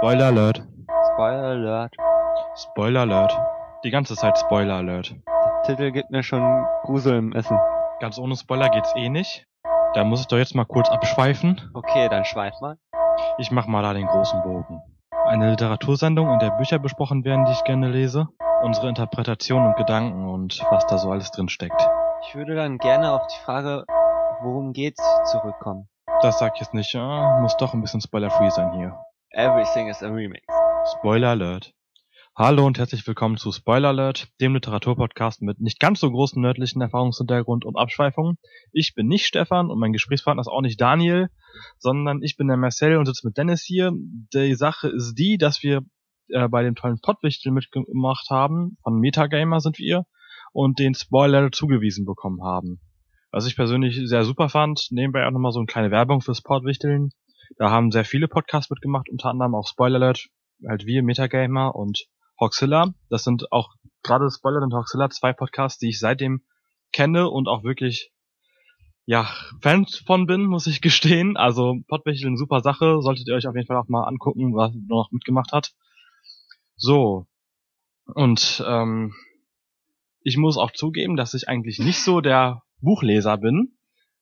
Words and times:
Spoiler 0.00 0.28
Alert. 0.28 0.66
Spoiler 1.12 1.44
Alert. 1.44 1.94
Spoiler 2.56 3.00
Alert. 3.00 3.38
Die 3.84 3.90
ganze 3.90 4.16
Zeit 4.16 4.38
Spoiler 4.38 4.76
Alert. 4.76 5.14
Der 5.26 5.62
Titel 5.64 5.90
gibt 5.90 6.10
mir 6.10 6.22
schon 6.22 6.64
Grusel 6.84 7.18
im 7.18 7.34
Essen. 7.34 7.58
Ganz 8.00 8.18
ohne 8.18 8.34
Spoiler 8.34 8.70
geht's 8.70 8.94
eh 8.96 9.10
nicht. 9.10 9.44
Da 9.92 10.04
muss 10.04 10.22
ich 10.22 10.26
doch 10.28 10.38
jetzt 10.38 10.54
mal 10.54 10.64
kurz 10.64 10.88
abschweifen. 10.88 11.70
Okay, 11.74 12.08
dann 12.08 12.24
schweif 12.24 12.54
mal. 12.62 12.78
Ich 13.36 13.50
mach 13.50 13.66
mal 13.66 13.82
da 13.82 13.92
den 13.92 14.06
großen 14.06 14.40
Bogen. 14.40 14.80
Eine 15.26 15.50
Literatursendung, 15.50 16.32
in 16.32 16.38
der 16.38 16.52
Bücher 16.52 16.78
besprochen 16.78 17.22
werden, 17.26 17.44
die 17.44 17.52
ich 17.52 17.64
gerne 17.64 17.90
lese. 17.90 18.26
Unsere 18.62 18.88
Interpretation 18.88 19.66
und 19.66 19.76
Gedanken 19.76 20.30
und 20.30 20.64
was 20.70 20.86
da 20.86 20.96
so 20.96 21.10
alles 21.10 21.30
drin 21.30 21.50
steckt. 21.50 21.86
Ich 22.26 22.34
würde 22.34 22.54
dann 22.54 22.78
gerne 22.78 23.12
auf 23.12 23.26
die 23.26 23.44
Frage, 23.44 23.84
worum 24.40 24.72
geht's, 24.72 25.02
zurückkommen. 25.24 25.90
Das 26.22 26.38
sag 26.38 26.54
ich 26.54 26.60
jetzt 26.62 26.72
nicht. 26.72 26.94
Ja, 26.94 27.38
muss 27.40 27.58
doch 27.58 27.74
ein 27.74 27.82
bisschen 27.82 28.00
spoiler-free 28.00 28.48
sein 28.48 28.72
hier. 28.72 28.98
Everything 29.32 29.88
is 29.88 30.02
a 30.02 30.08
remix. 30.08 30.42
Spoiler 30.98 31.28
Alert. 31.28 31.72
Hallo 32.36 32.66
und 32.66 32.78
herzlich 32.78 33.06
willkommen 33.06 33.36
zu 33.36 33.52
Spoiler 33.52 33.90
Alert, 33.90 34.28
dem 34.40 34.54
Literaturpodcast 34.54 35.42
mit 35.42 35.60
nicht 35.60 35.78
ganz 35.78 36.00
so 36.00 36.10
großen 36.10 36.42
nördlichen 36.42 36.82
Erfahrungshintergrund 36.82 37.64
und 37.64 37.76
Abschweifungen. 37.76 38.38
Ich 38.72 38.92
bin 38.96 39.06
nicht 39.06 39.26
Stefan 39.26 39.70
und 39.70 39.78
mein 39.78 39.92
Gesprächspartner 39.92 40.40
ist 40.40 40.48
auch 40.48 40.62
nicht 40.62 40.80
Daniel, 40.80 41.28
sondern 41.78 42.24
ich 42.24 42.36
bin 42.36 42.48
der 42.48 42.56
Marcel 42.56 42.96
und 42.96 43.06
sitze 43.06 43.24
mit 43.24 43.36
Dennis 43.36 43.62
hier. 43.62 43.92
Die 43.94 44.54
Sache 44.56 44.88
ist 44.88 45.14
die, 45.14 45.38
dass 45.38 45.62
wir 45.62 45.82
äh, 46.30 46.48
bei 46.48 46.64
dem 46.64 46.74
tollen 46.74 47.00
Podwichtel 47.00 47.52
mitgemacht 47.52 48.30
haben, 48.30 48.78
von 48.82 48.98
Metagamer 48.98 49.60
sind 49.60 49.78
wir, 49.78 50.06
und 50.52 50.80
den 50.80 50.94
Spoiler 50.94 51.52
zugewiesen 51.52 52.04
bekommen 52.04 52.42
haben. 52.42 52.80
Was 53.30 53.46
ich 53.46 53.54
persönlich 53.54 53.96
sehr 54.08 54.24
super 54.24 54.48
fand, 54.48 54.88
nebenbei 54.90 55.24
auch 55.24 55.30
nochmal 55.30 55.52
so 55.52 55.60
eine 55.60 55.66
kleine 55.66 55.92
Werbung 55.92 56.20
fürs 56.20 56.42
Podwichteln. 56.42 57.10
Da 57.56 57.70
haben 57.70 57.90
sehr 57.90 58.04
viele 58.04 58.28
Podcasts 58.28 58.70
mitgemacht, 58.70 59.08
unter 59.08 59.30
anderem 59.30 59.54
auch 59.54 59.66
Spoiler 59.66 59.96
Alert, 59.96 60.28
halt 60.66 60.86
wir, 60.86 61.02
Metagamer 61.02 61.74
und 61.74 62.06
Hoxilla. 62.38 62.94
Das 63.08 63.24
sind 63.24 63.52
auch 63.52 63.74
gerade 64.02 64.30
Spoiler 64.30 64.62
und 64.62 64.74
Hoxilla 64.74 65.10
zwei 65.10 65.32
Podcasts, 65.32 65.78
die 65.78 65.90
ich 65.90 65.98
seitdem 65.98 66.42
kenne 66.92 67.28
und 67.28 67.48
auch 67.48 67.62
wirklich 67.62 68.12
ja, 69.06 69.28
Fan 69.60 69.86
von 70.06 70.26
bin, 70.26 70.44
muss 70.44 70.66
ich 70.66 70.80
gestehen. 70.82 71.36
Also 71.36 71.76
Podwichteln, 71.88 72.36
super 72.36 72.60
Sache, 72.60 73.02
solltet 73.02 73.28
ihr 73.28 73.34
euch 73.34 73.46
auf 73.46 73.54
jeden 73.54 73.66
Fall 73.66 73.76
auch 73.76 73.88
mal 73.88 74.04
angucken, 74.04 74.54
was 74.54 74.72
noch 74.86 75.10
mitgemacht 75.10 75.52
hat. 75.52 75.72
So. 76.76 77.26
Und 78.06 78.64
ähm, 78.66 79.14
ich 80.22 80.36
muss 80.36 80.56
auch 80.56 80.72
zugeben, 80.72 81.16
dass 81.16 81.34
ich 81.34 81.48
eigentlich 81.48 81.78
nicht 81.78 82.02
so 82.02 82.20
der 82.20 82.62
Buchleser 82.80 83.36
bin. 83.36 83.76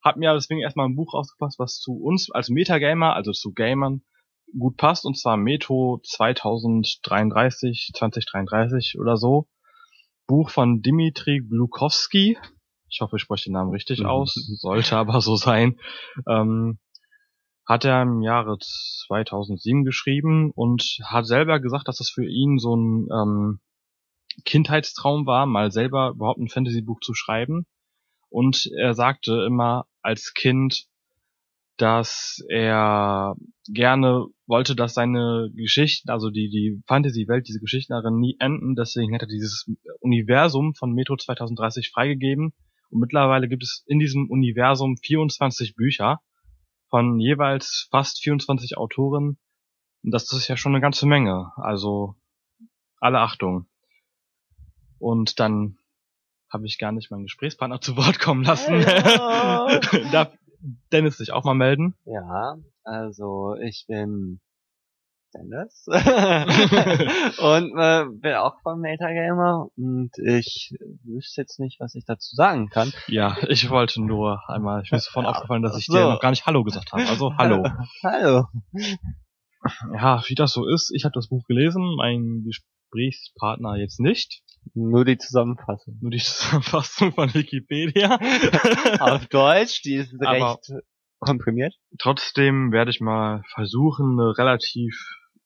Hab 0.09 0.17
mir 0.17 0.33
deswegen 0.33 0.61
erstmal 0.61 0.87
ein 0.89 0.97
Buch 0.97 1.13
rausgepasst, 1.13 1.59
was 1.59 1.79
zu 1.81 1.93
uns 1.93 2.31
als 2.31 2.49
Metagamer, 2.49 3.15
also 3.15 3.33
zu 3.33 3.53
Gamern, 3.53 4.01
gut 4.59 4.79
passt, 4.79 5.05
und 5.05 5.19
zwar 5.19 5.37
Metro 5.37 6.01
2033, 6.03 7.91
2033 7.95 8.99
oder 8.99 9.19
so. 9.19 9.49
Buch 10.27 10.49
von 10.51 10.81
Dimitri 10.81 11.41
Glukowski. 11.47 12.39
Ich 12.89 13.01
hoffe, 13.03 13.17
ich 13.17 13.23
spreche 13.23 13.51
den 13.51 13.53
Namen 13.53 13.71
richtig 13.71 14.01
Mhm. 14.01 14.07
aus. 14.07 14.33
Sollte 14.61 14.97
aber 14.97 15.21
so 15.21 15.37
sein. 15.37 15.79
Ähm, 16.27 16.79
hat 17.67 17.85
er 17.85 18.01
im 18.01 18.23
Jahre 18.23 18.57
2007 18.59 19.85
geschrieben 19.85 20.53
und 20.55 20.99
hat 21.05 21.27
selber 21.27 21.61
gesagt, 21.61 21.87
dass 21.87 21.99
das 21.99 22.09
für 22.09 22.25
ihn 22.27 22.59
so 22.59 22.75
ein 22.75 23.09
ähm, 23.13 23.61
Kindheitstraum 24.47 25.27
war, 25.27 25.45
mal 25.45 25.71
selber 25.71 26.11
überhaupt 26.11 26.41
ein 26.41 26.49
Fantasy-Buch 26.49 27.01
zu 27.03 27.13
schreiben. 27.13 27.67
Und 28.31 28.71
er 28.77 28.95
sagte 28.95 29.45
immer 29.47 29.87
als 30.03 30.35
Kind, 30.35 30.87
dass 31.79 32.45
er 32.49 33.37
gerne 33.69 34.27
wollte, 34.47 34.75
dass 34.75 34.95
seine 34.95 35.51
Geschichten, 35.55 36.11
also 36.11 36.31
die, 36.31 36.51
die 36.51 36.83
Fantasy-Welt, 36.87 37.47
diese 37.47 37.61
Geschichten 37.61 37.93
darin 37.93 38.19
nie 38.19 38.37
enden. 38.41 38.75
Deswegen 38.75 39.15
hat 39.15 39.23
er 39.23 39.29
dieses 39.29 39.71
Universum 40.01 40.75
von 40.75 40.93
Metro 40.93 41.17
2030 41.17 41.91
freigegeben. 41.91 42.53
Und 42.91 43.01
mittlerweile 43.01 43.49
gibt 43.49 43.63
es 43.63 43.85
in 43.87 43.99
diesem 43.99 44.29
Universum 44.29 44.97
24 44.97 45.77
Bücher 45.77 46.21
von 46.89 47.21
jeweils 47.21 47.89
fast 47.91 48.23
24 48.23 48.77
Autoren. 48.77 49.39
Und 50.03 50.11
das 50.11 50.33
ist 50.33 50.49
ja 50.49 50.57
schon 50.57 50.73
eine 50.73 50.81
ganze 50.81 51.07
Menge. 51.07 51.53
Also 51.57 52.17
alle 52.99 53.21
Achtung. 53.21 53.67
Und 54.99 55.39
dann 55.39 55.79
habe 56.51 56.67
ich 56.67 56.79
gar 56.79 56.93
nicht 56.93 57.11
meinen 57.11 57.25
Gesprächspartner 57.25 57.81
zu 57.81 57.97
Wort 57.97 58.19
kommen 58.19 58.45
lassen. 58.45 58.81
Darf 60.13 60.33
Dennis 60.93 61.19
sich 61.19 61.33
auch 61.33 61.45
mal 61.45 61.55
melden? 61.55 61.95
Ja, 62.05 62.57
also 62.85 63.55
ich 63.63 63.85
bin 63.87 64.41
Dennis 65.35 65.85
und 65.87 67.79
äh, 67.79 68.07
bin 68.11 68.35
auch 68.35 68.55
von 68.63 68.81
Metagamer 68.81 69.69
und 69.77 70.11
ich 70.25 70.75
wüsste 71.05 71.43
jetzt 71.43 71.61
nicht, 71.61 71.79
was 71.81 71.95
ich 71.95 72.05
dazu 72.07 72.35
sagen 72.35 72.71
kann. 72.71 72.93
Ja, 73.09 73.37
ich 73.49 73.69
wollte 73.69 74.01
nur 74.03 74.41
einmal, 74.49 74.83
ich 74.85 74.91
ist 74.93 75.09
vorhin 75.09 75.31
Ja, 75.31 75.37
aufgefallen, 75.37 75.63
dass 75.63 75.77
ich 75.77 75.87
ach 75.91 75.95
dir 75.95 76.03
so. 76.03 76.11
noch 76.13 76.21
gar 76.21 76.31
nicht 76.31 76.47
Hallo 76.47 76.65
gesagt 76.65 76.93
habe. 76.93 77.07
Also 77.07 77.37
Hallo. 77.37 77.63
Hallo. 78.03 78.47
Ja, 79.93 80.23
wie 80.27 80.35
das 80.35 80.53
so 80.53 80.67
ist, 80.67 80.91
ich 80.95 81.05
habe 81.05 81.13
das 81.13 81.29
Buch 81.29 81.45
gelesen, 81.47 81.95
mein 81.97 82.45
Gesprächspartner 82.45 83.77
jetzt 83.77 84.01
nicht. 84.01 84.41
Nur 84.75 85.05
die 85.05 85.19
Zusammenfassung. 85.19 85.99
Nur 86.01 86.11
die 86.11 86.19
Zusammenfassung 86.19 87.13
von 87.13 87.33
Wikipedia. 87.35 88.19
Auf 89.01 89.27
Deutsch, 89.27 89.83
die 89.83 89.97
ist 89.97 90.15
Aber- 90.21 90.31
recht 90.33 90.73
komprimiert. 91.21 91.75
Trotzdem 91.99 92.73
werde 92.73 92.91
ich 92.91 93.01
mal 93.01 93.43
versuchen, 93.55 94.21
eine 94.21 94.39
relativ 94.39 94.95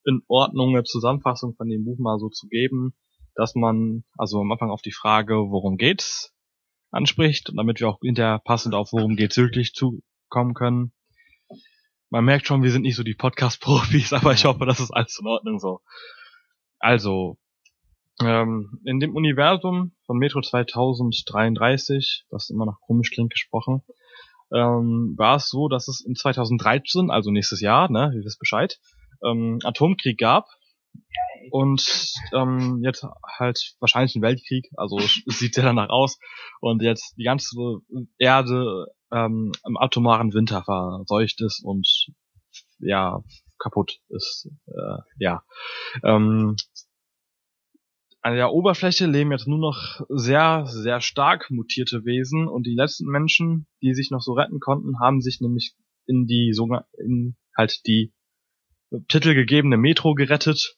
in 0.05 0.23
Ordnung 0.29 0.71
eine 0.71 0.85
Zusammenfassung 0.85 1.55
von 1.55 1.69
dem 1.69 1.85
Buch 1.85 1.99
mal 1.99 2.19
so 2.19 2.29
zu 2.29 2.49
geben, 2.49 2.95
dass 3.35 3.55
man 3.55 4.05
also 4.19 4.41
am 4.41 4.51
Anfang 4.53 4.71
auf 4.71 4.83
die 4.83 4.93
Frage, 4.93 5.35
worum 5.35 5.77
geht's, 5.77 6.35
anspricht, 6.91 7.51
und 7.51 7.57
damit 7.57 7.81
wir 7.81 7.89
auch 7.89 7.99
hinterher 8.03 8.41
passend 8.45 8.75
auf 8.75 8.93
worum 8.93 9.17
geht's 9.17 9.37
wirklich 9.37 9.73
zukommen 9.73 10.55
können. 10.55 10.93
Man 12.11 12.25
merkt 12.25 12.47
schon, 12.47 12.63
wir 12.63 12.71
sind 12.71 12.83
nicht 12.83 12.97
so 12.97 13.03
die 13.03 13.15
Podcast-Profis, 13.15 14.13
aber 14.13 14.33
ich 14.33 14.45
hoffe, 14.45 14.67
das 14.67 14.81
ist 14.81 14.91
alles 14.91 15.19
in 15.19 15.27
Ordnung 15.27 15.59
so. 15.59 15.81
Also, 16.79 17.39
ähm, 18.27 18.81
in 18.85 19.01
dem 19.01 19.15
Universum 19.15 19.93
von 20.07 20.19
Metro 20.19 20.41
2033, 20.41 22.27
was 22.31 22.51
immer 22.51 22.67
noch 22.67 22.81
komisch 22.81 23.11
klingt 23.11 23.33
gesprochen, 23.33 23.83
ähm, 24.53 25.15
war 25.17 25.37
es 25.37 25.49
so, 25.49 25.69
dass 25.69 25.89
es 25.89 26.05
in 26.05 26.15
2013, 26.15 27.11
also 27.11 27.31
nächstes 27.31 27.61
Jahr, 27.61 27.91
ne, 27.91 28.13
ihr 28.15 28.25
wisst 28.25 28.39
Bescheid, 28.39 28.79
ähm, 29.25 29.59
Atomkrieg 29.65 30.19
gab 30.19 30.49
und 31.51 32.13
ähm, 32.35 32.81
jetzt 32.83 33.07
halt 33.39 33.75
wahrscheinlich 33.81 34.15
ein 34.15 34.23
Weltkrieg, 34.23 34.71
also 34.77 34.99
sieht 35.27 35.57
ja 35.57 35.63
danach 35.63 35.89
aus 35.89 36.19
und 36.61 36.83
jetzt 36.83 37.15
die 37.17 37.25
ganze 37.25 37.79
Erde 38.19 38.87
ähm, 39.11 39.53
im 39.67 39.77
atomaren 39.77 40.33
Winter 40.35 40.63
verseucht 40.63 41.41
ist 41.41 41.63
und 41.65 42.09
ja 42.79 43.23
kaputt 43.59 44.01
ist, 44.09 44.49
äh, 44.67 44.99
ja. 45.19 45.45
Ähm, 46.03 46.57
an 48.23 48.37
der 48.37 48.53
Oberfläche 48.53 49.07
leben 49.07 49.33
jetzt 49.33 49.49
nur 49.49 49.59
noch 49.59 50.01
sehr, 50.09 50.65
sehr 50.67 51.01
stark 51.01 51.51
mutierte 51.51 52.05
Wesen 52.05 52.47
und 52.47 52.67
die 52.67 52.75
letzten 52.75 53.07
Menschen, 53.07 53.67
die 53.83 53.95
sich 53.95 54.11
noch 54.11 54.21
so 54.21 54.33
retten 54.33 54.61
konnten, 54.61 55.01
haben 55.01 55.21
sich 55.21 55.41
nämlich 55.41 55.75
in 56.07 56.27
die 56.27 56.55
in 56.99 57.37
halt 57.57 57.85
die 57.87 58.13
titelgegebene 59.09 59.77
Metro 59.77 60.15
gerettet 60.15 60.77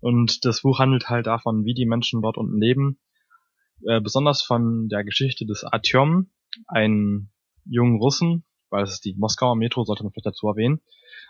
und 0.00 0.44
das 0.46 0.62
Buch 0.62 0.78
handelt 0.78 1.10
halt 1.10 1.26
davon, 1.26 1.64
wie 1.66 1.74
die 1.74 1.86
Menschen 1.86 2.22
dort 2.22 2.38
unten 2.38 2.58
leben. 2.58 2.98
Äh, 3.86 4.00
besonders 4.00 4.42
von 4.42 4.88
der 4.88 5.04
Geschichte 5.04 5.44
des 5.44 5.64
Artyom, 5.64 6.30
einen 6.66 7.30
jungen 7.66 7.98
Russen, 7.98 8.44
weil 8.70 8.84
es 8.84 8.92
ist 8.92 9.04
die 9.04 9.14
Moskauer 9.14 9.56
Metro, 9.56 9.84
sollte 9.84 10.04
man 10.04 10.12
vielleicht 10.12 10.26
dazu 10.26 10.48
erwähnen, 10.48 10.80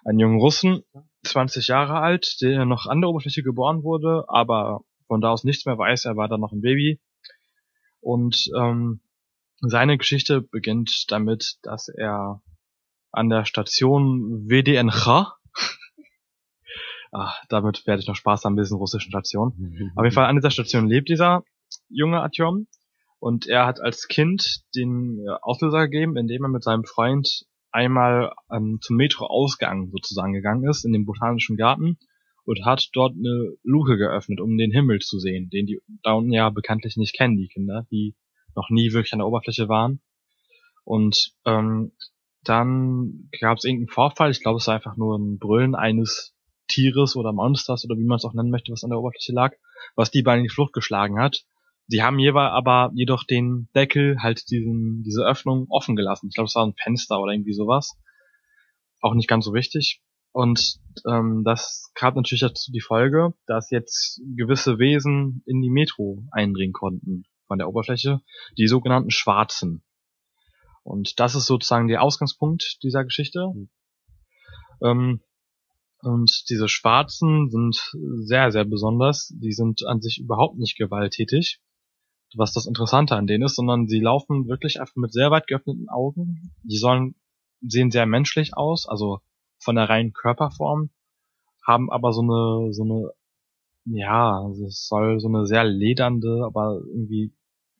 einen 0.04 0.20
jungen 0.20 0.38
Russen, 0.38 0.84
20 1.24 1.66
Jahre 1.66 1.98
alt, 2.00 2.40
der 2.40 2.64
noch 2.64 2.86
an 2.86 3.00
der 3.00 3.10
Oberfläche 3.10 3.42
geboren 3.42 3.82
wurde, 3.82 4.24
aber 4.28 4.84
von 5.08 5.20
da 5.20 5.30
aus 5.30 5.42
nichts 5.42 5.66
mehr 5.66 5.76
weiß, 5.76 6.04
er 6.04 6.16
war 6.16 6.28
dann 6.28 6.40
noch 6.40 6.52
ein 6.52 6.60
Baby. 6.60 7.00
Und 8.00 8.48
ähm, 8.56 9.00
seine 9.60 9.98
Geschichte 9.98 10.40
beginnt 10.40 11.06
damit, 11.08 11.56
dass 11.62 11.88
er 11.88 12.42
an 13.10 13.28
der 13.28 13.44
Station 13.44 14.48
WDNH, 14.48 15.34
ah, 17.12 17.32
damit 17.48 17.86
werde 17.86 18.00
ich 18.00 18.06
noch 18.06 18.14
Spaß 18.14 18.44
haben, 18.44 18.56
diesen 18.56 18.76
russischen 18.76 19.10
Station. 19.10 19.92
Auf 19.96 20.04
jeden 20.04 20.14
Fall 20.14 20.26
an 20.26 20.36
dieser 20.36 20.52
Station 20.52 20.86
lebt 20.86 21.08
dieser 21.08 21.42
junge 21.88 22.20
Artyom 22.20 22.68
und 23.18 23.46
er 23.46 23.66
hat 23.66 23.80
als 23.80 24.06
Kind 24.06 24.62
den 24.76 25.18
äh, 25.26 25.30
Auslöser 25.42 25.88
gegeben, 25.88 26.16
indem 26.16 26.44
er 26.44 26.50
mit 26.50 26.62
seinem 26.62 26.84
Freund 26.84 27.46
einmal 27.72 28.32
ähm, 28.50 28.78
zum 28.80 28.96
Metro-Ausgang 28.96 29.90
sozusagen 29.90 30.32
gegangen 30.32 30.68
ist, 30.68 30.84
in 30.84 30.92
den 30.92 31.04
Botanischen 31.04 31.56
Garten 31.56 31.98
und 32.48 32.64
hat 32.64 32.88
dort 32.94 33.14
eine 33.14 33.52
Luke 33.62 33.98
geöffnet, 33.98 34.40
um 34.40 34.56
den 34.56 34.72
Himmel 34.72 35.00
zu 35.00 35.18
sehen, 35.18 35.50
den 35.50 35.66
die 35.66 35.82
da 36.02 36.12
unten 36.12 36.32
ja 36.32 36.48
bekanntlich 36.48 36.96
nicht 36.96 37.14
kennen, 37.14 37.36
die 37.36 37.48
Kinder, 37.48 37.86
die 37.90 38.16
noch 38.56 38.70
nie 38.70 38.94
wirklich 38.94 39.12
an 39.12 39.18
der 39.18 39.28
Oberfläche 39.28 39.68
waren. 39.68 40.00
Und 40.82 41.34
ähm, 41.44 41.92
dann 42.44 43.28
gab 43.38 43.58
es 43.58 43.64
irgendeinen 43.64 43.92
Vorfall, 43.92 44.30
ich 44.30 44.40
glaube, 44.40 44.56
es 44.56 44.66
war 44.66 44.76
einfach 44.76 44.96
nur 44.96 45.18
ein 45.18 45.38
Brüllen 45.38 45.74
eines 45.74 46.34
Tieres 46.68 47.16
oder 47.16 47.34
Monsters 47.34 47.84
oder 47.84 47.98
wie 47.98 48.06
man 48.06 48.16
es 48.16 48.24
auch 48.24 48.32
nennen 48.32 48.50
möchte, 48.50 48.72
was 48.72 48.82
an 48.82 48.90
der 48.90 48.98
Oberfläche 48.98 49.32
lag, 49.34 49.52
was 49.94 50.10
die 50.10 50.22
beiden 50.22 50.40
in 50.40 50.48
die 50.48 50.54
Flucht 50.54 50.72
geschlagen 50.72 51.20
hat. 51.20 51.44
Sie 51.86 52.02
haben 52.02 52.18
jeweils 52.18 52.52
aber 52.52 52.92
jedoch 52.94 53.24
den 53.24 53.68
Deckel, 53.74 54.22
halt 54.22 54.50
diesen, 54.50 55.02
diese 55.02 55.22
Öffnung 55.22 55.66
offen 55.68 55.96
gelassen. 55.96 56.28
Ich 56.28 56.34
glaube, 56.34 56.46
es 56.46 56.54
war 56.54 56.66
ein 56.66 56.74
Fenster 56.82 57.20
oder 57.20 57.32
irgendwie 57.32 57.52
sowas. 57.52 57.98
Auch 59.02 59.12
nicht 59.12 59.28
ganz 59.28 59.44
so 59.44 59.52
wichtig. 59.52 60.00
Und 60.32 60.78
ähm, 61.06 61.42
das 61.44 61.90
gab 61.94 62.16
natürlich 62.16 62.42
dazu 62.42 62.70
die 62.70 62.80
Folge, 62.80 63.34
dass 63.46 63.70
jetzt 63.70 64.20
gewisse 64.36 64.78
Wesen 64.78 65.42
in 65.46 65.60
die 65.62 65.70
Metro 65.70 66.22
eindringen 66.30 66.72
konnten 66.72 67.24
von 67.46 67.58
der 67.58 67.68
Oberfläche, 67.68 68.20
die 68.56 68.66
sogenannten 68.66 69.10
Schwarzen. 69.10 69.82
Und 70.84 71.18
das 71.18 71.34
ist 71.34 71.46
sozusagen 71.46 71.88
der 71.88 72.02
Ausgangspunkt 72.02 72.78
dieser 72.82 73.04
Geschichte. 73.04 73.52
Mhm. 73.54 73.70
Ähm, 74.82 75.20
und 76.00 76.48
diese 76.48 76.68
Schwarzen 76.68 77.50
sind 77.50 77.92
sehr, 78.24 78.52
sehr 78.52 78.64
besonders. 78.64 79.32
Die 79.34 79.52
sind 79.52 79.84
an 79.84 80.00
sich 80.00 80.18
überhaupt 80.18 80.58
nicht 80.58 80.76
gewalttätig, 80.76 81.60
was 82.36 82.52
das 82.52 82.66
Interessante 82.66 83.16
an 83.16 83.26
denen 83.26 83.44
ist, 83.44 83.56
sondern 83.56 83.88
sie 83.88 84.00
laufen 84.00 84.46
wirklich 84.46 84.80
einfach 84.80 84.94
mit 84.96 85.12
sehr 85.12 85.30
weit 85.30 85.48
geöffneten 85.48 85.88
Augen. 85.88 86.54
Die 86.62 86.78
sollen, 86.78 87.16
sehen 87.60 87.90
sehr 87.90 88.06
menschlich 88.06 88.56
aus, 88.56 88.86
also 88.88 89.20
von 89.58 89.76
der 89.76 89.88
reinen 89.88 90.12
Körperform, 90.12 90.90
haben 91.66 91.90
aber 91.90 92.12
so 92.12 92.22
eine, 92.22 92.72
so 92.72 92.82
eine, 92.84 93.10
ja, 93.84 94.48
es 94.66 94.86
soll 94.86 95.20
so 95.20 95.28
eine 95.28 95.46
sehr 95.46 95.64
ledernde, 95.64 96.44
aber 96.44 96.80
irgendwie, 96.86 97.34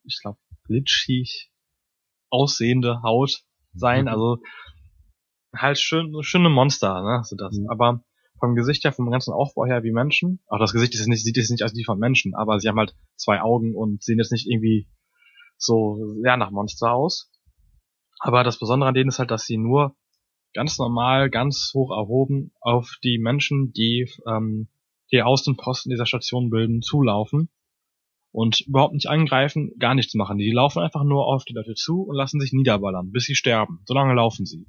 ich 0.05 0.19
glaube, 0.21 0.39
glitschig 0.65 1.51
aussehende 2.31 3.03
Haut 3.03 3.43
sein. 3.75 4.03
Mhm. 4.03 4.09
Also 4.09 4.39
halt 5.55 5.79
schön, 5.79 6.13
schöne 6.23 6.51
Monster, 6.51 7.03
ne, 7.03 7.23
so 7.25 7.37
das. 7.37 7.57
Mhm. 7.57 7.71
Aber 7.71 8.05
vom 8.39 8.55
Gesicht 8.55 8.85
her, 8.85 8.93
vom 8.93 9.11
ganzen 9.11 9.33
Aufbau 9.33 9.67
her 9.67 9.83
wie 9.83 9.91
Menschen. 9.91 10.41
Auch 10.47 10.59
das 10.59 10.73
Gesicht 10.73 10.95
ist 10.95 11.07
nicht, 11.07 11.25
sieht 11.25 11.37
jetzt 11.37 11.51
nicht 11.51 11.65
aus 11.65 11.75
wie 11.75 11.85
von 11.85 11.99
Menschen, 11.99 12.35
aber 12.35 12.61
sie 12.61 12.69
haben 12.69 12.79
halt 12.79 12.95
zwei 13.17 13.41
Augen 13.41 13.75
und 13.75 14.03
sehen 14.03 14.19
jetzt 14.19 14.33
nicht 14.33 14.47
irgendwie 14.47 14.89
so 15.57 15.99
sehr 16.23 16.37
nach 16.37 16.51
Monster 16.51 16.93
aus. 16.93 17.33
Aber 18.21 18.45
das 18.45 18.59
Besondere 18.59 18.89
an 18.89 18.95
denen 18.95 19.09
ist 19.09 19.19
halt, 19.19 19.31
dass 19.31 19.45
sie 19.45 19.59
nur 19.59 19.97
ganz 20.59 20.77
normal, 20.77 21.31
ganz 21.31 21.71
hoch 21.73 21.93
erhoben 21.93 22.51
auf 22.61 22.97
die 23.05 23.21
Menschen, 23.21 23.73
die 23.73 24.11
ähm, 24.27 24.67
die 25.13 25.23
Außenposten 25.23 25.89
dieser 25.89 26.05
Station 26.05 26.51
bilden, 26.51 26.83
zulaufen 26.83 27.49
und 28.33 28.63
überhaupt 28.63 28.95
nicht 28.95 29.09
angreifen, 29.09 29.71
gar 29.79 29.95
nichts 29.95 30.15
machen. 30.15 30.37
Die 30.37 30.51
laufen 30.51 30.83
einfach 30.83 31.05
nur 31.05 31.29
auf 31.29 31.45
die 31.45 31.53
Leute 31.53 31.75
zu 31.75 32.03
und 32.03 32.17
lassen 32.17 32.41
sich 32.41 32.53
niederballern, 32.53 33.13
bis 33.13 33.27
sie 33.27 33.37
sterben. 33.37 33.83
So 33.87 33.95
lange 33.95 34.15
laufen 34.15 34.47
sie. 34.47 34.67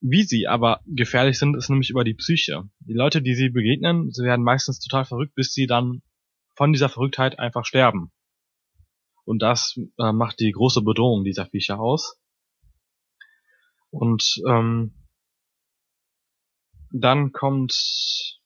Wie 0.00 0.24
sie 0.24 0.48
aber 0.48 0.80
gefährlich 0.84 1.38
sind, 1.38 1.56
ist 1.56 1.70
nämlich 1.70 1.90
über 1.90 2.02
die 2.02 2.14
Psyche. 2.14 2.64
Die 2.80 2.92
Leute, 2.92 3.22
die 3.22 3.36
sie 3.36 3.50
begegnen, 3.50 4.10
sie 4.10 4.24
werden 4.24 4.44
meistens 4.44 4.80
total 4.80 5.04
verrückt, 5.04 5.36
bis 5.36 5.52
sie 5.52 5.68
dann 5.68 6.02
von 6.56 6.72
dieser 6.72 6.88
Verrücktheit 6.88 7.38
einfach 7.38 7.64
sterben. 7.64 8.10
Und 9.24 9.42
das 9.42 9.78
äh, 10.00 10.10
macht 10.10 10.40
die 10.40 10.50
große 10.50 10.82
Bedrohung 10.82 11.22
dieser 11.22 11.46
Viecher 11.46 11.78
aus. 11.78 12.18
Und 13.96 14.42
ähm, 14.46 14.92
dann 16.90 17.32
kommt 17.32 18.40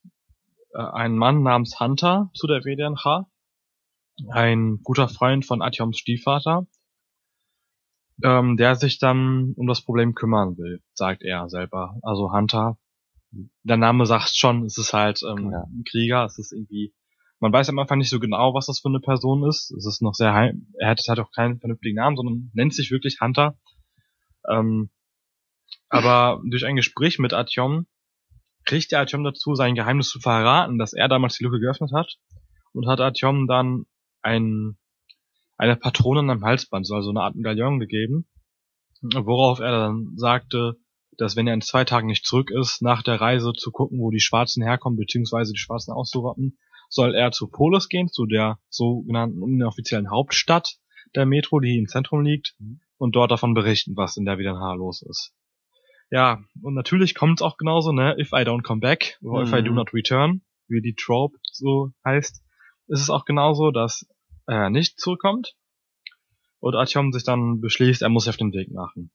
äh, 0.73 0.81
ein 0.81 1.17
Mann 1.17 1.43
namens 1.43 1.79
Hunter 1.79 2.31
zu 2.33 2.47
der 2.47 2.63
WDNH, 2.63 3.27
ein 4.29 4.79
guter 4.83 5.09
Freund 5.09 5.45
von 5.45 5.61
Atjoms 5.61 5.97
Stiefvater, 5.97 6.67
ähm, 8.23 8.55
der 8.55 8.75
sich 8.75 8.99
dann 8.99 9.53
um 9.57 9.67
das 9.67 9.81
Problem 9.81 10.15
kümmern 10.15 10.57
will, 10.57 10.81
sagt 10.93 11.21
er 11.21 11.49
selber. 11.49 11.97
Also 12.01 12.31
Hunter, 12.31 12.77
der 13.63 13.77
Name 13.77 14.05
sagt 14.05 14.35
schon, 14.35 14.63
es 14.63 14.77
ist 14.77 14.93
halt 14.93 15.21
ähm, 15.27 15.51
ja. 15.51 15.63
ein 15.63 15.83
Krieger, 15.89 16.23
es 16.25 16.37
ist 16.37 16.53
irgendwie, 16.53 16.93
man 17.39 17.51
weiß 17.51 17.67
am 17.69 17.79
Anfang 17.79 17.97
nicht 17.97 18.09
so 18.09 18.19
genau, 18.19 18.53
was 18.53 18.67
das 18.67 18.79
für 18.79 18.89
eine 18.89 18.99
Person 19.01 19.47
ist. 19.47 19.71
Es 19.71 19.85
ist 19.85 20.01
noch 20.01 20.13
sehr 20.13 20.33
heim, 20.33 20.67
er 20.79 20.91
hat 20.91 21.01
halt 21.09 21.19
auch 21.19 21.31
keinen 21.31 21.59
vernünftigen 21.59 21.95
Namen, 21.95 22.15
sondern 22.15 22.51
nennt 22.53 22.73
sich 22.73 22.91
wirklich 22.91 23.19
Hunter. 23.19 23.57
Ähm, 24.49 24.89
aber 25.89 26.41
durch 26.49 26.65
ein 26.65 26.75
Gespräch 26.75 27.19
mit 27.19 27.33
Atjom 27.33 27.85
kriegt 28.65 28.91
der 28.91 29.01
Atjom 29.01 29.23
dazu, 29.23 29.55
sein 29.55 29.75
Geheimnis 29.75 30.09
zu 30.09 30.19
verraten, 30.19 30.77
dass 30.77 30.93
er 30.93 31.07
damals 31.07 31.37
die 31.37 31.43
Lücke 31.43 31.59
geöffnet 31.59 31.91
hat 31.93 32.15
und 32.73 32.87
hat 32.87 32.99
Atjom 32.99 33.47
dann 33.47 33.85
ein 34.21 34.77
eine 35.57 35.75
Patrone 35.75 36.31
am 36.31 36.43
Halsband, 36.43 36.87
so 36.87 36.95
also 36.95 37.11
eine 37.11 37.21
Art 37.21 37.35
Medaillon 37.35 37.79
gegeben, 37.79 38.27
worauf 39.03 39.59
er 39.59 39.71
dann 39.71 40.13
sagte, 40.15 40.77
dass 41.17 41.35
wenn 41.35 41.45
er 41.45 41.53
in 41.53 41.61
zwei 41.61 41.85
Tagen 41.85 42.07
nicht 42.07 42.25
zurück 42.25 42.49
ist, 42.49 42.81
nach 42.81 43.03
der 43.03 43.21
Reise 43.21 43.53
zu 43.53 43.71
gucken, 43.71 43.99
wo 43.99 44.09
die 44.09 44.19
Schwarzen 44.19 44.63
herkommen, 44.63 44.97
beziehungsweise 44.97 45.53
die 45.53 45.59
Schwarzen 45.59 45.91
auszurotten, 45.91 46.57
soll 46.89 47.13
er 47.13 47.31
zu 47.31 47.47
Polis 47.47 47.89
gehen, 47.89 48.07
zu 48.07 48.25
der 48.25 48.57
sogenannten 48.69 49.43
inoffiziellen 49.43 50.09
Hauptstadt 50.09 50.77
der 51.15 51.27
Metro, 51.27 51.59
die 51.59 51.77
im 51.77 51.87
Zentrum 51.87 52.21
liegt, 52.21 52.55
und 52.97 53.15
dort 53.15 53.29
davon 53.29 53.53
berichten, 53.53 53.95
was 53.95 54.17
in 54.17 54.25
der 54.25 54.37
WDNH 54.37 54.73
los 54.73 55.03
ist. 55.03 55.31
Ja, 56.11 56.43
und 56.61 56.73
natürlich 56.73 57.15
kommt 57.15 57.39
es 57.39 57.41
auch 57.41 57.57
genauso, 57.57 57.93
ne, 57.93 58.15
if 58.19 58.33
I 58.33 58.43
don't 58.43 58.63
come 58.63 58.81
back, 58.81 59.17
or 59.23 59.43
if 59.43 59.53
I 59.53 59.63
do 59.63 59.71
mhm. 59.71 59.77
not 59.77 59.93
return, 59.93 60.41
wie 60.67 60.81
die 60.81 60.93
Trope 60.93 61.37
so 61.43 61.91
heißt, 62.05 62.43
ist 62.87 63.01
es 63.01 63.09
auch 63.09 63.23
genauso, 63.23 63.71
dass 63.71 64.05
äh, 64.47 64.69
nicht 64.69 64.99
zurückkommt 64.99 65.55
und 66.59 66.75
Artyom 66.75 67.13
sich 67.13 67.23
dann 67.23 67.61
beschließt, 67.61 68.01
er 68.01 68.09
muss 68.09 68.27
auf 68.27 68.35
den 68.35 68.51
Weg 68.51 68.71
machen. 68.71 69.11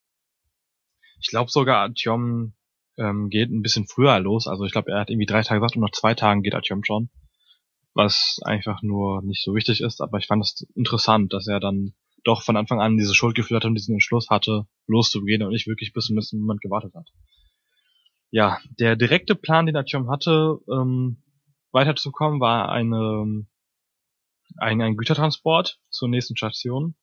Ich 1.20 1.28
glaube 1.28 1.50
sogar, 1.50 1.82
Artyom 1.82 2.54
ähm, 2.96 3.28
geht 3.28 3.50
ein 3.50 3.62
bisschen 3.62 3.86
früher 3.86 4.18
los. 4.18 4.46
Also 4.46 4.64
ich 4.64 4.72
glaube, 4.72 4.90
er 4.90 5.00
hat 5.00 5.10
irgendwie 5.10 5.26
drei 5.26 5.42
Tage 5.42 5.60
gesagt 5.60 5.76
und 5.76 5.82
nach 5.82 5.92
zwei 5.92 6.14
Tagen 6.14 6.42
geht 6.42 6.54
Artyom 6.54 6.82
schon. 6.82 7.10
Was 7.92 8.40
einfach 8.44 8.82
nur 8.82 9.22
nicht 9.22 9.42
so 9.42 9.54
wichtig 9.54 9.80
ist, 9.82 10.00
aber 10.00 10.18
ich 10.18 10.26
fand 10.26 10.42
es 10.42 10.66
interessant, 10.74 11.32
dass 11.32 11.46
er 11.46 11.60
dann 11.60 11.94
doch 12.26 12.42
von 12.42 12.56
Anfang 12.56 12.80
an 12.80 12.96
diese 12.96 13.14
Schuldgefühle 13.14 13.58
hatte 13.58 13.68
und 13.68 13.74
diesen 13.74 13.94
Entschluss 13.94 14.30
hatte, 14.30 14.66
loszugehen 14.86 15.42
und 15.42 15.50
nicht 15.50 15.66
wirklich 15.66 15.92
bis 15.92 16.06
zum 16.06 16.16
letzten 16.16 16.40
Moment 16.40 16.60
gewartet 16.60 16.94
hat. 16.94 17.08
Ja, 18.30 18.58
der 18.78 18.96
direkte 18.96 19.34
Plan, 19.34 19.66
den 19.66 19.76
Artyom 19.76 20.10
hatte, 20.10 20.58
ähm, 20.70 21.22
weiterzukommen, 21.72 22.40
war 22.40 22.70
eine 22.70 23.46
ein, 24.58 24.80
ein 24.80 24.96
Gütertransport 24.96 25.78
zur 25.90 26.08
nächsten 26.08 26.36
Station. 26.36 26.94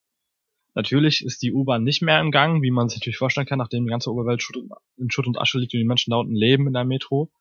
Natürlich 0.75 1.23
ist 1.23 1.43
die 1.43 1.53
U-Bahn 1.53 1.83
nicht 1.83 2.01
mehr 2.01 2.19
im 2.19 2.31
Gang, 2.31 2.63
wie 2.63 2.71
man 2.71 2.89
sich 2.89 2.99
natürlich 2.99 3.17
vorstellen 3.17 3.45
kann, 3.45 3.59
nachdem 3.59 3.85
die 3.85 3.91
ganze 3.91 4.11
Oberwelt 4.11 4.43
in 4.97 5.11
Schutt 5.11 5.27
und 5.27 5.37
Asche 5.37 5.59
liegt 5.59 5.73
und 5.73 5.79
die 5.79 5.85
Menschen 5.85 6.11
da 6.11 6.17
unten 6.17 6.35
leben 6.35 6.67
in 6.67 6.73
der 6.73 6.83
Metro. 6.83 7.31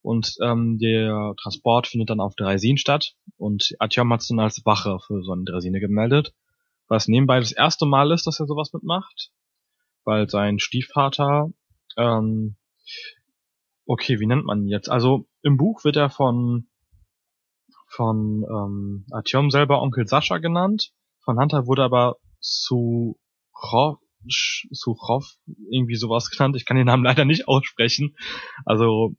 Und 0.00 0.34
ähm, 0.42 0.78
der 0.78 1.34
Transport 1.40 1.86
findet 1.86 2.10
dann 2.10 2.18
auf 2.18 2.34
Dreisin 2.34 2.76
statt 2.76 3.14
und 3.36 3.76
Artyom 3.78 4.12
hat 4.12 4.22
es 4.22 4.28
dann 4.28 4.40
als 4.40 4.66
Wache 4.66 4.98
für 5.06 5.22
so 5.22 5.30
eine 5.30 5.44
Dresine 5.44 5.78
gemeldet, 5.78 6.34
was 6.88 7.08
nebenbei 7.08 7.40
das 7.40 7.52
erste 7.52 7.86
Mal 7.86 8.12
ist, 8.12 8.26
dass 8.26 8.40
er 8.40 8.46
sowas 8.46 8.72
mitmacht, 8.72 9.30
weil 10.04 10.28
sein 10.28 10.58
Stiefvater, 10.58 11.50
ähm, 11.96 12.56
okay, 13.86 14.20
wie 14.20 14.26
nennt 14.26 14.44
man 14.44 14.62
ihn 14.62 14.68
jetzt? 14.68 14.90
Also 14.90 15.26
im 15.42 15.56
Buch 15.56 15.84
wird 15.84 15.96
er 15.96 16.10
von 16.10 16.68
von 17.88 18.44
ähm, 18.48 19.06
Artyom 19.10 19.50
selber 19.50 19.82
Onkel 19.82 20.06
Sascha 20.06 20.38
genannt. 20.38 20.92
Von 21.24 21.38
Hunter 21.38 21.66
wurde 21.66 21.82
aber 21.84 22.16
zu 22.40 23.18
Suchov 24.26 25.26
irgendwie 25.70 25.96
sowas 25.96 26.30
genannt. 26.30 26.56
Ich 26.56 26.64
kann 26.64 26.76
den 26.76 26.86
Namen 26.86 27.04
leider 27.04 27.24
nicht 27.24 27.48
aussprechen. 27.48 28.16
Also 28.64 29.14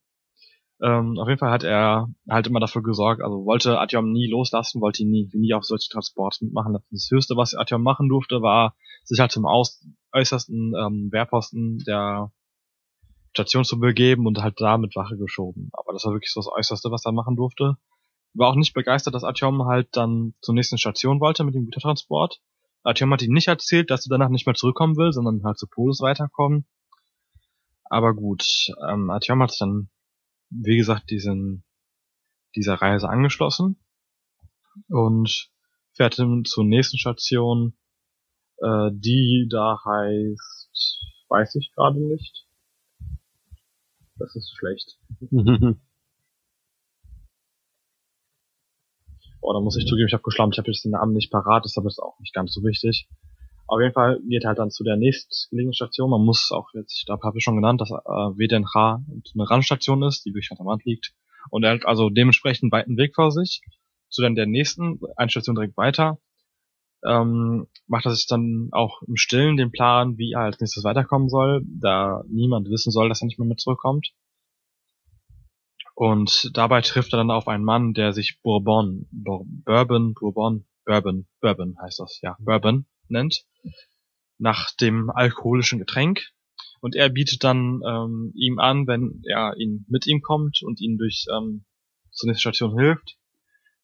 ähm, 0.84 1.18
auf 1.18 1.28
jeden 1.28 1.40
Fall 1.40 1.52
hat 1.52 1.64
er 1.64 2.10
halt 2.30 2.48
immer 2.48 2.60
dafür 2.60 2.84
gesorgt, 2.84 3.22
also 3.22 3.46
wollte 3.46 3.80
Artyom 3.80 4.12
nie 4.12 4.28
loslassen, 4.28 4.82
wollte 4.82 5.04
ihn 5.04 5.10
nie, 5.10 5.30
nie 5.34 5.54
auf 5.54 5.64
solche 5.64 5.90
Transporte 5.90 6.46
mitmachen. 6.46 6.78
Das 6.92 7.10
Höchste, 7.10 7.36
was 7.36 7.56
Artyom 7.56 7.82
machen 7.82 8.10
durfte, 8.10 8.42
war, 8.42 8.76
sich 9.04 9.20
halt 9.20 9.32
zum 9.32 9.46
Aus 9.46 9.86
äußersten 10.12 10.74
ähm, 10.80 11.10
Wehrposten 11.12 11.80
der 11.88 12.32
Station 13.32 13.64
zu 13.64 13.80
begeben 13.80 14.28
und 14.28 14.44
halt 14.44 14.62
da 14.62 14.78
mit 14.78 14.96
Wache 14.96 15.18
geschoben. 15.18 15.70
Aber 15.74 15.94
das 15.94 16.06
war 16.06 16.14
wirklich 16.14 16.32
so 16.32 16.40
das 16.40 16.52
Äußerste, 16.52 16.92
was 16.92 17.06
er 17.06 17.14
machen 17.14 17.36
durfte 17.36 17.78
war 18.34 18.50
auch 18.50 18.56
nicht 18.56 18.74
begeistert, 18.74 19.14
dass 19.14 19.24
Artyom 19.24 19.66
halt 19.66 19.90
dann 19.92 20.34
zur 20.42 20.56
nächsten 20.56 20.78
Station 20.78 21.20
wollte 21.20 21.44
mit 21.44 21.56
dem 21.56 21.66
Gütertransport. 21.66 22.42
Artyom 22.84 23.14
hat 23.14 23.22
ihm 23.22 23.34
nicht 23.34 23.48
erzählt, 23.48 23.90
dass 23.90 24.06
er 24.06 24.10
danach 24.10 24.30
nicht 24.30 24.46
mehr 24.46 24.56
zurückkommen 24.56 24.98
will, 24.98 25.14
sondern 25.14 25.44
halt 25.44 25.58
zu 25.58 25.68
Polis 25.68 26.02
weiterkommen. 26.02 26.66
Aber 27.86 28.14
gut, 28.14 28.44
ähm, 28.90 29.10
Artyom 29.10 29.42
hat 29.42 29.56
dann, 29.60 29.90
wie 30.62 30.78
gesagt, 30.78 31.10
diesen, 31.10 31.64
dieser 32.56 32.76
Reise 32.76 33.10
angeschlossen 33.10 33.78
und 34.88 35.52
fährt 35.94 36.20
dann 36.20 36.46
zur 36.46 36.66
nächsten 36.66 36.98
Station, 36.98 37.78
äh, 38.58 38.90
die 38.92 39.48
da 39.50 39.80
heißt, 39.86 41.06
weiß 41.30 41.56
ich 41.56 41.72
gerade 41.76 42.00
nicht. 42.00 42.48
Das 44.18 44.36
ist 44.36 44.56
schlecht. 44.58 45.00
Oh, 49.46 49.52
da 49.52 49.60
muss 49.60 49.76
ich 49.76 49.86
zugeben, 49.86 50.08
ich 50.08 50.14
habe 50.14 50.24
geschlampt, 50.24 50.56
ich 50.56 50.60
habe 50.60 50.72
jetzt 50.72 50.86
den 50.86 50.92
Namen 50.92 51.12
nicht 51.12 51.30
parat, 51.30 51.66
ist 51.66 51.78
aber 51.78 51.90
jetzt 51.90 52.00
auch 52.00 52.18
nicht 52.22 52.34
ganz 52.34 52.54
so 52.54 52.64
wichtig. 52.64 53.10
Auf 53.68 53.80
jeden 53.80 53.94
Fall 53.94 54.20
geht 54.28 54.46
halt 54.46 54.60
dann 54.60 54.72
zu 54.72 54.84
der 54.84 54.98
nächstgelegenen 54.98 55.74
Station. 55.74 56.10
Man 56.10 56.26
muss 56.26 56.52
auch 56.52 56.70
jetzt, 56.74 56.98
ich 57.00 57.06
glaube, 57.06 57.24
habe 57.24 57.38
ich 57.38 57.44
schon 57.44 57.56
genannt, 57.56 57.82
dass 57.82 57.92
äh, 57.92 57.94
WDNH 58.38 59.02
eine 59.06 59.50
Randstation 59.50 60.04
ist, 60.04 60.26
die 60.26 60.32
wirklich 60.34 60.52
an 60.52 60.58
der 60.58 60.66
Wand 60.66 60.86
liegt. 60.86 61.14
Und 61.50 61.64
er 61.64 61.74
hat 61.74 61.86
also 61.86 62.10
dementsprechend 62.10 62.72
weiten 62.72 62.98
Weg 62.98 63.16
vor 63.16 63.32
sich. 63.32 63.62
Zu 64.10 64.22
dann 64.22 64.36
der 64.36 64.46
nächsten, 64.46 65.00
eine 65.16 65.30
Station 65.30 65.56
direkt 65.56 65.78
weiter, 65.78 66.20
ähm, 67.06 67.68
macht 67.88 68.06
er 68.06 68.16
sich 68.16 68.28
dann 68.28 68.70
auch 68.72 69.02
im 69.04 69.18
Stillen 69.18 69.58
den 69.58 69.72
Plan, 69.72 70.18
wie 70.18 70.34
er 70.34 70.42
als 70.42 70.60
nächstes 70.60 70.84
weiterkommen 70.84 71.30
soll, 71.30 71.64
da 71.66 72.24
niemand 72.28 72.70
wissen 72.70 72.92
soll, 72.92 73.10
dass 73.10 73.22
er 73.22 73.26
nicht 73.26 73.40
mehr 73.40 73.48
mit 73.48 73.60
zurückkommt. 73.60 74.14
Und 75.96 76.52
dabei 76.54 76.82
trifft 76.82 77.14
er 77.14 77.18
dann 77.18 77.32
auf 77.32 77.48
einen 77.48 77.64
Mann, 77.64 77.94
der 77.94 78.14
sich 78.14 78.40
Bourbon, 78.42 79.08
Bourbon, 79.12 80.14
Bourbon, 80.14 80.66
Bourbon, 80.86 81.28
Bourbon 81.42 81.78
heißt 81.82 82.00
das, 82.00 82.20
ja, 82.22 82.36
Bourbon 82.40 82.86
nennt, 83.08 83.46
nach 84.38 84.72
dem 84.76 85.10
alkoholischen 85.10 85.80
Getränk. 85.80 86.32
Und 86.82 86.96
er 86.96 87.10
bietet 87.10 87.44
dann 87.44 87.82
ähm, 87.88 88.34
ihm 88.36 88.60
an, 88.60 88.88
wenn 88.88 89.22
er 89.26 89.56
ihn 89.58 89.86
mit 89.88 90.06
ihm 90.06 90.22
kommt 90.22 90.62
und 90.64 90.82
ihn 90.82 90.98
durch 90.98 91.26
ähm, 91.34 91.64
zur 92.12 92.28
nächsten 92.28 92.42
Station 92.42 92.78
hilft, 92.78 93.18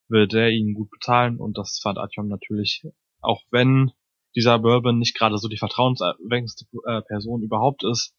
wird 0.09 0.33
er 0.33 0.49
ihn 0.49 0.73
gut 0.73 0.89
bezahlen 0.89 1.39
und 1.39 1.57
das 1.57 1.79
fand 1.81 1.97
Artyom 1.97 2.27
natürlich, 2.27 2.83
auch 3.21 3.41
wenn 3.51 3.91
dieser 4.35 4.59
Bourbon 4.59 4.99
nicht 4.99 5.15
gerade 5.15 5.37
so 5.37 5.47
die 5.47 5.57
vertrauenserweckendste 5.57 6.65
äh, 6.85 7.01
Person 7.01 7.41
überhaupt 7.41 7.83
ist, 7.83 8.13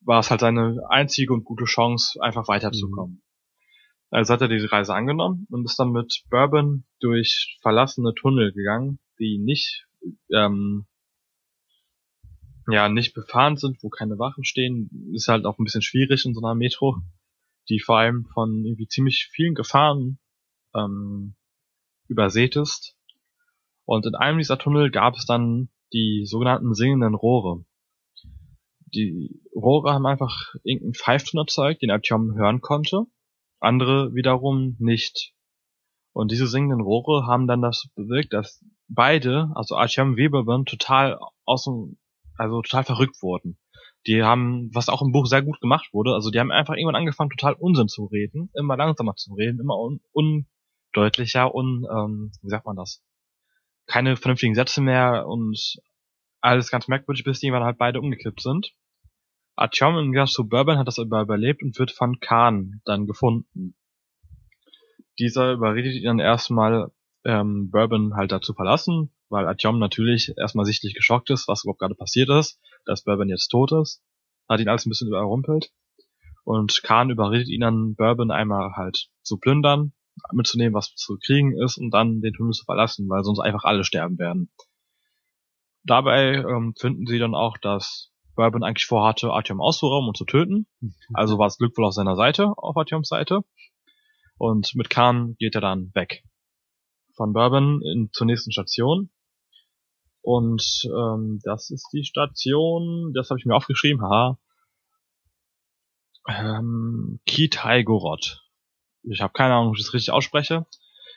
war 0.00 0.20
es 0.20 0.30
halt 0.30 0.40
seine 0.40 0.80
einzige 0.88 1.32
und 1.32 1.44
gute 1.44 1.64
Chance, 1.64 2.22
einfach 2.22 2.48
weiterzukommen. 2.48 3.22
Also 4.10 4.32
hat 4.32 4.40
er 4.40 4.48
diese 4.48 4.70
Reise 4.70 4.94
angenommen 4.94 5.46
und 5.50 5.64
ist 5.64 5.78
dann 5.78 5.90
mit 5.90 6.22
Bourbon 6.30 6.84
durch 7.00 7.58
verlassene 7.60 8.14
Tunnel 8.14 8.52
gegangen, 8.52 8.98
die 9.18 9.38
nicht 9.38 9.86
ähm, 10.32 10.86
ja 12.68 12.88
nicht 12.88 13.14
befahren 13.14 13.56
sind, 13.56 13.82
wo 13.82 13.88
keine 13.88 14.18
Wachen 14.18 14.44
stehen. 14.44 15.12
Ist 15.12 15.28
halt 15.28 15.44
auch 15.44 15.58
ein 15.58 15.64
bisschen 15.64 15.82
schwierig 15.82 16.24
in 16.24 16.34
so 16.34 16.40
einer 16.40 16.54
Metro, 16.54 16.98
die 17.68 17.80
vor 17.80 17.98
allem 17.98 18.26
von 18.32 18.64
irgendwie 18.64 18.88
ziemlich 18.88 19.28
vielen 19.32 19.54
Gefahren 19.54 20.18
ähm, 20.74 21.34
übersät 22.08 22.56
ist. 22.56 22.96
Und 23.84 24.06
in 24.06 24.14
einem 24.14 24.38
dieser 24.38 24.58
Tunnel 24.58 24.90
gab 24.90 25.14
es 25.16 25.26
dann 25.26 25.68
die 25.92 26.24
sogenannten 26.26 26.74
singenden 26.74 27.14
Rohre 27.14 27.64
die 28.96 29.40
Rohre 29.54 29.92
haben 29.92 30.06
einfach 30.06 30.54
irgendeinen 30.64 30.94
Pfeifton 30.94 31.40
erzeugt, 31.40 31.82
den 31.82 31.90
Artyom 31.90 32.34
hören 32.34 32.60
konnte, 32.60 33.06
andere 33.60 34.14
wiederum 34.14 34.76
nicht. 34.78 35.32
Und 36.12 36.30
diese 36.30 36.46
singenden 36.46 36.80
Rohre 36.80 37.26
haben 37.26 37.46
dann 37.46 37.60
das 37.60 37.88
bewirkt, 37.94 38.32
dass 38.32 38.64
beide, 38.88 39.50
also 39.54 39.76
Artyom 39.76 40.16
Weberman, 40.16 40.64
total 40.64 41.18
aus 41.44 41.64
dem, 41.64 41.98
also 42.36 42.62
total 42.62 42.84
verrückt 42.84 43.22
wurden. 43.22 43.58
Die 44.06 44.22
haben, 44.22 44.70
was 44.72 44.88
auch 44.88 45.02
im 45.02 45.12
Buch 45.12 45.26
sehr 45.26 45.42
gut 45.42 45.60
gemacht 45.60 45.88
wurde, 45.92 46.14
also 46.14 46.30
die 46.30 46.38
haben 46.38 46.52
einfach 46.52 46.74
irgendwann 46.74 46.96
angefangen, 46.96 47.30
total 47.30 47.54
Unsinn 47.54 47.88
zu 47.88 48.06
reden, 48.06 48.50
immer 48.54 48.76
langsamer 48.76 49.14
zu 49.16 49.34
reden, 49.34 49.60
immer 49.60 49.78
un 49.78 50.00
undeutlicher, 50.12 51.54
un, 51.54 51.86
ähm, 51.90 52.32
wie 52.40 52.48
sagt 52.48 52.64
man 52.66 52.76
das? 52.76 53.02
Keine 53.86 54.16
vernünftigen 54.16 54.54
Sätze 54.54 54.80
mehr 54.80 55.26
und 55.26 55.78
alles 56.40 56.70
ganz 56.70 56.88
merkwürdig, 56.88 57.24
bis 57.24 57.40
die 57.40 57.46
irgendwann 57.46 57.66
halt 57.66 57.78
beide 57.78 58.00
umgekippt 58.00 58.40
sind. 58.40 58.72
Gegensatz 59.56 60.32
zu 60.32 60.48
Bourbon 60.48 60.78
hat 60.78 60.86
das 60.86 60.98
aber 60.98 61.22
überlebt 61.22 61.62
und 61.62 61.78
wird 61.78 61.90
von 61.90 62.20
Khan 62.20 62.80
dann 62.84 63.06
gefunden. 63.06 63.74
Dieser 65.18 65.52
überredet 65.52 65.94
ihn 65.94 66.04
dann 66.04 66.18
erstmal, 66.18 66.92
ähm, 67.24 67.70
Bourbon 67.70 68.14
halt 68.14 68.32
dazu 68.32 68.52
verlassen, 68.52 69.10
weil 69.28 69.46
Artyom 69.46 69.78
natürlich 69.78 70.34
erstmal 70.36 70.66
sichtlich 70.66 70.94
geschockt 70.94 71.30
ist, 71.30 71.48
was 71.48 71.64
überhaupt 71.64 71.80
gerade 71.80 71.94
passiert 71.94 72.28
ist, 72.28 72.60
dass 72.84 73.04
Bourbon 73.04 73.28
jetzt 73.28 73.48
tot 73.48 73.72
ist. 73.72 74.02
Hat 74.48 74.60
ihn 74.60 74.68
alles 74.68 74.86
ein 74.86 74.90
bisschen 74.90 75.08
überrumpelt. 75.08 75.72
Und 76.44 76.82
Khan 76.82 77.10
überredet 77.10 77.48
ihn 77.48 77.62
dann, 77.62 77.96
Bourbon 77.96 78.30
einmal 78.30 78.76
halt 78.76 79.08
zu 79.22 79.38
plündern, 79.38 79.92
mitzunehmen, 80.32 80.74
was 80.74 80.94
zu 80.94 81.18
kriegen 81.18 81.58
ist 81.58 81.78
und 81.78 81.90
dann 81.90 82.20
den 82.20 82.34
Tunnel 82.34 82.52
zu 82.52 82.64
verlassen, 82.64 83.08
weil 83.08 83.24
sonst 83.24 83.40
einfach 83.40 83.64
alle 83.64 83.84
sterben 83.84 84.18
werden. 84.18 84.50
Dabei 85.82 86.34
ähm, 86.34 86.74
finden 86.78 87.06
sie 87.06 87.18
dann 87.18 87.34
auch, 87.34 87.58
dass 87.58 88.12
Bourbon 88.36 88.62
eigentlich 88.62 88.86
vorhatte, 88.86 89.32
Artyom 89.32 89.60
auszurauben 89.60 90.08
und 90.08 90.16
zu 90.16 90.24
töten. 90.24 90.66
Mhm. 90.80 90.94
Also 91.14 91.38
war 91.38 91.46
das 91.46 91.58
Glück 91.58 91.76
wohl 91.76 91.86
auf 91.86 91.94
seiner 91.94 92.16
Seite, 92.16 92.52
auf 92.56 92.76
Artyoms 92.76 93.08
Seite. 93.08 93.40
Und 94.38 94.74
mit 94.74 94.90
Khan 94.90 95.34
geht 95.38 95.54
er 95.54 95.60
dann 95.60 95.90
weg. 95.94 96.22
Von 97.14 97.32
Bourbon 97.32 97.82
in, 97.82 98.10
zur 98.12 98.26
nächsten 98.26 98.52
Station. 98.52 99.10
Und 100.20 100.82
ähm, 100.84 101.40
das 101.44 101.70
ist 101.70 101.88
die 101.92 102.04
Station, 102.04 103.12
das 103.14 103.30
habe 103.30 103.38
ich 103.38 103.46
mir 103.46 103.54
aufgeschrieben, 103.54 104.02
haha. 104.02 104.38
Ähm, 106.28 107.20
Kitai 107.26 107.84
Gorod. 107.84 108.42
Ich 109.04 109.20
habe 109.20 109.32
keine 109.32 109.54
Ahnung, 109.54 109.68
ob 109.70 109.76
ich 109.76 109.84
das 109.84 109.94
richtig 109.94 110.12
ausspreche. 110.12 110.66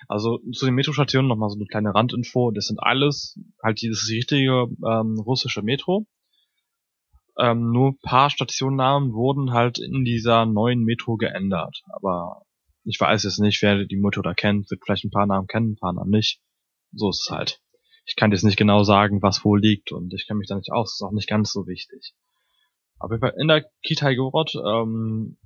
Also 0.07 0.39
zu 0.53 0.65
den 0.65 0.75
Metrostationen 0.75 1.27
nochmal 1.27 1.49
so 1.49 1.55
eine 1.55 1.65
kleine 1.65 1.93
Randinfo. 1.93 2.51
Das 2.51 2.67
sind 2.67 2.79
alles, 2.81 3.39
halt, 3.63 3.77
das 3.81 4.01
ist 4.01 4.09
die 4.09 4.17
richtige 4.17 4.67
ähm, 4.85 5.19
russische 5.19 5.61
Metro. 5.61 6.07
Ähm, 7.39 7.71
nur 7.71 7.97
paar 8.01 8.29
Stationnamen 8.29 9.13
wurden 9.13 9.53
halt 9.53 9.79
in 9.79 10.03
dieser 10.03 10.45
neuen 10.45 10.83
Metro 10.83 11.15
geändert. 11.15 11.83
Aber 11.87 12.41
ich 12.83 12.99
weiß 12.99 13.23
jetzt 13.23 13.39
nicht, 13.39 13.61
wer 13.61 13.85
die 13.85 13.95
Metro 13.95 14.21
da 14.21 14.33
kennt, 14.33 14.69
wird 14.69 14.81
vielleicht 14.83 15.05
ein 15.05 15.11
paar 15.11 15.25
Namen 15.25 15.47
kennen, 15.47 15.71
ein 15.71 15.77
paar 15.77 15.93
Namen 15.93 16.09
nicht. 16.09 16.41
So 16.91 17.09
ist 17.09 17.21
es 17.25 17.31
halt. 17.31 17.61
Ich 18.05 18.15
kann 18.15 18.31
jetzt 18.31 18.43
nicht 18.43 18.57
genau 18.57 18.83
sagen, 18.83 19.21
was 19.21 19.45
wo 19.45 19.55
liegt 19.55 19.91
und 19.91 20.13
ich 20.13 20.27
kenne 20.27 20.39
mich 20.39 20.47
da 20.47 20.55
nicht 20.55 20.71
aus. 20.71 20.93
ist 20.93 21.01
auch 21.01 21.11
nicht 21.11 21.29
ganz 21.29 21.53
so 21.53 21.65
wichtig. 21.65 22.13
Fall 22.99 23.35
in 23.37 23.47
der 23.47 23.65
Kitai 23.83 24.15
Gorod, 24.15 24.55
ähm, 24.55 25.37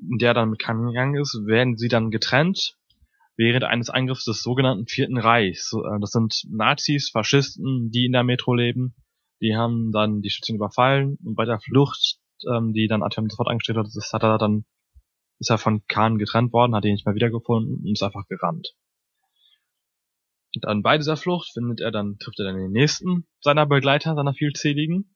in 0.00 0.18
der 0.18 0.34
dann 0.34 0.50
mit 0.50 0.58
Khan 0.58 0.86
gegangen 0.86 1.20
ist, 1.20 1.42
werden 1.46 1.76
sie 1.76 1.88
dann 1.88 2.10
getrennt 2.10 2.76
während 3.36 3.64
eines 3.64 3.90
Angriffs 3.90 4.24
des 4.24 4.42
sogenannten 4.42 4.88
Vierten 4.88 5.18
Reichs. 5.18 5.72
Äh, 5.72 6.00
das 6.00 6.10
sind 6.10 6.42
Nazis, 6.50 7.10
Faschisten, 7.10 7.90
die 7.92 8.06
in 8.06 8.12
der 8.12 8.24
Metro 8.24 8.54
leben 8.54 8.96
die 9.42 9.56
haben 9.56 9.90
dann 9.92 10.22
die 10.22 10.30
Station 10.30 10.56
überfallen 10.56 11.18
und 11.24 11.34
bei 11.34 11.44
der 11.44 11.58
Flucht, 11.58 12.18
ähm, 12.48 12.72
die 12.72 12.86
dann 12.86 13.02
Atem 13.02 13.28
sofort 13.28 13.48
angestellt 13.48 13.78
hat, 13.78 13.86
das 13.92 14.12
hat 14.12 14.22
er 14.22 14.38
dann, 14.38 14.64
ist 15.40 15.50
er 15.50 15.58
von 15.58 15.84
Khan 15.88 16.18
getrennt 16.18 16.52
worden, 16.52 16.74
hat 16.74 16.84
ihn 16.84 16.92
nicht 16.92 17.04
mehr 17.04 17.16
wiedergefunden 17.16 17.82
und 17.84 17.92
ist 17.92 18.02
einfach 18.02 18.26
gerannt. 18.28 18.74
Und 20.54 20.64
dann 20.64 20.82
bei 20.82 20.96
dieser 20.96 21.16
Flucht 21.16 21.50
findet 21.52 21.80
er 21.80 21.90
dann, 21.90 22.18
trifft 22.18 22.38
er 22.38 22.46
dann 22.46 22.56
den 22.56 22.70
nächsten 22.70 23.26
seiner 23.40 23.66
Begleiter, 23.66 24.14
seiner 24.14 24.34
vielzähligen. 24.34 25.14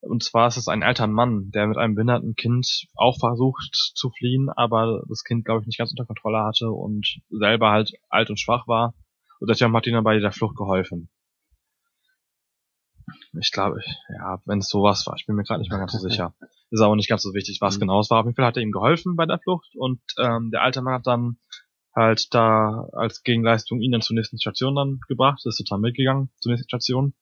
Und 0.00 0.22
zwar 0.22 0.48
ist 0.48 0.56
es 0.56 0.68
ein 0.68 0.82
alter 0.82 1.06
Mann, 1.06 1.50
der 1.50 1.66
mit 1.66 1.76
einem 1.76 1.94
behinderten 1.94 2.34
Kind 2.34 2.86
auch 2.94 3.18
versucht 3.18 3.92
zu 3.94 4.10
fliehen, 4.10 4.48
aber 4.48 5.02
das 5.08 5.24
Kind, 5.24 5.44
glaube 5.44 5.60
ich, 5.60 5.66
nicht 5.66 5.78
ganz 5.78 5.90
unter 5.90 6.06
Kontrolle 6.06 6.42
hatte 6.42 6.70
und 6.70 7.20
selber 7.30 7.70
halt 7.70 7.92
alt 8.08 8.30
und 8.30 8.40
schwach 8.40 8.66
war. 8.66 8.94
Und 9.40 9.50
deswegen 9.50 9.74
hat 9.74 9.86
ihm 9.86 9.94
dann 9.94 10.04
bei 10.04 10.18
der 10.18 10.32
Flucht 10.32 10.56
geholfen. 10.56 11.10
Ich 13.40 13.52
glaube, 13.52 13.80
ja, 14.08 14.40
wenn 14.46 14.58
es 14.58 14.68
sowas 14.68 15.06
war, 15.06 15.14
ich 15.16 15.26
bin 15.26 15.36
mir 15.36 15.44
gerade 15.44 15.60
nicht 15.60 15.70
mehr 15.70 15.78
ganz 15.78 15.92
so 15.92 15.98
sicher. 16.08 16.34
Ist 16.70 16.80
aber 16.80 16.96
nicht 16.96 17.08
ganz 17.08 17.22
so 17.22 17.34
wichtig, 17.34 17.58
was 17.60 17.76
mhm. 17.76 17.80
genau 17.80 18.00
es 18.00 18.10
war. 18.10 18.20
Auf 18.20 18.26
jeden 18.26 18.36
Fall 18.36 18.46
hat 18.46 18.56
er 18.56 18.62
ihm 18.62 18.72
geholfen 18.72 19.16
bei 19.16 19.26
der 19.26 19.38
Flucht 19.38 19.68
und 19.76 20.00
ähm, 20.18 20.50
der 20.50 20.62
alte 20.62 20.82
Mann 20.82 20.94
hat 20.94 21.06
dann 21.06 21.38
halt 21.94 22.34
da 22.34 22.88
als 22.92 23.22
Gegenleistung 23.22 23.80
ihn 23.80 23.92
dann 23.92 24.02
zur 24.02 24.16
nächsten 24.16 24.38
Station 24.38 24.74
dann 24.74 25.00
gebracht, 25.08 25.40
ist 25.44 25.56
total 25.56 25.78
mitgegangen 25.78 26.30
zur 26.38 26.52
nächsten 26.52 26.68
Station. 26.68 27.14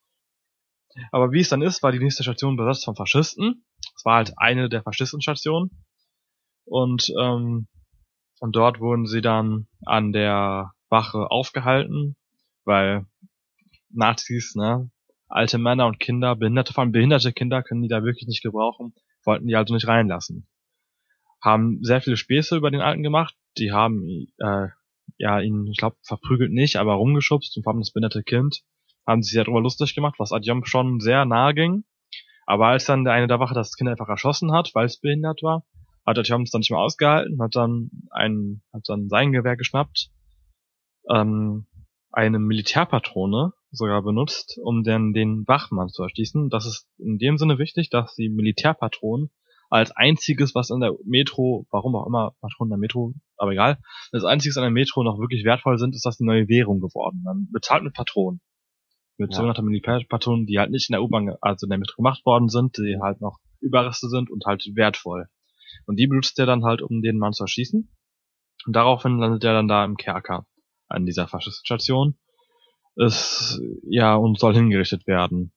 Aber 1.13 1.33
wie 1.33 1.41
es 1.41 1.49
dann 1.49 1.63
ist, 1.63 1.83
war 1.83 1.93
die 1.93 1.99
nächste 1.99 2.23
Station 2.23 2.57
besetzt 2.57 2.85
von 2.85 2.97
Faschisten. 2.97 3.65
Es 3.97 4.05
war 4.05 4.17
halt 4.17 4.33
eine 4.37 4.69
der 4.69 4.83
Faschistenstationen. 4.83 5.85
Und, 6.65 7.13
ähm, 7.21 7.69
und 8.41 8.57
dort 8.57 8.81
wurden 8.81 9.07
sie 9.07 9.21
dann 9.21 9.69
an 9.85 10.13
der 10.13 10.73
Wache 10.89 11.31
aufgehalten, 11.31 12.17
weil 12.65 13.07
Nazis, 13.91 14.55
ne, 14.55 14.91
alte 15.35 15.59
Männer 15.59 15.87
und 15.87 15.99
Kinder, 15.99 16.37
behinderte, 16.37 16.73
vor 16.73 16.83
allem 16.83 16.93
behinderte 16.93 17.33
Kinder 17.33 17.63
können 17.63 17.83
die 17.83 17.89
da 17.89 18.05
wirklich 18.05 18.29
nicht 18.29 18.43
gebrauchen, 18.43 18.95
wollten 19.25 19.49
die 19.49 19.57
also 19.57 19.75
nicht 19.75 19.89
reinlassen. 19.89 20.47
Haben 21.43 21.83
sehr 21.83 22.01
viele 22.01 22.17
Späße 22.17 22.57
über 22.57 22.71
den 22.71 22.81
Alten 22.81 23.03
gemacht, 23.03 23.35
die 23.59 23.73
haben 23.73 24.29
äh, 24.39 24.69
ja 25.19 25.41
ihn, 25.41 25.67
ich 25.67 25.77
glaube, 25.77 25.97
verprügelt 26.03 26.53
nicht, 26.53 26.77
aber 26.77 26.95
rumgeschubst 26.95 27.57
und 27.57 27.65
vor 27.65 27.73
allem 27.73 27.81
das 27.81 27.91
behinderte 27.91 28.23
Kind 28.23 28.63
haben 29.07 29.23
sich 29.23 29.33
sehr 29.33 29.45
darüber 29.45 29.61
lustig 29.61 29.95
gemacht, 29.95 30.15
was 30.19 30.33
Adjom 30.33 30.65
schon 30.65 31.01
sehr 31.01 31.25
nahe 31.25 31.53
ging. 31.53 31.85
Aber 32.47 32.69
als 32.69 32.85
dann 32.85 33.05
der 33.05 33.15
eine 33.15 33.27
der 33.27 33.41
Wache 33.41 33.55
das 33.55 33.77
Kind 33.77 33.91
einfach 33.91 34.09
erschossen 34.09 34.53
hat, 34.53 34.71
weil 34.75 34.87
es 34.87 35.01
behindert 35.01 35.43
war, 35.43 35.65
hat 36.07 36.17
Adjom 36.17 36.43
es 36.43 36.51
dann 36.53 36.61
nicht 36.61 36.71
mehr 36.71 36.81
ausgehalten, 36.81 37.43
hat 37.43 37.57
dann 37.57 37.91
ein, 38.11 38.63
hat 38.73 38.83
dann 38.87 39.09
sein 39.09 39.33
Gewehr 39.33 39.57
geschnappt, 39.57 40.11
ähm, 41.11 41.67
eine 42.13 42.39
Militärpatrone 42.39 43.53
sogar 43.75 44.03
benutzt, 44.03 44.59
um 44.63 44.83
dann 44.85 45.13
den 45.13 45.47
Wachmann 45.47 45.89
zu 45.89 46.03
erschließen. 46.03 46.49
Das 46.51 46.67
ist 46.67 46.89
in 46.99 47.19
dem 47.19 47.37
Sinne 47.37 47.59
wichtig, 47.59 47.91
dass 47.91 48.15
die 48.15 48.29
Militärpatronen 48.29 49.31
als 49.71 49.91
einziges, 49.91 50.55
was 50.55 50.71
in 50.71 50.81
der 50.81 50.95
Metro, 51.05 51.67
warum 51.71 51.97
auch 51.97 52.07
immer 52.07 52.35
Patronen 52.41 52.71
der 52.71 52.79
Metro, 52.79 53.15
aber 53.37 53.53
egal, 53.53 53.79
das 54.13 54.25
einziges 54.25 54.57
an 54.57 54.63
der 54.63 54.71
Metro 54.71 55.03
noch 55.03 55.19
wirklich 55.19 55.45
wertvoll 55.45 55.79
sind, 55.79 55.95
ist 55.95 56.07
das 56.07 56.19
die 56.19 56.25
neue 56.25 56.49
Währung 56.49 56.81
geworden. 56.81 57.23
Man 57.25 57.49
bezahlt 57.51 57.83
mit 57.83 57.95
Patronen. 57.95 58.41
Mit 59.17 59.33
ja. 59.33 59.37
sogenannten 59.37 59.65
Militärpatronen, 59.65 60.47
die 60.47 60.59
halt 60.59 60.71
nicht 60.71 60.91
in 60.91 60.93
der 60.93 61.03
U-Bahn, 61.03 61.35
also 61.41 61.67
in 61.67 61.71
der 61.71 61.79
Metro 61.79 61.97
gemacht 61.97 62.25
worden 62.25 62.49
sind, 62.49 62.77
die 62.79 62.99
halt 63.01 63.21
noch 63.21 63.39
Überreste 63.61 64.09
sind 64.09 64.31
und 64.31 64.45
halt 64.45 64.65
wertvoll. 64.75 65.27
Und 65.87 65.97
die 65.97 66.07
benutzt 66.07 66.39
er 66.39 66.47
dann 66.47 66.65
halt, 66.65 66.83
um 66.83 67.03
den 67.03 67.19
Mann 67.19 67.33
zu 67.33 67.45
erschießen. 67.45 67.89
Und 68.67 68.77
daraufhin 68.77 69.19
landet 69.19 69.45
er 69.45 69.55
dann 69.55 69.69
da 69.69 69.85
im 69.85 69.97
Kerker 69.97 70.47
an 70.89 71.07
dieser 71.07 71.27
Faschiststation. 71.27 72.17
Ist, 72.97 73.61
ja, 73.83 74.15
und 74.15 74.39
soll 74.39 74.55
hingerichtet 74.55 75.07
werden. 75.07 75.53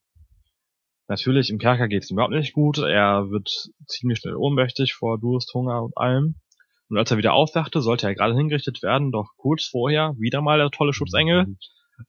Natürlich, 1.08 1.50
im 1.50 1.60
Kerker 1.60 1.88
geht 1.88 2.04
es 2.04 2.12
ihm 2.12 2.16
überhaupt 2.16 2.34
nicht 2.34 2.54
gut. 2.54 2.80
Er 2.80 3.30
wird 3.30 3.50
ziemlich 3.88 4.20
schnell 4.20 4.36
ohnmächtig 4.36 4.94
vor 4.94 5.20
Durst, 5.20 5.54
Hunger 5.54 5.84
und 5.84 5.98
allem. 5.98 6.36
Und 6.90 6.98
als 6.98 7.12
er 7.12 7.18
wieder 7.18 7.34
aufwachte, 7.34 7.82
sollte 7.82 8.08
er 8.08 8.16
gerade 8.16 8.36
hingerichtet 8.36 8.82
werden, 8.82 9.12
doch 9.12 9.30
kurz 9.38 9.66
vorher, 9.66 10.16
wieder 10.18 10.42
mal 10.42 10.58
der 10.58 10.70
tolle 10.70 10.94
Schutzengel, 10.94 11.46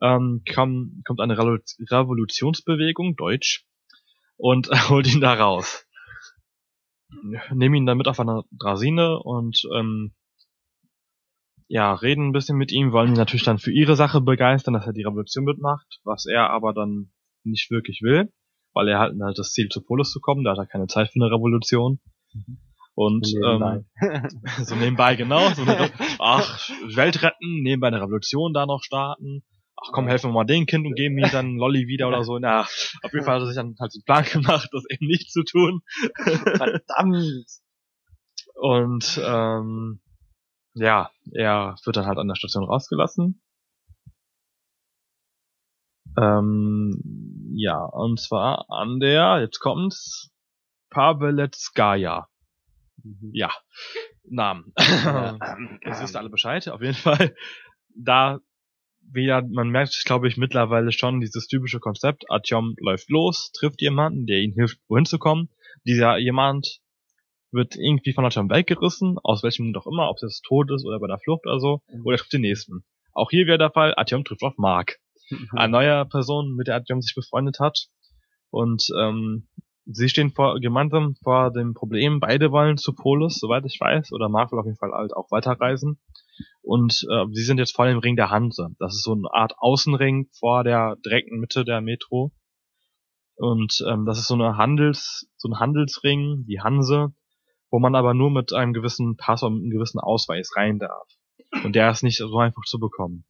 ähm, 0.00 0.42
kam, 0.46 1.02
kommt 1.04 1.20
eine 1.20 1.36
Revolutionsbewegung, 1.38 3.16
Deutsch, 3.16 3.64
und 4.36 4.68
holt 4.88 5.12
ihn 5.12 5.20
da 5.20 5.34
raus. 5.34 5.84
Nehmen 7.52 7.74
ihn 7.74 7.86
dann 7.86 7.98
mit 7.98 8.08
auf 8.08 8.20
einer 8.20 8.44
Drasine 8.52 9.18
und 9.18 9.62
ähm, 9.74 10.14
ja, 11.68 11.92
reden 11.92 12.28
ein 12.28 12.32
bisschen 12.32 12.56
mit 12.56 12.72
ihm, 12.72 12.92
wollen 12.92 13.10
ihn 13.10 13.14
natürlich 13.14 13.44
dann 13.44 13.58
für 13.58 13.70
ihre 13.70 13.94
Sache 13.94 14.20
begeistern, 14.20 14.74
dass 14.74 14.86
er 14.86 14.94
die 14.94 15.04
Revolution 15.04 15.44
mitmacht, 15.44 16.00
was 16.02 16.26
er 16.26 16.50
aber 16.50 16.72
dann 16.72 17.12
nicht 17.44 17.70
wirklich 17.70 18.00
will, 18.02 18.32
weil 18.72 18.88
er 18.88 18.98
halt, 18.98 19.14
halt 19.20 19.38
das 19.38 19.52
Ziel 19.52 19.68
zu 19.68 19.82
Polis 19.82 20.10
zu 20.10 20.20
kommen, 20.20 20.44
da 20.44 20.52
hat 20.52 20.58
er 20.58 20.66
keine 20.66 20.86
Zeit 20.86 21.10
für 21.10 21.20
eine 21.20 21.30
Revolution. 21.30 22.00
Mhm. 22.32 22.58
Und 22.94 23.28
nebenbei. 23.32 23.84
Ähm, 24.02 24.28
so 24.64 24.74
nebenbei, 24.74 25.14
genau. 25.14 25.50
So 25.50 25.62
eine, 25.62 25.90
ach, 26.18 26.68
Welt 26.96 27.22
retten, 27.22 27.62
nebenbei 27.62 27.88
eine 27.88 28.00
Revolution 28.00 28.52
da 28.52 28.66
noch 28.66 28.82
starten. 28.82 29.44
Ach 29.76 29.92
komm, 29.92 30.08
helfen 30.08 30.30
wir 30.30 30.34
mal 30.34 30.44
dem 30.44 30.66
Kind 30.66 30.84
und 30.84 30.96
geben 30.96 31.16
ihm 31.16 31.30
dann 31.30 31.56
Lolli 31.56 31.86
wieder 31.86 32.08
oder 32.08 32.24
so. 32.24 32.38
Na, 32.40 32.62
auf 32.62 33.12
jeden 33.12 33.24
Fall 33.24 33.36
hat 33.36 33.42
er 33.42 33.46
sich 33.46 33.54
dann 33.54 33.76
halt 33.78 33.94
den 33.94 34.02
Plan 34.02 34.24
gemacht, 34.24 34.68
das 34.72 34.82
eben 34.90 35.06
nicht 35.06 35.30
zu 35.30 35.44
tun. 35.44 35.82
Verdammt! 36.16 37.46
Und 38.56 39.20
ähm, 39.24 40.00
ja, 40.74 41.10
er 41.32 41.76
wird 41.84 41.96
dann 41.96 42.06
halt 42.06 42.18
an 42.18 42.28
der 42.28 42.36
Station 42.36 42.64
rausgelassen. 42.64 43.42
Ähm, 46.16 47.52
ja, 47.54 47.84
und 47.84 48.20
zwar 48.20 48.66
an 48.70 49.00
der, 49.00 49.40
jetzt 49.40 49.60
kommt's, 49.60 50.30
Paveletskaya. 50.90 52.28
Mhm. 53.02 53.30
Ja, 53.32 53.52
Namen. 54.24 54.72
Ja, 54.78 55.38
Jetzt 55.84 56.02
wisst 56.02 56.16
ihr 56.16 56.18
alle 56.18 56.30
Bescheid, 56.30 56.68
auf 56.68 56.80
jeden 56.80 56.94
Fall. 56.94 57.34
Da 57.94 58.40
wieder, 59.00 59.42
man 59.42 59.70
merkt, 59.70 60.02
glaube 60.04 60.28
ich, 60.28 60.36
mittlerweile 60.36 60.92
schon 60.92 61.20
dieses 61.20 61.46
typische 61.46 61.80
Konzept, 61.80 62.30
Artyom 62.30 62.74
läuft 62.78 63.08
los, 63.10 63.52
trifft 63.52 63.80
jemanden, 63.80 64.26
der 64.26 64.38
ihm 64.38 64.52
hilft, 64.52 64.78
wohin 64.88 65.06
zu 65.06 65.18
kommen. 65.18 65.48
Dieser 65.84 66.18
jemand 66.18 66.80
wird 67.50 67.76
irgendwie 67.76 68.12
von 68.12 68.24
Artyom 68.24 68.50
weggerissen, 68.50 69.18
aus 69.22 69.42
welchem 69.42 69.72
Grund 69.72 69.78
auch 69.78 69.90
immer, 69.90 70.10
ob 70.10 70.16
es 70.16 70.22
jetzt 70.22 70.42
tot 70.42 70.70
ist 70.70 70.84
oder 70.84 70.98
bei 71.00 71.06
der 71.06 71.18
Flucht 71.18 71.46
oder 71.46 71.60
so, 71.60 71.80
mhm. 71.88 72.02
oder 72.04 72.16
trifft 72.16 72.32
den 72.32 72.42
nächsten. 72.42 72.84
Auch 73.12 73.30
hier 73.30 73.46
wäre 73.46 73.58
der 73.58 73.70
Fall, 73.70 73.94
Artyom 73.94 74.24
trifft 74.24 74.42
auf 74.42 74.58
Mark. 74.58 74.98
Mhm. 75.30 75.48
Eine 75.52 75.72
neue 75.72 76.06
Person, 76.06 76.54
mit 76.54 76.68
der 76.68 76.76
Artyom 76.76 77.00
sich 77.00 77.14
befreundet 77.14 77.58
hat. 77.60 77.86
Und 78.50 78.86
ähm, 78.98 79.48
sie 79.86 80.08
stehen 80.08 80.30
vor, 80.30 80.60
gemeinsam 80.60 81.16
vor 81.22 81.50
dem 81.50 81.74
Problem, 81.74 82.20
beide 82.20 82.52
wollen 82.52 82.76
zu 82.76 82.94
Polis, 82.94 83.38
soweit 83.38 83.64
ich 83.64 83.78
weiß, 83.80 84.12
oder 84.12 84.28
Mark 84.28 84.52
will 84.52 84.58
auf 84.58 84.66
jeden 84.66 84.78
Fall 84.78 84.92
halt 84.92 85.14
auch 85.14 85.30
weiterreisen. 85.30 85.98
Und 86.62 87.06
äh, 87.10 87.24
sie 87.32 87.42
sind 87.42 87.58
jetzt 87.58 87.74
vor 87.74 87.86
dem 87.86 87.98
Ring 87.98 88.16
der 88.16 88.30
Hanse. 88.30 88.68
Das 88.78 88.94
ist 88.94 89.02
so 89.02 89.12
eine 89.12 89.32
Art 89.32 89.54
Außenring 89.58 90.28
vor 90.38 90.64
der 90.64 90.96
direkten 91.04 91.40
Mitte 91.40 91.64
der 91.64 91.80
Metro. 91.80 92.32
Und 93.36 93.82
ähm, 93.88 94.04
das 94.04 94.18
ist 94.18 94.28
so 94.28 94.34
eine 94.34 94.56
Handels, 94.56 95.28
so 95.36 95.48
ein 95.48 95.58
Handelsring, 95.58 96.44
die 96.46 96.60
Hanse, 96.60 97.14
wo 97.70 97.78
man 97.78 97.94
aber 97.94 98.14
nur 98.14 98.30
mit 98.30 98.52
einem 98.52 98.72
gewissen 98.72 99.16
Pass 99.16 99.42
und 99.42 99.60
einem 99.60 99.70
gewissen 99.70 99.98
Ausweis 99.98 100.52
rein 100.56 100.78
darf. 100.78 101.08
Und 101.64 101.74
der 101.74 101.90
ist 101.90 102.02
nicht 102.02 102.18
so 102.18 102.38
einfach 102.38 102.64
zu 102.64 102.78
bekommen. 102.78 103.24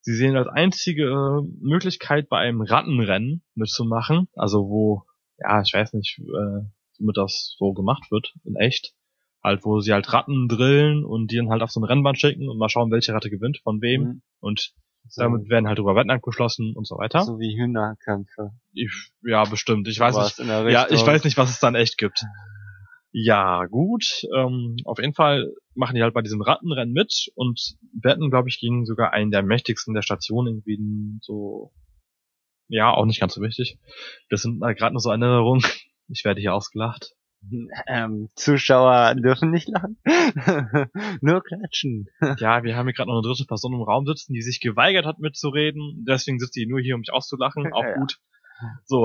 Sie 0.00 0.14
sehen 0.14 0.36
als 0.36 0.48
einzige 0.48 1.04
äh, 1.04 1.42
Möglichkeit 1.60 2.28
bei 2.28 2.38
einem 2.38 2.62
Rattenrennen 2.62 3.42
mitzumachen, 3.54 4.28
also 4.34 4.68
wo, 4.68 5.02
ja, 5.38 5.60
ich 5.60 5.74
weiß 5.74 5.92
nicht, 5.94 6.18
äh, 6.20 6.64
womit 6.98 7.16
das 7.16 7.56
so 7.58 7.72
gemacht 7.72 8.10
wird, 8.10 8.34
in 8.44 8.56
echt. 8.56 8.94
Halt, 9.42 9.64
wo 9.64 9.80
sie 9.80 9.92
halt 9.92 10.12
Ratten 10.12 10.48
drillen 10.48 11.04
und 11.04 11.30
die 11.30 11.36
dann 11.36 11.50
halt 11.50 11.62
auf 11.62 11.70
so 11.70 11.80
ein 11.80 11.84
Rennband 11.84 12.18
schicken 12.18 12.48
und 12.48 12.58
mal 12.58 12.68
schauen, 12.68 12.90
welche 12.90 13.12
Ratte 13.12 13.30
gewinnt, 13.30 13.58
von 13.58 13.80
wem. 13.80 14.02
Mhm. 14.02 14.22
Und 14.40 14.72
so. 15.08 15.22
damit 15.22 15.48
werden 15.48 15.68
halt 15.68 15.78
drüber 15.78 15.94
Wetten 15.94 16.10
abgeschlossen 16.10 16.74
und 16.74 16.86
so 16.86 16.96
weiter. 16.96 17.22
So 17.22 17.38
wie 17.38 17.56
Hühnerkämpfe. 17.56 18.52
Ich, 18.72 19.12
ja, 19.22 19.44
bestimmt. 19.44 19.86
Ich 19.88 20.00
weiß 20.00 20.16
nicht. 20.16 20.48
Ja, 20.48 20.86
ich 20.90 21.06
weiß 21.06 21.22
nicht, 21.24 21.36
was 21.36 21.50
es 21.50 21.60
dann 21.60 21.74
echt 21.74 21.98
gibt. 21.98 22.24
Ja, 23.10 23.64
gut. 23.66 24.26
Ähm, 24.34 24.76
auf 24.84 24.98
jeden 24.98 25.14
Fall 25.14 25.52
machen 25.74 25.94
die 25.94 26.02
halt 26.02 26.14
bei 26.14 26.22
diesem 26.22 26.42
Rattenrennen 26.42 26.92
mit 26.92 27.30
und 27.34 27.76
wetten, 27.92 28.30
glaube 28.30 28.48
ich, 28.48 28.60
gegen 28.60 28.84
sogar 28.84 29.12
einen 29.12 29.30
der 29.30 29.42
mächtigsten 29.42 29.94
der 29.94 30.02
Station 30.02 30.46
irgendwie 30.46 30.78
so. 31.20 31.72
Ja, 32.68 32.92
auch 32.92 33.06
nicht 33.06 33.20
ganz 33.20 33.34
so 33.34 33.40
wichtig. 33.40 33.78
Das 34.28 34.42
sind 34.42 34.62
halt 34.62 34.78
gerade 34.78 34.92
nur 34.92 35.00
so 35.00 35.10
Erinnerungen. 35.10 35.62
Ich 36.10 36.24
werde 36.24 36.40
hier 36.40 36.54
ausgelacht. 36.54 37.12
Ähm, 37.86 38.28
Zuschauer 38.34 39.14
dürfen 39.14 39.50
nicht 39.50 39.68
lachen. 39.68 39.98
Nur 41.20 41.42
klatschen. 41.42 42.08
ja, 42.38 42.64
wir 42.64 42.76
haben 42.76 42.86
hier 42.86 42.94
gerade 42.94 43.08
noch 43.08 43.18
eine 43.18 43.22
dritte 43.22 43.44
Person 43.44 43.74
im 43.74 43.82
Raum 43.82 44.06
sitzen, 44.06 44.32
die 44.32 44.42
sich 44.42 44.58
geweigert 44.60 45.04
hat 45.06 45.18
mitzureden. 45.18 46.04
Deswegen 46.08 46.38
sitzt 46.38 46.54
sie 46.54 46.66
nur 46.66 46.80
hier, 46.80 46.94
um 46.94 47.00
mich 47.00 47.12
auszulachen. 47.12 47.72
Auch 47.72 47.84
ja. 47.84 47.94
gut. 47.94 48.18
So. 48.86 49.04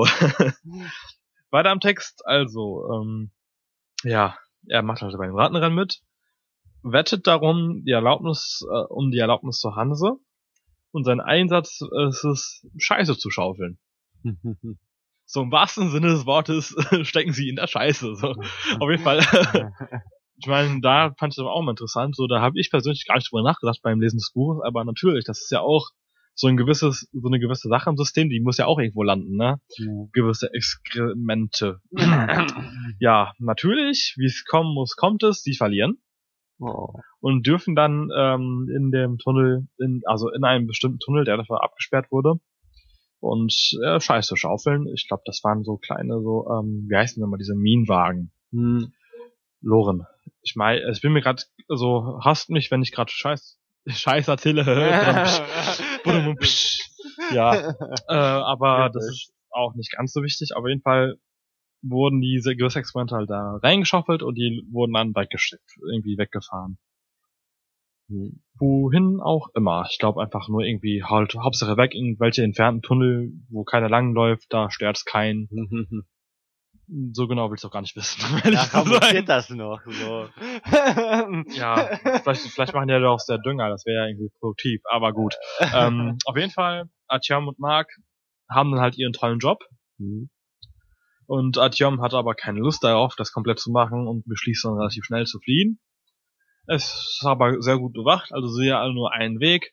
Weiter 1.50 1.70
am 1.70 1.80
Text. 1.80 2.26
Also, 2.26 2.88
ähm, 2.90 3.30
ja, 4.04 4.36
er 4.66 4.82
macht 4.82 5.02
halt 5.02 5.16
bei 5.16 5.26
dem 5.26 5.36
Rattenrennen 5.36 5.74
mit, 5.74 6.00
wettet 6.82 7.26
darum 7.26 7.82
die 7.84 7.92
Erlaubnis, 7.92 8.64
äh, 8.70 8.84
um 8.88 9.10
die 9.10 9.18
Erlaubnis 9.18 9.58
zur 9.58 9.76
Hanse 9.76 10.18
und 10.92 11.04
sein 11.04 11.20
Einsatz 11.20 11.80
ist 12.08 12.24
es, 12.24 12.66
Scheiße 12.78 13.18
zu 13.18 13.30
schaufeln. 13.30 13.78
so 15.26 15.42
im 15.42 15.50
wahrsten 15.50 15.90
Sinne 15.90 16.08
des 16.08 16.26
Wortes 16.26 16.76
stecken 17.02 17.32
sie 17.32 17.48
in 17.48 17.56
der 17.56 17.66
Scheiße. 17.66 18.14
So. 18.14 18.28
Auf 18.28 18.90
jeden 18.90 19.02
Fall. 19.02 19.18
ich 20.38 20.46
meine, 20.46 20.80
da 20.80 21.12
fand 21.18 21.32
ich 21.32 21.36
das 21.36 21.46
auch 21.46 21.62
mal 21.62 21.72
interessant. 21.72 22.14
So, 22.14 22.26
da 22.26 22.40
habe 22.40 22.60
ich 22.60 22.70
persönlich 22.70 23.06
gar 23.06 23.16
nicht 23.16 23.30
drüber 23.30 23.42
nachgedacht 23.42 23.80
beim 23.82 24.00
Lesen 24.00 24.18
des 24.18 24.32
Buches, 24.32 24.62
aber 24.64 24.84
natürlich, 24.84 25.24
das 25.24 25.40
ist 25.40 25.50
ja 25.50 25.60
auch 25.60 25.90
so 26.34 26.48
ein 26.48 26.56
gewisses, 26.56 27.08
so 27.12 27.28
eine 27.28 27.38
gewisse 27.38 27.68
Sache 27.68 27.90
im 27.90 27.96
System, 27.96 28.28
die 28.28 28.40
muss 28.40 28.58
ja 28.58 28.66
auch 28.66 28.78
irgendwo 28.78 29.02
landen, 29.02 29.36
ne? 29.36 29.60
Ja. 29.76 30.06
Gewisse 30.12 30.52
Exkremente. 30.52 31.80
ja, 32.98 33.32
natürlich, 33.38 34.14
wie 34.18 34.26
es 34.26 34.44
kommen 34.44 34.74
muss, 34.74 34.96
kommt 34.96 35.22
es, 35.22 35.42
die 35.42 35.54
verlieren. 35.54 35.98
Oh. 36.58 36.88
Und 37.20 37.46
dürfen 37.46 37.74
dann 37.74 38.10
ähm, 38.16 38.68
in 38.74 38.90
dem 38.90 39.18
Tunnel, 39.18 39.66
in, 39.78 40.02
also 40.06 40.30
in 40.30 40.44
einem 40.44 40.66
bestimmten 40.66 40.98
Tunnel, 40.98 41.24
der 41.24 41.36
dafür 41.36 41.62
abgesperrt 41.62 42.10
wurde, 42.10 42.40
und 43.20 43.54
äh, 43.82 44.00
Scheiße 44.00 44.36
schaufeln. 44.36 44.86
Ich 44.94 45.08
glaube, 45.08 45.22
das 45.24 45.42
waren 45.44 45.64
so 45.64 45.76
kleine, 45.76 46.20
so, 46.20 46.46
ähm, 46.50 46.86
wie 46.88 46.96
heißen 46.96 47.20
denn 47.20 47.28
immer 47.28 47.38
diese 47.38 47.54
Minenwagen? 47.54 48.32
Hm. 48.52 48.92
Loren. 49.60 50.06
Ich 50.42 50.56
meine, 50.56 50.90
ich 50.90 51.00
bin 51.00 51.12
mir 51.12 51.22
gerade 51.22 51.42
so, 51.68 52.20
hasst 52.22 52.50
mich, 52.50 52.70
wenn 52.70 52.82
ich 52.82 52.92
gerade 52.92 53.10
Scheiß, 53.10 53.58
Scheiß 53.86 54.28
erzähle. 54.28 54.64
ja, 57.32 57.70
äh, 58.08 58.14
aber 58.14 58.90
das 58.92 59.06
ist 59.06 59.32
auch 59.50 59.74
nicht 59.74 59.92
ganz 59.92 60.12
so 60.12 60.22
wichtig. 60.22 60.56
Auf 60.56 60.66
jeden 60.66 60.82
Fall 60.82 61.16
wurden 61.82 62.20
diese 62.20 62.56
Gewissexperimente 62.56 63.14
halt 63.14 63.30
da 63.30 63.58
reingeschaufelt 63.62 64.22
und 64.22 64.36
die 64.36 64.66
wurden 64.70 64.94
dann 64.94 65.14
weggeschickt, 65.14 65.76
irgendwie 65.86 66.16
weggefahren. 66.16 66.78
Hm. 68.08 68.42
Wohin 68.58 69.20
auch 69.20 69.48
immer. 69.54 69.86
Ich 69.90 69.98
glaube 69.98 70.22
einfach 70.22 70.48
nur 70.48 70.62
irgendwie 70.62 71.04
halt 71.04 71.34
Hauptsache 71.34 71.76
weg, 71.76 71.94
irgendwelche 71.94 72.42
entfernten 72.42 72.82
Tunnel, 72.82 73.32
wo 73.50 73.64
keiner 73.64 73.88
langläuft, 73.88 74.46
da 74.50 74.70
stört's 74.70 75.04
keinen. 75.04 75.48
So 76.86 77.26
genau 77.26 77.50
will 77.50 77.56
ich 77.58 77.64
auch 77.64 77.70
gar 77.70 77.80
nicht 77.80 77.96
wissen. 77.96 78.20
Ja, 78.52 78.66
kaum 78.66 78.90
passiert 78.90 79.28
das 79.28 79.48
noch. 79.50 79.80
So. 79.86 80.28
ja, 81.54 81.98
vielleicht, 82.22 82.42
vielleicht 82.42 82.74
machen 82.74 82.88
die 82.88 82.92
ja 82.92 83.00
doch 83.00 83.14
aus 83.14 83.26
der 83.26 83.38
Dünger, 83.38 83.70
das 83.70 83.86
wäre 83.86 84.02
ja 84.02 84.08
irgendwie 84.08 84.30
produktiv, 84.38 84.82
aber 84.90 85.12
gut. 85.12 85.34
ähm, 85.74 86.18
auf 86.26 86.36
jeden 86.36 86.50
Fall, 86.50 86.90
Artyom 87.06 87.48
und 87.48 87.58
Mark 87.58 87.88
haben 88.50 88.70
dann 88.72 88.80
halt 88.80 88.98
ihren 88.98 89.12
tollen 89.12 89.38
Job. 89.38 89.64
Mhm. 89.98 90.28
Und 91.26 91.56
Artyom 91.56 92.02
hat 92.02 92.12
aber 92.12 92.34
keine 92.34 92.60
Lust 92.60 92.84
darauf, 92.84 93.14
das 93.16 93.32
komplett 93.32 93.58
zu 93.58 93.70
machen 93.70 94.06
und 94.06 94.26
beschließt 94.26 94.64
dann 94.64 94.74
relativ 94.74 95.04
schnell 95.04 95.24
zu 95.24 95.40
fliehen. 95.40 95.80
Es 96.66 96.84
ist 96.84 97.22
aber 97.24 97.60
sehr 97.62 97.78
gut 97.78 97.92
bewacht, 97.94 98.32
also 98.32 98.48
sehe 98.48 98.76
alle 98.76 98.94
nur 98.94 99.12
einen 99.12 99.40
Weg. 99.40 99.72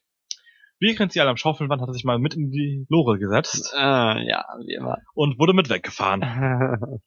Während 0.82 1.12
sie 1.12 1.22
alle 1.22 1.30
am 1.30 1.38
Schaufeln 1.38 1.70
waren, 1.70 1.80
hat 1.80 1.90
er 1.90 1.94
sich 1.94 2.06
mal 2.06 2.18
mit 2.18 2.34
in 2.34 2.50
die 2.50 2.88
Lore 2.90 3.20
gesetzt. 3.20 3.72
Äh, 3.78 4.28
ja, 4.28 4.44
wie 4.66 4.74
immer. 4.74 4.98
Und 5.14 5.38
wurde 5.38 5.54
mit 5.54 5.70
weggefahren. 5.70 6.22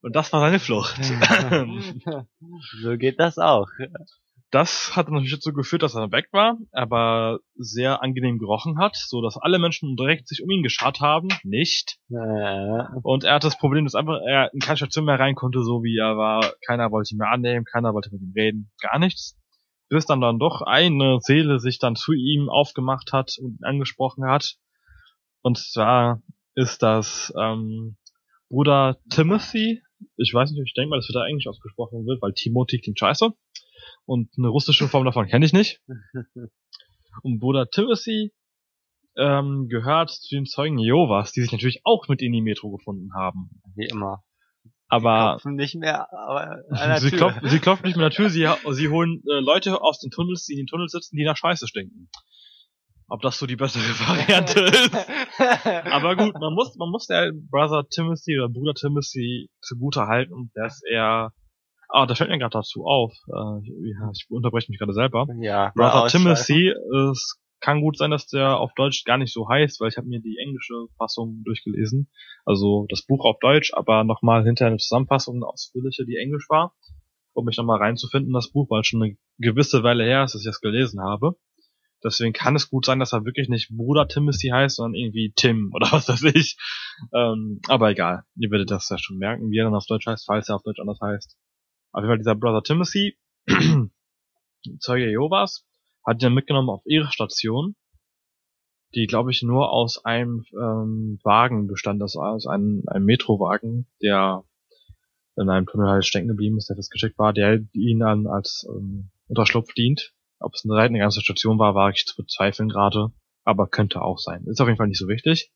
und 0.00 0.16
das 0.16 0.32
war 0.32 0.40
seine 0.40 0.58
Flucht. 0.58 0.98
so 2.82 2.96
geht 2.96 3.20
das 3.20 3.36
auch. 3.36 3.68
Das 4.50 4.96
hat 4.96 5.10
natürlich 5.10 5.34
dazu 5.34 5.52
geführt, 5.52 5.82
dass 5.82 5.94
er 5.94 6.10
weg 6.10 6.28
war, 6.32 6.56
aber 6.72 7.40
sehr 7.54 8.02
angenehm 8.02 8.38
gerochen 8.38 8.78
hat, 8.78 8.96
so 8.96 9.20
dass 9.20 9.36
alle 9.36 9.58
Menschen 9.58 9.94
direkt 9.94 10.26
sich 10.26 10.42
um 10.42 10.50
ihn 10.50 10.62
geschart 10.62 11.00
haben. 11.00 11.28
Nicht. 11.44 11.98
Äh. 12.10 12.82
Und 13.02 13.24
er 13.24 13.34
hat 13.34 13.44
das 13.44 13.58
Problem, 13.58 13.84
dass 13.84 13.94
einfach 13.94 14.18
er 14.26 14.52
in 14.54 14.58
keine 14.58 14.78
Station 14.78 15.04
mehr 15.04 15.20
rein 15.20 15.34
konnte, 15.34 15.62
so 15.62 15.84
wie 15.84 15.98
er 15.98 16.16
war. 16.16 16.54
Keiner 16.66 16.90
wollte 16.90 17.14
ihn 17.14 17.18
mehr 17.18 17.30
annehmen, 17.30 17.66
keiner 17.66 17.92
wollte 17.92 18.10
mit 18.10 18.22
ihm 18.22 18.32
reden, 18.34 18.72
gar 18.80 18.98
nichts. 18.98 19.36
Bis 19.90 20.06
dann 20.06 20.20
dann 20.20 20.38
doch 20.38 20.62
eine 20.62 21.18
Seele 21.20 21.58
sich 21.58 21.78
dann 21.78 21.96
zu 21.96 22.12
ihm 22.12 22.48
aufgemacht 22.48 23.12
hat 23.12 23.36
und 23.38 23.58
ihn 23.58 23.64
angesprochen 23.64 24.24
hat. 24.24 24.54
Und 25.42 25.58
zwar 25.58 26.22
ist 26.54 26.82
das 26.82 27.34
ähm, 27.36 27.96
Bruder 28.48 28.98
Timothy. 29.10 29.82
Ich 30.16 30.32
weiß 30.32 30.52
nicht, 30.52 30.62
ich 30.64 30.74
denke 30.74 30.90
mal, 30.90 30.96
dass 30.96 31.08
wird 31.08 31.16
da 31.16 31.26
Englisch 31.26 31.48
ausgesprochen 31.48 32.06
wird, 32.06 32.22
weil 32.22 32.32
Timothy 32.32 32.78
klingt 32.78 32.98
scheiße. 32.98 33.30
Und 34.06 34.30
eine 34.38 34.48
russische 34.48 34.88
Form 34.88 35.04
davon 35.04 35.26
kenne 35.26 35.44
ich 35.44 35.52
nicht. 35.52 35.82
Und 37.22 37.40
Bruder 37.40 37.68
Timothy 37.68 38.32
ähm, 39.16 39.68
gehört 39.68 40.10
zu 40.10 40.36
den 40.36 40.46
Zeugen 40.46 40.78
Jehovas, 40.78 41.32
die 41.32 41.40
sich 41.40 41.50
natürlich 41.50 41.80
auch 41.82 42.06
mit 42.06 42.22
in 42.22 42.32
die 42.32 42.42
Metro 42.42 42.70
gefunden 42.70 43.12
haben. 43.12 43.60
Wie 43.74 43.86
immer. 43.86 44.22
Aber 44.90 45.30
Klopfen 45.30 45.54
nicht 45.54 45.76
mehr, 45.76 46.12
aber 46.12 46.64
sie, 46.98 47.12
klopfen, 47.12 47.48
sie 47.48 47.60
klopfen 47.60 47.86
nicht 47.86 47.96
mit 47.96 48.02
der 48.02 48.10
Tür, 48.10 48.28
sie, 48.28 48.48
sie 48.72 48.88
holen 48.88 49.22
äh, 49.30 49.40
Leute 49.40 49.80
aus 49.80 50.00
den 50.00 50.10
Tunnels, 50.10 50.46
die 50.46 50.54
in 50.54 50.58
den 50.58 50.66
Tunnels 50.66 50.90
sitzen, 50.92 51.16
die 51.16 51.24
nach 51.24 51.36
Scheiße 51.36 51.68
stinken. 51.68 52.10
Ob 53.08 53.22
das 53.22 53.38
so 53.38 53.46
die 53.46 53.56
bessere 53.56 53.82
Variante 54.08 54.60
ist. 54.60 54.94
Aber 55.92 56.16
gut, 56.16 56.34
man 56.40 56.54
muss, 56.54 56.76
man 56.76 56.90
muss 56.90 57.06
der 57.06 57.32
Brother 57.50 57.88
Timothy 57.88 58.38
oder 58.38 58.48
Bruder 58.48 58.74
Timothy 58.74 59.48
zugute 59.60 60.06
halten, 60.06 60.50
dass 60.54 60.80
er 60.88 61.32
Ah, 61.92 62.06
da 62.06 62.14
fällt 62.14 62.30
mir 62.30 62.38
gerade 62.38 62.52
dazu 62.52 62.84
auf. 62.84 63.12
Äh, 63.26 63.90
ja, 63.90 64.10
ich 64.12 64.26
unterbreche 64.28 64.70
mich 64.70 64.78
gerade 64.78 64.92
selber. 64.92 65.26
Ja, 65.40 65.72
Brother 65.74 66.06
Timothy, 66.06 66.68
es 67.10 67.39
kann 67.60 67.80
gut 67.80 67.96
sein, 67.96 68.10
dass 68.10 68.26
der 68.26 68.58
auf 68.58 68.72
Deutsch 68.74 69.04
gar 69.04 69.18
nicht 69.18 69.32
so 69.32 69.48
heißt, 69.48 69.80
weil 69.80 69.88
ich 69.88 69.96
habe 69.96 70.08
mir 70.08 70.20
die 70.20 70.38
englische 70.38 70.86
Fassung 70.96 71.42
durchgelesen. 71.44 72.10
Also 72.44 72.86
das 72.88 73.02
Buch 73.02 73.24
auf 73.24 73.38
Deutsch, 73.40 73.72
aber 73.74 74.04
nochmal 74.04 74.44
hinter 74.44 74.66
eine 74.66 74.78
Zusammenfassung, 74.78 75.36
eine 75.36 75.46
ausführliche, 75.46 76.04
die 76.04 76.16
Englisch 76.16 76.48
war, 76.48 76.74
um 77.32 77.44
mich 77.44 77.56
nochmal 77.56 77.78
reinzufinden, 77.78 78.32
das 78.32 78.50
Buch, 78.50 78.68
weil 78.70 78.84
schon 78.84 79.02
eine 79.02 79.16
gewisse 79.38 79.82
Weile 79.82 80.04
her 80.04 80.24
ist, 80.24 80.34
dass 80.34 80.42
ich 80.42 80.48
das 80.48 80.60
gelesen 80.60 81.00
habe. 81.00 81.36
Deswegen 82.02 82.32
kann 82.32 82.56
es 82.56 82.70
gut 82.70 82.86
sein, 82.86 82.98
dass 82.98 83.12
er 83.12 83.26
wirklich 83.26 83.48
nicht 83.48 83.68
Bruder 83.68 84.08
Timothy 84.08 84.48
heißt, 84.48 84.76
sondern 84.76 84.94
irgendwie 84.94 85.32
Tim 85.36 85.70
oder 85.74 85.86
was 85.92 86.08
weiß 86.08 86.24
ich. 86.34 86.56
Ähm, 87.12 87.60
aber 87.68 87.90
egal, 87.90 88.24
ihr 88.36 88.50
werdet 88.50 88.70
das 88.70 88.88
ja 88.88 88.98
schon 88.98 89.18
merken, 89.18 89.50
wie 89.50 89.58
er 89.58 89.64
dann 89.64 89.74
auf 89.74 89.86
Deutsch 89.86 90.06
heißt, 90.06 90.24
falls 90.26 90.48
er 90.48 90.56
auf 90.56 90.62
Deutsch 90.62 90.80
anders 90.80 91.00
heißt. 91.00 91.36
Auf 91.92 92.02
jeden 92.02 92.10
Fall 92.10 92.18
dieser 92.18 92.36
Brother 92.36 92.62
Timothy, 92.62 93.18
Zeuge 94.78 95.10
Jehovas, 95.10 95.66
hat 96.04 96.22
ihn 96.22 96.34
mitgenommen 96.34 96.70
auf 96.70 96.82
ihre 96.84 97.10
Station, 97.12 97.74
die 98.94 99.06
glaube 99.06 99.30
ich 99.30 99.42
nur 99.42 99.70
aus 99.70 100.04
einem 100.04 100.44
ähm, 100.52 101.20
Wagen 101.22 101.66
bestand, 101.66 102.02
also 102.02 102.20
aus 102.20 102.46
einem, 102.46 102.82
einem 102.86 103.04
Metrowagen, 103.04 103.86
der 104.02 104.44
in 105.36 105.48
einem 105.48 105.66
Tunnel 105.66 105.88
halt 105.88 106.04
stecken 106.04 106.28
geblieben 106.28 106.56
ist, 106.58 106.68
der 106.68 106.76
festgeschickt 106.76 107.18
war, 107.18 107.32
der 107.32 107.60
ihn 107.72 108.00
dann 108.00 108.26
als 108.26 108.66
ähm, 108.68 109.10
Unterschlupf 109.28 109.72
dient. 109.74 110.12
Ob 110.40 110.54
es 110.54 110.64
eine 110.64 110.98
ganze 110.98 111.20
Station 111.20 111.58
war, 111.58 111.74
war 111.74 111.90
ich 111.90 112.04
zu 112.06 112.16
bezweifeln 112.16 112.68
gerade, 112.68 113.12
aber 113.44 113.68
könnte 113.68 114.02
auch 114.02 114.18
sein. 114.18 114.44
Ist 114.46 114.60
auf 114.60 114.68
jeden 114.68 114.78
Fall 114.78 114.88
nicht 114.88 114.98
so 114.98 115.08
wichtig. 115.08 115.52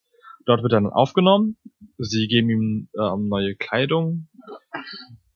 Dort 0.47 0.63
wird 0.63 0.73
er 0.73 0.81
dann 0.81 0.93
aufgenommen. 0.93 1.57
Sie 1.99 2.29
geben 2.29 2.51
ihm 2.51 2.89
ähm, 2.99 3.29
neue 3.29 3.57
Kleidung, 3.57 4.29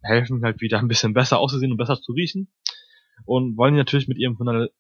helfen 0.03 0.45
halt 0.45 0.61
wieder 0.61 0.79
ein 0.79 0.89
bisschen 0.89 1.15
besser 1.15 1.39
auszusehen 1.39 1.73
und 1.73 1.79
besser 1.79 2.01
zu 2.01 2.13
riechen 2.13 2.53
und 3.25 3.57
wollen 3.57 3.77
natürlich 3.77 4.09
mit 4.09 4.19
ihrem 4.19 4.37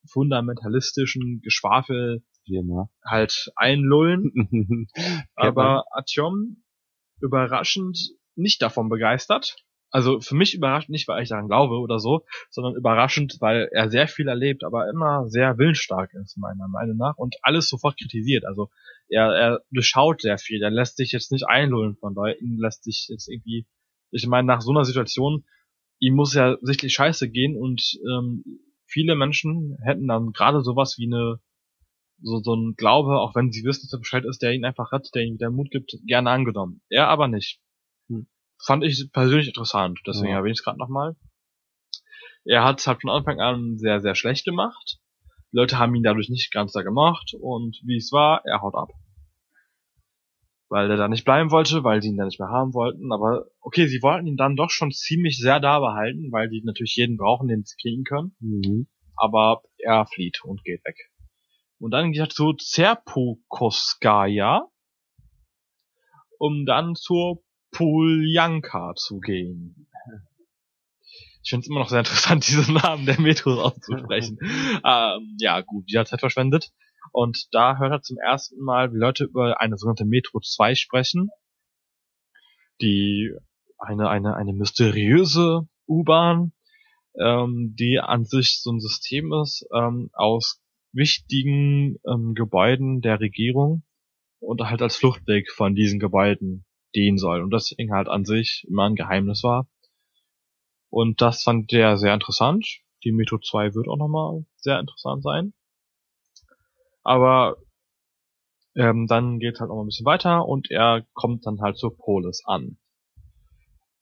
fundamentalistischen 0.06 1.40
Geschwafel 1.42 2.22
Genau. 2.48 2.88
halt 3.04 3.52
einlullen. 3.56 4.88
aber 5.36 5.84
Atjom 5.90 6.62
überraschend 7.20 7.98
nicht 8.36 8.62
davon 8.62 8.88
begeistert. 8.88 9.56
Also 9.90 10.20
für 10.20 10.34
mich 10.34 10.54
überraschend 10.54 10.90
nicht, 10.90 11.08
weil 11.08 11.22
ich 11.22 11.30
daran 11.30 11.48
glaube 11.48 11.78
oder 11.78 11.98
so, 11.98 12.26
sondern 12.50 12.76
überraschend, 12.76 13.38
weil 13.40 13.68
er 13.72 13.90
sehr 13.90 14.06
viel 14.06 14.28
erlebt, 14.28 14.62
aber 14.62 14.88
immer 14.90 15.28
sehr 15.28 15.56
willensstark 15.56 16.12
ist, 16.14 16.36
meiner 16.36 16.68
Meinung 16.68 16.98
nach, 16.98 17.16
und 17.16 17.36
alles 17.42 17.68
sofort 17.68 17.98
kritisiert. 17.98 18.44
Also 18.44 18.68
er, 19.08 19.32
er 19.32 19.60
durchschaut 19.70 20.20
sehr 20.20 20.36
viel, 20.36 20.62
er 20.62 20.70
lässt 20.70 20.98
sich 20.98 21.12
jetzt 21.12 21.32
nicht 21.32 21.48
einlullen 21.48 21.96
von 21.96 22.14
Leuten, 22.14 22.58
lässt 22.58 22.84
sich 22.84 23.06
jetzt 23.08 23.28
irgendwie, 23.28 23.66
ich 24.10 24.26
meine, 24.26 24.46
nach 24.46 24.60
so 24.60 24.72
einer 24.72 24.84
Situation, 24.84 25.44
ihm 26.00 26.14
muss 26.14 26.34
ja 26.34 26.56
sichtlich 26.62 26.94
scheiße 26.94 27.28
gehen 27.30 27.56
und 27.56 27.98
ähm, 28.10 28.44
viele 28.86 29.16
Menschen 29.16 29.76
hätten 29.82 30.08
dann 30.08 30.32
gerade 30.32 30.62
sowas 30.62 30.96
wie 30.98 31.06
eine 31.06 31.40
so, 32.20 32.40
so 32.40 32.54
ein 32.54 32.74
Glaube, 32.76 33.18
auch 33.20 33.34
wenn 33.34 33.52
sie 33.52 33.64
wissen, 33.64 33.82
dass 33.82 33.92
er 33.92 34.00
Bescheid 34.00 34.24
ist, 34.24 34.42
der 34.42 34.52
ihn 34.52 34.64
einfach 34.64 34.92
rettet, 34.92 35.14
der 35.14 35.22
ihm 35.22 35.34
wieder 35.34 35.50
Mut 35.50 35.70
gibt, 35.70 35.96
gerne 36.06 36.30
angenommen. 36.30 36.80
Er 36.88 37.08
aber 37.08 37.28
nicht. 37.28 37.60
Hm. 38.08 38.26
Fand 38.60 38.84
ich 38.84 39.10
persönlich 39.12 39.46
interessant, 39.48 40.00
deswegen 40.06 40.30
ja. 40.30 40.38
erwähne 40.38 40.52
ich 40.52 40.58
es 40.58 40.64
gerade 40.64 40.78
nochmal. 40.78 41.16
Er 42.44 42.64
hat 42.64 42.80
es 42.80 42.86
halt 42.86 43.00
von 43.02 43.10
Anfang 43.10 43.40
an 43.40 43.78
sehr, 43.78 44.00
sehr 44.00 44.14
schlecht 44.14 44.44
gemacht. 44.44 44.98
Die 45.52 45.56
Leute 45.56 45.78
haben 45.78 45.94
ihn 45.94 46.02
dadurch 46.02 46.28
nicht 46.28 46.52
ganz 46.52 46.72
da 46.72 46.82
gemacht 46.82 47.34
und 47.38 47.80
wie 47.84 47.96
es 47.96 48.10
war, 48.10 48.44
er 48.44 48.62
haut 48.62 48.74
ab. 48.74 48.90
Weil 50.70 50.90
er 50.90 50.96
da 50.96 51.08
nicht 51.08 51.24
bleiben 51.24 51.50
wollte, 51.50 51.82
weil 51.82 52.02
sie 52.02 52.10
ihn 52.10 52.18
da 52.18 52.26
nicht 52.26 52.38
mehr 52.38 52.50
haben 52.50 52.74
wollten. 52.74 53.10
Aber 53.12 53.46
okay, 53.60 53.86
sie 53.86 54.02
wollten 54.02 54.26
ihn 54.26 54.36
dann 54.36 54.56
doch 54.56 54.70
schon 54.70 54.90
ziemlich 54.90 55.38
sehr 55.38 55.60
da 55.60 55.80
behalten, 55.80 56.30
weil 56.30 56.50
die 56.50 56.62
natürlich 56.62 56.96
jeden 56.96 57.16
brauchen, 57.16 57.48
den 57.48 57.64
sie 57.64 57.76
kriegen 57.80 58.04
können. 58.04 58.36
Mhm. 58.40 58.86
Aber 59.16 59.62
er 59.78 60.04
flieht 60.06 60.44
und 60.44 60.62
geht 60.64 60.84
weg. 60.84 60.96
Und 61.78 61.92
dann 61.92 62.12
geht 62.12 62.20
er 62.20 62.28
zu 62.28 62.52
Zerpukoskaya, 62.52 64.68
um 66.38 66.66
dann 66.66 66.94
zur 66.94 67.42
Puljanka 67.70 68.94
zu 68.96 69.20
gehen. 69.20 69.88
Ich 71.42 71.50
finde 71.50 71.64
es 71.64 71.68
immer 71.68 71.80
noch 71.80 71.88
sehr 71.88 72.00
interessant, 72.00 72.44
diesen 72.46 72.74
Namen 72.74 73.06
der 73.06 73.18
Metros 73.20 73.58
auszusprechen. 73.58 74.38
ähm, 74.84 75.36
ja, 75.38 75.62
gut, 75.62 75.84
hat 75.96 76.08
Zeit 76.08 76.20
verschwendet. 76.20 76.72
Und 77.12 77.48
da 77.52 77.78
hört 77.78 77.92
er 77.92 78.02
zum 78.02 78.18
ersten 78.18 78.60
Mal, 78.62 78.92
wie 78.92 78.98
Leute 78.98 79.24
über 79.24 79.60
eine 79.60 79.76
sogenannte 79.76 80.04
Metro 80.04 80.40
2 80.40 80.74
sprechen, 80.74 81.30
die 82.80 83.34
eine, 83.78 84.08
eine, 84.08 84.36
eine 84.36 84.52
mysteriöse 84.52 85.68
U-Bahn, 85.86 86.52
ähm, 87.18 87.74
die 87.78 87.98
an 87.98 88.24
sich 88.24 88.60
so 88.60 88.72
ein 88.72 88.80
System 88.80 89.32
ist, 89.32 89.66
ähm, 89.74 90.10
aus 90.12 90.60
wichtigen 90.92 91.96
ähm, 92.06 92.34
Gebäuden 92.34 93.00
der 93.00 93.20
Regierung 93.20 93.82
und 94.40 94.60
halt 94.62 94.82
als 94.82 94.96
Fluchtweg 94.96 95.50
von 95.50 95.74
diesen 95.74 95.98
Gebäuden 95.98 96.64
dienen 96.94 97.18
soll 97.18 97.42
und 97.42 97.52
deswegen 97.52 97.92
halt 97.92 98.08
an 98.08 98.24
sich 98.24 98.64
immer 98.68 98.88
ein 98.88 98.94
Geheimnis 98.94 99.42
war. 99.42 99.68
Und 100.90 101.20
das 101.20 101.42
fand 101.42 101.70
der 101.70 101.98
sehr 101.98 102.14
interessant. 102.14 102.66
Die 103.04 103.12
Metro 103.12 103.38
2 103.38 103.74
wird 103.74 103.88
auch 103.88 103.98
nochmal 103.98 104.44
sehr 104.56 104.80
interessant 104.80 105.22
sein. 105.22 105.52
Aber 107.08 107.56
ähm, 108.76 109.06
dann 109.06 109.38
geht 109.38 109.60
halt 109.60 109.70
noch 109.70 109.80
ein 109.80 109.86
bisschen 109.86 110.04
weiter 110.04 110.46
und 110.46 110.70
er 110.70 111.06
kommt 111.14 111.46
dann 111.46 111.62
halt 111.62 111.78
zur 111.78 111.96
Polis 111.96 112.42
an. 112.44 112.76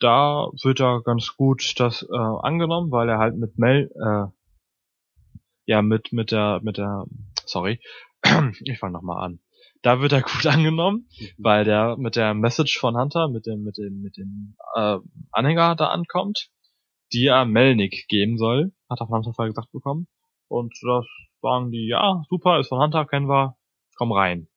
Da 0.01 0.49
wird 0.65 0.81
er 0.81 1.03
ganz 1.05 1.37
gut 1.37 1.75
das 1.77 2.03
äh, 2.03 2.17
angenommen, 2.17 2.91
weil 2.91 3.09
er 3.09 3.19
halt 3.19 3.37
mit 3.37 3.59
Mel, 3.59 3.93
äh, 3.95 4.27
ja 5.67 5.83
mit 5.83 6.13
mit 6.13 6.33
der 6.33 6.59
mit 6.65 6.79
der 6.79 7.07
sorry, 7.45 7.81
ich 8.65 8.79
fange 8.81 8.95
nochmal 8.95 9.25
an. 9.25 9.39
Da 9.83 10.01
wird 10.01 10.11
er 10.11 10.23
gut 10.23 10.45
angenommen, 10.47 11.09
weil 11.39 11.65
der 11.65 11.97
mit 11.97 12.17
der 12.17 12.35
Message 12.35 12.77
von 12.77 12.99
Hunter, 12.99 13.29
mit 13.29 13.47
dem 13.47 13.63
mit 13.63 13.79
dem 13.79 14.03
mit 14.03 14.17
dem 14.17 14.57
äh, 14.75 14.99
Anhänger 15.31 15.77
da 15.77 15.91
ankommt, 15.91 16.51
die 17.13 17.27
er 17.27 17.45
Melnick 17.45 18.09
geben 18.09 18.37
soll, 18.37 18.73
hat 18.91 19.01
er 19.01 19.07
von 19.07 19.19
Hunter 19.19 19.33
vorher 19.33 19.53
gesagt 19.53 19.71
bekommen. 19.71 20.09
Und 20.49 20.75
das 20.83 21.07
sagen 21.41 21.71
die, 21.71 21.87
ja, 21.89 22.25
super, 22.29 22.59
ist 22.61 22.69
von 22.69 22.81
Hunter, 22.81 23.07
kennen 23.07 23.29
wir, 23.29 23.57
komm 23.97 24.13
rein. 24.13 24.49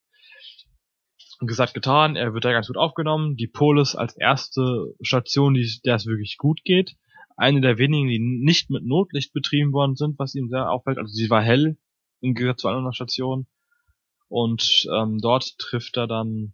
Und 1.40 1.48
gesagt, 1.48 1.74
getan, 1.74 2.16
er 2.16 2.34
wird 2.34 2.44
da 2.44 2.52
ganz 2.52 2.68
gut 2.68 2.78
aufgenommen. 2.78 3.38
Die 3.38 3.48
Polis 3.48 3.96
als 3.96 4.18
erste 4.18 4.94
Station, 5.02 5.54
die, 5.54 5.80
der 5.86 5.96
es 5.96 6.06
wirklich 6.06 6.38
gut 6.38 6.64
geht 6.64 6.98
eine 7.40 7.62
der 7.62 7.78
wenigen, 7.78 8.10
die 8.10 8.20
nicht 8.20 8.70
mit 8.70 8.86
Notlicht 8.86 9.32
betrieben 9.32 9.72
worden 9.72 9.96
sind, 9.96 10.20
was 10.20 10.36
ihm 10.36 10.50
sehr 10.50 10.70
auffällt. 10.70 10.98
Also 10.98 11.14
sie 11.14 11.30
war 11.30 11.42
hell 11.42 11.78
im 12.20 12.34
Gegensatz 12.34 12.62
zu 12.62 12.68
anderen 12.68 12.94
Stationen. 12.94 13.48
Und 14.28 14.86
ähm, 14.94 15.20
dort 15.20 15.58
trifft 15.58 15.96
er 15.96 16.06
dann 16.06 16.54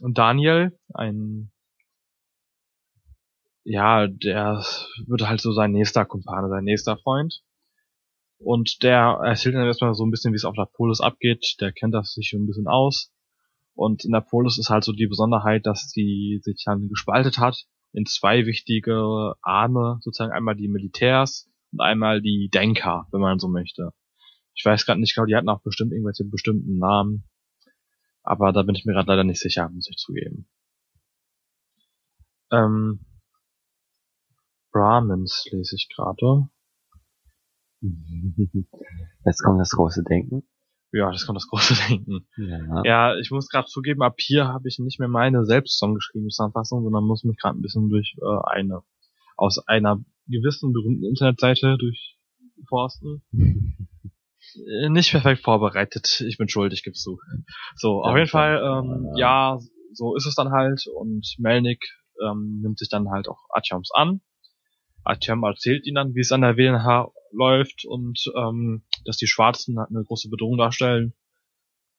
Daniel, 0.00 0.78
ein 0.94 1.52
ja, 3.64 4.06
der 4.06 4.64
wird 5.06 5.28
halt 5.28 5.40
so 5.40 5.52
sein 5.52 5.72
nächster 5.72 6.06
Kumpane, 6.06 6.48
sein 6.48 6.64
nächster 6.64 6.96
Freund. 6.96 7.42
Und 8.38 8.82
der 8.82 9.20
erzählt 9.24 9.54
dann 9.54 9.66
erstmal 9.66 9.94
so 9.94 10.04
ein 10.04 10.10
bisschen, 10.10 10.32
wie 10.32 10.36
es 10.36 10.44
auf 10.44 10.54
der 10.54 10.68
Polis 10.70 11.00
abgeht. 11.00 11.56
Der 11.60 11.72
kennt 11.72 11.94
das 11.94 12.12
sich 12.12 12.32
ein 12.32 12.46
bisschen 12.46 12.68
aus. 12.68 13.12
Und 13.74 14.04
in 14.04 14.12
der 14.12 14.20
Polis 14.20 14.58
ist 14.58 14.70
halt 14.70 14.84
so 14.84 14.92
die 14.92 15.06
Besonderheit, 15.06 15.66
dass 15.66 15.90
sie 15.90 16.40
sich 16.42 16.62
dann 16.64 16.88
gespaltet 16.88 17.38
hat 17.38 17.66
in 17.92 18.04
zwei 18.04 18.46
wichtige 18.46 19.34
Arme, 19.42 19.98
sozusagen 20.00 20.32
einmal 20.32 20.54
die 20.54 20.68
Militärs 20.68 21.48
und 21.72 21.80
einmal 21.80 22.20
die 22.20 22.50
Denker, 22.52 23.06
wenn 23.10 23.20
man 23.20 23.38
so 23.38 23.48
möchte. 23.48 23.92
Ich 24.54 24.64
weiß 24.64 24.86
gerade 24.86 25.00
nicht 25.00 25.14
genau, 25.14 25.26
die 25.26 25.34
hatten 25.34 25.48
auch 25.48 25.62
bestimmt 25.62 25.92
irgendwelche 25.92 26.24
bestimmten 26.24 26.78
Namen, 26.78 27.24
aber 28.22 28.52
da 28.52 28.62
bin 28.62 28.74
ich 28.74 28.84
mir 28.84 28.92
gerade 28.92 29.08
leider 29.08 29.24
nicht 29.24 29.40
sicher, 29.40 29.68
muss 29.68 29.88
ich 29.90 29.96
zugeben. 29.96 30.48
Ähm, 32.50 33.00
Brahmins 34.72 35.46
lese 35.50 35.76
ich 35.76 35.88
gerade. 35.94 36.48
Jetzt 39.24 39.42
kommt 39.42 39.60
das 39.60 39.70
große 39.70 40.02
Denken. 40.04 40.42
Ja, 40.92 41.10
das 41.10 41.26
kommt 41.26 41.36
das 41.36 41.48
große 41.48 41.74
Denken. 41.88 42.26
Ja. 42.36 42.82
Ja, 42.84 43.16
ich 43.18 43.30
muss 43.30 43.48
gerade 43.48 43.66
zugeben, 43.68 44.02
ab 44.02 44.14
hier 44.18 44.48
habe 44.48 44.68
ich 44.68 44.78
nicht 44.78 44.98
mehr 44.98 45.08
meine 45.08 45.44
selbst 45.44 45.78
zusammengeschriebene 45.78 46.30
Zusammenfassung, 46.30 46.82
sondern 46.82 47.04
muss 47.04 47.24
mich 47.24 47.36
gerade 47.38 47.58
ein 47.58 47.62
bisschen 47.62 47.88
durch 47.88 48.16
äh, 48.20 48.50
eine 48.50 48.82
aus 49.36 49.58
einer 49.66 49.98
gewissen 50.26 50.72
berühmten 50.72 51.04
Internetseite 51.04 51.76
durchforsten. 51.76 53.22
Äh, 53.34 54.88
Nicht 54.88 55.10
perfekt 55.10 55.42
vorbereitet. 55.42 56.22
Ich 56.26 56.38
bin 56.38 56.48
schuld, 56.48 56.72
ich 56.72 56.82
geb's 56.82 57.02
zu. 57.02 57.18
So, 57.74 58.02
auf 58.02 58.12
Ja, 58.12 58.18
jeden 58.18 58.30
Fall, 58.30 58.62
ähm, 58.62 59.12
ja, 59.16 59.58
so 59.92 60.16
ist 60.16 60.26
es 60.26 60.34
dann 60.34 60.52
halt 60.52 60.86
und 60.94 61.34
Melnik 61.38 61.84
ähm, 62.22 62.60
nimmt 62.62 62.78
sich 62.78 62.88
dann 62.88 63.10
halt 63.10 63.28
auch 63.28 63.40
Atjams 63.50 63.90
an. 63.92 64.20
Atjam 65.06 65.42
erzählt 65.42 65.86
ihnen 65.86 65.94
dann, 65.94 66.14
wie 66.14 66.20
es 66.20 66.32
an 66.32 66.42
der 66.42 66.56
WNH 66.56 67.12
läuft 67.32 67.84
und 67.84 68.20
ähm, 68.36 68.82
dass 69.04 69.16
die 69.16 69.26
Schwarzen 69.26 69.78
halt 69.78 69.90
eine 69.90 70.04
große 70.04 70.28
Bedrohung 70.28 70.58
darstellen. 70.58 71.14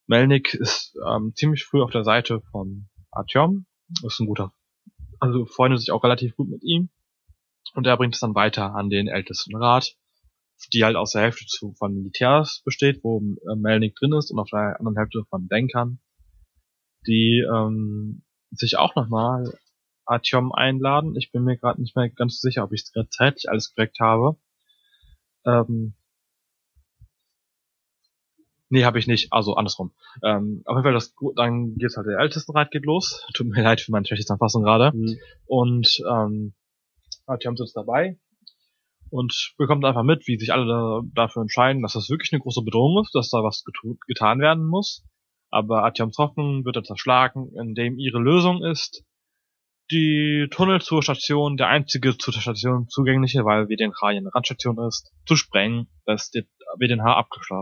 Melnik 0.08 0.54
ist 0.54 0.98
ähm, 1.08 1.34
ziemlich 1.36 1.64
früh 1.64 1.82
auf 1.82 1.92
der 1.92 2.04
Seite 2.04 2.42
von 2.52 2.88
Artyom, 3.12 3.66
ist 4.04 4.20
ein 4.20 4.28
guter, 4.28 4.54
also 5.20 5.46
freundet 5.46 5.80
sich 5.80 5.92
auch 5.92 6.04
relativ 6.04 6.36
gut 6.36 6.50
mit 6.50 6.64
ihm 6.64 6.90
und 7.74 7.88
er 7.88 7.98
bringt 7.98 8.16
es 8.16 8.22
dann 8.22 8.36
weiter 8.36 8.76
an 8.76 8.90
den 8.90 9.08
ältesten 9.08 9.56
Rat, 9.56 9.96
die 10.74 10.84
halt 10.84 10.96
aus 10.96 11.12
der 11.12 11.24
Hälfte 11.24 11.46
zu, 11.46 11.74
von 11.74 11.94
Militärs 11.94 12.62
besteht, 12.66 13.04
wo 13.04 13.20
äh, 13.20 13.56
Melnik 13.56 13.96
drin 13.96 14.14
ist 14.14 14.32
und 14.32 14.40
auf 14.40 14.50
der 14.50 14.80
anderen 14.80 14.98
Hälfte 14.98 15.24
von 15.30 15.48
Denkern, 15.48 16.00
die 17.06 17.46
ähm, 17.50 18.24
sich 18.52 18.78
auch 18.78 18.96
nochmal 18.96 19.54
Artyom 20.08 20.52
einladen. 20.52 21.16
Ich 21.16 21.32
bin 21.32 21.44
mir 21.44 21.58
gerade 21.58 21.82
nicht 21.82 21.96
mehr 21.96 22.10
ganz 22.10 22.40
sicher, 22.40 22.64
ob 22.64 22.74
ich 22.74 22.84
es 22.84 22.92
gerade 22.92 23.10
zeitlich 23.10 23.50
alles 23.50 23.74
korrekt 23.74 24.00
habe. 24.00 24.38
Ähm, 25.46 25.94
nee, 28.70 28.86
habe 28.86 29.00
ich 29.00 29.08
nicht. 29.08 29.32
Also 29.32 29.56
andersrum. 29.56 29.94
Ähm, 30.24 30.62
auf 30.66 30.76
jeden 30.76 30.84
Fall, 30.84 30.94
das, 30.94 31.14
dann 31.36 31.76
geht's 31.76 31.98
halt 31.98 32.08
der 32.08 32.20
Ältestenrat 32.20 32.72
geht 32.72 32.86
los. 32.86 33.26
Tut 33.34 33.48
mir 33.48 33.64
leid 33.64 33.82
für 33.82 33.92
meine 33.92 34.06
schlechte 34.06 34.26
Zusammenfassung 34.26 34.64
gerade. 34.64 34.92
Hm. 34.92 35.18
Und 35.46 36.02
ähm, 36.10 36.54
Artyom 37.26 37.58
sitzt 37.58 37.76
dabei 37.76 38.18
und 39.10 39.54
bekommt 39.58 39.86
einfach 39.86 40.04
mit, 40.04 40.28
wie 40.28 40.38
sich 40.38 40.54
alle 40.54 40.68
da, 40.68 41.02
dafür 41.14 41.42
entscheiden, 41.44 41.82
dass 41.82 41.94
das 41.94 42.10
wirklich 42.10 42.34
eine 42.34 42.42
große 42.42 42.62
Bedrohung 42.62 43.04
ist, 43.04 43.14
dass 43.14 43.30
da 43.30 43.44
was 43.44 43.64
getan 44.08 44.40
werden 44.40 44.66
muss. 44.66 45.06
Aber 45.50 45.84
Artyoms 45.84 46.18
Hoffnung 46.18 46.66
wird 46.66 46.76
er 46.76 46.84
zerschlagen, 46.84 47.54
indem 47.56 47.98
ihre 47.98 48.20
Lösung 48.20 48.64
ist, 48.64 49.06
die 49.92 50.48
Tunnel 50.52 50.82
zur 50.82 51.02
Station, 51.02 51.58
der 51.58 51.68
einzige 51.68 52.18
zur 52.18 52.34
Station 52.34 52.88
zugängliche, 52.90 53.46
weil 53.46 53.68
WDNH 53.68 54.10
hier 54.10 54.20
eine 54.20 54.34
Randstation 54.34 54.78
ist, 54.88 55.12
zu 55.26 55.36
sprengen, 55.36 55.88
dass 56.06 56.32
der 56.32 56.44
WDNH 56.78 57.18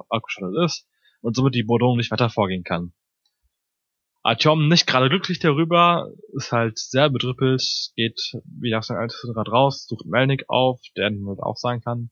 abgeschottet 0.10 0.56
ist 0.66 0.88
und 1.22 1.36
somit 1.36 1.56
die 1.56 1.64
Bedrohung 1.64 1.98
nicht 1.98 2.12
weiter 2.12 2.30
vorgehen 2.30 2.64
kann. 2.64 2.94
Artyom 4.24 4.68
nicht 4.68 4.88
gerade 4.88 5.08
glücklich 5.08 5.38
darüber, 5.38 6.10
ist 6.34 6.52
halt 6.52 6.80
sehr 6.80 7.12
bedrüppelt, 7.12 7.64
geht 7.96 8.20
wieder 8.46 8.80
aus 8.80 8.88
dem 8.88 8.98
Ältestenrat 8.98 9.50
raus, 9.50 9.86
sucht 9.88 10.08
Melnik 10.08 10.46
auf, 10.48 10.82
der 10.98 11.12
halt 11.12 11.40
auch 11.40 11.58
sagen 11.58 11.82
kann. 11.82 12.10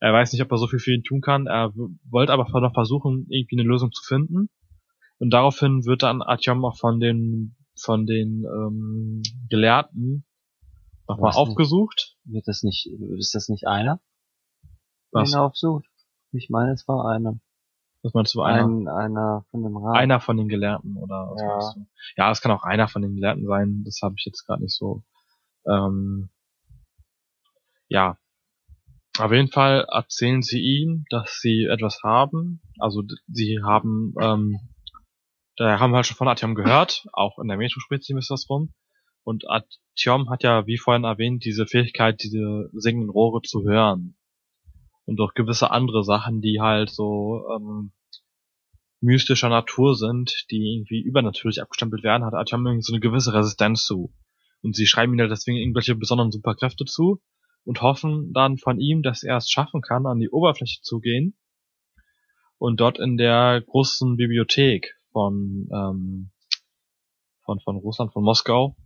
Er 0.00 0.12
weiß 0.12 0.32
nicht, 0.32 0.42
ob 0.42 0.50
er 0.50 0.58
so 0.58 0.66
viel 0.66 0.80
für 0.80 0.92
ihn 0.92 1.04
tun 1.04 1.20
kann, 1.20 1.46
er 1.46 1.72
wollte 2.10 2.32
aber 2.32 2.60
noch 2.60 2.74
versuchen, 2.74 3.26
irgendwie 3.28 3.60
eine 3.60 3.68
Lösung 3.68 3.92
zu 3.92 4.02
finden. 4.02 4.48
Und 5.18 5.30
daraufhin 5.30 5.84
wird 5.84 6.02
dann 6.02 6.22
Artyom 6.22 6.64
auch 6.64 6.76
von 6.76 6.98
den 6.98 7.54
von 7.76 8.06
den 8.06 8.44
ähm, 8.44 9.22
Gelehrten 9.48 10.24
nochmal 11.08 11.32
aufgesucht. 11.32 12.16
Wird 12.24 12.46
das 12.48 12.62
nicht, 12.62 12.86
ist 13.18 13.34
das 13.34 13.48
nicht 13.48 13.66
einer? 13.66 14.00
Was? 15.10 15.30
Den 15.30 15.38
er 15.38 15.44
aufsucht? 15.44 15.86
Ich 16.32 16.50
meine, 16.50 16.72
es 16.72 16.86
war 16.88 17.08
einer. 17.08 17.38
Was 18.02 18.12
meinst 18.12 18.34
du, 18.34 18.42
einer? 18.42 18.66
Ein, 18.66 18.88
einer 18.88 19.46
von 19.50 19.62
dem 19.62 19.76
Rat. 19.76 19.96
Einer 19.96 20.20
von 20.20 20.36
den 20.36 20.48
Gelehrten 20.48 20.96
oder 20.96 21.30
was 21.30 21.40
Ja. 21.40 21.48
meinst 21.48 21.76
du? 21.76 21.86
Ja, 22.16 22.30
es 22.30 22.40
kann 22.40 22.52
auch 22.52 22.64
einer 22.64 22.88
von 22.88 23.02
den 23.02 23.14
Gelehrten 23.14 23.46
sein, 23.46 23.82
das 23.84 24.00
habe 24.02 24.14
ich 24.18 24.24
jetzt 24.26 24.44
gerade 24.44 24.62
nicht 24.62 24.76
so. 24.76 25.02
Ähm, 25.66 26.28
ja. 27.88 28.18
Auf 29.18 29.30
jeden 29.32 29.48
Fall 29.48 29.86
erzählen 29.90 30.42
sie 30.42 30.60
ihm, 30.60 31.04
dass 31.08 31.38
sie 31.40 31.64
etwas 31.64 32.00
haben. 32.02 32.60
Also 32.78 33.04
sie 33.28 33.60
haben, 33.62 34.12
ähm, 34.20 34.58
da 35.56 35.78
haben 35.78 35.92
wir 35.92 35.96
halt 35.96 36.06
schon 36.06 36.16
von 36.16 36.28
Artyom 36.28 36.54
gehört, 36.54 37.06
auch 37.12 37.38
in 37.38 37.48
der 37.48 37.56
Metro 37.56 37.80
spricht 37.80 38.04
sie 38.04 38.14
das 38.14 38.48
rum. 38.48 38.72
Und 39.22 39.48
Artyom 39.48 40.28
hat 40.28 40.42
ja, 40.42 40.66
wie 40.66 40.76
vorhin 40.76 41.04
erwähnt, 41.04 41.44
diese 41.44 41.66
Fähigkeit, 41.66 42.22
diese 42.22 42.68
singenden 42.72 43.10
Rohre 43.10 43.40
zu 43.42 43.64
hören. 43.64 44.16
Und 45.06 45.20
auch 45.20 45.34
gewisse 45.34 45.70
andere 45.70 46.04
Sachen, 46.04 46.40
die 46.40 46.60
halt 46.60 46.90
so 46.90 47.46
ähm, 47.54 47.92
mystischer 49.00 49.48
Natur 49.48 49.94
sind, 49.94 50.46
die 50.50 50.74
irgendwie 50.74 51.00
übernatürlich 51.00 51.62
abgestempelt 51.62 52.02
werden, 52.02 52.24
hat 52.24 52.34
Artyom 52.34 52.66
irgendwie 52.66 52.82
so 52.82 52.92
eine 52.92 53.00
gewisse 53.00 53.32
Resistenz 53.32 53.84
zu. 53.84 54.12
Und 54.62 54.74
sie 54.74 54.86
schreiben 54.86 55.12
ihm 55.14 55.20
halt 55.20 55.30
deswegen 55.30 55.58
irgendwelche 55.58 55.94
besonderen 55.94 56.32
Superkräfte 56.32 56.84
zu 56.84 57.20
und 57.64 57.82
hoffen 57.82 58.32
dann 58.32 58.58
von 58.58 58.80
ihm, 58.80 59.02
dass 59.02 59.22
er 59.22 59.36
es 59.36 59.50
schaffen 59.50 59.82
kann, 59.82 60.06
an 60.06 60.20
die 60.20 60.30
Oberfläche 60.30 60.80
zu 60.82 61.00
gehen 61.00 61.36
und 62.58 62.80
dort 62.80 62.98
in 62.98 63.16
der 63.16 63.62
großen 63.66 64.16
Bibliothek 64.16 64.96
von, 65.14 65.68
ähm, 65.72 66.30
von, 67.44 67.60
von 67.60 67.76
Russland, 67.76 68.12
von 68.12 68.24
Moskau, 68.24 68.76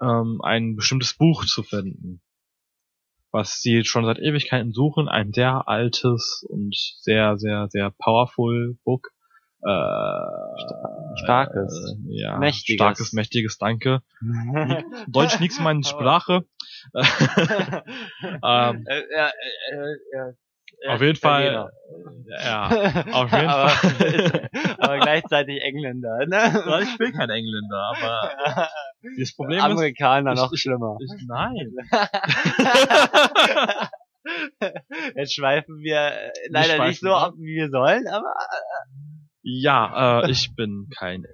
ähm, 0.00 0.40
ein 0.42 0.76
bestimmtes 0.76 1.14
Buch 1.14 1.44
zu 1.44 1.62
finden. 1.62 2.22
Was 3.32 3.60
sie 3.60 3.84
schon 3.84 4.04
seit 4.04 4.18
Ewigkeiten 4.18 4.72
suchen, 4.72 5.08
ein 5.08 5.32
sehr 5.32 5.68
altes 5.68 6.46
und 6.48 6.74
sehr, 7.00 7.36
sehr, 7.36 7.66
sehr 7.68 7.90
powerful 7.90 8.78
Book. 8.84 9.10
Äh, 9.62 11.24
Starkes. 11.24 11.96
Äh, 12.08 12.20
ja, 12.20 12.38
Mächtiges. 12.38 12.76
Starkes, 12.76 13.12
mächtiges, 13.12 13.58
danke. 13.58 14.02
Deutsch 15.08 15.40
nix 15.40 15.58
meine 15.60 15.82
Sprache. 15.82 16.46
ähm, 16.94 18.84
Äh, 18.86 19.00
äh, 19.00 19.30
äh. 20.12 20.32
Auf 20.88 21.00
jeden 21.00 21.16
Fall, 21.16 21.42
Italiener. 21.42 21.70
ja, 22.42 22.66
auf 23.12 23.32
jeden 23.32 23.48
aber, 23.48 23.68
Fall. 23.68 24.50
aber 24.78 24.98
gleichzeitig 24.98 25.60
Engländer, 25.62 26.18
ne? 26.26 26.82
ich 26.82 26.98
bin 26.98 27.12
kein 27.12 27.30
Engländer, 27.30 27.92
aber 27.96 28.30
das 29.18 29.34
Problem 29.34 29.58
ist, 29.58 29.64
Amerikaner 29.64 30.34
noch 30.34 30.52
ich- 30.52 30.60
schlimmer. 30.60 30.96
ich, 31.00 31.26
nein. 31.26 31.72
Jetzt 35.14 35.34
schweifen 35.34 35.78
wir 35.78 35.96
äh, 35.98 36.30
leider 36.48 36.74
schweifen 36.74 36.88
nicht 36.88 37.00
so 37.00 37.12
ab. 37.14 37.28
ab, 37.28 37.34
wie 37.38 37.56
wir 37.56 37.70
sollen, 37.70 38.08
aber 38.08 38.34
Ja, 39.42 40.22
äh, 40.24 40.30
ich 40.30 40.54
bin 40.56 40.88
kein 40.96 41.24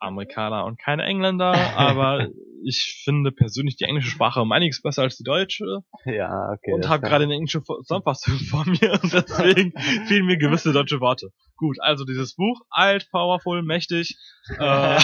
Amerikaner 0.00 0.64
und 0.64 0.80
kein 0.80 0.98
Engländer, 0.98 1.52
aber 1.76 2.28
ich 2.64 3.02
finde 3.04 3.32
persönlich 3.32 3.76
die 3.76 3.84
englische 3.84 4.10
Sprache 4.10 4.40
um 4.40 4.52
einiges 4.52 4.82
besser 4.82 5.02
als 5.02 5.16
die 5.16 5.24
deutsche 5.24 5.64
ja, 6.04 6.50
okay. 6.52 6.72
und 6.72 6.88
habe 6.88 7.06
gerade 7.06 7.24
eine 7.24 7.34
englische 7.34 7.62
Zusammenfassung 7.62 8.34
vor 8.50 8.64
mir 8.66 8.98
und 9.02 9.12
deswegen 9.12 9.72
fehlen 10.06 10.26
mir 10.26 10.38
gewisse 10.38 10.72
deutsche 10.72 11.00
Worte. 11.00 11.30
Gut, 11.56 11.78
also 11.80 12.04
dieses 12.04 12.34
Buch, 12.34 12.60
alt, 12.70 13.08
powerful, 13.10 13.62
mächtig 13.62 14.16
äh, 14.58 14.98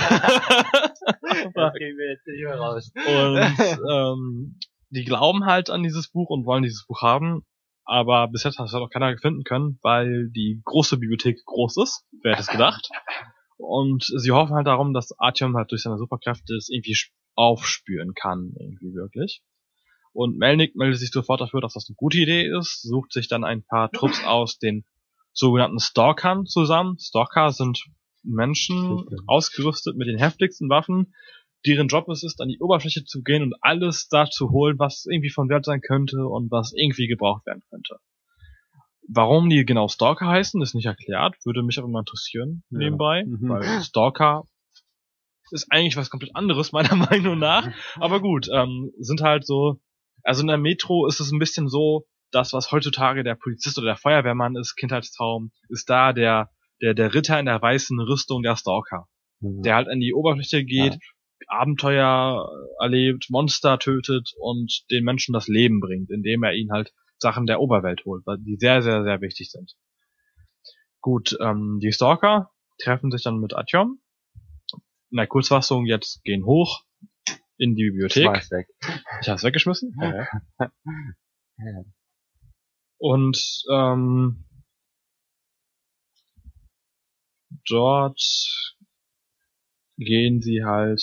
das 1.55 1.73
kriegen 1.75 1.99
wir 1.99 2.11
jetzt 2.13 2.27
nicht 2.27 2.43
mehr 2.43 2.57
raus. 2.57 2.91
und 2.95 3.39
ähm, 3.91 4.59
die 4.91 5.05
glauben 5.05 5.45
halt 5.45 5.71
an 5.71 5.83
dieses 5.83 6.11
Buch 6.11 6.31
und 6.31 6.47
wollen 6.47 6.63
dieses 6.63 6.87
Buch 6.87 7.03
haben, 7.03 7.45
aber 7.85 8.29
bis 8.29 8.45
jetzt 8.45 8.59
hat 8.59 8.67
es 8.67 8.73
halt 8.73 8.83
noch 8.83 8.91
keiner 8.91 9.17
finden 9.19 9.45
können, 9.45 9.79
weil 9.83 10.29
die 10.31 10.61
große 10.65 10.99
Bibliothek 10.99 11.45
groß 11.45 11.77
ist. 11.79 12.05
Wer 12.23 12.33
hätte 12.33 12.43
es 12.43 12.49
gedacht? 12.49 12.89
Und 13.59 14.05
sie 14.05 14.33
hoffen 14.33 14.55
halt 14.55 14.67
darum, 14.67 14.93
dass 14.93 15.19
Artyom 15.19 15.57
halt 15.57 15.71
durch 15.71 15.83
seine 15.83 15.99
Superkräfte 15.99 16.55
es 16.55 16.69
irgendwie 16.69 16.97
aufspüren 17.37 18.15
kann, 18.15 18.53
irgendwie 18.59 18.93
wirklich. 18.95 19.43
Und 20.13 20.39
Melnik 20.39 20.75
meldet 20.77 20.99
sich 20.99 21.11
sofort 21.11 21.41
dafür, 21.41 21.61
dass 21.61 21.75
das 21.75 21.89
eine 21.89 21.97
gute 21.97 22.19
Idee 22.19 22.49
ist, 22.59 22.83
sucht 22.83 23.13
sich 23.13 23.29
dann 23.29 23.45
ein 23.45 23.63
paar 23.63 23.91
Trupps 23.93 24.25
aus 24.25 24.59
den 24.59 24.85
sogenannten 25.33 25.79
Stalkern 25.79 26.47
zusammen. 26.47 26.99
Stalker 26.99 27.53
sind 27.53 27.85
Menschen 28.23 29.07
ausgerüstet 29.27 29.97
mit 29.97 30.09
den 30.09 30.19
heftigsten 30.19 30.69
Waffen, 30.71 31.15
deren 31.67 31.89
Job 31.89 32.09
es 32.09 32.23
ist, 32.23 32.41
an 32.41 32.49
die 32.49 32.59
Oberfläche 32.61 33.05
zu 33.05 33.23
gehen 33.23 33.43
und 33.43 33.55
alles 33.61 34.09
da 34.09 34.27
zu 34.27 34.51
holen, 34.51 34.79
was 34.79 35.05
irgendwie 35.05 35.31
von 35.31 35.49
Wert 35.49 35.65
sein 35.65 35.81
könnte 35.81 36.27
und 36.27 36.51
was 36.51 36.73
irgendwie 36.75 37.07
gebraucht 37.09 37.45
werden 37.47 37.63
könnte. 37.71 37.99
Warum 39.09 39.49
die 39.51 39.65
genau 39.65 39.87
Stalker 39.89 40.27
heißen, 40.27 40.61
ist 40.63 40.75
nicht 40.75 40.87
erklärt, 40.87 41.37
würde 41.45 41.63
mich 41.63 41.79
aber 41.79 41.89
mal 41.89 42.01
interessieren 42.01 42.65
Ja. 42.71 42.79
nebenbei, 42.79 43.25
Mhm. 43.27 43.49
weil 43.49 43.83
Stalker 43.83 44.45
ist 45.51 45.67
eigentlich 45.71 45.97
was 45.97 46.11
komplett 46.11 46.35
anderes 46.35 46.73
meiner 46.73 46.97
Meinung 46.97 47.39
nach, 47.39 47.71
aber 47.97 48.21
gut, 48.21 48.49
ähm, 48.53 48.93
sind 48.99 49.23
halt 49.23 49.47
so, 49.47 49.81
also 50.23 50.41
in 50.43 50.49
der 50.49 50.59
Metro 50.59 51.07
ist 51.07 51.21
es 51.21 51.31
ein 51.33 51.39
bisschen 51.39 51.69
so, 51.69 52.07
das 52.33 52.53
was 52.53 52.73
heutzutage 52.73 53.23
der 53.23 53.37
Polizist 53.37 53.79
oder 53.79 53.89
der 53.89 53.97
Feuerwehrmann 53.97 54.57
ist, 54.57 54.77
Kindheitstraum, 54.77 55.53
ist 55.69 55.89
da 55.89 56.13
der 56.13 56.51
der 56.83 56.95
der 56.95 57.15
Ritter 57.15 57.39
in 57.39 57.47
der 57.47 57.63
weißen 57.63 57.99
Rüstung 58.01 58.43
der 58.43 58.57
Stalker 58.57 59.07
der 59.41 59.75
halt 59.75 59.89
an 59.89 60.01
die 60.01 60.15
Oberfläche 60.15 60.65
geht, 60.65 60.99
Abenteuer 61.49 62.49
erlebt, 62.81 63.27
Monster 63.29 63.79
tötet 63.79 64.33
und 64.39 64.85
den 64.91 65.05
Menschen 65.05 65.33
das 65.33 65.49
Leben 65.49 65.81
bringt, 65.81 66.11
indem 66.11 66.43
er 66.43 66.55
ihnen 66.55 66.73
halt 66.73 66.93
Sachen 67.19 67.47
der 67.47 67.61
Oberwelt 67.61 68.05
holt, 68.05 68.25
die 68.41 68.57
sehr, 68.57 68.83
sehr, 68.83 69.05
sehr 69.05 69.21
wichtig 69.21 69.51
sind. 69.51 69.75
Gut, 71.01 71.37
ähm, 71.41 71.79
die 71.81 71.93
Stalker 71.93 72.51
treffen 72.83 73.11
sich 73.11 73.23
dann 73.23 73.39
mit 73.39 73.55
Atjom. 73.55 74.01
In 75.11 75.17
der 75.19 75.27
Kurzfassung 75.27 75.87
jetzt 75.87 76.23
gehen 76.25 76.45
hoch 76.45 76.85
in 77.59 77.75
die 77.75 77.85
Bibliothek. 77.85 78.25
Schmeiß 78.25 78.51
weg. 78.51 78.67
Ich 79.21 79.29
hab's 79.29 79.45
weggeschmissen. 79.45 79.95
Und 82.99 83.65
ähm, 83.73 84.45
dort 87.69 88.21
gehen 89.99 90.41
sie 90.41 90.65
halt 90.65 91.03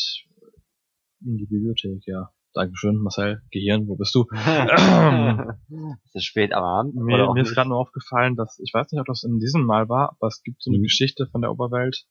in 1.22 1.38
die 1.38 1.46
Bibliothek, 1.46 2.06
ja. 2.06 2.30
Dankeschön, 2.54 2.98
Marcel. 2.98 3.42
Gehirn, 3.50 3.88
wo 3.88 3.96
bist 3.96 4.14
du? 4.14 4.28
es 4.32 6.16
ist 6.16 6.26
spät 6.26 6.54
am 6.54 6.64
Abend. 6.64 6.96
Mir, 6.96 7.34
mir 7.34 7.42
ist 7.42 7.56
gerade 7.56 7.70
nur 7.70 7.80
aufgefallen, 7.80 8.36
dass, 8.36 8.60
ich 8.60 8.72
weiß 8.74 8.92
nicht, 8.92 9.00
ob 9.00 9.08
das 9.08 9.24
in 9.24 9.40
diesem 9.40 9.66
Mal 9.66 9.90
war, 9.90 10.12
aber 10.12 10.28
es 10.28 10.44
gibt 10.44 10.62
so 10.62 10.70
eine 10.70 10.78
Mhm. 10.78 10.84
Geschichte 10.84 11.26
von 11.32 11.42
der 11.42 11.52
Oberwelt. 11.52 12.06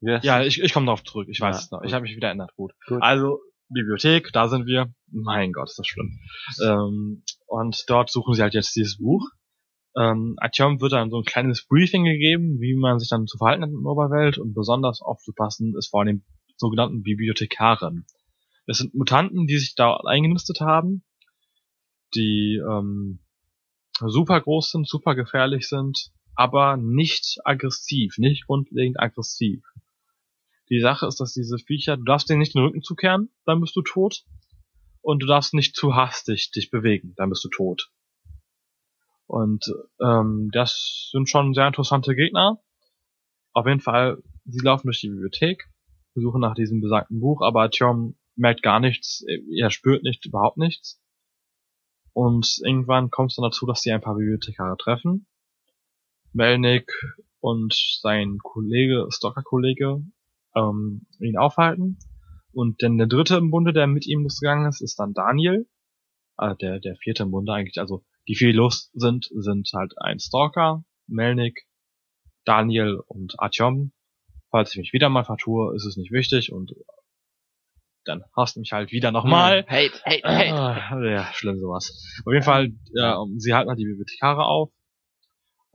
Yes. 0.00 0.24
Ja, 0.24 0.42
ich, 0.42 0.60
ich 0.62 0.72
komme 0.72 0.86
darauf 0.86 1.02
zurück, 1.04 1.28
ich 1.30 1.40
weiß 1.40 1.56
Ja, 1.56 1.60
es 1.62 1.70
noch. 1.70 1.78
gut. 1.80 1.88
Ich 1.88 1.94
habe 1.94 2.02
mich 2.02 2.16
wieder 2.16 2.28
erinnert, 2.28 2.54
gut. 2.54 2.72
Gut. 2.86 3.02
Also, 3.02 3.40
Bibliothek, 3.68 4.30
da 4.32 4.48
sind 4.48 4.66
wir. 4.66 4.92
Mein 5.10 5.52
Gott, 5.52 5.68
ist 5.70 5.78
das 5.78 5.86
schlimm. 5.86 6.18
Ähm, 6.62 7.22
und 7.46 7.84
dort 7.88 8.10
suchen 8.10 8.34
sie 8.34 8.42
halt 8.42 8.54
jetzt 8.54 8.76
dieses 8.76 8.98
Buch. 8.98 9.28
Ähm, 9.98 10.36
Atjom 10.38 10.80
wird 10.80 10.92
dann 10.92 11.10
so 11.10 11.16
ein 11.18 11.24
kleines 11.24 11.66
Briefing 11.66 12.04
gegeben, 12.04 12.60
wie 12.60 12.74
man 12.76 12.98
sich 12.98 13.08
dann 13.08 13.26
zu 13.26 13.38
verhalten 13.38 13.62
hat 13.62 13.70
in 13.70 13.82
der 13.82 13.90
Oberwelt 13.90 14.36
und 14.38 14.52
besonders 14.54 15.00
aufzupassen 15.00 15.74
ist 15.76 15.88
vor 15.88 16.04
den 16.04 16.24
sogenannten 16.56 17.02
Bibliothekaren. 17.02 18.06
Das 18.66 18.78
sind 18.78 18.94
Mutanten, 18.94 19.46
die 19.46 19.58
sich 19.58 19.74
da 19.74 19.96
eingenistet 20.04 20.60
haben, 20.60 21.02
die 22.14 22.60
ähm, 22.68 23.20
super 24.00 24.40
groß 24.40 24.70
sind, 24.72 24.88
super 24.88 25.14
gefährlich 25.14 25.68
sind, 25.68 26.10
aber 26.34 26.76
nicht 26.76 27.38
aggressiv, 27.44 28.18
nicht 28.18 28.46
grundlegend 28.46 29.00
aggressiv. 29.00 29.64
Die 30.68 30.80
Sache 30.80 31.06
ist, 31.06 31.20
dass 31.20 31.32
diese 31.32 31.58
Viecher, 31.58 31.96
du 31.96 32.04
darfst 32.04 32.28
denen 32.28 32.40
nicht 32.40 32.54
den 32.54 32.62
Rücken 32.62 32.82
zukehren, 32.82 33.30
dann 33.44 33.60
bist 33.60 33.76
du 33.76 33.82
tot. 33.82 34.24
Und 35.00 35.22
du 35.22 35.26
darfst 35.26 35.54
nicht 35.54 35.76
zu 35.76 35.94
hastig 35.94 36.50
dich 36.50 36.70
bewegen, 36.70 37.14
dann 37.16 37.30
bist 37.30 37.44
du 37.44 37.48
tot. 37.48 37.92
Und 39.26 39.64
ähm, 40.00 40.50
das 40.52 41.10
sind 41.12 41.28
schon 41.28 41.54
sehr 41.54 41.66
interessante 41.66 42.16
Gegner. 42.16 42.60
Auf 43.52 43.66
jeden 43.66 43.80
Fall, 43.80 44.22
sie 44.44 44.58
laufen 44.64 44.88
durch 44.88 45.00
die 45.00 45.08
Bibliothek, 45.08 45.68
suchen 46.14 46.40
nach 46.40 46.54
diesem 46.54 46.80
besagten 46.80 47.20
Buch, 47.20 47.42
aber 47.42 47.70
Tjom 47.70 48.16
merkt 48.34 48.62
gar 48.62 48.80
nichts, 48.80 49.24
er 49.56 49.70
spürt 49.70 50.02
nicht, 50.02 50.26
überhaupt 50.26 50.58
nichts. 50.58 51.00
Und 52.12 52.58
irgendwann 52.64 53.10
kommt 53.10 53.30
es 53.30 53.36
dann 53.36 53.44
dazu, 53.44 53.66
dass 53.66 53.82
sie 53.82 53.92
ein 53.92 54.00
paar 54.00 54.16
Bibliothekare 54.16 54.76
treffen. 54.76 55.26
Melnick 56.32 56.90
und 57.40 57.74
sein 58.00 58.38
Kollege, 58.42 59.06
Stalker-Kollege, 59.10 60.02
ähm, 60.56 61.06
ihn 61.20 61.36
aufhalten. 61.36 61.98
Und 62.52 62.80
denn 62.82 62.96
der 62.96 63.06
dritte 63.06 63.36
im 63.36 63.50
Bunde, 63.50 63.72
der 63.72 63.86
mit 63.86 64.06
ihm 64.06 64.22
losgegangen 64.22 64.66
ist, 64.68 64.80
ist 64.80 64.98
dann 64.98 65.12
Daniel. 65.12 65.68
Äh, 66.38 66.56
der, 66.56 66.80
der 66.80 66.96
vierte 66.96 67.24
im 67.24 67.30
Bunde 67.30 67.52
eigentlich. 67.52 67.78
Also 67.78 68.04
die 68.26 68.34
vier, 68.34 68.48
die 68.48 68.56
los 68.56 68.90
sind, 68.94 69.28
sind 69.30 69.68
halt 69.74 69.92
ein 69.98 70.18
Stalker, 70.18 70.84
Melnick, 71.06 71.66
Daniel 72.44 73.00
und 73.06 73.34
Atjom. 73.38 73.92
Falls 74.50 74.70
ich 74.70 74.78
mich 74.78 74.92
wieder 74.92 75.08
mal 75.08 75.24
vertue, 75.24 75.74
ist 75.76 75.84
es 75.84 75.96
nicht 75.96 76.12
wichtig 76.12 76.52
und 76.52 76.72
dann 78.04 78.22
hasst 78.36 78.56
mich 78.56 78.72
halt 78.72 78.92
wieder 78.92 79.10
nochmal. 79.10 79.66
Hate, 79.68 80.00
hate, 80.04 80.22
hate. 80.24 80.54
Ah, 80.54 81.04
ja, 81.04 81.28
schlimm 81.32 81.58
sowas. 81.58 82.04
Auf 82.24 82.32
jeden 82.32 82.44
Fall, 82.44 82.72
ja, 82.94 83.18
sie 83.36 83.52
halten 83.52 83.68
halt 83.68 83.80
die 83.80 83.84
Bibliothekare 83.84 84.44
auf 84.44 84.70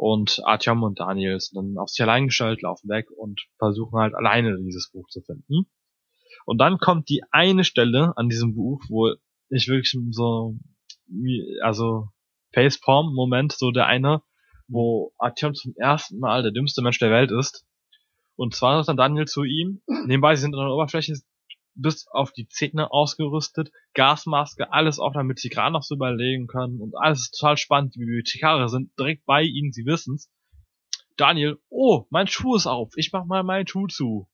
und 0.01 0.41
Artyom 0.45 0.81
und 0.81 0.99
Daniel 0.99 1.39
sind 1.39 1.57
dann 1.57 1.77
auf 1.77 1.89
sich 1.89 2.01
allein 2.01 2.25
gestellt, 2.25 2.63
laufen 2.63 2.89
weg 2.89 3.11
und 3.15 3.45
versuchen 3.59 3.99
halt 3.99 4.15
alleine 4.15 4.57
dieses 4.57 4.89
Buch 4.89 5.07
zu 5.09 5.21
finden. 5.21 5.67
Und 6.47 6.57
dann 6.57 6.79
kommt 6.79 7.07
die 7.07 7.21
eine 7.29 7.63
Stelle 7.63 8.13
an 8.15 8.27
diesem 8.27 8.55
Buch, 8.55 8.81
wo 8.89 9.13
ich 9.49 9.67
wirklich 9.67 9.95
so, 10.09 10.55
also 11.61 12.07
Facepalm-Moment, 12.51 13.51
so 13.51 13.69
der 13.69 13.85
eine, 13.85 14.23
wo 14.67 15.13
Artyom 15.19 15.53
zum 15.53 15.75
ersten 15.77 16.17
Mal 16.17 16.41
der 16.41 16.51
dümmste 16.51 16.81
Mensch 16.81 16.97
der 16.97 17.11
Welt 17.11 17.29
ist. 17.29 17.67
Und 18.35 18.55
zwar 18.55 18.77
sagt 18.77 18.89
dann 18.89 18.97
Daniel 18.97 19.25
zu 19.25 19.43
ihm, 19.43 19.83
nebenbei, 20.07 20.35
sie 20.35 20.41
sind 20.41 20.55
an 20.55 20.65
der 20.65 20.73
Oberfläche 20.73 21.13
bis 21.75 22.07
auf 22.07 22.31
die 22.31 22.47
Zähne 22.47 22.91
ausgerüstet, 22.91 23.71
Gasmaske, 23.93 24.71
alles 24.71 24.99
auch, 24.99 25.13
damit 25.13 25.39
sie 25.39 25.49
gerade 25.49 25.73
noch 25.73 25.83
so 25.83 25.95
überlegen 25.95 26.47
können 26.47 26.79
und 26.81 26.95
alles 26.97 27.21
ist 27.21 27.37
total 27.39 27.57
spannend. 27.57 27.95
Die 27.95 27.99
Bibliothekare 27.99 28.69
sind 28.69 28.91
direkt 28.99 29.25
bei 29.25 29.41
ihnen, 29.43 29.71
sie 29.71 29.85
wissen's. 29.85 30.29
Daniel, 31.17 31.57
oh, 31.69 32.05
mein 32.09 32.27
Schuh 32.27 32.55
ist 32.55 32.67
auf, 32.67 32.91
ich 32.95 33.11
mach 33.11 33.25
mal 33.25 33.43
meinen 33.43 33.67
Schuh 33.67 33.87
zu. 33.87 34.27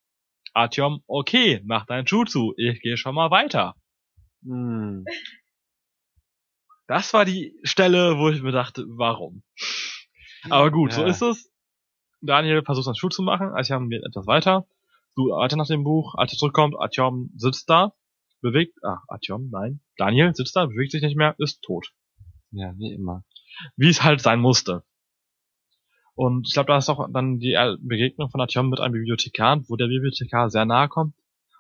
Artyom, 0.54 1.04
okay, 1.08 1.62
mach 1.65 1.86
deinen 1.86 2.08
Schuh 2.08 2.23
zu, 2.23 2.54
ich 2.58 2.82
gehe 2.82 2.97
schon 2.97 3.15
mal 3.15 3.30
weiter. 3.32 3.76
Hm. 4.43 5.06
Das 6.88 7.13
war 7.13 7.26
die 7.26 7.54
Stelle, 7.63 8.17
wo 8.17 8.30
ich 8.30 8.41
mir 8.41 8.52
dachte, 8.54 8.86
warum? 8.88 9.43
Aber 10.50 10.71
gut, 10.71 10.93
so 10.93 11.02
Ja. 11.02 11.08
ist 11.08 11.21
es. 11.21 11.52
Daniel 12.21 12.63
versucht 12.63 12.86
seinen 12.86 12.95
Schuh 12.95 13.10
zu 13.10 13.21
machen, 13.21 13.50
Artyom 13.50 13.89
geht 13.89 14.04
etwas 14.04 14.26
weiter. 14.26 14.65
Du 15.17 15.32
weiter 15.32 15.58
nach 15.58 15.65
dem 15.65 15.84
Buch, 15.84 16.13
als 16.15 16.32
er 16.32 16.38
zurückkommt, 16.38 16.75
Artyom 16.77 17.32
sitzt 17.36 17.67
da, 17.71 17.93
bewegt, 18.41 18.77
ah, 18.84 19.01
Artyom, 19.08 19.49
nein, 19.49 19.82
Daniel 19.97 20.36
sitzt 20.36 20.56
da, 20.56 20.67
bewegt 20.67 20.91
sich 20.91 21.01
nicht 21.01 21.17
mehr, 21.17 21.34
ist 21.39 21.63
tot. 21.63 21.91
Ja, 22.51 22.77
wie 22.77 22.93
immer. 22.93 23.23
Wie 23.75 23.89
es 23.89 24.03
halt 24.03 24.21
sein 24.21 24.39
musste. 24.39 24.84
Und 26.13 26.47
ich 26.47 26.53
glaube, 26.53 26.67
da 26.67 26.77
ist 26.77 26.89
auch 26.89 27.08
dann 27.12 27.39
die 27.39 27.58
Begegnung 27.82 28.30
von 28.30 28.41
Artyom 28.41 28.69
mit 28.69 28.80
einem 28.80 28.93
Bibliothekar, 28.93 29.63
wo 29.67 29.75
der 29.75 29.88
Bibliothekar 29.88 30.51
sehr 30.51 30.65
nahe 30.65 30.88
kommt 30.88 31.15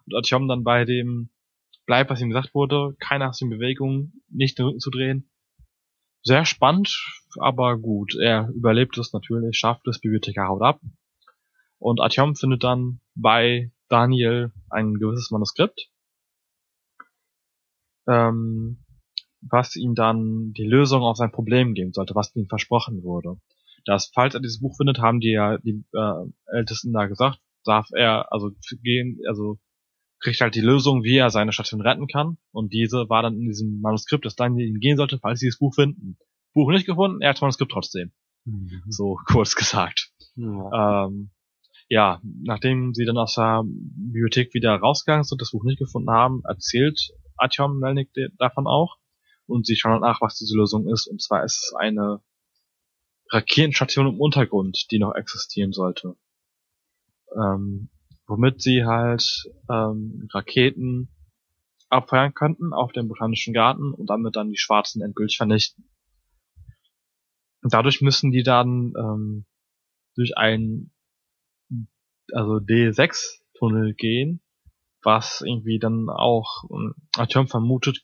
und 0.05 0.13
Artyom 0.13 0.47
dann 0.47 0.63
bei 0.63 0.85
dem 0.85 1.31
bleibt, 1.87 2.11
was 2.11 2.21
ihm 2.21 2.29
gesagt 2.29 2.53
wurde, 2.53 2.95
keine 2.99 3.27
aus 3.27 3.41
in 3.41 3.49
Bewegung, 3.49 4.13
nicht 4.29 4.59
den 4.59 4.65
Rücken 4.67 4.79
zu 4.79 4.91
drehen. 4.91 5.31
Sehr 6.21 6.45
spannend, 6.45 6.95
aber 7.39 7.79
gut. 7.79 8.13
Er 8.21 8.49
überlebt 8.49 8.99
es 8.99 9.13
natürlich, 9.13 9.57
schafft 9.57 9.87
es, 9.87 9.99
Bibliothekar 9.99 10.47
haut 10.47 10.61
ab. 10.61 10.79
Und 11.79 12.01
Artyom 12.01 12.35
findet 12.35 12.63
dann 12.63 12.99
bei 13.15 13.71
Daniel 13.89 14.51
ein 14.69 14.95
gewisses 14.95 15.31
Manuskript, 15.31 15.89
ähm, 18.07 18.83
was 19.41 19.75
ihm 19.75 19.95
dann 19.95 20.53
die 20.53 20.65
Lösung 20.65 21.03
auf 21.03 21.17
sein 21.17 21.31
Problem 21.31 21.73
geben 21.73 21.93
sollte, 21.93 22.15
was 22.15 22.35
ihm 22.35 22.47
versprochen 22.47 23.03
wurde. 23.03 23.39
Dass, 23.85 24.11
falls 24.13 24.33
er 24.33 24.41
dieses 24.41 24.59
Buch 24.59 24.75
findet, 24.75 24.99
haben 24.99 25.19
die 25.19 25.31
ja 25.31 25.57
die 25.59 25.85
äh, 25.93 26.57
Ältesten 26.57 26.91
da 26.91 27.05
gesagt, 27.05 27.39
darf 27.63 27.87
er 27.93 28.31
also 28.31 28.51
gehen, 28.81 29.19
also 29.27 29.59
kriegt 30.19 30.41
halt 30.41 30.55
die 30.55 30.61
Lösung, 30.61 31.03
wie 31.03 31.17
er 31.17 31.29
seine 31.29 31.53
Station 31.53 31.81
retten 31.81 32.07
kann. 32.07 32.37
Und 32.51 32.73
diese 32.73 33.09
war 33.09 33.21
dann 33.21 33.35
in 33.35 33.47
diesem 33.47 33.79
Manuskript, 33.81 34.25
das 34.25 34.35
Daniel 34.35 34.67
ihm 34.67 34.79
gehen 34.79 34.97
sollte, 34.97 35.19
falls 35.19 35.39
sie 35.39 35.47
das 35.47 35.59
Buch 35.59 35.75
finden. 35.75 36.17
Buch 36.53 36.71
nicht 36.71 36.87
gefunden, 36.87 37.21
er 37.21 37.29
hat 37.29 37.37
das 37.37 37.41
Manuskript 37.41 37.71
trotzdem. 37.71 38.11
Mhm. 38.45 38.83
So 38.87 39.19
kurz 39.27 39.55
gesagt. 39.55 40.11
Ja. 40.35 41.05
Ähm, 41.05 41.29
ja, 41.89 42.21
nachdem 42.23 42.93
sie 42.93 43.05
dann 43.05 43.17
aus 43.17 43.35
der 43.35 43.63
Bibliothek 43.65 44.53
wieder 44.53 44.75
rausgegangen 44.75 45.23
sind, 45.23 45.41
das 45.41 45.51
Buch 45.51 45.63
nicht 45.63 45.79
gefunden 45.79 46.09
haben, 46.09 46.41
erzählt 46.43 47.11
Artyom 47.37 47.79
Melnik 47.79 48.09
davon 48.37 48.67
auch. 48.67 48.97
Und 49.45 49.65
sie 49.65 49.77
schauen 49.77 50.01
nach, 50.01 50.19
was 50.19 50.35
diese 50.35 50.57
Lösung 50.57 50.87
ist. 50.87 51.07
Und 51.07 51.21
zwar 51.21 51.45
ist 51.45 51.63
es 51.63 51.73
eine 51.73 52.21
Raketenstation 53.31 54.07
im 54.07 54.19
Untergrund, 54.19 54.91
die 54.91 54.99
noch 54.99 55.15
existieren 55.15 55.71
sollte. 55.71 56.15
Ähm, 57.33 57.89
womit 58.25 58.61
sie 58.61 58.85
halt 58.85 59.49
ähm, 59.69 60.27
Raketen 60.33 61.09
abfeuern 61.89 62.33
könnten 62.33 62.73
auf 62.73 62.91
dem 62.91 63.07
Botanischen 63.07 63.53
Garten 63.53 63.93
und 63.93 64.09
damit 64.09 64.35
dann 64.35 64.49
die 64.49 64.57
Schwarzen 64.57 65.01
endgültig 65.01 65.37
vernichten. 65.37 65.89
Und 67.61 67.73
dadurch 67.73 68.01
müssen 68.01 68.31
die 68.31 68.43
dann 68.43 68.93
ähm, 68.97 69.45
durch 70.15 70.37
einen 70.37 70.91
also 72.33 72.57
D6-Tunnel 72.57 73.93
gehen, 73.93 74.41
was 75.03 75.41
irgendwie 75.41 75.79
dann 75.79 76.09
auch 76.09 76.63
ähm, 76.71 76.93
Artyom 77.15 77.47
vermutet 77.47 78.03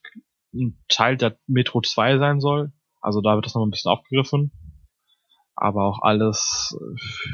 ein 0.53 0.77
Teil 0.87 1.17
der 1.17 1.37
Metro 1.47 1.81
2 1.81 2.17
sein 2.17 2.39
soll. 2.39 2.71
Also 3.01 3.21
da 3.21 3.35
wird 3.35 3.45
das 3.45 3.55
noch 3.55 3.65
ein 3.65 3.71
bisschen 3.71 3.91
aufgegriffen. 3.91 4.51
Aber 5.55 5.85
auch 5.85 6.01
alles 6.01 6.75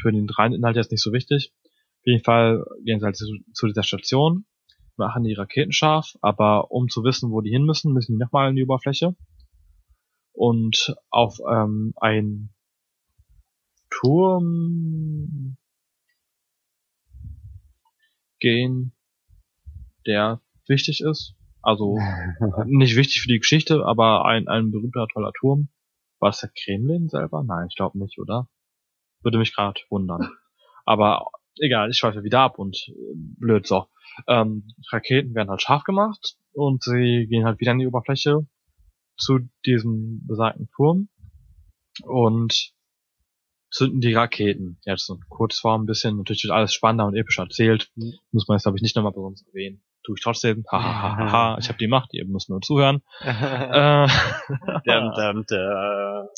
für 0.01 0.11
den 0.11 0.29
reinen 0.29 0.55
Inhalt 0.55 0.75
jetzt 0.75 0.91
nicht 0.91 1.03
so 1.03 1.13
wichtig. 1.13 1.53
Auf 1.99 2.05
jeden 2.05 2.23
Fall 2.23 2.65
gehen 2.83 2.99
sie 2.99 3.05
halt 3.05 3.17
zu, 3.17 3.25
zu 3.53 3.67
dieser 3.67 3.83
Station, 3.83 4.45
machen 4.97 5.23
die 5.23 5.33
Raketen 5.33 5.71
scharf, 5.71 6.15
aber 6.21 6.71
um 6.71 6.89
zu 6.89 7.03
wissen, 7.03 7.31
wo 7.31 7.41
die 7.41 7.49
hin 7.49 7.65
müssen, 7.65 7.93
müssen 7.93 8.13
die 8.13 8.17
nochmal 8.17 8.49
in 8.49 8.55
die 8.55 8.63
Oberfläche. 8.63 9.15
Und 10.31 10.95
auf 11.09 11.39
ähm, 11.49 11.93
ein 11.97 12.49
Turm 13.89 15.57
gehen, 18.39 18.93
der 20.05 20.41
wichtig 20.67 21.01
ist. 21.01 21.35
Also 21.61 21.97
nicht 22.65 22.95
wichtig 22.95 23.21
für 23.21 23.27
die 23.27 23.39
Geschichte, 23.39 23.85
aber 23.85 24.25
ein, 24.25 24.47
ein 24.47 24.71
berühmter, 24.71 25.07
toller 25.11 25.31
Turm. 25.33 25.69
War 26.19 26.29
es 26.29 26.39
der 26.39 26.49
Kremlin 26.49 27.07
selber? 27.07 27.43
Nein, 27.43 27.67
ich 27.69 27.75
glaube 27.75 27.97
nicht, 27.97 28.19
oder? 28.19 28.49
Würde 29.21 29.37
mich 29.37 29.55
gerade 29.55 29.79
wundern. 29.89 30.29
Aber 30.85 31.27
egal, 31.59 31.89
ich 31.89 31.97
schweife 31.97 32.23
wieder 32.23 32.41
ab 32.41 32.59
und 32.59 32.89
äh, 32.89 33.13
blöd 33.15 33.67
so. 33.67 33.87
Ähm, 34.27 34.67
Raketen 34.91 35.33
werden 35.35 35.49
halt 35.49 35.61
scharf 35.61 35.83
gemacht 35.83 36.35
und 36.51 36.83
sie 36.83 37.27
gehen 37.29 37.45
halt 37.45 37.59
wieder 37.59 37.71
an 37.71 37.79
die 37.79 37.87
Oberfläche 37.87 38.47
zu 39.17 39.39
diesem 39.65 40.25
besagten 40.25 40.69
Turm 40.75 41.09
und 42.03 42.73
zünden 43.71 44.01
die 44.01 44.13
Raketen. 44.13 44.79
Jetzt 44.83 45.05
so 45.05 45.17
Kurzform 45.29 45.83
ein 45.83 45.85
bisschen, 45.85 46.17
natürlich 46.17 46.43
wird 46.43 46.53
alles 46.53 46.73
spannender 46.73 47.05
und 47.05 47.15
epischer 47.15 47.43
erzählt. 47.43 47.89
Mhm. 47.95 48.13
Muss 48.31 48.47
man 48.47 48.57
jetzt, 48.57 48.63
glaube 48.63 48.77
ich, 48.77 48.81
nicht 48.81 48.95
nochmal 48.95 49.11
besonders 49.11 49.45
erwähnen. 49.47 49.81
Tue 50.03 50.15
ich 50.17 50.23
trotzdem. 50.23 50.63
Ha, 50.71 50.81
ha, 50.81 51.01
ha, 51.01 51.17
ha, 51.17 51.31
ha. 51.31 51.57
Ich 51.59 51.67
habe 51.67 51.77
die 51.77 51.87
Macht, 51.87 52.13
ihr 52.13 52.25
müsst 52.25 52.49
nur 52.49 52.61
zuhören. 52.61 53.01
äh, 53.21 54.07
dum, 54.85 55.11
dum, 55.15 55.45
dum. 55.47 56.29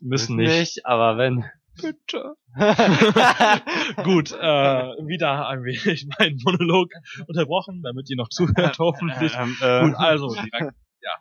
Müssen 0.00 0.36
nicht. 0.36 0.58
nicht. 0.58 0.86
aber 0.86 1.18
wenn. 1.18 1.44
Bitte. 1.80 2.34
Gut, 4.02 4.32
äh, 4.32 5.06
wieder 5.06 5.46
ein 5.46 5.62
wenig 5.62 6.08
meinen 6.18 6.40
Monolog 6.42 6.90
unterbrochen, 7.28 7.82
damit 7.82 8.10
ihr 8.10 8.16
noch 8.16 8.30
zuhört, 8.30 8.78
hoffentlich. 8.80 9.32
Ähm, 9.36 9.56
äh, 9.60 9.84
Gut, 9.84 9.94
also, 9.94 10.34
die, 10.34 10.50
Ra 10.52 10.72
ja, 11.00 11.12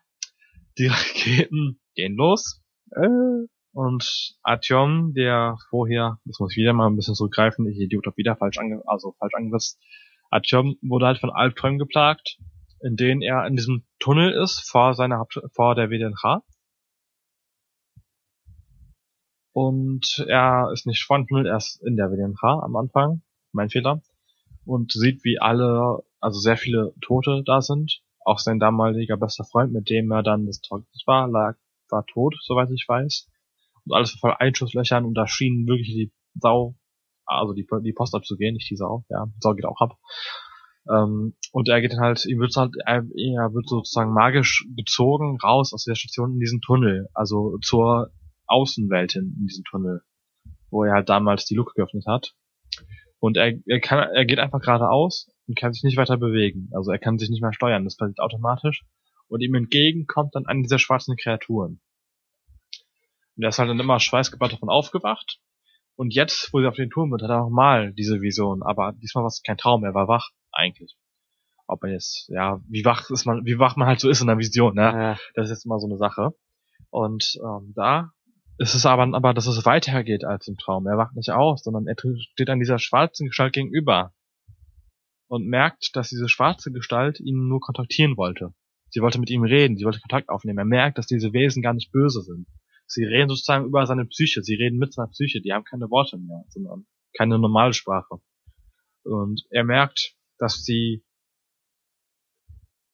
die 0.79 0.87
Raketen 0.87 1.79
gehen 1.93 2.15
los. 2.15 2.63
Äh, 2.91 3.45
und 3.77 4.33
Artyom, 4.41 5.13
der 5.13 5.59
vorher, 5.69 6.19
das 6.25 6.39
muss 6.39 6.51
ich 6.53 6.57
wieder 6.57 6.73
mal 6.73 6.87
ein 6.87 6.95
bisschen 6.95 7.13
zurückgreifen, 7.13 7.67
ich 7.67 7.77
Idiot 7.77 8.07
hab 8.07 8.17
wieder 8.17 8.35
falsch 8.35 8.57
ange, 8.57 8.81
also 8.87 9.13
falsch 9.19 9.35
angesetzt. 9.35 9.79
Artyom 10.31 10.77
wurde 10.81 11.05
halt 11.05 11.19
von 11.19 11.29
Albträumen 11.29 11.77
geplagt, 11.77 12.39
in 12.81 12.95
denen 12.95 13.21
er 13.21 13.45
in 13.45 13.55
diesem 13.55 13.85
Tunnel 13.99 14.33
ist, 14.33 14.67
vor 14.67 14.95
seiner 14.95 15.23
vor 15.53 15.75
der 15.75 15.91
WDNH. 15.91 16.41
Und 19.53 20.25
er 20.27 20.71
ist 20.73 20.87
nicht 20.87 21.03
vor 21.03 21.19
dem 21.19 21.27
Tunnel, 21.27 21.45
er 21.45 21.57
ist 21.57 21.79
in 21.85 21.97
der 21.97 22.09
WDNH 22.09 22.63
am 22.63 22.75
Anfang, 22.75 23.21
mein 23.51 23.69
Fehler. 23.69 24.01
Und 24.65 24.91
sieht, 24.91 25.23
wie 25.23 25.39
alle, 25.39 25.99
also 26.19 26.39
sehr 26.39 26.57
viele 26.57 26.95
Tote 27.01 27.43
da 27.45 27.61
sind. 27.61 28.01
Auch 28.25 28.39
sein 28.39 28.57
damaliger 28.57 29.17
bester 29.17 29.43
Freund, 29.43 29.71
mit 29.71 29.87
dem 29.91 30.09
er 30.09 30.23
dann 30.23 30.47
des 30.47 30.61
Tages 30.61 31.03
war, 31.05 31.27
lag, 31.27 31.57
war 31.89 32.07
tot, 32.07 32.35
soweit 32.41 32.71
ich 32.71 32.83
weiß 32.87 33.29
alles 33.91 34.11
voll 34.11 34.33
Einschusslöchern 34.37 35.05
und 35.05 35.13
da 35.13 35.27
schien 35.27 35.65
wirklich 35.67 35.87
die 35.87 36.11
Sau, 36.35 36.75
also 37.25 37.53
die, 37.53 37.67
die 37.83 37.93
Post 37.93 38.15
abzugehen, 38.15 38.53
nicht 38.53 38.69
die 38.69 38.75
Sau, 38.75 39.05
ja, 39.09 39.27
Sau 39.39 39.53
geht 39.53 39.65
auch 39.65 39.81
ab. 39.81 39.97
Ähm, 40.89 41.35
und 41.51 41.67
er 41.67 41.81
geht 41.81 41.93
dann 41.93 41.99
halt, 41.99 42.25
ihm 42.25 42.39
wird 42.39 42.55
halt, 42.55 42.73
er, 42.85 43.03
er 43.15 43.53
wird 43.53 43.67
sozusagen 43.67 44.13
magisch 44.13 44.65
gezogen 44.75 45.37
raus 45.43 45.73
aus 45.73 45.83
der 45.83 45.95
Station 45.95 46.33
in 46.33 46.39
diesen 46.39 46.61
Tunnel, 46.61 47.07
also 47.13 47.57
zur 47.61 48.11
Außenwelt 48.45 49.15
in, 49.15 49.35
in 49.39 49.47
diesem 49.47 49.63
Tunnel, 49.65 50.01
wo 50.69 50.83
er 50.83 50.93
halt 50.93 51.09
damals 51.09 51.45
die 51.45 51.55
Luke 51.55 51.73
geöffnet 51.75 52.05
hat. 52.07 52.33
Und 53.19 53.35
er, 53.35 53.53
er 53.65 53.79
kann, 53.79 54.09
er 54.13 54.25
geht 54.25 54.39
einfach 54.39 54.61
geradeaus 54.61 55.27
und 55.47 55.57
kann 55.57 55.73
sich 55.73 55.83
nicht 55.83 55.97
weiter 55.97 56.17
bewegen. 56.17 56.69
Also 56.73 56.91
er 56.91 56.99
kann 56.99 57.17
sich 57.17 57.29
nicht 57.29 57.41
mehr 57.41 57.53
steuern, 57.53 57.83
das 57.83 57.97
passiert 57.97 58.19
automatisch. 58.19 58.85
Und 59.27 59.41
ihm 59.41 59.55
entgegen 59.55 60.05
kommt 60.07 60.35
dann 60.35 60.45
eine 60.45 60.61
dieser 60.61 60.79
schwarzen 60.79 61.17
Kreaturen. 61.17 61.81
Und 63.37 63.43
er 63.43 63.49
ist 63.49 63.59
halt 63.59 63.69
dann 63.69 63.79
immer 63.79 63.99
schweißgebaut 63.99 64.53
davon 64.53 64.69
aufgewacht. 64.69 65.39
Und 65.95 66.13
jetzt, 66.13 66.51
wo 66.53 66.59
sie 66.59 66.67
auf 66.67 66.75
den 66.75 66.89
Turm 66.89 67.11
wird, 67.11 67.21
hat 67.23 67.29
er 67.29 67.39
nochmal 67.39 67.93
diese 67.93 68.21
Vision. 68.21 68.63
Aber 68.63 68.93
diesmal 68.93 69.23
war 69.23 69.29
es 69.29 69.41
kein 69.43 69.57
Traum, 69.57 69.83
er 69.83 69.93
war 69.93 70.07
wach, 70.07 70.29
eigentlich. 70.51 70.95
Ob 71.67 71.83
er 71.83 71.91
jetzt, 71.91 72.29
ja, 72.29 72.61
wie 72.67 72.85
wach 72.85 73.09
ist 73.09 73.25
man, 73.25 73.45
wie 73.45 73.59
wach 73.59 73.75
man 73.75 73.87
halt 73.87 73.99
so 73.99 74.09
ist 74.09 74.21
in 74.21 74.27
der 74.27 74.37
Vision, 74.37 74.75
ne? 74.75 74.81
Ja. 74.81 75.17
Das 75.35 75.45
ist 75.45 75.49
jetzt 75.49 75.65
immer 75.65 75.79
so 75.79 75.87
eine 75.87 75.97
Sache. 75.97 76.33
Und 76.89 77.37
ähm, 77.43 77.73
da 77.75 78.11
ist 78.57 78.73
es 78.73 78.85
aber, 78.85 79.13
aber, 79.15 79.33
dass 79.33 79.47
es 79.47 79.65
weitergeht 79.65 80.23
als 80.23 80.47
im 80.47 80.57
Traum. 80.57 80.87
Er 80.87 80.97
wacht 80.97 81.15
nicht 81.15 81.29
aus, 81.31 81.63
sondern 81.63 81.87
er 81.87 81.95
steht 82.31 82.49
an 82.49 82.59
dieser 82.59 82.79
schwarzen 82.79 83.27
Gestalt 83.27 83.53
gegenüber 83.53 84.13
und 85.27 85.47
merkt, 85.47 85.95
dass 85.95 86.09
diese 86.09 86.29
schwarze 86.29 86.71
Gestalt 86.71 87.19
ihn 87.19 87.47
nur 87.47 87.59
kontaktieren 87.59 88.17
wollte. 88.17 88.53
Sie 88.89 89.01
wollte 89.01 89.19
mit 89.19 89.29
ihm 89.29 89.43
reden, 89.43 89.77
sie 89.77 89.85
wollte 89.85 89.99
Kontakt 89.99 90.29
aufnehmen. 90.29 90.59
Er 90.59 90.65
merkt, 90.65 90.97
dass 90.97 91.07
diese 91.07 91.33
Wesen 91.33 91.61
gar 91.61 91.73
nicht 91.73 91.91
böse 91.91 92.21
sind. 92.21 92.47
Sie 92.87 93.03
reden 93.03 93.29
sozusagen 93.29 93.65
über 93.65 93.85
seine 93.85 94.05
Psyche, 94.05 94.41
sie 94.41 94.55
reden 94.55 94.79
mit 94.79 94.93
seiner 94.93 95.09
Psyche, 95.09 95.41
die 95.41 95.53
haben 95.53 95.65
keine 95.65 95.89
Worte 95.89 96.17
mehr, 96.17 96.43
sondern 96.49 96.85
keine 97.15 97.37
normale 97.37 97.73
Sprache. 97.73 98.21
Und 99.03 99.45
er 99.49 99.63
merkt, 99.63 100.15
dass 100.37 100.63
sie 100.63 101.03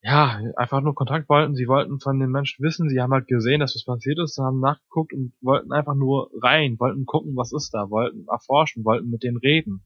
ja, 0.06 0.41
einfach 0.58 0.82
nur 0.82 0.96
Kontakt 0.96 1.30
wollten. 1.30 1.56
Sie 1.56 1.68
wollten 1.68 2.02
von 2.02 2.20
den 2.20 2.30
Menschen 2.30 2.62
wissen. 2.62 2.89
Sie 2.89 3.00
haben 3.00 3.14
halt 3.14 3.28
gesehen, 3.28 3.62
dass 3.62 3.74
was 3.74 3.86
passiert 3.86 4.20
ist, 4.20 4.38
haben 4.38 4.60
nachgeguckt 4.60 5.14
und 5.14 5.34
wollten 5.39 5.72
einfach 5.72 5.96
nur 5.96 6.30
rein, 6.41 6.78
wollten 6.78 7.06
gucken, 7.06 7.38
was 7.38 7.54
ist 7.54 7.74
da, 7.74 7.89
wollten 7.89 8.28
erforschen, 8.28 8.84
wollten 8.84 9.10
mit 9.10 9.24
denen 9.24 9.38
reden. 9.38 9.86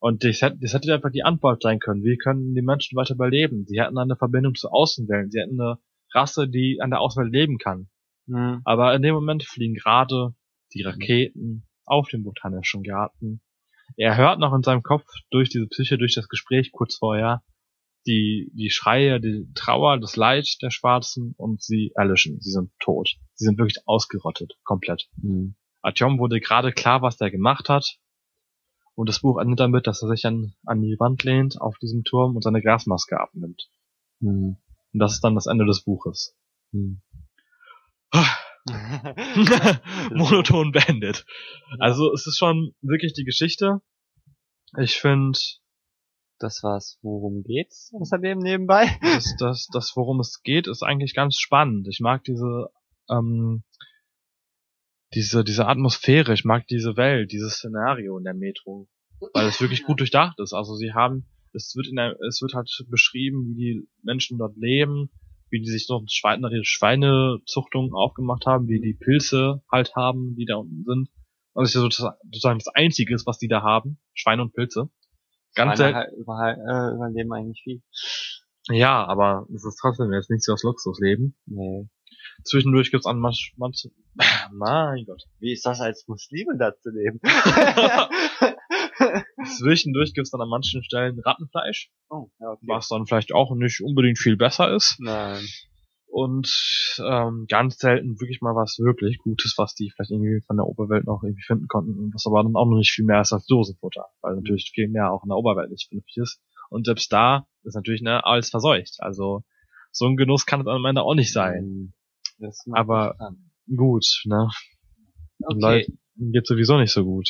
Und 0.00 0.24
das 0.24 0.42
hätte, 0.42 0.58
das 0.60 0.74
hätte 0.74 0.92
einfach 0.92 1.12
die 1.12 1.22
Antwort 1.22 1.62
sein 1.62 1.78
können. 1.78 2.02
Wie 2.02 2.16
können 2.16 2.56
die 2.56 2.62
Menschen 2.62 2.96
weiter 2.96 3.14
überleben? 3.14 3.64
Sie 3.68 3.80
hatten 3.80 3.98
eine 3.98 4.16
Verbindung 4.16 4.56
zur 4.56 4.74
Außenwelt. 4.74 5.30
Sie 5.30 5.40
hatten 5.40 5.60
eine 5.60 5.78
Rasse, 6.12 6.48
die 6.48 6.80
an 6.80 6.90
der 6.90 7.00
Außenwelt 7.00 7.32
leben 7.32 7.58
kann. 7.58 7.88
Mhm. 8.26 8.62
Aber 8.64 8.94
in 8.94 9.02
dem 9.02 9.14
Moment 9.14 9.44
fliegen 9.44 9.74
gerade 9.74 10.34
die 10.74 10.82
Raketen 10.82 11.66
auf 11.84 12.08
den 12.08 12.22
botanischen 12.22 12.82
Garten. 12.82 13.40
Er 13.96 14.16
hört 14.16 14.38
noch 14.38 14.54
in 14.54 14.62
seinem 14.62 14.82
Kopf 14.82 15.06
durch 15.30 15.50
diese 15.50 15.66
Psyche, 15.66 15.98
durch 15.98 16.14
das 16.14 16.28
Gespräch 16.28 16.72
kurz 16.72 16.96
vorher, 16.96 17.42
die, 18.06 18.50
die 18.54 18.70
Schreie, 18.70 19.20
die 19.20 19.46
Trauer, 19.54 19.98
das 19.98 20.16
Leid 20.16 20.48
der 20.62 20.70
Schwarzen 20.70 21.34
und 21.36 21.62
sie 21.62 21.92
erlöschen. 21.94 22.40
Sie 22.40 22.50
sind 22.50 22.72
tot. 22.80 23.16
Sie 23.34 23.44
sind 23.44 23.58
wirklich 23.58 23.86
ausgerottet. 23.86 24.54
Komplett. 24.64 25.08
Mhm. 25.16 25.54
Artyom 25.82 26.18
wurde 26.18 26.40
gerade 26.40 26.72
klar, 26.72 27.02
was 27.02 27.20
er 27.20 27.30
gemacht 27.30 27.68
hat. 27.68 27.98
Und 28.94 29.08
das 29.08 29.20
Buch 29.20 29.38
endet 29.38 29.60
damit, 29.60 29.86
dass 29.86 30.02
er 30.02 30.08
sich 30.08 30.26
an, 30.26 30.54
an 30.66 30.80
die 30.80 30.96
Wand 30.98 31.24
lehnt 31.24 31.60
auf 31.60 31.78
diesem 31.78 32.04
Turm 32.04 32.36
und 32.36 32.42
seine 32.42 32.62
Gasmaske 32.62 33.18
abnimmt. 33.18 33.68
Mhm. 34.20 34.56
Und 34.92 34.98
das 34.98 35.14
ist 35.14 35.24
dann 35.24 35.34
das 35.34 35.46
Ende 35.46 35.64
des 35.64 35.82
Buches. 35.82 36.36
Mhm. 36.72 37.00
Monoton 40.14 40.72
beendet. 40.72 41.24
Also 41.78 42.12
es 42.12 42.26
ist 42.26 42.38
schon 42.38 42.74
wirklich 42.80 43.12
die 43.14 43.24
Geschichte. 43.24 43.80
Ich 44.78 44.94
finde. 44.96 45.38
Das 46.38 46.62
war's. 46.62 46.98
Worum 47.02 47.44
geht's 47.44 47.92
außerdem 47.94 48.38
nebenbei? 48.38 48.98
Das, 49.00 49.36
das, 49.38 49.68
das, 49.72 49.92
worum 49.94 50.18
es 50.20 50.42
geht, 50.42 50.66
ist 50.66 50.82
eigentlich 50.82 51.14
ganz 51.14 51.36
spannend. 51.36 51.86
Ich 51.88 52.00
mag 52.00 52.24
diese, 52.24 52.68
ähm, 53.08 53.62
diese, 55.14 55.44
diese 55.44 55.66
Atmosphäre, 55.66 56.34
ich 56.34 56.44
mag 56.44 56.66
diese 56.66 56.96
Welt, 56.96 57.30
dieses 57.30 57.54
Szenario 57.54 58.18
in 58.18 58.24
der 58.24 58.34
Metro. 58.34 58.88
Weil 59.34 59.46
es 59.46 59.60
wirklich 59.60 59.84
gut 59.84 60.00
durchdacht 60.00 60.40
ist. 60.40 60.52
Also 60.52 60.74
sie 60.74 60.94
haben, 60.94 61.28
es 61.52 61.76
wird 61.76 61.86
in 61.86 61.94
der, 61.94 62.16
es 62.28 62.42
wird 62.42 62.54
halt 62.54 62.68
beschrieben, 62.88 63.46
wie 63.46 63.54
die 63.54 63.88
Menschen 64.02 64.38
dort 64.38 64.56
leben, 64.56 65.10
wie 65.52 65.60
die 65.60 65.70
sich 65.70 65.86
so 65.86 66.02
Schweine, 66.08 66.48
Schweinezuchtung 66.64 67.94
aufgemacht 67.94 68.46
haben, 68.46 68.68
wie 68.68 68.80
die 68.80 68.94
Pilze 68.94 69.62
halt 69.70 69.94
haben, 69.94 70.34
die 70.34 70.46
da 70.46 70.56
unten 70.56 70.82
sind. 70.84 71.08
Und 71.52 71.62
das 71.62 71.70
ist 71.70 71.74
ja 71.74 71.80
sozusagen 71.82 72.58
das 72.58 72.74
Einzige 72.74 73.14
was 73.26 73.38
die 73.38 73.48
da 73.48 73.62
haben. 73.62 73.98
Schweine 74.14 74.42
und 74.42 74.54
Pilze. 74.54 74.88
Ganz 75.54 75.76
selten. 75.76 75.96
Halt 75.96 76.12
überall, 76.18 76.54
äh, 76.54 76.94
überleben 76.94 77.32
eigentlich 77.32 77.60
viel. 77.62 77.82
Ja, 78.70 79.04
aber 79.04 79.46
es 79.54 79.64
ist 79.64 79.78
trotzdem 79.80 80.12
jetzt 80.12 80.30
nicht 80.30 80.42
so 80.42 80.52
das 80.52 80.62
Luxusleben. 80.62 81.36
Nee. 81.46 81.88
Zwischendurch 82.44 82.90
gibt's 82.90 83.06
an 83.06 83.18
manch, 83.18 83.52
manch, 83.56 83.90
mein 84.52 85.04
Gott. 85.04 85.22
Wie 85.38 85.52
ist 85.52 85.66
das 85.66 85.80
als 85.80 86.08
Muslime 86.08 86.56
da 86.56 86.74
zu 86.74 86.90
leben? 86.90 87.20
Zwischendurch 89.58 90.14
gibt's 90.14 90.30
dann 90.30 90.40
an 90.40 90.48
manchen 90.48 90.82
Stellen 90.82 91.18
Rattenfleisch. 91.20 91.90
Oh, 92.10 92.28
ja, 92.40 92.50
okay. 92.50 92.66
Was 92.66 92.88
dann 92.88 93.06
vielleicht 93.06 93.34
auch 93.34 93.54
nicht 93.54 93.82
unbedingt 93.82 94.18
viel 94.18 94.36
besser 94.36 94.74
ist. 94.74 94.96
Nein. 95.00 95.44
Und 96.06 97.00
ähm, 97.02 97.46
ganz 97.48 97.78
selten 97.78 98.20
wirklich 98.20 98.42
mal 98.42 98.54
was 98.54 98.78
wirklich 98.78 99.16
Gutes, 99.16 99.54
was 99.56 99.74
die 99.74 99.90
vielleicht 99.90 100.10
irgendwie 100.10 100.42
von 100.46 100.58
der 100.58 100.66
Oberwelt 100.66 101.06
noch 101.06 101.22
irgendwie 101.22 101.42
finden 101.42 101.68
konnten, 101.68 102.12
was 102.12 102.26
aber 102.26 102.42
dann 102.42 102.54
auch 102.54 102.66
noch 102.66 102.76
nicht 102.76 102.92
viel 102.92 103.06
mehr 103.06 103.22
ist 103.22 103.32
als 103.32 103.46
Dosenfutter, 103.46 104.04
weil 104.20 104.34
natürlich 104.34 104.72
viel 104.74 104.88
mehr 104.88 105.10
auch 105.10 105.22
in 105.22 105.30
der 105.30 105.38
Oberwelt 105.38 105.70
nicht 105.70 105.88
vernünftig 105.88 106.18
ist. 106.18 106.42
Und 106.68 106.84
selbst 106.84 107.10
da 107.14 107.46
ist 107.62 107.76
natürlich 107.76 108.02
ne, 108.02 108.24
alles 108.26 108.50
verseucht. 108.50 108.96
Also 108.98 109.42
so 109.90 110.06
ein 110.06 110.16
Genuss 110.16 110.44
kann 110.44 110.60
es 110.60 110.66
am 110.66 110.84
Ende 110.84 111.02
auch 111.02 111.14
nicht 111.14 111.32
sein. 111.32 111.94
aber 112.72 113.16
gut, 113.74 114.04
ne? 114.26 114.50
Okay. 115.44 115.60
Leuten 115.60 115.98
geht 116.32 116.46
sowieso 116.46 116.78
nicht 116.78 116.92
so 116.92 117.04
gut. 117.04 117.28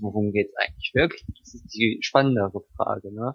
Worum 0.00 0.32
geht's 0.32 0.54
eigentlich 0.56 0.92
wirklich? 0.94 1.24
Das 1.38 1.54
ist 1.54 1.74
die 1.74 1.98
spannendere 2.02 2.62
Frage, 2.76 3.12
ne? 3.12 3.34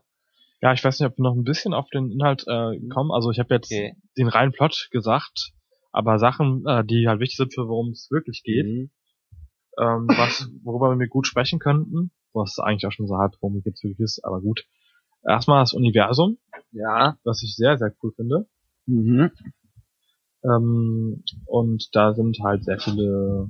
Ja, 0.61 0.73
ich 0.73 0.83
weiß 0.83 0.99
nicht, 0.99 1.09
ob 1.09 1.17
wir 1.17 1.23
noch 1.23 1.35
ein 1.35 1.43
bisschen 1.43 1.73
auf 1.73 1.89
den 1.89 2.11
Inhalt 2.11 2.45
äh, 2.47 2.77
mhm. 2.77 2.89
kommen. 2.89 3.11
Also 3.11 3.31
ich 3.31 3.39
habe 3.39 3.53
jetzt 3.53 3.71
okay. 3.71 3.95
den 4.17 4.27
reinen 4.27 4.53
Plot 4.53 4.89
gesagt, 4.91 5.51
aber 5.91 6.19
Sachen, 6.19 6.65
äh, 6.65 6.85
die 6.85 7.07
halt 7.07 7.19
wichtig 7.19 7.37
sind 7.37 7.53
für 7.53 7.67
worum 7.67 7.89
es 7.89 8.09
wirklich 8.11 8.43
geht, 8.43 8.65
mhm. 8.65 8.89
ähm, 9.77 10.07
was, 10.07 10.49
worüber 10.63 10.97
wir 10.97 11.07
gut 11.07 11.27
sprechen 11.27 11.59
könnten, 11.59 12.11
was 12.31 12.59
eigentlich 12.59 12.85
auch 12.87 12.91
schon 12.91 13.07
so 13.07 13.17
halb 13.17 13.33
worum 13.41 13.57
es 13.57 13.65
wirklich 13.65 13.99
ist, 13.99 14.23
aber 14.23 14.39
gut, 14.39 14.65
Erstmal 15.25 15.61
das 15.61 15.73
Universum, 15.73 16.37
Ja. 16.71 17.17
was 17.23 17.43
ich 17.43 17.55
sehr, 17.55 17.77
sehr 17.77 17.93
cool 18.01 18.11
finde. 18.15 18.47
Mhm. 18.85 19.31
Ähm, 20.43 21.23
und 21.45 21.89
da 21.93 22.13
sind 22.13 22.37
halt 22.43 22.65
sehr 22.65 22.79
viele 22.79 23.49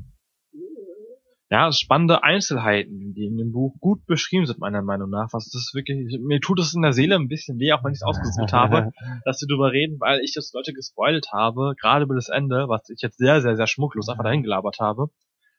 ja, 1.53 1.71
spannende 1.71 2.23
Einzelheiten, 2.23 3.13
die 3.13 3.25
in 3.25 3.37
dem 3.37 3.51
Buch 3.51 3.75
gut 3.79 4.07
beschrieben 4.07 4.47
sind, 4.47 4.57
meiner 4.57 4.81
Meinung 4.81 5.11
nach. 5.11 5.33
Was 5.33 5.51
das 5.51 5.69
wirklich, 5.75 6.19
mir 6.19 6.39
tut 6.41 6.59
es 6.59 6.73
in 6.73 6.81
der 6.81 6.93
Seele 6.93 7.13
ein 7.13 7.27
bisschen 7.27 7.59
weh, 7.59 7.71
auch 7.73 7.83
wenn 7.83 7.91
ich 7.91 7.99
es 7.99 8.03
ausgesucht 8.03 8.51
habe, 8.53 8.91
dass 9.25 9.39
wir 9.39 9.47
drüber 9.47 9.71
reden, 9.71 9.99
weil 9.99 10.21
ich 10.21 10.33
das 10.33 10.51
Leute 10.51 10.73
gespoilt 10.73 11.27
habe, 11.31 11.75
gerade 11.79 12.05
über 12.05 12.15
das 12.15 12.29
Ende, 12.29 12.69
was 12.69 12.89
ich 12.89 13.03
jetzt 13.03 13.19
sehr, 13.19 13.39
sehr, 13.41 13.55
sehr 13.55 13.67
schmucklos 13.67 14.09
einfach 14.09 14.23
dahin 14.23 14.41
gelabert 14.41 14.79
habe. 14.79 15.09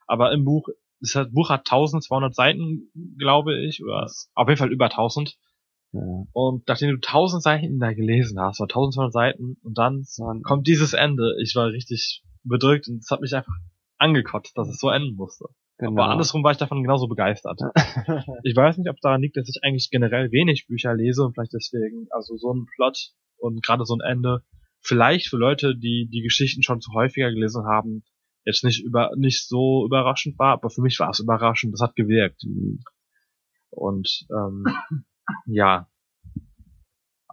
Aber 0.08 0.32
im 0.32 0.44
Buch, 0.44 0.66
das 0.98 1.30
Buch 1.30 1.48
hat 1.48 1.60
1200 1.60 2.34
Seiten, 2.34 2.90
glaube 3.16 3.56
ich, 3.56 3.80
oder 3.80 4.10
auf 4.34 4.48
jeden 4.48 4.58
Fall 4.58 4.72
über 4.72 4.86
1000. 4.86 5.36
Ja. 5.92 6.00
Und 6.32 6.66
nachdem 6.66 6.90
du 6.90 6.96
1000 6.96 7.40
Seiten 7.40 7.78
da 7.78 7.92
gelesen 7.92 8.40
hast, 8.40 8.60
oder 8.60 8.74
1200 8.74 9.12
Seiten, 9.12 9.58
und 9.62 9.78
dann 9.78 10.02
kommt 10.42 10.66
dieses 10.66 10.92
Ende. 10.92 11.36
Ich 11.40 11.54
war 11.54 11.68
richtig 11.68 12.24
bedrückt 12.42 12.88
und 12.88 12.96
es 12.96 13.10
hat 13.12 13.20
mich 13.20 13.32
einfach 13.32 13.54
angekotzt, 13.98 14.58
dass 14.58 14.68
es 14.68 14.80
so 14.80 14.90
enden 14.90 15.14
musste. 15.14 15.44
Genau. 15.78 16.02
Aber 16.02 16.10
andersrum 16.10 16.42
war 16.44 16.52
ich 16.52 16.58
davon 16.58 16.82
genauso 16.82 17.08
begeistert. 17.08 17.60
Ich 18.44 18.56
weiß 18.56 18.78
nicht, 18.78 18.90
ob 18.90 19.00
daran 19.00 19.20
liegt, 19.20 19.36
dass 19.36 19.48
ich 19.48 19.62
eigentlich 19.62 19.90
generell 19.90 20.30
wenig 20.32 20.66
Bücher 20.66 20.94
lese 20.94 21.24
und 21.24 21.34
vielleicht 21.34 21.54
deswegen, 21.54 22.06
also 22.10 22.36
so 22.36 22.52
ein 22.52 22.66
Plot 22.74 23.12
und 23.38 23.62
gerade 23.64 23.84
so 23.84 23.94
ein 23.94 24.00
Ende, 24.00 24.42
vielleicht 24.80 25.28
für 25.28 25.36
Leute, 25.36 25.76
die 25.76 26.08
die 26.10 26.22
Geschichten 26.22 26.62
schon 26.62 26.80
zu 26.80 26.92
häufiger 26.92 27.30
gelesen 27.30 27.64
haben, 27.64 28.04
jetzt 28.44 28.64
nicht 28.64 28.84
über 28.84 29.10
nicht 29.16 29.48
so 29.48 29.84
überraschend 29.86 30.38
war, 30.38 30.52
aber 30.52 30.70
für 30.70 30.82
mich 30.82 30.98
war 31.00 31.10
es 31.10 31.20
überraschend, 31.20 31.72
das 31.72 31.80
hat 31.80 31.96
gewirkt. 31.96 32.42
Und 33.70 34.26
ähm, 34.30 34.64
ja. 35.46 35.88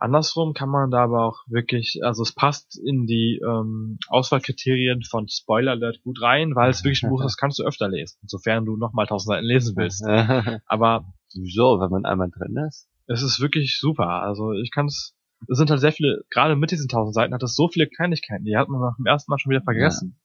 Andersrum 0.02 0.54
kann 0.54 0.70
man 0.70 0.92
da 0.92 1.04
aber 1.04 1.26
auch 1.26 1.40
wirklich, 1.48 2.00
also 2.04 2.24
es 2.24 2.34
passt 2.34 2.78
in 2.78 3.06
die 3.06 3.40
ähm, 3.46 4.00
Auswahlkriterien 4.08 5.04
von 5.04 5.28
Spoiler 5.28 5.72
Alert 5.72 6.02
gut 6.04 6.22
rein, 6.22 6.56
weil 6.56 6.72
es 6.72 6.84
wirklich 6.84 7.04
ein 7.04 7.10
Buch 7.10 7.22
ist, 7.26 7.34
das 7.34 7.38
kannst 7.38 7.60
du 7.60 7.64
öfter 7.64 7.88
lesen, 7.88 8.18
sofern 8.26 8.66
du 8.66 8.78
nochmal 8.78 9.08
tausend 9.08 9.34
Seiten 9.34 9.46
lesen 9.46 9.76
willst. 9.78 10.04
Aber 10.66 11.06
Wieso, 11.34 11.80
wenn 11.80 11.90
man 11.90 12.06
einmal 12.06 12.30
drin 12.30 12.58
ist? 12.68 12.90
es 13.08 13.22
ist 13.24 13.40
wirklich 13.40 13.78
super. 13.80 14.22
Also 14.22 14.54
ich 14.54 14.72
kann 14.72 14.86
es, 14.86 15.16
es 15.50 15.58
sind 15.58 15.70
halt 15.70 15.82
sehr 15.82 15.92
viele, 15.92 16.24
gerade 16.30 16.56
mit 16.56 16.72
diesen 16.72 16.88
tausend 16.88 17.14
Seiten 17.14 17.34
hat 17.34 17.44
es 17.44 17.56
so 17.56 17.68
viele 17.68 17.88
Kleinigkeiten, 17.88 18.46
die 18.46 18.58
hat 18.58 18.70
man 18.70 18.82
nach 18.82 18.96
dem 18.96 19.06
ersten 19.06 19.32
Mal 19.32 19.40
schon 19.40 19.52
wieder 19.52 19.64
vergessen. 19.64 20.20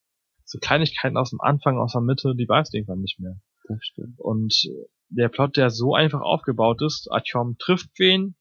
So 0.44 0.58
Kleinigkeiten 0.60 1.16
aus 1.16 1.30
dem 1.30 1.40
Anfang, 1.40 1.78
aus 1.78 1.92
der 1.92 2.02
Mitte, 2.02 2.34
die 2.36 2.48
weißt 2.48 2.72
du 2.72 2.78
irgendwann 2.78 3.00
nicht 3.00 3.18
mehr. 3.18 3.36
Das 3.68 3.78
stimmt. 3.80 4.20
Und 4.20 4.54
der 5.08 5.28
Plot, 5.28 5.56
der 5.56 5.70
so 5.70 5.94
einfach 5.94 6.20
aufgebaut 6.20 6.82
ist, 6.82 7.08
Artyom 7.10 7.56
trifft 7.58 7.90
wen, 7.98 8.36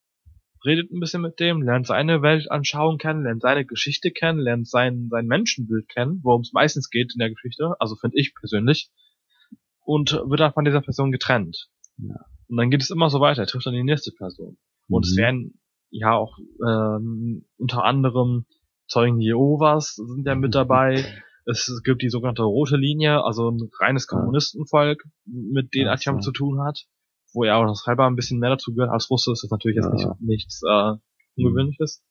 redet 0.66 0.92
ein 0.92 1.00
bisschen 1.00 1.22
mit 1.22 1.40
dem, 1.40 1.62
lernt 1.62 1.88
seine 1.88 2.22
Weltanschauung 2.22 2.98
kennen, 2.98 3.24
lernt 3.24 3.42
seine 3.42 3.66
Geschichte 3.66 4.12
kennen, 4.12 4.40
lernt 4.40 4.68
sein, 4.68 5.08
sein 5.10 5.28
Menschenbild 5.28 5.88
kennen, 5.90 6.20
worum 6.24 6.42
es 6.42 6.54
meistens 6.54 6.90
geht 6.90 7.14
in 7.14 7.20
der 7.20 7.30
Geschichte, 7.30 7.76
also 7.80 7.96
finde 7.96 8.18
ich 8.20 8.34
persönlich, 8.34 8.90
und 9.82 10.12
wird 10.14 10.40
dann 10.40 10.54
von 10.54 10.66
dieser 10.66 10.82
Person 10.82 11.12
getrennt. 11.12 11.70
Ja. 11.98 12.16
Und 12.48 12.58
dann 12.58 12.70
geht 12.70 12.82
es 12.82 12.90
immer 12.90 13.10
so 13.10 13.20
weiter, 13.20 13.44
er 13.44 13.48
trifft 13.48 13.66
dann 13.66 13.74
die 13.74 13.84
nächste 13.84 14.12
Person. 14.12 14.58
Und 14.88 15.06
es 15.06 15.14
Mhm. 15.14 15.18
werden 15.18 15.60
ja 15.90 16.14
auch 16.14 16.38
ähm, 16.68 17.46
unter 17.58 17.84
anderem 17.84 18.46
Zeugen 18.88 19.20
Jehovas 19.20 19.96
sind 19.96 20.26
ja 20.28 20.36
mit 20.36 20.54
dabei. 20.56 20.96
Es 21.48 21.82
gibt 21.84 22.02
die 22.02 22.10
sogenannte 22.10 22.42
rote 22.42 22.76
Linie, 22.76 23.24
also 23.24 23.52
ein 23.52 23.70
reines. 23.80 24.08
Kommunistenvolk, 24.08 25.04
mit 25.26 25.76
denen 25.76 25.90
Ach 25.90 25.94
Atjam 25.94 26.20
zu 26.20 26.32
tun 26.32 26.60
hat, 26.64 26.88
wo 27.36 27.44
er 27.44 27.58
auch 27.58 27.66
noch 27.66 27.76
selber 27.76 28.08
ein 28.08 28.16
bisschen 28.16 28.40
mehr 28.40 28.50
dazu 28.50 28.74
gehört 28.74 28.92
als 28.92 29.10
Russe, 29.10 29.32
ist 29.32 29.44
das 29.44 29.52
natürlich 29.52 29.76
jetzt 29.76 29.86
Ja. 29.86 29.94
nicht, 29.94 30.22
nichts 30.22 30.62
äh, 30.68 30.94
Ungewöhnliches. 31.38 32.04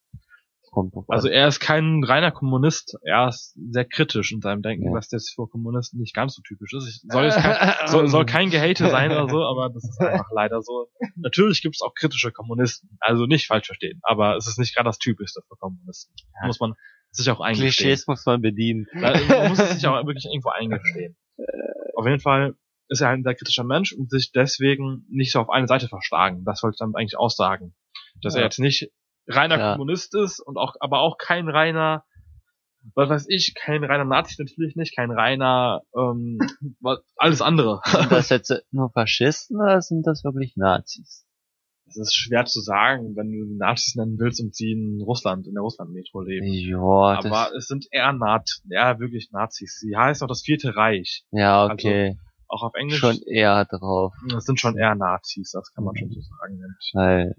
Also 1.07 1.29
er 1.29 1.47
ist 1.47 1.61
kein 1.61 2.03
reiner 2.03 2.31
Kommunist, 2.31 2.97
er 3.03 3.29
ist 3.29 3.57
sehr 3.71 3.85
kritisch 3.85 4.33
in 4.33 4.41
seinem 4.41 4.61
Denken, 4.61 4.87
Ja. 4.87 4.91
was 4.93 5.09
jetzt 5.09 5.33
für 5.33 5.47
Kommunisten 5.47 6.01
nicht 6.01 6.13
ganz 6.13 6.35
so 6.35 6.41
typisch 6.41 6.73
ist. 6.73 6.87
Ich 6.87 7.01
soll, 7.09 7.23
jetzt 7.23 7.37
kein, 7.37 7.87
soll, 7.87 8.07
soll 8.09 8.25
kein 8.25 8.49
Gehate 8.49 8.89
sein 8.89 9.09
oder 9.11 9.29
so, 9.29 9.41
aber 9.45 9.69
das 9.69 9.85
ist 9.85 9.99
einfach 10.01 10.29
leider 10.33 10.61
so. 10.61 10.87
Natürlich 11.15 11.61
gibt 11.61 11.75
es 11.75 11.81
auch 11.81 11.93
kritische 11.93 12.31
Kommunisten, 12.33 12.97
also 12.99 13.25
nicht 13.25 13.47
falsch 13.47 13.67
verstehen, 13.67 13.99
aber 14.03 14.35
es 14.35 14.47
ist 14.47 14.59
nicht 14.59 14.75
gerade 14.75 14.89
das 14.89 14.97
Typischste 14.97 15.41
für 15.47 15.55
Kommunisten. 15.55 16.13
Ja. 16.41 16.47
Muss 16.47 16.59
man 16.59 16.73
sich 17.11 17.29
auch 17.31 17.39
eingestehen. 17.39 17.71
Klischees 17.71 18.05
muss 18.07 18.25
man 18.25 18.41
bedienen. 18.41 18.85
Da, 18.99 19.13
man 19.29 19.49
muss 19.49 19.59
es 19.59 19.75
sich 19.75 19.87
auch 19.87 20.05
wirklich 20.05 20.25
irgendwo 20.25 20.49
eingestehen. 20.49 21.15
Auf 21.95 22.05
jeden 22.05 22.19
Fall 22.19 22.55
ist 22.89 23.01
er 23.01 23.07
halt 23.09 23.19
ein 23.19 23.23
sehr 23.23 23.35
kritischer 23.35 23.63
Mensch 23.63 23.93
und 23.93 24.09
sich 24.09 24.31
deswegen 24.31 25.05
nicht 25.09 25.31
so 25.31 25.39
auf 25.39 25.49
eine 25.49 25.67
Seite 25.67 25.87
verschlagen. 25.87 26.43
Das 26.45 26.61
wollte 26.63 26.75
ich 26.75 26.79
damit 26.79 26.95
eigentlich 26.97 27.17
aussagen. 27.17 27.73
Dass 28.21 28.33
Ja. 28.35 28.39
er 28.41 28.45
jetzt 28.45 28.59
nicht 28.59 28.91
reiner 29.27 29.57
Ja. 29.57 29.71
Kommunist 29.73 30.15
ist 30.15 30.39
und 30.39 30.57
auch, 30.57 30.75
aber 30.79 30.99
auch 30.99 31.17
kein 31.17 31.49
reiner, 31.49 32.03
was 32.93 33.09
weiß 33.09 33.25
ich, 33.29 33.53
kein 33.55 33.83
reiner 33.83 34.05
Nazi 34.05 34.35
natürlich 34.37 34.75
nicht, 34.75 34.95
kein 34.95 35.09
reiner, 35.11 35.81
ähm, 35.97 36.37
alles 37.17 37.41
andere. 37.41 37.81
Sind 37.85 38.11
das 38.11 38.29
jetzt 38.29 38.53
nur 38.71 38.91
Faschisten 38.91 39.59
oder 39.59 39.81
sind 39.81 40.05
das 40.05 40.23
wirklich 40.23 40.53
Nazis? 40.55 41.23
Es 41.87 41.97
ist 41.97 42.15
schwer 42.15 42.45
zu 42.45 42.61
sagen, 42.61 43.15
wenn 43.15 43.31
du 43.31 43.57
Nazis 43.57 43.95
nennen 43.95 44.17
willst 44.17 44.41
und 44.41 44.55
sie 44.55 44.71
in 44.71 45.01
Russland, 45.01 45.45
in 45.47 45.53
der 45.53 45.61
Russland-Metro 45.61 46.21
leben. 46.21 46.45
Das, 47.15 47.25
Aber 47.25 47.55
es 47.55 47.67
sind 47.67 47.85
eher 47.91 48.11
Nat 48.11 48.49
ja, 48.65 48.99
wirklich 48.99 49.29
Nazis. 49.31 49.77
Sie 49.79 49.95
heißen 49.95 50.25
auch 50.25 50.29
das 50.29 50.41
Vierte 50.41 50.75
Reich. 50.75 51.23
ja, 51.31 51.65
okay. 51.65 52.17
Auch 52.47 52.63
auf 52.63 52.73
Englisch. 52.75 52.99
Schon 52.99 53.17
eher 53.23 53.65
drauf. 53.65 54.13
Das 54.29 54.45
sind 54.45 54.59
schon 54.59 54.77
eher 54.77 54.95
Nazis, 54.95 55.51
das 55.51 55.71
kann 55.73 55.83
man 55.83 55.95
schon 55.95 56.11
so 56.11 56.21
sagen. 56.21 56.61
Weil, 56.93 57.35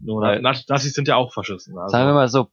Nur 0.00 0.20
Weil- 0.22 0.40
Na- 0.42 0.54
Nazis 0.68 0.92
sind 0.94 1.08
ja 1.08 1.16
auch 1.16 1.32
Faschisten. 1.32 1.76
Also. 1.78 1.92
sagen 1.92 2.08
wir 2.08 2.14
mal 2.14 2.28
so, 2.28 2.48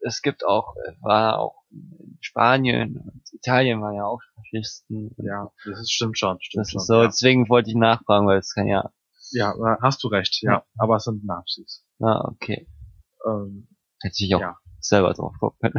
es 0.00 0.22
gibt 0.22 0.44
auch, 0.44 0.74
war 1.00 1.38
auch 1.38 1.62
in 1.70 2.18
Spanien 2.20 2.96
und 2.98 3.22
Italien 3.32 3.80
waren 3.80 3.94
ja 3.94 4.04
auch 4.04 4.20
Faschisten. 4.34 5.14
ja, 5.18 5.50
das 5.64 5.80
ist, 5.80 5.92
stimmt 5.92 6.18
schon. 6.18 6.38
Stimmt 6.40 6.62
Das 6.62 6.70
schon, 6.70 6.80
ist 6.80 6.86
so, 6.86 6.94
ja. 7.00 7.06
deswegen 7.06 7.48
wollte 7.48 7.70
ich 7.70 7.76
nachfragen, 7.76 8.26
weil 8.26 8.38
es 8.38 8.52
kann 8.54 8.66
ja, 8.66 8.90
ja, 9.32 9.54
hast 9.82 10.02
du 10.04 10.08
recht, 10.08 10.38
ja. 10.42 10.64
Aber 10.78 10.96
es 10.96 11.04
sind 11.04 11.24
Nazis. 11.24 11.84
ah, 12.00 12.28
okay. 12.28 12.68
Ähm, 13.26 13.68
Hätte 14.00 14.22
ich 14.24 14.34
auch 14.34 14.40
Ja. 14.40 14.56
Selber 14.88 15.12
drauf 15.14 15.34
gucken 15.40 15.72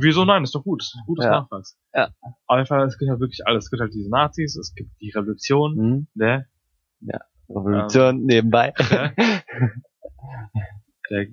wieso 0.00 0.24
nein? 0.24 0.42
Ist 0.44 0.54
doch 0.54 0.64
gut. 0.64 0.82
Ist 0.82 0.94
ein 0.96 1.06
gutes 1.06 1.24
Ja. 1.24 1.30
Nachweis. 1.30 1.76
Ja. 1.92 2.08
Auf 2.46 2.56
jeden 2.56 2.66
Fall, 2.66 2.86
es 2.86 2.98
gibt 2.98 3.10
halt 3.10 3.20
wirklich 3.20 3.46
alles. 3.46 3.64
Es 3.64 3.70
gibt 3.70 3.80
halt 3.80 3.92
diese 3.94 4.10
Nazis, 4.10 4.56
es 4.56 4.74
gibt 4.74 4.90
die 5.00 5.10
Revolution, 5.10 5.76
hm? 5.76 6.06
der, 6.14 6.46
Revolution 7.48 8.16
Ähm. 8.20 8.24
nebenbei. 8.26 8.72
der, 8.78 9.12
der 11.10 11.26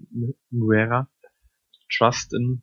Guerra, 0.51 1.07
Trust 1.97 2.33
in, 2.33 2.61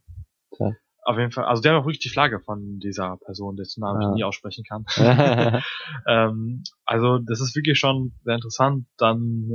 Ja. 0.59 0.73
auf 1.05 1.19
jeden 1.19 1.33
Fall, 1.33 1.45
also 1.45 1.63
die 1.63 1.69
haben 1.69 1.77
auch 1.77 1.85
wirklich 1.85 2.01
die 2.01 2.09
Flagge 2.11 2.41
von 2.41 2.79
dieser 2.81 3.17
Person, 3.19 3.57
dessen 3.57 3.81
Namen 3.81 4.03
Ja. 4.03 4.09
ich 4.11 4.15
nie 4.17 4.25
aussprechen 4.25 4.65
kann. 4.69 4.85
Ähm, 6.07 6.63
also 6.85 7.19
das 7.19 7.41
ist 7.41 7.55
wirklich 7.57 7.79
schon 7.79 8.13
sehr 8.25 8.35
interessant. 8.37 8.87
Dann 8.99 9.51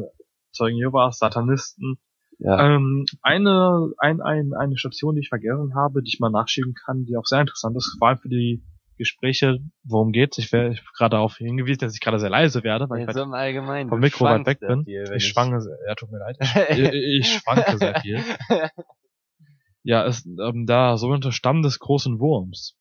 Zeugen 0.52 0.78
Jehovas, 0.78 1.18
Satanisten. 1.18 1.98
Ja. 2.40 2.76
Ähm, 2.76 3.06
eine, 3.22 3.92
ein, 3.98 4.22
ein, 4.22 4.54
eine 4.54 4.78
Station, 4.78 5.16
die 5.16 5.22
ich 5.22 5.30
vergessen 5.30 5.76
habe, 5.76 6.02
die 6.04 6.10
ich 6.10 6.20
mal 6.20 6.30
nachschieben 6.30 6.74
kann, 6.74 7.06
die 7.06 7.18
auch 7.18 7.26
sehr 7.26 7.42
interessant 7.42 7.76
ist, 7.78 7.96
vor 8.00 8.10
allem 8.10 8.18
für 8.20 8.30
die 8.30 8.64
Gespräche, 8.98 9.58
worum 9.84 10.12
geht's. 10.12 10.38
Ich 10.38 10.52
werde 10.52 10.78
gerade 10.98 11.12
darauf 11.16 11.38
hingewiesen, 11.38 11.80
dass 11.80 11.94
ich 11.96 12.00
gerade 12.00 12.20
sehr 12.20 12.30
leise 12.30 12.64
werde, 12.64 12.90
weil 12.90 13.08
ich 13.08 13.12
so 13.12 13.24
im 13.24 13.34
Allgemeinen. 13.34 13.90
vom 13.90 14.00
Mikro 14.00 14.26
weit 14.26 14.46
weg 14.46 14.60
bin. 14.60 14.86
viel, 14.86 15.12
ich 15.16 15.28
schwanke 15.28 15.62
sehr, 15.62 15.78
ja, 15.88 15.96
tut 15.96 16.12
mir 16.12 16.20
leid. 16.20 16.38
Ich, 16.70 16.78
ich, 16.80 16.94
ich 16.94 17.34
schwanke 17.34 17.78
sehr 17.78 18.00
viel. 18.02 18.22
Ja, 19.86 20.06
es, 20.06 20.26
ähm, 20.26 20.66
da 20.66 20.96
sogenannte 20.98 21.34
Stamm 21.34 21.62
des 21.62 21.78
großen 21.78 22.20
Wurms. 22.20 22.78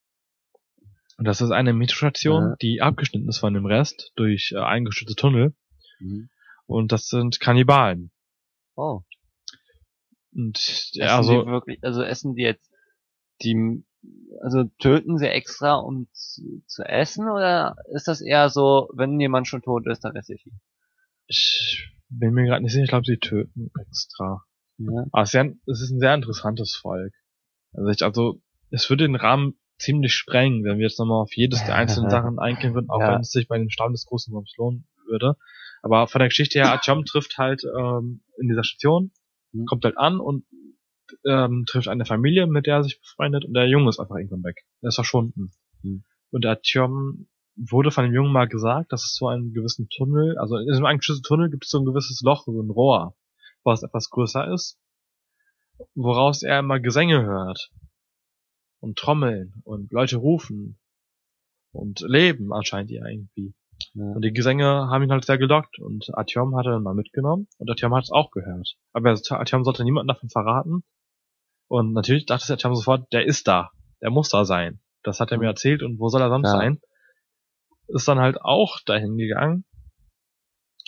Und 1.19 1.27
das 1.27 1.41
ist 1.41 1.51
eine 1.51 1.73
Metrostation, 1.73 2.43
Ja. 2.51 2.57
die 2.63 2.81
abgeschnitten 2.81 3.29
ist 3.29 3.39
von 3.39 3.53
dem 3.55 3.67
Rest 3.67 4.13
durch 4.15 4.53
äh, 4.55 4.61
eingeschüttete 4.61 5.17
Tunnel. 5.17 5.55
Mhm. 5.99 6.29
Und 6.67 6.93
das 6.93 7.09
sind 7.09 7.41
Kannibalen. 7.41 8.13
Oh. 8.77 9.01
Und 10.35 10.57
Essen 10.57 11.03
also 11.03 11.43
die 11.43 11.51
wirklich, 11.51 11.79
also 11.83 12.03
essen 12.03 12.35
die 12.35 12.43
jetzt 12.43 12.71
die, 13.43 13.85
also 14.41 14.65
töten 14.79 15.19
sie 15.19 15.29
extra, 15.29 15.75
um 15.75 16.09
zu, 16.13 16.63
zu 16.67 16.83
essen, 16.85 17.29
oder 17.29 17.77
ist 17.93 18.09
das 18.09 18.21
eher 18.21 18.49
so, 18.49 18.89
wenn 18.95 19.21
jemand 19.21 19.49
schon 19.49 19.63
tot 19.63 19.87
ist, 19.87 20.01
dann 20.05 20.17
esse 20.17 20.35
ich 20.35 20.47
ihn? 20.47 20.61
ich 21.27 21.89
bin 22.09 22.35
mir 22.35 22.45
gerade 22.45 22.63
nicht 22.63 22.73
sicher, 22.73 22.85
ich 22.85 22.91
glaube, 22.91 23.07
sie 23.07 23.19
töten 23.19 23.71
extra. 23.81 24.43
Ja. 24.79 25.07
Aber 25.13 25.23
es 25.23 25.29
ist, 25.29 25.33
sehr, 25.33 25.53
es 25.67 25.83
ist 25.83 25.91
ein 25.91 26.01
sehr 26.01 26.15
interessantes 26.15 26.77
Volk. 26.77 27.15
Also, 27.73 27.89
ich, 27.89 28.03
also 28.03 28.43
es 28.71 28.89
würde 28.91 29.05
den 29.05 29.17
Rahmen 29.17 29.59
ziemlich 29.79 30.15
sprengen, 30.15 30.65
wenn 30.65 30.79
wir 30.79 30.87
jetzt 30.87 30.99
nochmal 30.99 31.23
auf 31.23 31.35
jedes 31.35 31.65
der 31.65 31.75
einzelnen 31.75 32.11
Sachen 32.11 32.39
eingehen 32.39 32.75
würden, 32.75 32.91
auch 32.91 33.01
Ja. 33.01 33.15
wenn 33.15 33.21
es 33.21 33.31
sich 33.31 33.49
bei 33.49 33.59
den 33.59 33.71
Stamm 33.71 33.93
des 33.93 34.05
großen 34.07 34.33
Wurms 34.33 34.53
lohnen 34.57 34.87
würde. 35.07 35.37
Aber 35.83 36.07
von 36.07 36.21
der 36.21 36.29
Geschichte 36.29 36.59
her, 36.59 36.73
Achom 36.73 37.05
trifft 37.05 37.39
halt 37.39 37.63
ähm, 37.65 38.23
in 38.39 38.49
dieser 38.49 38.65
Station, 38.65 39.11
Mhm. 39.53 39.67
kommt 39.67 39.85
halt 39.85 39.99
an 39.99 40.21
und 40.21 40.45
ähm, 41.27 41.65
trifft 41.67 41.89
eine 41.89 42.07
Familie, 42.07 42.47
mit 42.47 42.67
der 42.67 42.77
er 42.77 42.85
sich 42.85 43.01
befreundet 43.01 43.45
und 43.45 43.55
der 43.55 43.69
Junge 43.69 43.89
ist 43.89 44.01
einfach 44.01 44.17
irgendwann 44.17 44.45
weg. 44.45 44.65
Er 44.81 44.89
ist 44.89 44.95
verschwunden. 44.97 45.53
Mhm. 45.83 46.05
Und 46.31 46.47
Achom 46.47 47.29
wurde 47.57 47.91
von 47.91 48.05
dem 48.05 48.15
Jungen 48.15 48.33
mal 48.33 48.49
gesagt, 48.49 48.93
dass 48.93 49.05
es 49.05 49.15
so 49.15 49.29
einen 49.29 49.53
gewissen 49.53 49.89
Tunnel, 49.91 50.39
also 50.39 50.57
in 50.57 50.67
diesem 50.67 50.87
eingeschützten 50.87 51.23
Tunnel 51.25 51.51
gibt 51.51 51.65
es 51.65 51.71
so 51.71 51.79
ein 51.79 51.85
gewisses 51.85 52.23
Loch, 52.23 52.45
so 52.45 52.61
ein 52.61 52.71
Rohr. 52.71 53.15
was 53.65 53.83
etwas 53.83 54.11
größer 54.11 54.53
ist, 54.53 54.79
woraus 55.95 56.43
er 56.43 56.61
immer 56.61 56.81
Gesänge 56.81 57.23
hört 57.23 57.71
und 58.81 58.99
Trommeln 58.99 59.55
und 59.65 59.93
Leute 59.93 60.17
rufen 60.17 60.79
und 61.73 62.01
leben 62.01 62.53
anscheinend 62.53 62.91
die 62.91 62.97
irgendwie. 62.97 63.55
Ja. 63.95 64.05
Und 64.05 64.23
die 64.23 64.33
Gesänge 64.33 64.65
haben 64.65 65.03
ihn 65.03 65.13
halt 65.13 65.25
sehr 65.25 65.39
gelockt 65.39 65.79
und 65.79 66.15
Artyom 66.15 66.57
hat 66.57 66.67
er 66.67 66.73
dann 66.73 66.83
mal 66.83 66.95
mitgenommen 66.95 67.49
und 67.59 67.69
Artyom 67.69 67.95
hat 67.95 68.05
es 68.05 68.11
auch 68.11 68.31
gehört. 68.31 68.77
Aber 68.93 69.11
Artyom 69.11 69.65
sollte 69.65 69.85
niemanden 69.85 70.09
davon 70.09 70.29
verraten. 70.29 70.83
Und 71.69 71.93
natürlich 71.93 72.27
dachte 72.27 72.53
Artyom 72.53 72.75
sofort, 72.75 73.13
der 73.13 73.27
ist 73.27 73.49
da. 73.49 73.71
Der 74.01 74.11
muss 74.11 74.29
da 74.29 74.45
sein. 74.45 74.81
Das 75.03 75.21
hat 75.21 75.33
er 75.33 75.39
mir 75.39 75.47
erzählt 75.47 75.83
und 75.83 75.99
wo 75.99 76.09
soll 76.09 76.21
er 76.21 76.29
sonst 76.29 76.49
ja. 76.49 76.57
sein? 76.57 76.81
Ist 77.89 78.09
dann 78.09 78.21
halt 78.21 78.41
auch 78.41 78.79
dahin 78.85 79.17
gegangen. 79.17 79.65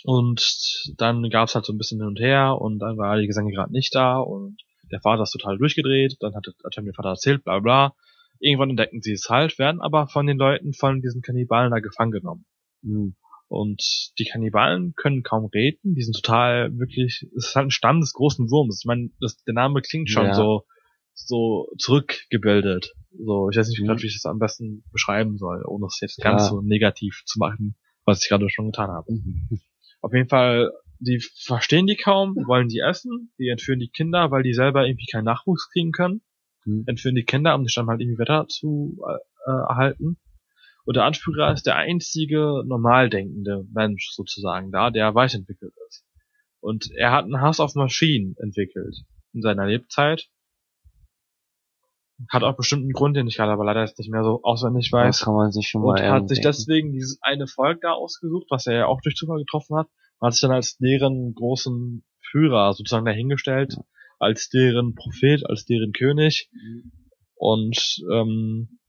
Und 0.03 0.93
dann 0.97 1.29
gab's 1.29 1.55
halt 1.55 1.65
so 1.65 1.73
ein 1.73 1.77
bisschen 1.77 1.99
hin 1.99 2.07
und 2.07 2.19
her 2.19 2.57
und 2.59 2.79
dann 2.79 2.97
war 2.97 3.17
die 3.17 3.27
Gesänge 3.27 3.51
gerade 3.51 3.71
nicht 3.71 3.95
da 3.95 4.19
und 4.19 4.61
der 4.91 5.01
Vater 5.01 5.23
ist 5.23 5.31
total 5.31 5.57
durchgedreht, 5.57 6.17
dann 6.19 6.35
hat, 6.35 6.45
hat 6.63 6.77
dem 6.77 6.93
Vater 6.93 7.09
erzählt, 7.09 7.43
bla 7.43 7.59
bla. 7.59 7.95
Irgendwann 8.39 8.69
entdecken 8.69 9.01
sie 9.01 9.13
es 9.13 9.29
halt, 9.29 9.57
werden 9.57 9.81
aber 9.81 10.07
von 10.07 10.27
den 10.27 10.37
Leuten 10.37 10.73
von 10.73 11.01
diesen 11.01 11.21
Kannibalen 11.21 11.71
da 11.71 11.79
gefangen 11.79 12.11
genommen. 12.11 12.45
Mhm. 12.85 13.15
Und 13.47 14.11
die 14.17 14.25
Kannibalen 14.25 14.93
können 14.95 15.23
kaum 15.23 15.45
reden, 15.45 15.93
die 15.93 16.01
sind 16.01 16.15
total 16.15 16.77
wirklich, 16.79 17.27
es 17.37 17.47
ist 17.47 17.55
halt 17.55 17.67
ein 17.67 17.71
Stamm 17.71 17.99
des 17.99 18.13
großen 18.13 18.49
Wurms. 18.49 18.79
Ich 18.81 18.87
meine, 18.87 19.11
das, 19.19 19.43
der 19.43 19.53
Name 19.53 19.81
klingt 19.81 20.09
schon 20.09 20.27
ja. 20.27 20.33
so, 20.33 20.65
so 21.13 21.67
zurückgebildet. 21.77 22.93
So, 23.17 23.49
ich 23.49 23.57
weiß 23.57 23.69
nicht, 23.69 23.81
mhm. 23.81 24.01
wie 24.01 24.07
ich 24.07 24.15
das 24.15 24.25
am 24.25 24.39
besten 24.39 24.83
beschreiben 24.91 25.37
soll, 25.37 25.63
ohne 25.65 25.85
es 25.85 25.99
jetzt 26.01 26.17
ja. 26.17 26.31
ganz 26.31 26.49
so 26.49 26.61
negativ 26.61 27.21
zu 27.25 27.39
machen, 27.39 27.75
was 28.03 28.23
ich 28.23 28.29
gerade 28.29 28.49
schon 28.49 28.71
getan 28.71 28.89
habe. 28.89 29.13
Mhm. 29.13 29.59
Auf 30.01 30.13
jeden 30.13 30.29
Fall, 30.29 30.71
die 30.99 31.19
verstehen 31.19 31.87
die 31.87 31.95
kaum, 31.95 32.35
wollen 32.47 32.67
die 32.67 32.79
essen, 32.79 33.31
die 33.37 33.49
entführen 33.49 33.79
die 33.79 33.89
Kinder, 33.89 34.31
weil 34.31 34.43
die 34.43 34.53
selber 34.53 34.85
irgendwie 34.85 35.07
keinen 35.11 35.25
Nachwuchs 35.25 35.69
kriegen 35.71 35.91
können. 35.91 36.21
Mhm. 36.65 36.83
Entführen 36.87 37.15
die 37.15 37.23
Kinder, 37.23 37.55
um 37.55 37.63
die 37.63 37.69
Stamm 37.69 37.89
halt 37.89 38.01
irgendwie 38.01 38.19
Wetter 38.19 38.47
zu 38.47 38.97
äh, 39.07 39.51
erhalten. 39.51 40.17
Und 40.85 40.95
der 40.95 41.03
Anführer 41.03 41.51
ist 41.51 41.65
der 41.65 41.75
einzige 41.75 42.63
normal 42.65 43.09
denkende 43.09 43.65
Mensch 43.73 44.11
sozusagen 44.11 44.71
da, 44.71 44.91
der 44.91 45.15
weiterentwickelt 45.15 45.73
ist. 45.87 46.05
Und 46.59 46.91
er 46.95 47.11
hat 47.11 47.25
einen 47.25 47.41
Hass 47.41 47.59
auf 47.59 47.75
Maschinen 47.75 48.35
entwickelt 48.37 48.95
in 49.33 49.41
seiner 49.41 49.65
Lebzeit. 49.65 50.29
Hat 52.29 52.43
auch 52.43 52.55
bestimmt 52.55 52.83
einen 52.83 52.93
Grund, 52.93 53.17
den 53.17 53.27
ich 53.27 53.35
gerade 53.35 53.51
aber 53.51 53.65
leider 53.65 53.81
jetzt 53.81 53.99
nicht 53.99 54.09
mehr 54.09 54.23
so 54.23 54.41
auswendig 54.43 54.91
weiß. 54.91 55.17
Das 55.17 55.25
kann 55.25 55.33
man 55.33 55.51
sich 55.51 55.67
schon 55.67 55.81
mal 55.81 56.01
Und 56.01 56.09
hat 56.09 56.29
sich 56.29 56.39
deswegen 56.39 56.93
dieses 56.93 57.19
eine 57.21 57.47
Volk 57.47 57.81
da 57.81 57.91
ausgesucht, 57.91 58.45
was 58.49 58.67
er 58.67 58.75
ja 58.75 58.85
auch 58.85 59.01
durch 59.01 59.15
Zufall 59.15 59.39
getroffen 59.39 59.75
hat, 59.75 59.87
hat 60.21 60.33
sich 60.33 60.41
dann 60.41 60.51
als 60.51 60.77
deren 60.77 61.33
großen 61.33 62.05
Führer 62.21 62.73
sozusagen 62.73 63.05
dahingestellt, 63.05 63.77
als 64.19 64.49
deren 64.49 64.95
Prophet, 64.95 65.45
als 65.45 65.65
deren 65.65 65.91
König. 65.91 66.49
Mhm. 66.53 66.91
Und 67.35 68.03
ähm, 68.11 68.79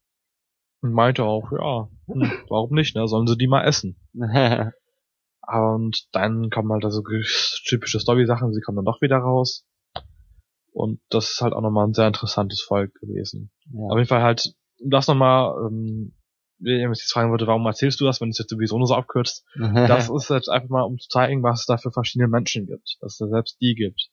und 0.87 0.95
meinte 0.95 1.25
auch, 1.25 1.51
ja, 1.53 1.89
hm, 2.07 2.33
warum 2.49 2.75
nicht, 2.75 2.95
ne? 2.95 3.07
Sollen 3.09 3.27
sie 3.27 3.37
die 3.37 3.49
mal 3.49 3.65
essen. 3.65 3.97
und 5.47 6.07
dann 6.13 6.51
kommen 6.51 6.73
halt 6.73 6.85
also 6.85 7.03
typische 7.67 8.01
Story-Sachen, 8.01 8.53
sie 8.53 8.61
kommen 8.61 8.77
dann 8.77 8.85
doch 8.85 9.01
wieder 9.01 9.19
raus. 9.19 9.67
Und 10.73 11.01
das 11.09 11.31
ist 11.31 11.41
halt 11.41 11.55
auch 11.55 11.63
nochmal 11.63 11.87
ein 11.87 11.95
sehr 11.95 12.07
interessantes 12.07 12.61
Volk 12.61 12.95
gewesen. 13.01 13.51
Ja. 13.73 13.89
Auf 13.89 13.97
jeden 13.97 14.09
Fall 14.09 14.23
halt, 14.23 14.55
das 14.85 15.09
nochmal, 15.09 15.55
ähm, 15.67 16.15
wenn 16.59 16.93
ich 16.93 16.99
jetzt 17.01 17.13
fragen 17.13 17.31
würde, 17.31 17.47
warum 17.47 17.67
erzählst 17.67 18.01
du 18.01 18.05
das, 18.05 18.21
wenn 18.21 18.29
es 18.29 18.39
jetzt 18.39 18.51
sowieso 18.51 18.79
nur 18.79 18.87
so 18.87 18.95
abkürzt? 18.95 19.45
das 19.57 20.11
ist 20.11 20.31
jetzt 20.31 20.49
einfach 20.49 20.69
mal, 20.69 20.83
um 20.83 20.99
zu 20.99 21.09
zeigen, 21.09 21.43
was 21.43 21.61
es 21.61 21.67
da 21.67 21.79
für 21.79 21.91
verschiedene 21.91 22.29
Menschen 22.29 22.67
gibt. 22.67 22.97
Dass 23.01 23.13
es 23.13 23.19
da 23.19 23.29
selbst 23.29 23.61
die 23.61 23.75
gibt. 23.75 24.09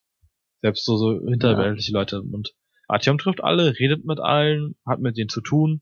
Selbst 0.62 0.86
so, 0.86 0.98
so 0.98 1.20
hinterweltliche 1.28 1.92
ja. 1.92 2.00
Leute. 2.00 2.22
Und 2.22 2.54
Artyom 2.88 3.18
trifft 3.18 3.44
alle, 3.44 3.78
redet 3.78 4.06
mit 4.06 4.20
allen, 4.20 4.76
hat 4.86 5.00
mit 5.00 5.18
denen 5.18 5.30
zu 5.30 5.42
tun 5.42 5.82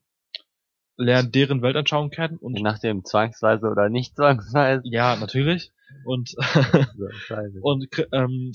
lernt 0.96 1.34
deren 1.34 1.62
Weltanschauung 1.62 2.10
kennen 2.10 2.36
und 2.38 2.56
Je 2.56 2.62
nachdem 2.62 3.04
zwangsweise 3.04 3.66
oder 3.66 3.88
nicht 3.88 4.16
zwangsweise. 4.16 4.82
Ja, 4.84 5.16
natürlich. 5.16 5.72
Und 6.04 6.34
und 7.62 7.88
ähm, 8.12 8.52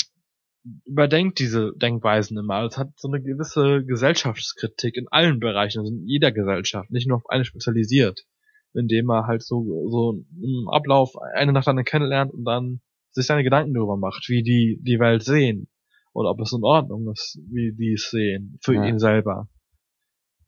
überdenkt 0.86 1.40
diese 1.40 1.74
Denkweisen 1.76 2.38
immer. 2.38 2.64
Es 2.66 2.78
hat 2.78 2.90
so 2.98 3.08
eine 3.08 3.22
gewisse 3.22 3.84
Gesellschaftskritik 3.86 4.98
in 4.98 5.08
allen 5.10 5.40
Bereichen, 5.40 5.80
also 5.80 5.92
in 5.92 6.06
jeder 6.06 6.32
Gesellschaft, 6.32 6.92
nicht 6.92 7.08
nur 7.08 7.18
auf 7.18 7.30
eine 7.30 7.46
spezialisiert, 7.46 8.26
indem 8.74 9.10
er 9.10 9.28
halt 9.28 9.44
so 9.44 9.88
so 9.90 10.24
im 10.42 10.70
Ablauf 10.70 11.16
eine 11.36 11.54
nach 11.54 11.64
der 11.64 11.72
anderen 11.72 11.86
kennenlernt 11.86 12.34
und 12.34 12.44
dann 12.46 12.82
sich 13.12 13.26
seine 13.26 13.44
Gedanken 13.44 13.74
darüber 13.74 13.98
macht, 13.98 14.30
wie 14.30 14.44
die 14.44 14.80
die 14.82 15.00
Welt 15.00 15.24
sehen 15.24 15.68
und 16.14 16.26
ob 16.26 16.40
es 16.40 16.52
in 16.52 16.64
Ordnung 16.64 17.10
ist, 17.12 17.40
wie 17.50 17.74
die 17.74 17.94
es 17.94 18.10
sehen 18.10 18.58
für 18.62 18.76
ja. 18.76 18.86
ihn 18.86 19.00
selber 19.00 19.48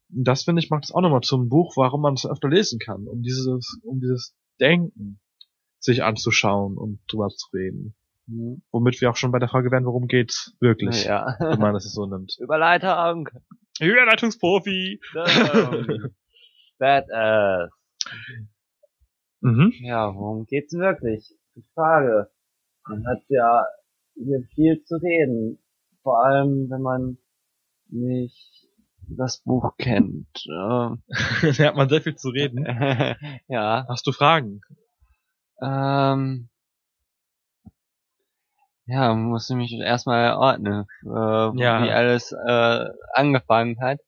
das 0.10 0.44
finde 0.44 0.62
ich 0.62 0.70
macht 0.70 0.86
es 0.86 0.92
auch 0.92 1.02
nochmal 1.02 1.22
zum 1.22 1.50
Buch, 1.50 1.78
warum 1.78 2.02
man 2.02 2.16
es 2.16 2.26
öfter 2.26 2.50
lesen 2.50 2.80
kann, 2.80 3.08
um 3.08 3.22
dieses, 3.22 3.80
um 3.84 4.00
dieses 4.00 4.36
Denken 4.60 5.20
sich 5.80 6.04
anzuschauen 6.04 6.78
und 6.78 7.00
drüber 7.08 7.30
zu 7.30 7.48
reden. 7.56 7.96
Mhm. 8.28 8.62
Womit 8.72 9.00
wir 9.02 9.10
auch 9.10 9.16
schon 9.16 9.32
bei 9.32 9.40
der 9.40 9.50
Frage 9.50 9.72
werden, 9.72 9.86
worum 9.86 10.08
geht's 10.08 10.56
wirklich, 10.60 11.06
ja. 11.06 11.36
wenn 11.40 11.60
man 11.60 11.76
es 11.76 11.92
so 11.92 12.06
nimmt. 12.06 12.36
Überleitung. 12.40 13.30
Überleitungsprofi. 13.80 15.00
Badass. 16.78 17.72
Mhm. 19.42 19.72
Ja, 19.80 20.14
worum 20.14 20.46
geht's 20.46 20.74
wirklich? 20.74 21.34
Die 21.56 21.64
Frage. 21.74 22.30
Man 22.88 23.06
hat 23.08 23.24
ja 23.30 23.64
hier 24.16 24.44
viel 24.54 24.84
zu 24.84 24.96
reden. 24.96 25.60
Vor 26.04 26.26
allem, 26.26 26.70
wenn 26.70 26.82
man 26.82 27.18
nicht 27.88 28.69
das 29.18 29.42
Buch 29.44 29.76
kennt. 29.78 30.28
Da 30.46 30.98
hat 31.60 31.76
man 31.76 31.90
sehr 31.90 32.02
viel 32.02 32.16
zu 32.16 32.30
reden. 32.30 32.66
ja. 33.48 33.86
Hast 33.88 34.06
du 34.08 34.12
Fragen? 34.12 34.62
Ähm, 35.62 36.50
ja, 38.86 39.14
muss 39.14 39.50
ich 39.50 39.56
mich 39.56 39.74
erstmal 39.74 40.36
ordnen, 40.36 40.86
äh, 41.04 41.08
ja. 41.08 41.84
wie 41.84 41.92
alles 41.92 42.32
äh, 42.32 42.86
angefangen 43.14 43.80
hat. 43.82 44.00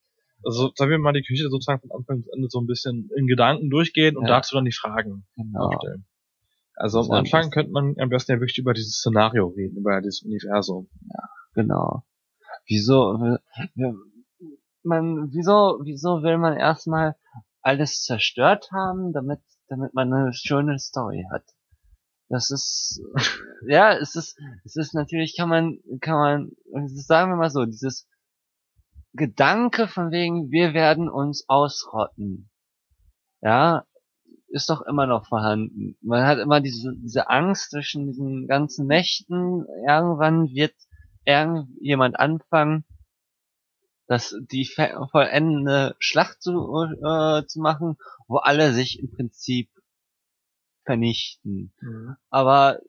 Also 0.43 0.71
sollen 0.75 0.89
wir 0.89 0.97
mal 0.97 1.13
die 1.13 1.23
Küche 1.23 1.49
sozusagen 1.49 1.81
von 1.81 1.91
Anfang 1.91 2.17
bis 2.17 2.33
Ende 2.33 2.47
so 2.49 2.59
ein 2.59 2.65
bisschen 2.65 3.09
in 3.15 3.27
Gedanken 3.27 3.69
durchgehen 3.69 4.17
und 4.17 4.27
ja. 4.27 4.37
dazu 4.37 4.55
dann 4.55 4.65
die 4.65 4.71
Fragen 4.71 5.25
genau. 5.35 5.67
aufstellen. 5.67 6.05
Also 6.75 7.01
am 7.01 7.11
Anfang 7.11 7.51
könnte 7.51 7.71
man 7.71 7.95
am 7.99 8.09
besten 8.09 8.31
ja 8.31 8.39
wirklich 8.39 8.57
über 8.57 8.73
dieses 8.73 8.95
Szenario 8.95 9.47
reden, 9.47 9.77
über 9.77 10.01
dieses 10.01 10.23
Universum. 10.23 10.89
Ja, 11.13 11.29
genau. 11.53 12.03
Wieso? 12.65 13.37
Man, 14.83 15.31
wieso, 15.31 15.79
wieso 15.83 16.23
will 16.23 16.37
man 16.37 16.57
erstmal 16.57 17.15
alles 17.61 18.03
zerstört 18.03 18.69
haben, 18.71 19.13
damit, 19.13 19.41
damit 19.67 19.93
man 19.93 20.13
eine 20.13 20.33
schöne 20.33 20.79
Story 20.79 21.25
hat? 21.31 21.43
Das 22.29 22.49
ist, 22.49 23.01
ja, 23.67 23.93
es 23.93 24.15
ist, 24.15 24.39
es 24.63 24.75
ist 24.75 24.93
natürlich, 24.93 25.35
kann 25.37 25.49
man, 25.49 25.79
kann 25.99 26.15
man, 26.15 26.87
sagen 26.87 27.31
wir 27.31 27.35
mal 27.35 27.49
so, 27.49 27.65
dieses 27.65 28.07
Gedanke 29.13 29.87
von 29.87 30.11
wegen, 30.11 30.51
wir 30.51 30.73
werden 30.73 31.09
uns 31.09 31.45
ausrotten. 31.49 32.49
Ja, 33.41 33.85
ist 34.47 34.69
doch 34.69 34.81
immer 34.81 35.07
noch 35.07 35.27
vorhanden. 35.27 35.97
Man 36.01 36.25
hat 36.25 36.37
immer 36.39 36.61
diese, 36.61 36.93
diese 36.95 37.29
Angst 37.29 37.71
zwischen 37.71 38.07
diesen 38.07 38.47
ganzen 38.47 38.85
Mächten. 38.85 39.65
Irgendwann 39.87 40.49
wird 40.49 40.75
irgendjemand 41.25 42.19
anfangen, 42.19 42.85
das 44.11 44.35
die 44.51 44.65
vollendende 44.65 45.95
Schlacht 45.99 46.41
zu, 46.41 46.51
äh, 46.51 47.45
zu 47.45 47.61
machen, 47.61 47.95
wo 48.27 48.37
alle 48.37 48.73
sich 48.73 48.99
im 48.99 49.09
Prinzip 49.09 49.69
vernichten. 50.83 51.73
Mhm. 51.79 52.17
Aber 52.29 52.79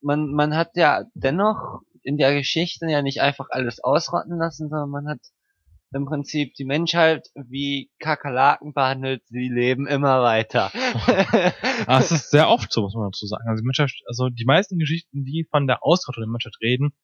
man, 0.00 0.32
man 0.32 0.56
hat 0.56 0.72
ja 0.74 1.04
dennoch 1.14 1.82
in 2.02 2.16
der 2.16 2.34
Geschichte 2.34 2.86
ja 2.90 3.02
nicht 3.02 3.20
einfach 3.20 3.46
alles 3.50 3.84
ausrotten 3.84 4.36
lassen, 4.36 4.68
sondern 4.68 4.90
man 4.90 5.08
hat 5.08 5.20
im 5.92 6.06
Prinzip 6.06 6.54
die 6.54 6.64
Menschheit 6.64 7.28
wie 7.36 7.92
Kakerlaken 8.00 8.74
behandelt, 8.74 9.22
sie 9.28 9.48
leben 9.48 9.86
immer 9.86 10.22
weiter. 10.22 10.72
das 11.86 12.10
ist 12.10 12.30
sehr 12.32 12.48
oft 12.48 12.72
so, 12.72 12.82
muss 12.82 12.94
man 12.94 13.12
dazu 13.12 13.26
sagen. 13.26 13.44
Also 13.46 13.60
die 13.60 13.66
Menschheit, 13.66 13.92
also 14.08 14.28
die 14.28 14.44
meisten 14.44 14.80
Geschichten, 14.80 15.24
die 15.24 15.46
von 15.48 15.68
der 15.68 15.84
Ausrottung 15.84 16.22
der 16.22 16.30
Menschheit 16.30 16.56
reden, 16.60 16.94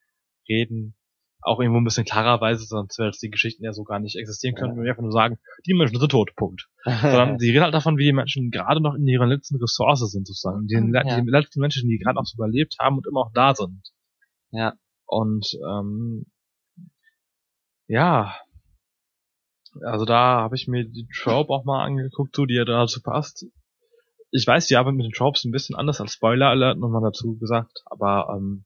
reden 0.48 0.96
auch 1.43 1.61
irgendwo 1.61 1.80
ein 1.80 1.84
bisschen 1.84 2.05
klarerweise, 2.05 2.64
sonst 2.64 2.99
wäre 2.99 3.11
die 3.11 3.30
Geschichten 3.30 3.64
ja 3.64 3.72
so 3.72 3.84
gar 3.84 3.99
nicht 3.99 4.16
existieren 4.16 4.55
können, 4.55 4.76
wenn 4.76 4.84
wir 4.84 4.91
einfach 4.91 5.03
nur 5.03 5.12
sagen, 5.12 5.38
die 5.66 5.74
Menschen 5.74 5.99
sind 5.99 6.11
tot, 6.11 6.34
Punkt. 6.36 6.68
Sondern 6.84 7.38
sie 7.38 7.51
reden 7.51 7.64
halt 7.64 7.74
davon, 7.74 7.97
wie 7.97 8.05
die 8.05 8.12
Menschen 8.12 8.51
gerade 8.51 8.80
noch 8.80 8.95
in 8.95 9.07
ihrer 9.07 9.26
letzten 9.26 9.57
Ressource 9.57 10.01
sind, 10.11 10.26
sozusagen. 10.26 10.66
Die, 10.66 10.74
ja. 10.74 11.20
die 11.20 11.30
letzten 11.30 11.61
Menschen, 11.61 11.88
die 11.88 11.99
gerade 11.99 12.16
noch 12.16 12.26
so 12.26 12.36
überlebt 12.36 12.76
haben 12.78 12.97
und 12.97 13.07
immer 13.07 13.20
auch 13.20 13.32
da 13.32 13.55
sind. 13.55 13.91
Ja. 14.51 14.74
Und 15.07 15.59
ähm, 15.66 16.26
ja, 17.86 18.36
also 19.82 20.05
da 20.05 20.43
habe 20.43 20.57
ich 20.57 20.68
mir 20.68 20.84
die 20.84 21.09
Trope 21.09 21.53
auch 21.53 21.64
mal 21.64 21.84
angeguckt, 21.84 22.36
so, 22.36 22.47
die 22.47 22.55
ja 22.55 22.64
dazu 22.64 23.03
passt. 23.03 23.47
Ich 24.32 24.47
weiß, 24.47 24.66
die 24.66 24.76
arbeitet 24.76 24.97
mit 24.97 25.07
den 25.07 25.12
Tropes 25.12 25.45
ein 25.45 25.53
bisschen 25.53 25.76
anders 25.76 26.01
als 26.01 26.12
Spoiler 26.12 26.49
Alert 26.49 26.78
nochmal 26.78 27.03
dazu 27.03 27.36
gesagt, 27.36 27.82
aber 27.86 28.36
ähm, 28.36 28.64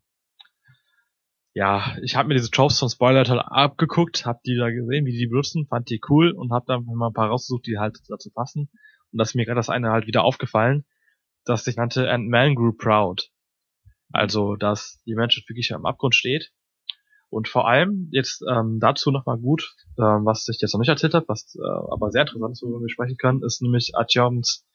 ja, 1.54 1.96
ich 2.02 2.16
habe 2.16 2.28
mir 2.28 2.34
diese 2.34 2.50
Tropes 2.50 2.80
von 2.80 2.90
Spoiler 2.90 3.22
Total 3.22 3.44
abgeguckt, 3.46 4.26
hab 4.26 4.42
die 4.42 4.56
da 4.56 4.70
gesehen, 4.70 5.06
wie 5.06 5.12
die 5.12 5.18
die 5.18 5.26
benutzen, 5.28 5.66
fand 5.68 5.88
die 5.88 6.00
cool 6.08 6.32
und 6.32 6.52
hab 6.52 6.66
dann 6.66 6.84
mal 6.84 7.06
ein 7.06 7.12
paar 7.12 7.28
rausgesucht, 7.28 7.66
die 7.66 7.78
halt 7.78 7.98
dazu 8.08 8.30
passen. 8.30 8.68
Und 9.12 9.18
das 9.18 9.30
ist 9.30 9.34
mir 9.36 9.44
gerade 9.44 9.60
das 9.60 9.68
eine 9.68 9.90
halt 9.90 10.08
wieder 10.08 10.24
aufgefallen, 10.24 10.84
das 11.44 11.64
sich 11.64 11.76
nannte 11.76 12.10
And 12.10 12.28
Man 12.28 12.56
Grew 12.56 12.72
Proud. 12.72 13.30
Also, 14.12 14.56
dass 14.56 15.00
die 15.06 15.14
Menschheit 15.14 15.48
wirklich 15.48 15.72
am 15.72 15.86
Abgrund 15.86 16.16
steht. 16.16 16.52
Und 17.30 17.48
vor 17.48 17.68
allem 17.68 18.08
jetzt 18.10 18.44
ähm, 18.48 18.78
dazu 18.80 19.12
nochmal 19.12 19.38
gut, 19.38 19.74
ähm, 19.98 20.24
was 20.24 20.48
ich 20.48 20.60
jetzt 20.60 20.72
noch 20.72 20.80
nicht 20.80 20.88
erzählt 20.88 21.14
habe, 21.14 21.26
was 21.28 21.56
äh, 21.56 21.92
aber 21.92 22.10
sehr 22.10 22.22
interessant 22.22 22.52
ist, 22.52 22.62
worüber 22.62 22.80
wir 22.80 22.90
sprechen 22.90 23.16
können, 23.16 23.42
ist 23.42 23.62
nämlich 23.62 23.92
Atjons 23.94 24.66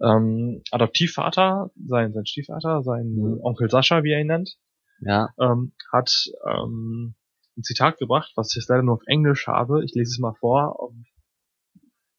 ähm, 0.00 0.62
Adoptivvater, 0.70 1.70
sein, 1.84 2.12
sein 2.12 2.26
Stiefvater, 2.26 2.82
sein 2.82 3.14
Mhm. 3.14 3.40
Onkel 3.42 3.70
Sascha, 3.70 4.02
wie 4.04 4.12
er 4.12 4.20
ihn 4.20 4.28
nennt, 4.28 4.56
Ja. 5.04 5.30
ähm, 5.38 5.72
hat 5.92 6.10
ähm, 6.48 7.14
ein 7.56 7.62
Zitat 7.62 7.98
gebracht, 7.98 8.32
was 8.36 8.50
ich 8.50 8.56
jetzt 8.56 8.68
leider 8.70 8.82
nur 8.82 8.94
auf 8.94 9.02
Englisch 9.06 9.46
habe. 9.46 9.84
Ich 9.84 9.92
lese 9.94 10.10
es 10.12 10.18
mal 10.18 10.34
vor. 10.34 10.78
Und 10.80 11.06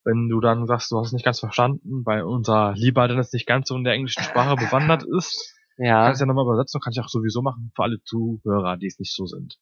wenn 0.03 0.27
du 0.29 0.39
dann 0.41 0.67
sagst, 0.67 0.91
du 0.91 0.97
hast 0.99 1.07
es 1.07 1.13
nicht 1.13 1.25
ganz 1.25 1.39
verstanden, 1.39 2.05
weil 2.05 2.23
unser 2.23 2.73
Lieber 2.75 3.07
Dennis 3.07 3.31
nicht 3.33 3.47
ganz 3.47 3.69
so 3.69 3.75
in 3.75 3.83
der 3.83 3.93
englischen 3.93 4.23
Sprache 4.23 4.55
bewandert 4.55 5.03
ist, 5.17 5.55
Ja. 5.77 6.05
kannst 6.05 6.21
du 6.21 6.23
ja 6.23 6.27
nochmal 6.27 6.45
übersetzen 6.45 6.77
und 6.77 6.83
kann 6.83 6.91
ich 6.93 6.99
auch 6.99 7.07
sowieso 7.09 7.41
machen 7.41 7.71
für 7.75 7.83
alle 7.83 8.01
Zuhörer, 8.03 8.77
die 8.77 8.87
es 8.87 8.99
nicht 8.99 9.15
so 9.15 9.25
sind. 9.25 9.57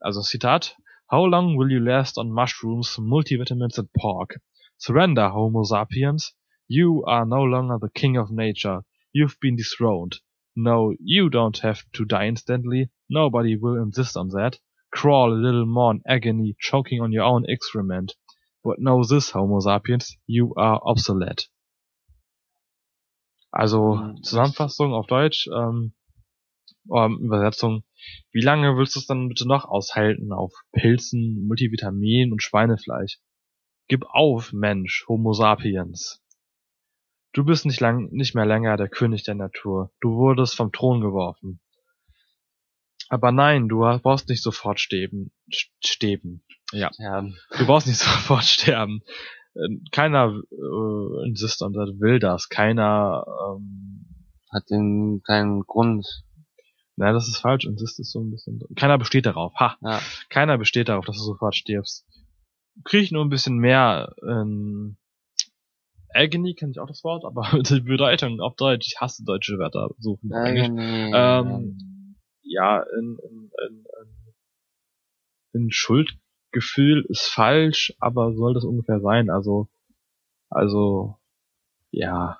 Also 0.00 0.20
Zitat. 0.20 0.76
How 1.10 1.26
long 1.26 1.56
will 1.58 1.70
you 1.72 1.78
last 1.80 2.18
on 2.18 2.30
mushrooms, 2.30 2.98
multivitamins 2.98 3.78
and 3.78 3.90
pork? 3.94 4.40
Surrender, 4.76 5.32
Homo 5.32 5.62
sapiens. 5.64 6.36
You 6.66 7.04
are 7.06 7.24
no 7.24 7.46
longer 7.46 7.78
the 7.80 7.88
king 7.88 8.18
of 8.18 8.30
nature. 8.30 8.82
You've 9.12 9.38
been 9.40 9.56
dethroned. 9.56 10.20
No, 10.60 10.92
you 10.98 11.30
don't 11.30 11.56
have 11.60 11.84
to 11.92 12.04
die 12.04 12.26
instantly. 12.26 12.90
Nobody 13.08 13.54
will 13.56 13.80
insist 13.80 14.16
on 14.16 14.30
that. 14.30 14.58
Crawl 14.90 15.32
a 15.32 15.38
little 15.40 15.66
more 15.66 15.92
in 15.92 16.02
agony, 16.04 16.56
choking 16.58 17.00
on 17.00 17.12
your 17.12 17.22
own 17.22 17.44
excrement. 17.48 18.16
But 18.64 18.80
know 18.80 19.04
this, 19.04 19.30
Homo 19.30 19.60
sapiens, 19.60 20.16
you 20.26 20.54
are 20.56 20.80
obsolete. 20.82 21.46
Also, 23.52 23.94
Mhm. 23.94 24.22
Zusammenfassung 24.24 24.92
auf 24.94 25.06
Deutsch, 25.06 25.46
ähm, 25.54 25.92
ähm, 26.92 27.18
Übersetzung. 27.22 27.84
Wie 28.32 28.42
lange 28.42 28.76
willst 28.76 28.96
du 28.96 29.00
es 29.00 29.06
dann 29.06 29.28
bitte 29.28 29.46
noch 29.46 29.64
aushalten 29.64 30.32
auf 30.32 30.52
Pilzen, 30.72 31.46
Multivitamin 31.46 32.32
und 32.32 32.42
Schweinefleisch? 32.42 33.20
Gib 33.88 34.04
auf, 34.10 34.52
Mensch, 34.52 35.04
Homo 35.08 35.32
sapiens. 35.34 36.20
Du 37.38 37.44
bist 37.44 37.64
nicht 37.66 37.78
lang, 37.78 38.10
nicht 38.10 38.34
mehr 38.34 38.46
länger 38.46 38.76
der 38.76 38.88
König 38.88 39.22
der 39.22 39.36
Natur. 39.36 39.92
Du 40.00 40.16
wurdest 40.16 40.56
vom 40.56 40.72
Thron 40.72 41.00
geworfen. 41.00 41.60
Aber 43.08 43.30
nein, 43.30 43.68
du 43.68 43.78
brauchst 44.02 44.28
nicht 44.28 44.42
sofort 44.42 44.80
sterben. 44.80 45.30
Sterben. 45.48 46.44
Ja. 46.72 46.90
ja. 46.98 47.22
Du 47.56 47.64
brauchst 47.64 47.86
nicht 47.86 48.00
sofort 48.00 48.42
sterben. 48.42 49.02
Äh, 49.54 49.68
Keiner 49.92 50.34
äh, 50.50 51.28
insist 51.28 51.62
on 51.62 51.74
that, 51.74 52.00
will 52.00 52.18
das. 52.18 52.48
Keiner, 52.48 53.24
ähm, 53.46 54.04
Hat 54.52 54.68
den 54.68 55.22
keinen 55.24 55.60
Grund. 55.60 56.24
na, 56.96 57.12
das 57.12 57.28
ist 57.28 57.36
falsch. 57.36 57.66
Insist 57.66 58.00
ist 58.00 58.10
so 58.10 58.18
ein 58.18 58.32
bisschen. 58.32 58.60
Keiner 58.74 58.98
besteht 58.98 59.26
darauf. 59.26 59.54
Ha. 59.60 59.76
Ja. 59.80 60.00
Keiner 60.28 60.58
besteht 60.58 60.88
darauf, 60.88 61.04
dass 61.04 61.18
du 61.18 61.22
sofort 61.22 61.54
stirbst. 61.54 62.04
Krieg 62.82 63.12
nur 63.12 63.24
ein 63.24 63.30
bisschen 63.30 63.58
mehr 63.58 64.12
ähm, 64.28 64.96
Agony, 66.14 66.54
kenne 66.54 66.72
ich 66.72 66.80
auch 66.80 66.86
das 66.86 67.04
Wort, 67.04 67.24
aber 67.24 67.42
die 67.62 67.80
Bedeutung 67.80 68.40
auf 68.40 68.56
Deutsch, 68.56 68.86
ich 68.86 69.00
hasse 69.00 69.24
deutsche 69.24 69.58
Wörter 69.58 69.90
suchen. 69.98 70.32
Agony. 70.32 71.12
Ähm, 71.14 72.16
ja, 72.42 72.82
in, 72.82 73.18
in, 73.28 73.50
in, 73.68 73.84
in, 75.52 75.70
Schuldgefühl 75.70 77.04
ist 77.08 77.28
falsch, 77.28 77.94
aber 78.00 78.32
soll 78.34 78.54
das 78.54 78.64
ungefähr 78.64 79.00
sein. 79.00 79.28
Also, 79.28 79.68
also, 80.48 81.16
ja, 81.90 82.38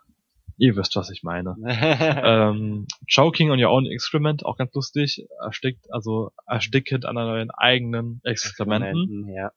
ihr 0.57 0.77
wisst, 0.77 0.97
was 0.97 1.11
ich 1.11 1.23
meine. 1.23 1.57
ähm, 1.67 2.87
choking 3.07 3.51
on 3.51 3.63
your 3.63 3.71
own 3.71 3.87
excrement, 3.87 4.47
auch 4.47 4.57
ganz 4.57 4.73
lustig, 4.75 5.27
erstickt, 5.43 5.93
also 5.93 6.33
erstickend 6.47 7.05
an 7.05 7.19
euren 7.19 7.51
eigenen 7.51 8.21
Exkrementen. 8.25 9.29
ja. 9.29 9.53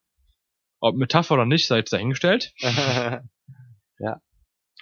Ob 0.80 0.96
Metapher 0.96 1.34
oder 1.34 1.46
nicht, 1.46 1.68
sei 1.68 1.78
jetzt 1.78 1.92
dahingestellt. 1.92 2.52
Ja. 3.98 4.20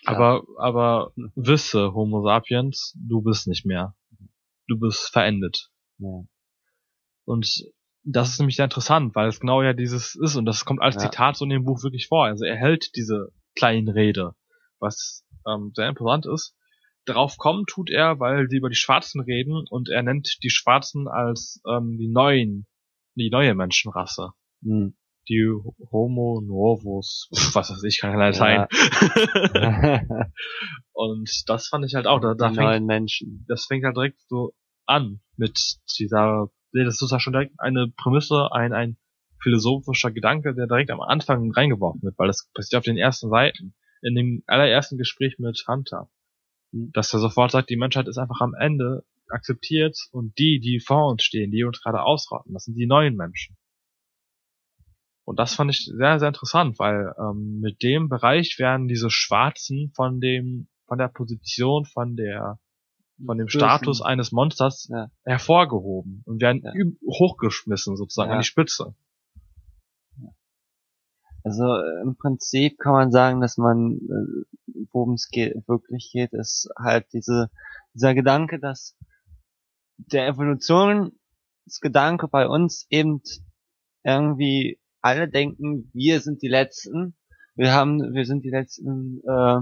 Aber, 0.06 0.44
aber 0.58 1.12
wisse, 1.34 1.92
Homo 1.92 2.22
sapiens, 2.24 2.96
du 2.96 3.20
bist 3.22 3.46
nicht 3.46 3.66
mehr. 3.66 3.94
Du 4.66 4.78
bist 4.78 5.10
verendet. 5.12 5.70
ja. 5.98 6.22
Und 7.26 7.64
das 8.02 8.30
ist 8.30 8.38
nämlich 8.38 8.56
sehr 8.56 8.64
interessant, 8.64 9.14
weil 9.14 9.28
es 9.28 9.40
genau 9.40 9.62
ja 9.62 9.72
dieses 9.74 10.14
ist 10.14 10.34
und 10.34 10.46
das 10.46 10.64
kommt 10.64 10.80
als 10.80 10.94
Ja. 10.96 11.02
Zitat 11.02 11.36
so 11.36 11.44
in 11.44 11.50
dem 11.50 11.64
Buch 11.64 11.82
wirklich 11.82 12.08
vor. 12.08 12.24
Also 12.24 12.44
er 12.44 12.56
hält 12.56 12.96
diese 12.96 13.28
kleinen 13.54 13.88
Rede, 13.88 14.34
was 14.78 15.24
ähm, 15.46 15.72
sehr 15.74 15.88
imposant 15.88 16.26
ist. 16.26 16.56
Darauf 17.04 17.36
kommen 17.36 17.66
tut 17.66 17.90
er, 17.90 18.18
weil 18.18 18.48
sie 18.48 18.56
über 18.56 18.70
die 18.70 18.74
Schwarzen 18.74 19.20
reden 19.20 19.64
und 19.68 19.88
er 19.90 20.02
nennt 20.02 20.38
die 20.42 20.50
Schwarzen 20.50 21.08
als 21.08 21.60
ähm, 21.68 21.98
die 21.98 22.08
neuen, 22.08 22.66
die 23.16 23.30
neue 23.30 23.54
Menschenrasse. 23.54 24.30
Hm. 24.62 24.96
Die 25.30 25.48
Homo 25.92 26.42
Novus, 26.44 27.28
was 27.54 27.70
weiß 27.70 27.82
ich, 27.84 28.00
kann 28.00 28.18
Latein. 28.18 28.66
und 30.92 31.30
das 31.46 31.68
fand 31.68 31.86
ich 31.86 31.94
halt 31.94 32.06
auch, 32.06 32.20
da, 32.20 32.34
da 32.34 32.50
die 32.50 32.56
fängt 32.56 32.86
Menschen. 32.86 33.46
das 33.48 33.64
fängt 33.66 33.84
halt 33.84 33.96
direkt 33.96 34.20
so 34.28 34.52
an 34.86 35.20
mit 35.36 35.56
dieser, 35.98 36.50
nee, 36.72 36.84
das 36.84 37.00
ist 37.00 37.12
ja 37.12 37.20
schon 37.20 37.32
direkt 37.32 37.54
eine 37.58 37.92
Prämisse, 37.96 38.50
ein, 38.52 38.72
ein 38.72 38.96
philosophischer 39.40 40.10
Gedanke, 40.10 40.54
der 40.54 40.66
direkt 40.66 40.90
am 40.90 41.00
Anfang 41.00 41.52
reingeworfen 41.52 42.02
wird, 42.02 42.18
weil 42.18 42.26
das 42.26 42.50
passiert 42.52 42.80
auf 42.80 42.84
den 42.84 42.98
ersten 42.98 43.30
Seiten, 43.30 43.74
in 44.02 44.14
dem 44.14 44.42
allerersten 44.46 44.98
Gespräch 44.98 45.38
mit 45.38 45.64
Hunter, 45.66 46.10
dass 46.72 47.12
er 47.12 47.20
sofort 47.20 47.52
sagt, 47.52 47.70
die 47.70 47.76
Menschheit 47.76 48.08
ist 48.08 48.18
einfach 48.18 48.40
am 48.40 48.54
Ende 48.54 49.04
akzeptiert 49.28 49.96
und 50.10 50.36
die, 50.38 50.60
die 50.60 50.80
vor 50.80 51.08
uns 51.08 51.22
stehen, 51.22 51.50
die 51.50 51.64
uns 51.64 51.80
gerade 51.80 52.02
ausrotten, 52.02 52.52
das 52.52 52.64
sind 52.64 52.74
die 52.74 52.86
neuen 52.86 53.14
Menschen. 53.16 53.56
Und 55.24 55.38
das 55.38 55.54
fand 55.54 55.70
ich 55.70 55.84
sehr, 55.84 56.18
sehr 56.18 56.28
interessant, 56.28 56.78
weil 56.78 57.14
ähm, 57.18 57.60
mit 57.60 57.82
dem 57.82 58.08
Bereich 58.08 58.58
werden 58.58 58.88
diese 58.88 59.10
Schwarzen 59.10 59.92
von 59.94 60.20
dem, 60.20 60.68
von 60.86 60.98
der 60.98 61.08
Position, 61.08 61.84
von 61.84 62.16
der, 62.16 62.58
von 63.24 63.38
dem. 63.38 63.48
Status 63.48 64.02
eines 64.02 64.32
Monsters 64.32 64.88
Ja. 64.90 65.10
hervorgehoben 65.24 66.22
und 66.26 66.40
werden 66.40 66.62
Ja. 66.64 66.72
hochgeschmissen 67.06 67.96
sozusagen 67.96 68.30
Ja. 68.30 68.36
an 68.36 68.42
die 68.42 68.46
Spitze. 68.46 68.94
Also 71.42 71.64
äh, 71.64 72.02
im 72.02 72.16
Prinzip 72.16 72.78
kann 72.78 72.92
man 72.92 73.12
sagen, 73.12 73.40
dass 73.40 73.56
man, 73.56 73.96
äh, 73.96 74.44
worum 74.92 75.14
es 75.14 75.28
geht, 75.30 75.54
wirklich 75.66 76.10
geht, 76.12 76.32
ist 76.32 76.68
halt 76.78 77.06
diese, 77.12 77.50
dieser 77.94 78.14
Gedanke, 78.14 78.60
dass 78.60 78.96
der 79.96 80.28
Evolutionsgedanke 80.28 82.28
bei 82.28 82.46
uns 82.46 82.86
eben 82.90 83.22
irgendwie 84.02 84.79
alle 85.00 85.28
denken, 85.28 85.90
wir 85.92 86.20
sind 86.20 86.42
die 86.42 86.48
Letzten, 86.48 87.16
wir 87.54 87.72
haben, 87.72 88.14
wir 88.14 88.24
sind 88.24 88.44
die 88.44 88.50
letzten 88.50 89.22
äh, 89.26 89.58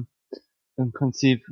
im 0.77 0.93
Prinzip 0.93 1.45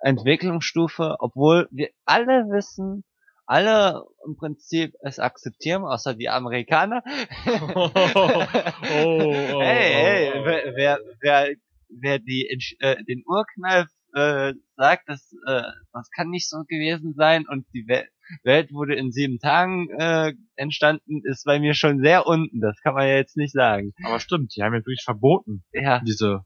Entwicklungsstufe, 0.00 1.16
obwohl 1.18 1.68
wir 1.70 1.90
alle 2.04 2.44
wissen, 2.50 3.04
alle 3.46 4.04
im 4.26 4.36
Prinzip 4.36 4.94
es 5.00 5.18
akzeptieren, 5.18 5.84
außer 5.84 6.14
die 6.14 6.28
Amerikaner. 6.28 7.02
oh, 7.74 7.90
oh, 7.96 9.60
hey, 9.62 9.92
hey, 9.94 10.32
oh, 10.34 10.38
oh. 10.38 10.44
wer, 10.44 10.74
wer, 10.76 10.98
wer, 11.20 11.54
wer 11.88 12.18
die, 12.18 12.76
äh, 12.80 13.02
den 13.04 13.24
Urknall 13.26 13.88
äh, 14.14 14.54
sagt, 14.76 15.08
das, 15.08 15.32
äh, 15.46 15.62
das 15.92 16.10
kann 16.10 16.30
nicht 16.30 16.48
so 16.48 16.64
gewesen 16.66 17.14
sein 17.14 17.46
und 17.48 17.66
die 17.72 17.86
Wel 17.86 18.06
Welt 18.42 18.72
wurde 18.72 18.94
in 18.94 19.10
sieben 19.10 19.38
Tagen 19.38 19.88
äh, 19.98 20.34
entstanden, 20.54 21.22
ist 21.24 21.44
bei 21.44 21.58
mir 21.60 21.72
schon 21.72 22.02
sehr 22.02 22.26
unten. 22.26 22.60
Das 22.60 22.78
kann 22.82 22.92
man 22.94 23.08
ja 23.08 23.14
jetzt 23.14 23.38
nicht 23.38 23.54
sagen. 23.54 23.94
Aber 24.04 24.20
stimmt, 24.20 24.54
die 24.54 24.62
haben 24.62 24.74
ja 24.74 24.80
wirklich 24.80 25.02
verboten, 25.02 25.64
Ja, 25.72 26.00
diese 26.00 26.44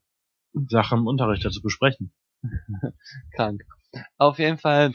Sache 0.69 0.95
im 0.95 1.09
Unterricht 1.09 1.43
zu 1.51 1.61
besprechen. 1.61 2.13
krank. 3.35 3.63
Auf 4.17 4.39
jeden 4.39 4.59
Fall, 4.59 4.93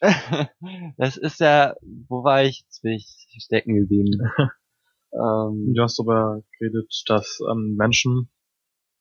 das 0.96 1.16
ist 1.16 1.40
ja, 1.40 1.74
wo 2.08 2.24
war 2.24 2.44
ich? 2.44 2.62
Jetzt 2.62 2.82
bin 2.82 2.92
ich 2.92 3.26
stecken 3.42 3.74
geblieben. 3.74 4.20
ähm, 5.12 5.74
Du 5.74 5.82
hast 5.82 5.98
darüber 5.98 6.42
geredet, 6.58 7.02
dass 7.06 7.40
ähm, 7.50 7.74
Menschen 7.76 8.30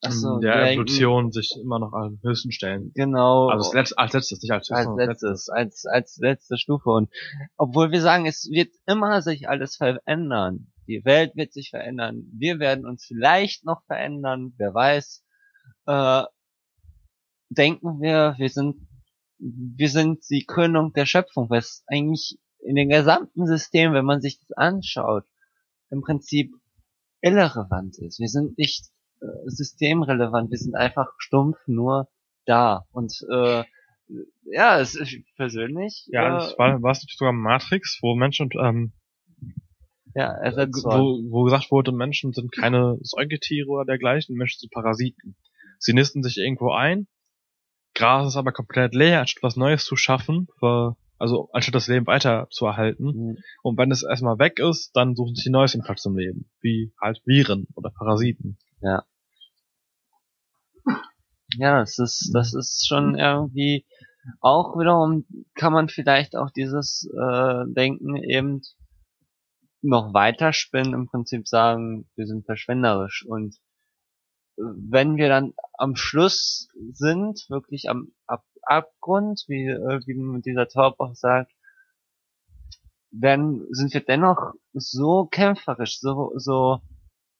so, 0.01 0.35
in 0.35 0.41
der 0.41 0.57
denken- 0.63 0.73
Evolution 0.73 1.31
sich 1.31 1.51
immer 1.61 1.79
noch 1.79 1.93
am 1.93 2.19
höchsten 2.23 2.51
stellen. 2.51 2.91
Genau. 2.93 3.47
Also 3.49 3.65
als, 3.69 3.73
letzt, 3.73 3.99
als 3.99 4.13
letztes, 4.13 4.41
nicht 4.41 4.51
als 4.51 4.69
höchstes. 4.69 4.87
als 4.87 4.97
letztes, 4.97 5.49
als, 5.49 5.85
als 5.85 6.17
letzte 6.17 6.57
Stufe. 6.57 6.89
Und 6.89 7.09
obwohl 7.57 7.91
wir 7.91 8.01
sagen, 8.01 8.25
es 8.25 8.47
wird 8.51 8.73
immer 8.85 9.21
sich 9.21 9.49
alles 9.49 9.75
verändern. 9.75 10.71
Die 10.87 11.03
Welt 11.03 11.35
wird 11.35 11.51
sich 11.51 11.69
verändern. 11.71 12.29
Wir 12.33 12.59
werden 12.59 12.85
uns 12.85 13.05
vielleicht 13.05 13.65
noch 13.65 13.83
verändern, 13.85 14.53
wer 14.57 14.73
weiß. 14.73 15.23
Äh, 15.87 16.23
denken 17.49 17.99
wir, 18.01 18.35
wir 18.37 18.49
sind, 18.49 18.87
wir 19.39 19.89
sind 19.89 20.23
die 20.29 20.45
Krönung 20.45 20.93
der 20.93 21.05
Schöpfung, 21.05 21.49
was 21.49 21.83
eigentlich 21.87 22.37
in 22.59 22.75
dem 22.75 22.89
gesamten 22.89 23.47
System, 23.47 23.93
wenn 23.93 24.05
man 24.05 24.21
sich 24.21 24.39
das 24.39 24.51
anschaut, 24.57 25.25
im 25.89 26.01
Prinzip 26.01 26.53
irrelevant 27.21 27.97
ist. 27.99 28.19
Wir 28.19 28.27
sind 28.27 28.57
nicht 28.57 28.89
systemrelevant, 29.45 30.51
wir 30.51 30.57
sind 30.57 30.75
einfach 30.75 31.07
stumpf 31.17 31.57
nur 31.67 32.07
da. 32.45 32.85
Und 32.91 33.13
äh, 33.31 33.63
ja, 34.45 34.79
es 34.79 34.95
ist 34.95 35.17
persönlich. 35.35 36.07
Ja, 36.11 36.37
äh, 36.37 36.57
war, 36.57 36.81
war 36.81 36.91
es 36.91 37.05
sogar 37.09 37.33
Matrix, 37.33 37.99
wo 38.01 38.15
Menschen 38.15 38.49
ähm, 38.59 38.93
ja, 40.15 40.31
ersetzt 40.31 40.83
wo, 40.83 41.19
wo 41.29 41.43
gesagt 41.43 41.69
wurde, 41.69 41.91
Menschen 41.91 42.33
sind 42.33 42.51
keine 42.51 42.97
Säugetiere 43.01 43.67
oder 43.67 43.85
dergleichen, 43.85 44.35
Menschen 44.35 44.59
sind 44.59 44.71
Parasiten. 44.71 45.35
Sie 45.79 45.93
nisten 45.93 46.23
sich 46.23 46.37
irgendwo 46.37 46.71
ein, 46.71 47.07
Gras 47.93 48.27
ist 48.27 48.35
aber 48.37 48.51
komplett 48.51 48.93
leer, 48.93 49.21
anstatt 49.21 49.43
was 49.43 49.55
Neues 49.55 49.83
zu 49.83 49.95
schaffen, 49.95 50.47
für, 50.59 50.95
also 51.17 51.49
anstatt 51.51 51.75
das 51.75 51.87
Leben 51.87 52.05
weiter 52.05 52.47
zu 52.51 52.65
erhalten. 52.65 53.05
Mhm. 53.05 53.37
Und 53.63 53.77
wenn 53.77 53.91
es 53.91 54.03
erstmal 54.03 54.37
weg 54.39 54.59
ist, 54.59 54.91
dann 54.95 55.15
suchen 55.15 55.35
sie 55.35 55.49
Neues 55.49 55.73
im 55.73 55.81
Platz 55.81 56.03
zum 56.03 56.15
Leben, 56.15 56.49
wie 56.61 56.93
halt 57.01 57.21
Viren 57.25 57.67
oder 57.75 57.89
Parasiten. 57.89 58.57
Ja, 61.57 61.79
das 61.79 61.97
ist, 61.97 62.31
das 62.33 62.53
ist 62.53 62.87
schon 62.87 63.17
irgendwie 63.17 63.85
auch 64.41 64.77
wiederum 64.77 65.25
kann 65.55 65.73
man 65.73 65.89
vielleicht 65.89 66.35
auch 66.35 66.51
dieses 66.51 67.09
äh, 67.13 67.63
Denken 67.67 68.15
eben 68.17 68.61
noch 69.81 70.13
weiter 70.13 70.53
spinnen, 70.53 70.93
im 70.93 71.07
Prinzip 71.07 71.47
sagen, 71.47 72.09
wir 72.15 72.25
sind 72.25 72.45
verschwenderisch. 72.45 73.25
Und 73.25 73.55
äh, 74.57 74.63
wenn 74.89 75.17
wir 75.17 75.29
dann 75.29 75.53
am 75.77 75.95
Schluss 75.95 76.67
sind, 76.91 77.45
wirklich 77.49 77.89
am 77.89 78.11
Ab 78.25 78.43
Abgrund, 78.63 79.45
wie, 79.47 79.67
äh, 79.67 80.01
wie 80.05 80.41
dieser 80.41 80.67
Taub 80.67 80.99
auch 80.99 81.15
sagt, 81.15 81.53
werden, 83.11 83.65
sind 83.71 83.93
wir 83.93 84.01
dennoch 84.01 84.53
so 84.73 85.25
kämpferisch, 85.25 86.01
so, 86.01 86.33
so, 86.35 86.81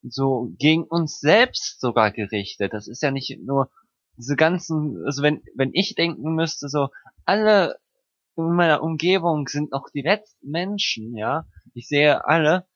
so 0.10 0.52
gegen 0.58 0.84
uns 0.84 1.20
selbst 1.20 1.80
sogar 1.80 2.12
gerichtet. 2.12 2.74
Das 2.74 2.88
ist 2.88 3.02
ja 3.02 3.12
nicht 3.12 3.38
nur 3.44 3.70
diese 4.18 4.36
ganzen, 4.36 5.04
also 5.06 5.22
wenn, 5.22 5.44
wenn 5.56 5.72
ich 5.74 5.96
denken 5.96 6.34
müsste, 6.34 6.70
so, 6.70 6.90
alle 7.26 7.78
in 8.36 8.54
meiner 8.56 8.84
Umgebung 8.84 9.48
sind 9.48 9.72
noch 9.72 9.90
die 9.94 10.02
letzten 10.02 10.50
Menschen, 10.50 11.16
ja. 11.16 11.46
Ich 11.74 11.88
sehe 11.88 12.26
alle, 12.26 12.68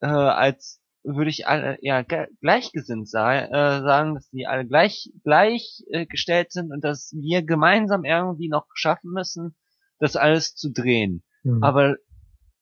äh, 0.00 0.06
als 0.06 0.80
würde 1.02 1.30
ich 1.30 1.46
alle 1.46 1.78
ja 1.80 2.02
ge- 2.02 2.28
gleichgesinnt 2.40 3.08
sei, 3.08 3.40
äh, 3.44 3.80
sagen, 3.80 4.14
dass 4.14 4.28
die 4.30 4.46
alle 4.46 4.66
gleich 4.66 5.10
gleich 5.24 5.84
äh, 5.90 6.06
gestellt 6.06 6.52
sind 6.52 6.72
und 6.72 6.84
dass 6.84 7.12
wir 7.14 7.42
gemeinsam 7.42 8.04
irgendwie 8.04 8.48
noch 8.48 8.66
schaffen 8.74 9.12
müssen, 9.12 9.56
das 9.98 10.16
alles 10.16 10.54
zu 10.54 10.70
drehen. 10.70 11.24
Mhm. 11.42 11.62
Aber 11.62 11.96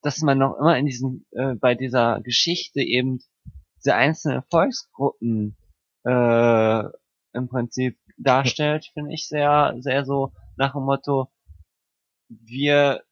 dass 0.03 0.21
man 0.21 0.39
noch 0.39 0.57
immer 0.59 0.79
in 0.79 0.87
diesen 0.87 1.27
äh, 1.33 1.55
bei 1.55 1.75
dieser 1.75 2.21
Geschichte 2.23 2.81
eben 2.81 3.21
diese 3.77 3.95
einzelnen 3.95 4.43
Volksgruppen 4.51 5.57
äh, 6.05 6.85
im 7.33 7.49
Prinzip 7.49 7.99
darstellt, 8.17 8.91
finde 8.95 9.13
ich 9.13 9.29
sehr 9.29 9.75
sehr 9.81 10.05
so 10.05 10.33
nach 10.57 10.73
dem 10.73 10.83
Motto 10.83 11.29
wir 12.29 13.03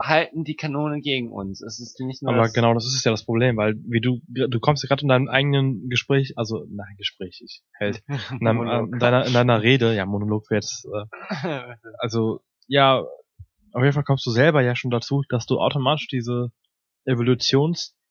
halten 0.00 0.44
die 0.44 0.54
Kanone 0.54 1.00
gegen 1.00 1.32
uns. 1.32 1.60
Es 1.60 1.80
ist 1.80 1.98
nicht 2.00 2.22
nur 2.22 2.32
Aber 2.32 2.42
das, 2.42 2.52
genau, 2.52 2.72
das 2.74 2.86
ist 2.86 3.04
ja 3.04 3.10
das 3.10 3.24
Problem, 3.24 3.56
weil 3.56 3.74
wie 3.84 4.00
du 4.00 4.20
du 4.28 4.60
kommst 4.60 4.82
ja 4.82 4.88
gerade 4.88 5.02
in 5.02 5.08
deinem 5.08 5.28
eigenen 5.28 5.88
Gespräch, 5.88 6.34
also 6.36 6.64
nein, 6.68 6.94
Gespräch, 6.96 7.40
ich 7.44 7.62
hält 7.72 8.02
in, 8.30 8.40
deinem, 8.40 8.56
Monolog. 8.56 8.92
in 8.92 8.98
deiner 8.98 9.26
in 9.26 9.32
deiner 9.32 9.62
Rede, 9.62 9.94
ja 9.94 10.06
Monolog 10.06 10.50
wäre 10.50 10.58
jetzt, 10.58 10.86
äh, 10.86 11.74
also 11.98 12.40
ja, 12.66 13.00
auf 13.72 13.82
jeden 13.82 13.92
Fall 13.92 14.04
kommst 14.04 14.26
du 14.26 14.30
selber 14.30 14.62
ja 14.62 14.76
schon 14.76 14.90
dazu, 14.90 15.22
dass 15.28 15.46
du 15.46 15.58
automatisch 15.58 16.08
diese 16.08 16.52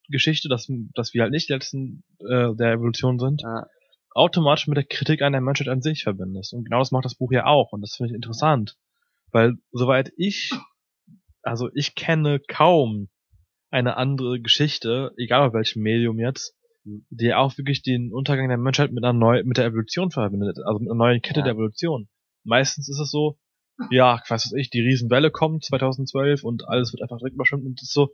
Evolutionsgeschichte, 0.09 0.49
dass 0.49 0.67
dass 0.93 1.13
wir 1.13 1.23
halt 1.23 1.31
nicht 1.31 1.49
die 1.49 1.53
letzten 1.53 2.03
äh, 2.19 2.53
der 2.55 2.73
Evolution 2.73 3.19
sind, 3.19 3.41
Ja. 3.41 3.65
automatisch 4.13 4.67
mit 4.67 4.77
der 4.77 4.85
Kritik 4.85 5.21
an 5.21 5.33
der 5.33 5.41
Menschheit 5.41 5.67
an 5.67 5.81
sich 5.81 6.03
verbindest. 6.03 6.53
Und 6.53 6.63
genau 6.65 6.79
das 6.79 6.91
macht 6.91 7.05
das 7.05 7.15
Buch 7.15 7.31
ja 7.31 7.45
auch. 7.45 7.71
Und 7.71 7.81
das 7.81 7.95
finde 7.95 8.11
ich 8.11 8.15
interessant. 8.15 8.75
Weil 9.31 9.55
soweit 9.71 10.11
ich, 10.17 10.51
also 11.43 11.69
ich 11.75 11.95
kenne 11.95 12.39
kaum 12.39 13.09
eine 13.69 13.97
andere 13.97 14.39
Geschichte, 14.39 15.11
egal 15.17 15.47
auf 15.47 15.53
welchem 15.53 15.81
Medium 15.83 16.19
jetzt, 16.19 16.55
die 16.85 17.33
auch 17.33 17.57
wirklich 17.57 17.81
den 17.83 18.13
Untergang 18.13 18.47
der 18.47 18.57
Menschheit 18.57 18.91
mit 18.93 19.03
einer 19.03 19.11
neu, 19.17 19.43
mit 19.43 19.57
der 19.57 19.65
Evolution 19.65 20.09
verbindet, 20.09 20.57
also 20.65 20.79
mit 20.79 20.89
einer 20.89 20.97
neuen 20.97 21.21
Kette 21.21 21.41
Ja. 21.41 21.45
der 21.45 21.53
Evolution. 21.53 22.07
Meistens 22.45 22.87
ist 22.87 22.99
es 22.99 23.11
so, 23.11 23.37
ja, 23.91 24.21
was 24.29 24.45
weiß 24.45 24.53
ich, 24.53 24.69
die 24.69 24.79
Riesenwelle 24.79 25.29
kommt 25.29 25.65
2012 25.65 26.43
und 26.45 26.65
alles 26.67 26.93
wird 26.93 27.01
einfach 27.03 27.17
direkt 27.17 27.35
überschwemmt 27.35 27.65
und 27.65 27.77
es 27.81 27.89
ist 27.89 27.93
so, 27.93 28.09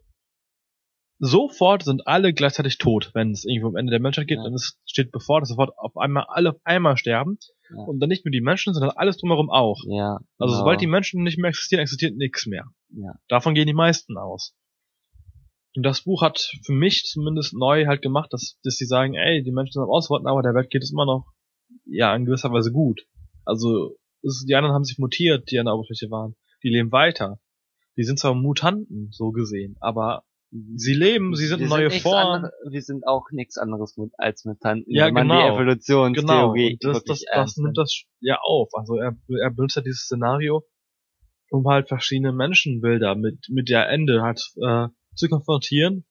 sofort 1.20 1.84
sind 1.84 2.08
alle 2.08 2.34
gleichzeitig 2.34 2.78
tot, 2.78 3.12
wenn 3.14 3.32
es 3.32 3.46
irgendwo 3.46 3.70
am 3.70 3.76
Ende 3.76 3.92
der 3.92 4.00
Menschheit 4.02 4.28
geht, 4.28 4.38
Ja. 4.40 4.44
und 4.44 4.54
es 4.54 4.78
steht 4.86 5.12
bevor, 5.12 5.40
dass 5.40 5.50
sofort 5.50 5.72
auf 5.78 5.96
einmal 5.98 6.26
alle 6.28 6.52
auf 6.52 6.58
einmal 6.64 6.98
sterben 6.98 7.38
Ja. 7.70 7.84
und 7.84 8.00
dann 8.00 8.10
nicht 8.10 8.26
nur 8.26 8.32
die 8.32 8.42
Menschen, 8.42 8.74
sondern 8.74 8.92
alles 8.96 9.18
drumherum 9.18 9.50
auch. 9.50 9.80
Ja. 9.88 10.18
Also 10.38 10.54
genau. 10.54 10.58
sobald 10.60 10.82
die 10.82 10.88
Menschen 10.88 11.24
nicht 11.24 11.38
mehr 11.38 11.50
existieren, 11.50 11.82
existiert 11.82 12.16
nichts 12.18 12.46
mehr. 12.46 12.66
ja. 12.90 13.14
Davon 13.28 13.54
gehen 13.56 13.68
die 13.68 13.74
meisten 13.74 14.18
aus. 14.18 14.54
Und 15.76 15.84
das 15.84 16.04
Buch 16.04 16.22
hat 16.22 16.52
für 16.66 16.74
mich 16.74 17.04
zumindest 17.06 17.54
neu 17.56 17.88
halt 17.88 18.02
gemacht, 18.04 18.32
dass, 18.32 18.60
dass 18.64 18.76
sie 18.76 18.86
sagen, 18.86 19.16
ey, 19.16 19.42
die 19.44 19.52
Menschen 19.52 19.74
sind 19.74 19.82
am 19.84 19.90
Ausrotten, 19.90 20.28
aber 20.28 20.44
der 20.44 20.54
Welt 20.54 20.70
geht 20.70 20.84
es 20.84 20.92
immer 20.92 21.06
noch, 21.06 21.26
ja, 21.86 22.16
in 22.16 22.26
gewisser 22.26 22.52
Weise 22.52 22.72
gut. 22.72 23.02
Also, 23.44 23.96
ist, 24.22 24.46
die 24.48 24.54
anderen 24.56 24.76
haben 24.76 24.84
sich 24.84 25.00
mutiert, 25.00 25.50
die 25.50 25.58
an 25.58 25.66
der 25.66 25.74
Oberfläche 25.74 26.12
waren. 26.12 26.36
Die 26.64 26.70
leben 26.70 26.92
weiter. 26.92 27.40
Die 27.98 28.04
sind 28.04 28.20
zwar 28.20 28.36
Mutanten, 28.36 29.10
so 29.12 29.32
gesehen, 29.32 29.76
aber 29.80 30.24
sie 30.76 30.94
leben, 30.94 31.36
sie 31.36 31.48
sind 31.48 31.60
Wir 31.62 31.68
neue 31.68 31.88
nichts 31.88 32.04
Formen. 32.04 32.50
wir 32.70 32.82
sind 32.82 33.08
auch 33.08 33.26
nichts 33.32 33.58
anderes 33.58 33.98
mit, 33.98 34.12
als 34.18 34.46
Mutanten, 34.46 34.86
Ja, 34.94 35.08
wenn 35.08 35.14
man 35.14 35.28
genau. 35.28 35.42
die 35.50 35.56
Evolutionstheorie 35.56 36.78
Genau, 36.80 36.94
das, 36.94 37.04
das, 37.04 37.24
das 37.34 37.58
nimmt 37.58 37.78
das 37.78 38.04
ja 38.20 38.38
auf. 38.42 38.70
Also 38.74 38.98
er, 38.98 39.18
er 39.42 39.52
benutzt 39.52 39.76
ja 39.76 39.82
dieses 39.82 40.02
Szenario, 40.06 40.64
um 41.50 41.68
halt 41.68 41.88
verschiedene 41.88 42.34
Menschenbilder 42.34 43.16
mit, 43.16 43.48
mit 43.50 43.70
der 43.70 43.90
Ende 43.90 44.22
halt 44.22 44.42
äh, 44.62 44.88
zu 45.16 45.28
konfrontieren 45.30 46.06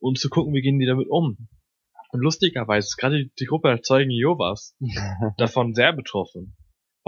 und 0.00 0.18
zu 0.18 0.28
gucken, 0.28 0.54
wie 0.54 0.60
gehen 0.62 0.78
die 0.78 0.86
damit 0.86 1.08
um. 1.08 1.48
Und 2.10 2.20
lustigerweise 2.20 2.86
ist 2.86 2.96
gerade 2.96 3.24
die, 3.24 3.32
die 3.38 3.44
Gruppe 3.44 3.68
der 3.68 3.82
Zeugen 3.82 4.10
Jehovas 4.10 4.74
nimmt. 4.80 4.90
davon 5.38 5.74
sehr 5.74 5.92
betroffen. 5.92 6.56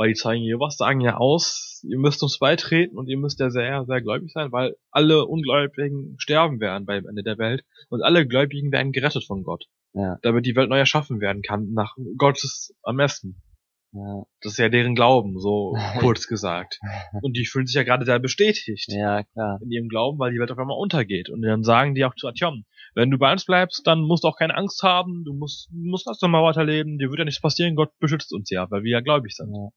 Weil 0.00 0.08
die 0.08 0.14
Zeugen 0.14 0.42
Jehovas 0.42 0.78
sagen 0.78 1.02
ja 1.02 1.18
aus, 1.18 1.84
ihr 1.86 1.98
müsst 1.98 2.22
uns 2.22 2.38
beitreten 2.38 2.96
und 2.96 3.06
ihr 3.08 3.18
müsst 3.18 3.38
ja 3.38 3.50
sehr, 3.50 3.84
sehr 3.84 4.00
gläubig 4.00 4.32
sein, 4.32 4.50
weil 4.50 4.74
alle 4.90 5.26
Ungläubigen 5.26 6.14
sterben 6.16 6.58
werden 6.58 6.86
beim 6.86 7.06
Ende 7.06 7.22
der 7.22 7.36
Welt 7.36 7.66
und 7.90 8.00
alle 8.00 8.26
Gläubigen 8.26 8.72
werden 8.72 8.92
gerettet 8.92 9.26
von 9.26 9.42
Gott. 9.42 9.66
Ja. 9.92 10.16
Damit 10.22 10.46
die 10.46 10.56
Welt 10.56 10.70
neu 10.70 10.78
erschaffen 10.78 11.20
werden 11.20 11.42
kann, 11.42 11.74
nach 11.74 11.96
Gottes 12.16 12.74
Ermessen. 12.82 13.42
ja, 13.92 14.22
Das 14.40 14.52
ist 14.52 14.58
ja 14.58 14.70
deren 14.70 14.94
Glauben, 14.94 15.38
so 15.38 15.76
kurz 15.98 16.26
gesagt. 16.26 16.80
Und 17.20 17.36
die 17.36 17.44
fühlen 17.44 17.66
sich 17.66 17.76
ja 17.76 17.82
gerade 17.82 18.06
sehr 18.06 18.20
bestätigt 18.20 18.86
ja, 18.88 19.24
klar. 19.24 19.60
in 19.62 19.70
ihrem 19.70 19.88
Glauben, 19.90 20.18
weil 20.18 20.32
die 20.32 20.38
Welt 20.38 20.50
auf 20.50 20.58
einmal 20.58 20.78
untergeht. 20.78 21.28
Und 21.28 21.42
dann 21.42 21.62
sagen 21.62 21.94
die 21.94 22.06
auch 22.06 22.14
zu 22.14 22.26
Atjom, 22.26 22.64
wenn 22.94 23.10
du 23.10 23.18
bei 23.18 23.30
uns 23.30 23.44
bleibst, 23.44 23.86
dann 23.86 24.00
musst 24.00 24.24
du 24.24 24.28
auch 24.28 24.38
keine 24.38 24.56
Angst 24.56 24.82
haben, 24.82 25.24
du 25.26 25.34
musst, 25.34 25.70
musst 25.70 26.06
ganz 26.06 26.22
normal 26.22 26.44
weiterleben, 26.44 26.96
dir 26.96 27.10
wird 27.10 27.18
ja 27.18 27.26
nichts 27.26 27.42
passieren, 27.42 27.76
Gott 27.76 27.90
beschützt 27.98 28.32
uns 28.32 28.48
ja, 28.48 28.70
weil 28.70 28.82
wir 28.82 28.92
ja 28.92 29.00
gläubig 29.00 29.36
sind. 29.36 29.54
Ja. 29.54 29.68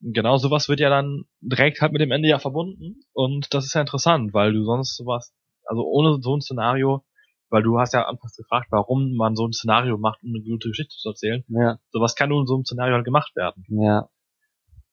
Genau 0.00 0.36
sowas 0.36 0.68
wird 0.68 0.80
ja 0.80 0.90
dann 0.90 1.24
direkt 1.40 1.80
halt 1.80 1.92
mit 1.92 2.00
dem 2.00 2.10
Ende 2.10 2.28
ja 2.28 2.38
verbunden. 2.38 3.00
Und 3.12 3.52
das 3.54 3.64
ist 3.64 3.74
ja 3.74 3.80
interessant, 3.80 4.34
weil 4.34 4.52
du 4.52 4.64
sonst 4.64 4.96
sowas, 4.96 5.34
also 5.64 5.82
ohne 5.84 6.20
so 6.20 6.36
ein 6.36 6.42
Szenario, 6.42 7.04
weil 7.48 7.62
du 7.62 7.78
hast 7.78 7.94
ja 7.94 8.06
anfangs 8.06 8.36
gefragt, 8.36 8.68
warum 8.70 9.16
man 9.16 9.36
so 9.36 9.46
ein 9.46 9.52
Szenario 9.52 9.96
macht, 9.98 10.22
um 10.22 10.30
eine 10.30 10.44
gute 10.44 10.68
Geschichte 10.68 10.94
zu 10.96 11.08
erzählen. 11.08 11.44
Ja, 11.48 11.78
Sowas 11.90 12.14
kann 12.14 12.28
nur 12.28 12.40
in 12.40 12.46
so 12.46 12.54
einem 12.54 12.64
Szenario 12.64 12.94
halt 12.94 13.04
gemacht 13.04 13.34
werden. 13.36 13.64
ja. 13.68 14.08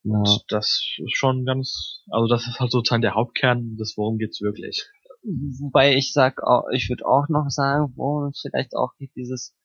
Ja. 0.04 0.18
Und 0.18 0.44
das 0.50 0.86
ist 0.98 1.16
schon 1.16 1.46
ganz, 1.46 2.04
also 2.10 2.28
das 2.28 2.46
ist 2.48 2.60
halt 2.60 2.72
sozusagen 2.72 3.02
der 3.02 3.16
Hauptkern 3.16 3.78
des 3.78 3.96
Worum 3.96 4.18
geht's 4.18 4.42
wirklich. 4.42 4.86
Wobei 5.24 5.96
ich 5.96 6.12
sag 6.12 6.42
ich 6.74 6.90
würde 6.90 7.06
auch 7.06 7.30
noch 7.30 7.46
sagen, 7.48 7.94
wo 7.96 8.28
es 8.28 8.42
vielleicht 8.42 8.76
auch 8.76 8.94
geht, 8.98 9.16
dieses, 9.16 9.56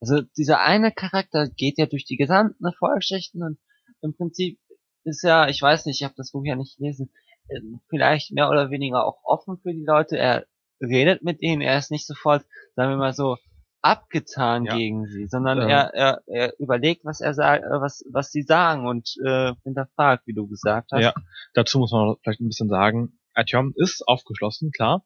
also 0.00 0.20
dieser 0.36 0.60
eine 0.60 0.92
Charakter 0.92 1.48
geht 1.48 1.78
ja 1.78 1.86
durch 1.86 2.04
die 2.04 2.16
gesamten 2.16 2.64
Erfolgsgeschichten 2.64 3.42
und 3.42 3.58
im 4.02 4.14
Prinzip 4.14 4.60
ist 5.04 5.22
ja, 5.22 5.48
ich 5.48 5.60
weiß 5.60 5.86
nicht, 5.86 6.00
ich 6.00 6.04
habe 6.04 6.14
das 6.16 6.32
Buch 6.32 6.44
ja 6.44 6.56
nicht 6.56 6.76
gelesen, 6.78 7.10
äh, 7.48 7.60
vielleicht 7.88 8.32
mehr 8.32 8.48
oder 8.50 8.70
weniger 8.70 9.04
auch 9.06 9.18
offen 9.24 9.58
für 9.58 9.72
die 9.72 9.84
Leute. 9.84 10.16
Er 10.18 10.46
redet 10.80 11.22
mit 11.22 11.40
ihnen, 11.42 11.62
er 11.62 11.78
ist 11.78 11.90
nicht 11.90 12.06
sofort, 12.06 12.44
sagen 12.74 12.90
wir 12.90 12.96
mal 12.96 13.12
so, 13.14 13.36
abgetan 13.82 14.64
Ja. 14.64 14.76
gegen 14.76 15.06
sie, 15.06 15.26
sondern 15.26 15.60
Ähm. 15.60 15.68
er, 15.68 15.94
er, 15.94 16.22
er 16.26 16.58
überlegt, 16.58 17.04
was 17.04 17.20
er 17.20 17.34
sagt, 17.34 17.64
äh, 17.64 17.80
was, 17.80 18.02
was 18.10 18.30
sie 18.30 18.42
sagen 18.42 18.86
und 18.86 19.14
äh, 19.24 19.52
hinterfragt, 19.62 20.26
wie 20.26 20.32
du 20.32 20.48
gesagt 20.48 20.90
hast. 20.92 21.02
Ja, 21.02 21.12
dazu 21.52 21.78
muss 21.78 21.92
man 21.92 22.16
vielleicht 22.22 22.40
ein 22.40 22.48
bisschen 22.48 22.68
sagen, 22.70 23.18
Artyom 23.34 23.74
ist 23.76 24.06
aufgeschlossen, 24.08 24.70
klar, 24.70 25.04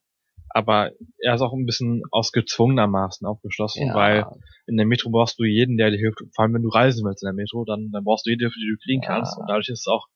aber 0.51 0.92
er 1.18 1.34
ist 1.34 1.40
auch 1.40 1.53
ein 1.53 1.66
bisschen 1.66 2.03
aus 2.11 2.32
gezwungenermaßen 2.32 3.26
aufgeschlossen, 3.26 3.88
Ja. 3.88 3.94
weil 3.94 4.26
in 4.66 4.76
der 4.76 4.86
Metro 4.86 5.11
brauchst 5.11 5.38
du 5.38 5.44
jeden, 5.44 5.76
der 5.76 5.90
dir 5.90 5.99
hilft, 5.99 6.18
vor 6.34 6.44
allem 6.44 6.55
wenn 6.55 6.62
du 6.62 6.68
reisen 6.68 7.05
willst 7.07 7.22
in 7.22 7.26
der 7.28 7.34
Metro, 7.34 7.64
dann, 7.64 7.90
dann 7.92 8.05
brauchst 8.05 8.26
du 8.26 8.30
jeden, 8.30 8.40
den 8.40 8.51
du 8.51 8.76
fliegen 8.82 9.03
Ja. 9.03 9.09
kannst 9.16 9.38
und 9.38 9.46
dadurch 9.49 9.68
ist 9.68 9.80
es 9.80 9.86
auch 9.86 10.07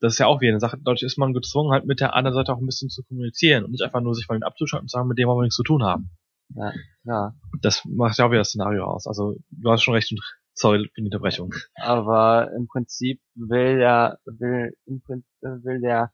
das 0.00 0.12
ist 0.12 0.18
ja 0.20 0.26
auch 0.28 0.40
wieder 0.40 0.50
eine 0.52 0.60
Sache, 0.60 0.78
dadurch 0.84 1.02
ist 1.02 1.18
man 1.18 1.32
gezwungen, 1.32 1.72
halt 1.72 1.84
mit 1.84 1.98
der 1.98 2.14
anderen 2.14 2.36
Seite 2.36 2.52
auch 2.52 2.60
ein 2.60 2.66
bisschen 2.66 2.90
zu 2.90 3.02
kommunizieren 3.02 3.64
und 3.64 3.72
nicht 3.72 3.82
einfach 3.82 4.00
nur 4.00 4.14
sich 4.14 4.24
von 4.26 4.36
ihnen 4.36 4.44
abzuschalten 4.44 4.84
und 4.84 4.90
sagen, 4.90 5.08
mit 5.08 5.18
dem 5.18 5.26
wollen 5.26 5.38
wir 5.38 5.42
nichts 5.42 5.56
zu 5.56 5.64
tun 5.64 5.82
haben. 5.82 6.10
Ja, 6.54 6.72
ja. 7.02 7.34
Das 7.60 7.82
macht 7.84 8.16
ja 8.18 8.26
auch 8.26 8.30
wieder 8.30 8.42
das 8.42 8.50
Szenario 8.50 8.84
aus. 8.84 9.08
Also 9.08 9.34
du 9.50 9.68
hast 9.68 9.82
schon 9.82 9.94
recht 9.94 10.12
und 10.12 10.20
sorry 10.54 10.88
für 10.94 11.00
die 11.00 11.06
Unterbrechung. 11.06 11.52
Aber 11.74 12.52
im 12.56 12.68
Prinzip 12.68 13.20
will 13.34 13.78
der, 13.78 14.20
will, 14.26 14.76
im 14.86 15.00
Prinzip 15.02 15.26
will 15.40 15.80
der 15.80 16.12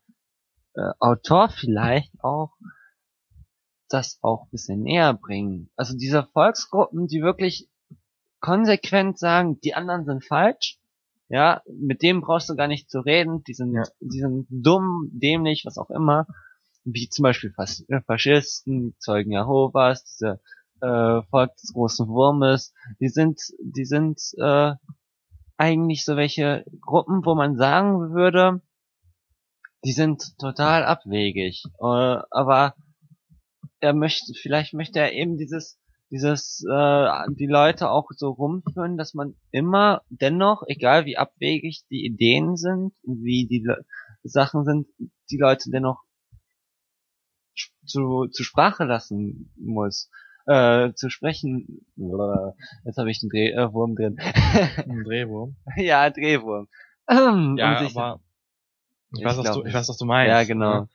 äh, 0.73 0.89
Autor 0.99 1.49
vielleicht 1.49 2.11
auch 2.23 2.53
das 3.89 4.19
auch 4.21 4.43
ein 4.43 4.49
bisschen 4.51 4.81
näher 4.83 5.13
bringen. 5.13 5.69
Also 5.75 5.97
diese 5.97 6.23
Volksgruppen, 6.33 7.07
die 7.07 7.21
wirklich 7.21 7.67
konsequent 8.39 9.17
sagen, 9.19 9.59
die 9.61 9.73
anderen 9.73 10.05
sind 10.05 10.23
falsch, 10.23 10.79
ja, 11.27 11.61
mit 11.67 12.01
dem 12.01 12.21
brauchst 12.21 12.49
du 12.49 12.55
gar 12.55 12.67
nicht 12.67 12.89
zu 12.89 13.01
reden, 13.01 13.43
die 13.43 13.53
sind, 13.53 13.73
Ja. 13.73 13.83
die 13.99 14.19
sind 14.19 14.47
dumm, 14.49 15.09
dämlich, 15.11 15.63
was 15.65 15.77
auch 15.77 15.89
immer, 15.91 16.25
wie 16.85 17.09
zum 17.09 17.23
Beispiel 17.23 17.51
Fas 17.51 17.83
äh, 17.89 18.01
Faschisten, 18.01 18.95
Zeugen 18.99 19.31
Jehovas, 19.31 20.05
diese 20.05 20.39
äh, 20.81 21.21
Volk 21.29 21.55
des 21.57 21.73
großen 21.73 22.07
Wurmes, 22.07 22.73
die 22.99 23.09
sind, 23.09 23.41
die 23.61 23.85
sind 23.85 24.19
äh, 24.37 24.73
eigentlich 25.57 26.05
so 26.05 26.15
welche 26.15 26.65
Gruppen, 26.81 27.25
wo 27.25 27.35
man 27.35 27.57
sagen 27.57 28.13
würde, 28.13 28.61
die 29.83 29.91
sind 29.91 30.37
total 30.39 30.83
abwegig. 30.83 31.63
Äh, 31.79 31.83
aber 32.31 32.75
er 33.79 33.93
möchte, 33.93 34.33
vielleicht 34.33 34.73
möchte 34.73 34.99
er 34.99 35.13
eben 35.13 35.37
dieses, 35.37 35.79
dieses, 36.11 36.65
äh, 36.69 37.09
die 37.29 37.47
Leute 37.47 37.89
auch 37.89 38.09
so 38.15 38.29
rumführen, 38.29 38.97
dass 38.97 39.13
man 39.13 39.35
immer 39.51 40.01
dennoch, 40.09 40.63
egal 40.67 41.05
wie 41.05 41.17
abwegig 41.17 41.85
die 41.89 42.05
Ideen 42.05 42.57
sind, 42.57 42.93
wie 43.03 43.47
die 43.47 43.59
Le 43.59 43.85
Sachen 44.23 44.65
sind, 44.65 44.87
die 45.31 45.37
Leute 45.37 45.69
dennoch 45.71 46.03
zu, 47.85 48.27
zu 48.27 48.43
Sprache 48.43 48.83
lassen 48.83 49.51
muss. 49.57 50.09
Äh, 50.45 50.93
zu 50.93 51.09
sprechen. 51.09 51.85
Jetzt 52.83 52.97
habe 52.97 53.11
ich 53.11 53.19
den 53.19 53.29
Dreh, 53.29 53.51
äh, 53.51 53.71
Wurm 53.71 53.95
drin. 53.95 54.17
Ein 54.19 55.03
Drehwurm. 55.03 55.55
ja, 55.77 56.09
Drehwurm. 56.09 56.67
Ähm, 57.07 57.55
Ja, 57.57 57.77
aber 57.77 57.85
ich 57.85 59.19
Ich 59.19 59.25
weiß, 59.25 59.37
was 59.37 59.51
du, 59.51 59.65
ich 59.65 59.73
weiß, 59.73 59.89
was 59.89 59.97
du 59.97 60.05
meinst. 60.05 60.29
Ja, 60.29 60.43
genau. 60.43 60.87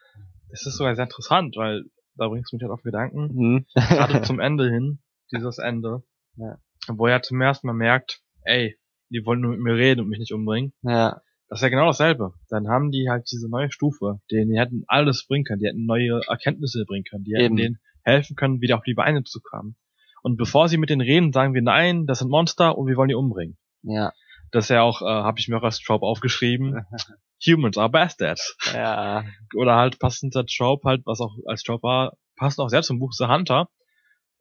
Es 0.51 0.67
ist 0.67 0.77
sogar 0.77 0.95
sehr 0.97 1.05
interessant, 1.05 1.57
weil 1.57 1.85
da 2.17 2.29
bringst 2.29 2.53
du 2.53 2.57
mich 2.57 2.63
halt 2.63 2.73
auf 2.73 2.83
Gedanken. 2.83 3.31
Mhm. 3.35 3.67
Gerade 3.75 4.23
zum 4.23 4.41
Ende 4.41 4.71
hin, 4.71 5.01
dieses 5.33 5.59
Ende, 5.59 6.03
Ja. 6.37 6.59
wo 6.89 7.07
er 7.07 7.23
zum 7.23 7.41
ersten 7.41 7.67
Mal 7.67 7.73
merkt, 7.75 8.21
ey, 8.45 8.77
die 9.11 9.25
wollen 9.25 9.41
nur 9.41 9.53
mit 9.53 9.61
mir 9.61 9.75
reden 9.75 10.01
und 10.01 10.09
mich 10.09 10.19
nicht 10.19 10.33
umbringen. 10.33 10.73
ja, 10.83 11.21
Das 11.49 11.59
ist 11.59 11.63
ja 11.63 11.69
genau 11.69 11.87
dasselbe. 11.87 12.33
Dann 12.49 12.69
haben 12.69 12.91
die 12.91 13.09
halt 13.11 13.31
diese 13.31 13.49
neue 13.49 13.71
Stufe, 13.71 14.21
denen 14.31 14.51
die 14.51 14.59
hätten 14.59 14.85
alles 14.87 15.27
bringen 15.27 15.45
können, 15.45 15.61
die 15.61 15.67
hätten 15.69 15.87
neue 15.87 16.21
Erkenntnisse 16.29 16.85
bringen 16.87 17.05
können, 17.05 17.25
die 17.25 17.35
hätten 17.37 17.57
denen 17.57 17.79
helfen 18.03 18.37
können, 18.37 18.61
wieder 18.61 18.77
auf 18.77 18.85
die 18.85 18.95
Beine 18.95 19.23
zu 19.25 19.41
kommen. 19.41 19.77
Und 20.23 20.37
bevor 20.37 20.69
sie 20.69 20.79
mit 20.79 20.91
denen 20.91 21.01
reden, 21.03 21.33
sagen 21.33 21.55
wir, 21.55 21.63
nein, 21.63 22.07
das 22.07 22.19
sind 22.21 22.31
Monster 22.31 22.77
und 22.79 22.87
wir 22.87 22.97
wollen 22.97 23.09
die 23.11 23.15
umbringen. 23.15 23.57
ja, 23.83 24.13
Das 24.53 24.65
ist 24.67 24.69
ja 24.71 24.83
auch, 24.83 25.03
äh, 25.03 25.05
habe 25.07 25.39
ich 25.39 25.49
mir 25.49 25.59
auch 25.59 25.63
als 25.63 25.81
Trope 25.81 26.05
aufgeschrieben, 26.07 26.85
Humans 27.47 27.77
are 27.79 27.91
bastards. 27.91 28.57
ja, 28.73 29.25
Oder 29.57 29.77
halt 29.77 29.99
passender 29.99 30.45
Trope, 30.47 30.89
halt, 30.89 31.03
was 31.05 31.21
auch 31.21 31.35
als 31.47 31.63
Trope 31.63 31.83
war, 31.83 32.17
passt 32.37 32.59
auch 32.61 32.69
sehr 32.69 32.83
zum 32.83 32.99
Buch 32.99 33.13
The 33.13 33.27
Hunter. 33.27 33.69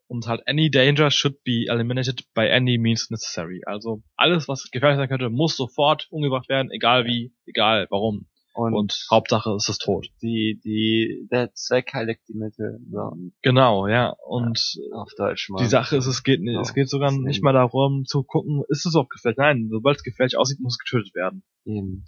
Und 0.08 0.28
halt, 0.28 0.42
any 0.48 0.70
danger 0.70 1.10
should 1.10 1.44
be 1.44 1.66
eliminated 1.68 2.24
by 2.36 2.50
any 2.52 2.78
means 2.78 3.10
necessary. 3.10 3.62
Also, 3.66 4.04
alles, 4.16 4.48
was 4.48 4.70
gefährlich 4.70 4.98
sein 4.98 5.08
könnte, 5.10 5.30
muss 5.30 5.56
sofort 5.56 6.08
umgebracht 6.12 6.50
werden, 6.50 6.70
egal 6.72 7.06
wie, 7.06 7.34
egal 7.48 7.88
warum. 7.90 8.28
und, 8.54 8.74
Und 8.76 9.06
Hauptsache 9.10 9.56
ist 9.56 9.70
es 9.70 9.78
tot. 9.80 10.08
die, 10.22 10.60
die, 10.64 11.28
der 11.32 11.54
Zweck 11.54 11.94
heiligt 11.94 12.22
die 12.28 12.36
Mittel, 12.38 12.80
so, 12.92 13.14
Genau, 13.42 13.88
ja. 13.88 14.14
Und 14.28 14.60
auf 14.94 15.10
Deutsch 15.18 15.50
mal. 15.50 15.64
die 15.64 15.70
Sache 15.70 15.96
ist, 15.96 16.06
es 16.06 16.22
geht, 16.22 16.42
nicht, 16.42 16.56
So, 16.56 16.62
es 16.62 16.74
geht 16.76 16.90
sogar 16.90 17.12
nicht 17.12 17.42
mal 17.42 17.54
darum 17.54 18.04
zu 18.06 18.24
gucken, 18.24 18.62
ist 18.68 18.86
es 18.86 18.94
überhaupt 18.94 19.10
gefährlich? 19.10 19.38
Nein, 19.40 19.68
sobald 19.72 19.98
es 19.98 20.04
gefährlich 20.04 20.38
aussieht, 20.38 20.60
muss 20.60 20.74
es 20.76 20.80
getötet 20.80 21.16
werden. 21.16 21.44
Eben. 21.66 22.06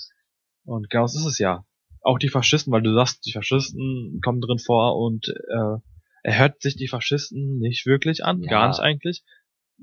Und 0.66 0.89
genau 0.89 1.03
das 1.03 1.16
ist 1.16 1.26
es 1.26 1.39
ja. 1.39 1.63
Auch 2.01 2.20
die 2.20 2.30
Faschisten, 2.30 2.72
weil 2.74 2.82
du 2.84 2.93
sagst, 2.93 3.26
die 3.26 3.32
Faschisten 3.32 4.20
kommen 4.24 4.41
drin 4.41 4.59
vor 4.59 4.97
und 4.97 5.28
äh, 5.30 5.78
er 6.24 6.39
hört 6.39 6.61
sich 6.61 6.76
die 6.76 6.88
Faschisten 6.88 7.57
nicht 7.59 7.86
wirklich 7.86 8.24
an, 8.26 8.41
Ja. 8.41 8.49
gar 8.49 8.68
nicht 8.68 8.80
eigentlich. 8.80 9.24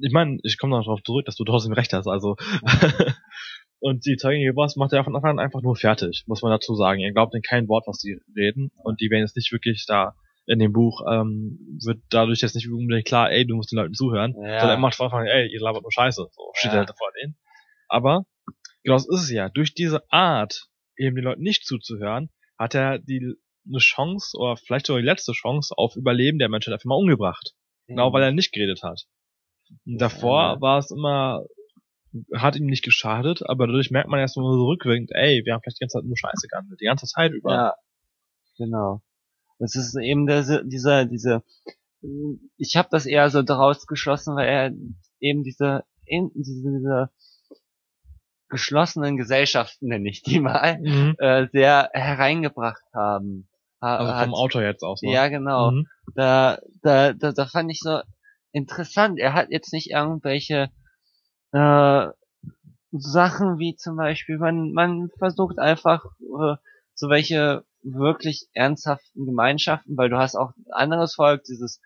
Ich 0.00 0.12
meine, 0.12 0.38
ich 0.42 0.58
komme 0.58 0.76
noch 0.76 0.84
darauf 0.84 1.02
zurück, 1.02 1.24
dass 1.26 1.36
du 1.36 1.44
trotzdem 1.44 1.72
recht 1.72 1.92
hast, 1.92 2.06
also 2.06 2.36
und 3.80 4.06
die 4.06 4.16
Zeugen 4.16 4.40
Jehovas 4.40 4.76
macht 4.76 4.92
er 4.92 5.04
von 5.04 5.14
Anfang 5.16 5.32
an 5.32 5.38
einfach 5.38 5.62
nur 5.62 5.76
fertig, 5.76 6.24
muss 6.26 6.42
man 6.42 6.50
dazu 6.52 6.74
sagen. 6.74 7.00
Er 7.00 7.12
glaubt 7.12 7.34
in 7.34 7.42
kein 7.42 7.68
Wort, 7.68 7.84
was 7.86 7.98
die 7.98 8.18
reden 8.36 8.70
und 8.82 9.00
die 9.00 9.10
werden 9.10 9.22
jetzt 9.22 9.36
nicht 9.36 9.52
wirklich 9.52 9.84
da 9.86 10.14
in 10.46 10.58
dem 10.58 10.72
Buch 10.72 11.02
ähm, 11.08 11.78
wird 11.84 12.02
dadurch 12.10 12.40
jetzt 12.40 12.54
nicht 12.56 12.68
unbedingt 12.68 13.06
klar, 13.06 13.30
ey, 13.30 13.46
du 13.46 13.54
musst 13.54 13.70
den 13.70 13.76
Leuten 13.78 13.94
zuhören, 13.94 14.32
Ja. 14.34 14.58
sondern 14.60 14.70
er 14.70 14.78
macht 14.78 14.96
von 14.96 15.06
Anfang 15.06 15.20
an, 15.20 15.26
ey, 15.28 15.52
ihr 15.52 15.60
labert 15.60 15.82
nur 15.82 15.92
Scheiße, 15.92 16.26
so 16.30 16.42
steht 16.54 16.72
Ja. 16.72 16.80
er 16.82 16.86
vor 16.96 17.10
denen. 17.20 17.36
Aber 17.88 18.24
genau 18.82 18.96
das 18.96 19.06
ist 19.08 19.22
es 19.24 19.30
ja. 19.30 19.48
Durch 19.50 19.74
diese 19.74 20.02
Art, 20.10 20.66
eben 20.96 21.16
den 21.16 21.24
Leuten 21.24 21.42
nicht 21.42 21.64
zuzuhören, 21.66 22.30
hat 22.58 22.74
er 22.74 22.98
die 22.98 23.34
eine 23.66 23.78
Chance 23.78 24.36
oder 24.38 24.56
vielleicht 24.56 24.86
sogar 24.86 25.00
die 25.00 25.06
letzte 25.06 25.32
Chance 25.32 25.74
auf 25.76 25.96
Überleben 25.96 26.38
der 26.38 26.48
Menschheit 26.48 26.74
einfach 26.74 26.86
mal 26.86 26.96
umgebracht. 26.96 27.54
Genau, 27.86 28.12
weil 28.12 28.22
er 28.22 28.32
nicht 28.32 28.52
geredet 28.52 28.82
hat. 28.82 29.02
Und 29.86 30.00
davor 30.00 30.54
Ja. 30.54 30.60
war 30.60 30.78
es 30.78 30.90
immer, 30.90 31.44
hat 32.34 32.56
ihm 32.56 32.66
nicht 32.66 32.84
geschadet, 32.84 33.42
aber 33.48 33.66
dadurch 33.66 33.90
merkt 33.90 34.08
man 34.08 34.20
erst 34.20 34.36
mal 34.36 34.52
so 34.52 34.66
rückwirkend, 34.66 35.10
ey, 35.12 35.42
wir 35.44 35.54
haben 35.54 35.60
vielleicht 35.62 35.78
die 35.78 35.82
ganze 35.84 35.98
Zeit 35.98 36.04
nur 36.04 36.16
Scheiße 36.16 36.46
gehandelt, 36.48 36.80
die 36.80 36.86
ganze 36.86 37.06
Zeit 37.06 37.32
über. 37.32 37.52
Ja, 37.52 37.74
genau. 38.58 39.02
Das 39.58 39.76
ist 39.76 39.96
eben 39.96 40.26
der, 40.26 40.64
dieser, 40.64 41.04
diese, 41.06 41.42
ich 42.56 42.76
habe 42.76 42.88
das 42.90 43.06
eher 43.06 43.30
so 43.30 43.42
daraus 43.42 43.86
geschlossen, 43.86 44.34
weil 44.34 44.48
er 44.48 44.72
eben 45.20 45.44
diese, 45.44 45.84
in, 46.04 46.30
diese, 46.34 46.54
diese 46.62 47.10
geschlossenen 48.52 49.16
Gesellschaften, 49.16 49.88
nenne 49.88 50.08
ich 50.08 50.22
die 50.22 50.38
mal, 50.38 50.78
Mhm. 50.78 51.16
äh, 51.18 51.48
sehr 51.50 51.90
hereingebracht 51.92 52.82
haben. 52.94 53.48
Ha- 53.80 53.96
Also 53.96 54.12
hat- 54.14 54.24
vom 54.26 54.34
Autor 54.34 54.62
jetzt 54.62 54.84
aus, 54.84 55.02
ne? 55.02 55.10
Ja, 55.12 55.26
genau. 55.28 55.72
Mhm. 55.72 55.88
Da, 56.14 56.58
da, 56.82 57.12
da, 57.14 57.32
da 57.32 57.46
fand 57.46 57.72
ich 57.72 57.80
so 57.80 58.00
interessant. 58.52 59.18
Er 59.18 59.32
hat 59.34 59.48
jetzt 59.50 59.72
nicht 59.72 59.90
irgendwelche 59.90 60.70
äh, 61.52 62.06
Sachen 62.92 63.58
wie 63.58 63.74
zum 63.76 63.96
Beispiel, 63.96 64.38
man, 64.38 64.72
man 64.72 65.08
versucht 65.18 65.58
einfach 65.58 66.04
äh, 66.20 66.54
so 66.94 67.08
welche 67.08 67.64
wirklich 67.82 68.46
ernsthaften 68.52 69.26
Gemeinschaften, 69.26 69.96
weil 69.96 70.10
du 70.10 70.18
hast 70.18 70.36
auch 70.36 70.50
ein 70.56 70.72
anderes 70.72 71.14
Volk, 71.14 71.42
dieses 71.44 71.80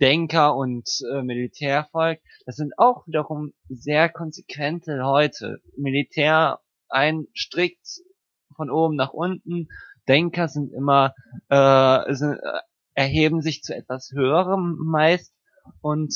Denker- 0.00 0.56
und 0.56 0.88
äh, 1.12 1.22
Militärvolk, 1.22 2.20
das 2.46 2.56
sind 2.56 2.72
auch 2.78 3.06
wiederum 3.06 3.52
sehr 3.68 4.08
konsequente 4.08 4.96
Leute. 4.96 5.60
Militär 5.76 6.60
ein 6.88 7.26
strikt 7.34 8.00
von 8.56 8.70
oben 8.70 8.96
nach 8.96 9.12
unten, 9.12 9.68
Denker 10.08 10.48
sind 10.48 10.72
immer 10.72 11.14
äh, 11.48 12.14
sind, 12.14 12.34
äh, 12.34 12.60
erheben 12.94 13.42
sich 13.42 13.62
zu 13.62 13.74
etwas 13.74 14.10
höherem 14.12 14.76
meist. 14.78 15.34
Und 15.80 16.14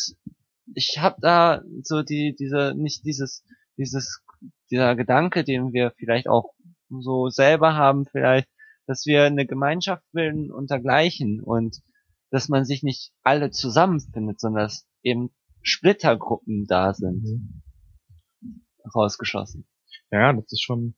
ich 0.75 0.99
habe 0.99 1.17
da 1.21 1.63
so 1.83 2.03
die 2.03 2.37
diese 2.39 2.75
nicht 2.77 3.05
dieses 3.05 3.45
dieses 3.77 4.23
dieser 4.71 4.95
Gedanke, 4.97 5.45
den 5.45 5.73
wir 5.73 5.93
vielleicht 5.97 6.29
auch 6.29 6.53
so 6.91 7.29
selber 7.29 7.75
haben 7.75 8.07
vielleicht, 8.07 8.49
dass 8.87 9.07
wir 9.07 9.25
eine 9.25 9.47
Gemeinschaft 9.47 10.05
bilden 10.13 10.51
untergleichen 10.51 11.43
und 11.43 11.81
dass 12.31 12.49
man 12.49 12.65
sich 12.65 12.83
nicht 12.83 13.13
alle 13.23 13.51
zusammenfindet, 13.51 14.41
sondern 14.41 14.65
dass 14.65 14.87
eben 15.03 15.31
Splittergruppen 15.63 16.67
da 16.67 16.95
sind, 16.95 17.23
Mhm. 17.23 17.63
rausgeschossen. 18.95 19.67
Ja, 20.11 20.33
das 20.33 20.51
ist 20.53 20.63
schon, 20.63 20.95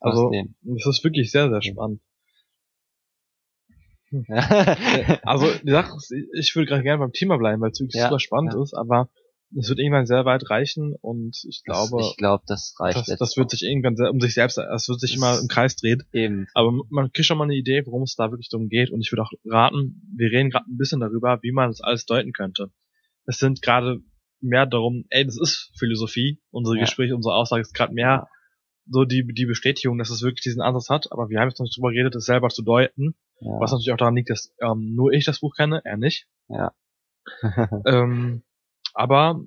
also, 0.00 0.30
das 0.62 0.86
ist 0.86 1.04
wirklich 1.04 1.30
sehr, 1.30 1.48
sehr 1.50 1.62
spannend. 1.62 2.00
Ja. 2.02 2.10
Also, 5.24 5.46
die 5.62 5.70
Sache 5.70 5.96
ist, 5.96 6.12
ich 6.12 6.54
würde 6.56 6.66
gerade 6.66 6.82
gerne 6.82 6.98
beim 6.98 7.12
Thema 7.12 7.36
bleiben, 7.38 7.60
weil 7.62 7.70
es 7.70 7.80
wirklich 7.80 8.00
Ja, 8.00 8.08
super 8.08 8.18
spannend 8.20 8.54
ja. 8.54 8.62
ist, 8.62 8.74
aber 8.74 9.08
es 9.58 9.68
wird 9.68 9.78
irgendwann 9.78 10.06
sehr 10.06 10.24
weit 10.24 10.48
reichen 10.48 10.94
und 11.00 11.36
ich 11.48 11.62
glaube, 11.64 12.00
ich 12.02 12.16
glaube, 12.16 12.44
das 12.46 12.74
reicht 12.78 12.98
das, 12.98 13.06
jetzt. 13.08 13.20
das 13.20 13.36
wird 13.36 13.50
sich 13.50 13.62
irgendwann 13.62 13.96
sehr, 13.96 14.10
um 14.10 14.20
sich 14.20 14.34
selbst, 14.34 14.58
es 14.58 14.88
wird 14.88 15.00
sich 15.00 15.16
immer 15.16 15.38
im 15.40 15.48
Kreis 15.48 15.76
drehen. 15.76 16.02
eben. 16.12 16.46
Aber 16.54 16.72
man 16.88 17.10
kriegt 17.12 17.26
schon 17.26 17.38
mal 17.38 17.44
eine 17.44 17.56
Idee, 17.56 17.82
worum 17.86 18.02
es 18.02 18.14
da 18.14 18.30
wirklich 18.30 18.48
darum 18.48 18.68
geht. 18.68 18.90
Und 18.90 19.00
ich 19.00 19.10
würde 19.10 19.22
auch 19.22 19.32
raten, 19.44 20.02
wir 20.16 20.30
reden 20.30 20.50
gerade 20.50 20.66
ein 20.70 20.76
bisschen 20.76 21.00
darüber, 21.00 21.38
wie 21.42 21.52
man 21.52 21.70
das 21.70 21.80
alles 21.80 22.06
deuten 22.06 22.32
könnte. 22.32 22.70
Es 23.26 23.38
sind 23.38 23.60
gerade 23.62 23.98
mehr 24.40 24.66
darum, 24.66 25.04
ey, 25.10 25.24
das 25.24 25.38
ist 25.40 25.72
Philosophie. 25.78 26.40
Unsere 26.50 26.76
Ja. 26.76 26.82
Gespräche, 26.82 27.14
unsere 27.14 27.34
Aussage 27.34 27.62
ist 27.62 27.74
gerade 27.74 27.92
mehr 27.92 28.28
so 28.86 29.04
die, 29.04 29.26
die 29.26 29.46
Bestätigung, 29.46 29.98
dass 29.98 30.10
es 30.10 30.22
wirklich 30.22 30.42
diesen 30.42 30.62
Ansatz 30.62 30.88
hat. 30.88 31.12
Aber 31.12 31.28
wir 31.28 31.40
haben 31.40 31.48
jetzt 31.48 31.58
noch 31.58 31.64
nicht 31.64 31.76
drüber 31.76 31.90
geredet, 31.92 32.14
es 32.14 32.24
selber 32.24 32.48
zu 32.48 32.62
deuten. 32.62 33.14
Ja. 33.40 33.50
Was 33.58 33.72
natürlich 33.72 33.92
auch 33.92 33.96
daran 33.96 34.16
liegt, 34.16 34.30
dass 34.30 34.52
ähm, 34.60 34.94
nur 34.94 35.12
ich 35.12 35.24
das 35.24 35.40
Buch 35.40 35.54
kenne, 35.56 35.80
er 35.84 35.96
nicht. 35.96 36.26
Ja. 36.48 36.72
ähm, 37.86 38.42
aber 38.94 39.40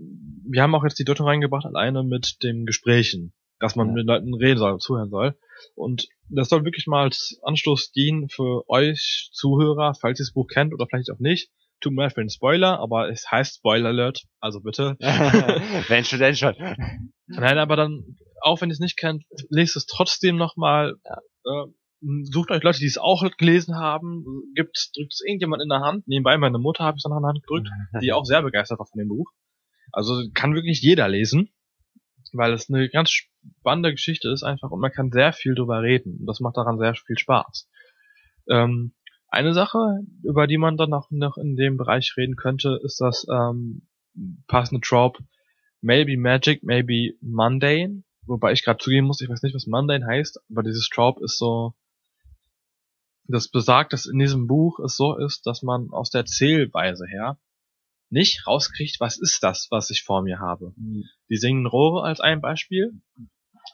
wir 0.49 0.61
haben 0.61 0.75
auch 0.75 0.83
jetzt 0.83 0.99
die 0.99 1.05
Deutung 1.05 1.27
reingebracht, 1.27 1.65
alleine 1.65 2.03
mit 2.03 2.43
den 2.43 2.65
Gesprächen, 2.65 3.33
dass 3.59 3.75
man 3.75 3.87
Ja. 3.89 3.93
mit 3.93 4.05
Leuten 4.07 4.33
reden 4.33 4.57
soll, 4.59 4.77
zuhören 4.79 5.09
soll. 5.09 5.37
Und 5.75 6.07
das 6.29 6.49
soll 6.49 6.65
wirklich 6.65 6.87
mal 6.87 7.03
als 7.03 7.39
Anstoß 7.43 7.91
dienen 7.91 8.29
für 8.29 8.67
euch 8.69 9.29
Zuhörer, 9.33 9.93
falls 9.99 10.19
ihr 10.19 10.23
das 10.25 10.33
Buch 10.33 10.47
kennt 10.47 10.73
oder 10.73 10.87
vielleicht 10.87 11.11
auch 11.11 11.19
nicht. 11.19 11.49
Tut 11.79 11.93
mir 11.93 12.03
leid 12.03 12.13
für 12.13 12.21
den 12.21 12.29
Spoiler, 12.29 12.79
aber 12.79 13.09
es 13.09 13.29
heißt 13.29 13.57
Spoiler 13.57 13.89
Alert, 13.89 14.23
also 14.39 14.61
bitte. 14.61 14.95
wenn 15.89 16.05
schon, 16.05 16.19
denn 16.19 16.35
schon. 16.35 16.55
Nein, 17.27 17.57
aber 17.57 17.75
dann, 17.75 18.17
auch 18.41 18.61
wenn 18.61 18.69
ihr 18.69 18.73
es 18.73 18.79
nicht 18.79 18.97
kennt, 18.97 19.23
lest 19.49 19.75
es 19.75 19.85
trotzdem 19.85 20.35
nochmal. 20.37 20.95
Ja. 21.05 21.17
Äh, 21.45 21.67
sucht 22.23 22.51
euch 22.51 22.63
Leute, 22.63 22.79
die 22.79 22.85
es 22.85 22.97
auch 22.97 23.23
gelesen 23.37 23.75
haben, 23.75 24.25
gibt, 24.55 24.91
drückt 24.95 25.13
es 25.13 25.21
irgendjemand 25.25 25.61
in 25.61 25.69
der 25.69 25.81
Hand. 25.81 26.07
Nebenbei 26.07 26.37
meine 26.37 26.59
Mutter 26.59 26.83
habe 26.83 26.97
ich 26.97 27.01
es 27.01 27.09
noch 27.09 27.17
in 27.17 27.23
der 27.23 27.29
Hand 27.29 27.43
gedrückt, 27.43 27.69
die 28.01 28.13
auch 28.13 28.25
sehr 28.25 28.41
begeistert 28.41 28.79
war 28.79 28.85
von 28.85 28.99
dem 28.99 29.09
Buch. 29.09 29.31
Also 29.91 30.23
kann 30.33 30.55
wirklich 30.55 30.81
jeder 30.81 31.07
lesen, 31.07 31.49
weil 32.33 32.53
es 32.53 32.69
eine 32.69 32.89
ganz 32.89 33.11
spannende 33.11 33.91
Geschichte 33.91 34.29
ist 34.29 34.43
einfach 34.43 34.71
und 34.71 34.79
man 34.79 34.91
kann 34.91 35.11
sehr 35.11 35.33
viel 35.33 35.55
drüber 35.55 35.81
reden. 35.81 36.17
Und 36.19 36.25
das 36.25 36.39
macht 36.39 36.57
daran 36.57 36.79
sehr 36.79 36.95
viel 36.95 37.17
Spaß. 37.17 37.69
Ähm, 38.49 38.93
eine 39.27 39.53
Sache, 39.53 40.01
über 40.23 40.47
die 40.47 40.57
man 40.57 40.77
dann 40.77 40.93
auch 40.93 41.09
noch 41.09 41.37
in 41.37 41.55
dem 41.55 41.77
Bereich 41.77 42.13
reden 42.17 42.35
könnte, 42.35 42.79
ist 42.83 42.99
das 43.01 43.25
ähm, 43.31 43.87
passende 44.47 44.81
Trope 44.81 45.23
Maybe 45.81 46.17
Magic, 46.17 46.63
Maybe 46.63 47.15
Mundane. 47.21 48.03
Wobei 48.25 48.53
ich 48.53 48.63
gerade 48.63 48.77
zugeben 48.77 49.07
muss, 49.07 49.21
ich 49.21 49.29
weiß 49.29 49.41
nicht, 49.41 49.55
was 49.55 49.67
Mundane 49.67 50.05
heißt, 50.05 50.39
aber 50.49 50.63
dieses 50.63 50.87
Trope 50.87 51.23
ist 51.23 51.37
so 51.37 51.73
das 53.33 53.47
besagt, 53.47 53.93
dass 53.93 54.05
in 54.05 54.19
diesem 54.19 54.47
Buch 54.47 54.79
es 54.79 54.95
so 54.95 55.17
ist, 55.17 55.45
dass 55.45 55.63
man 55.63 55.89
aus 55.91 56.09
der 56.09 56.25
Zählweise 56.25 57.05
her 57.07 57.37
nicht 58.09 58.45
rauskriegt, 58.45 58.99
was 58.99 59.17
ist 59.19 59.41
das, 59.41 59.67
was 59.71 59.89
ich 59.89 60.03
vor 60.03 60.21
mir 60.21 60.39
habe. 60.39 60.73
Mhm. 60.75 61.05
Die 61.29 61.37
singen 61.37 61.65
Rohre 61.65 62.03
als 62.03 62.19
ein 62.19 62.41
Beispiel. 62.41 62.93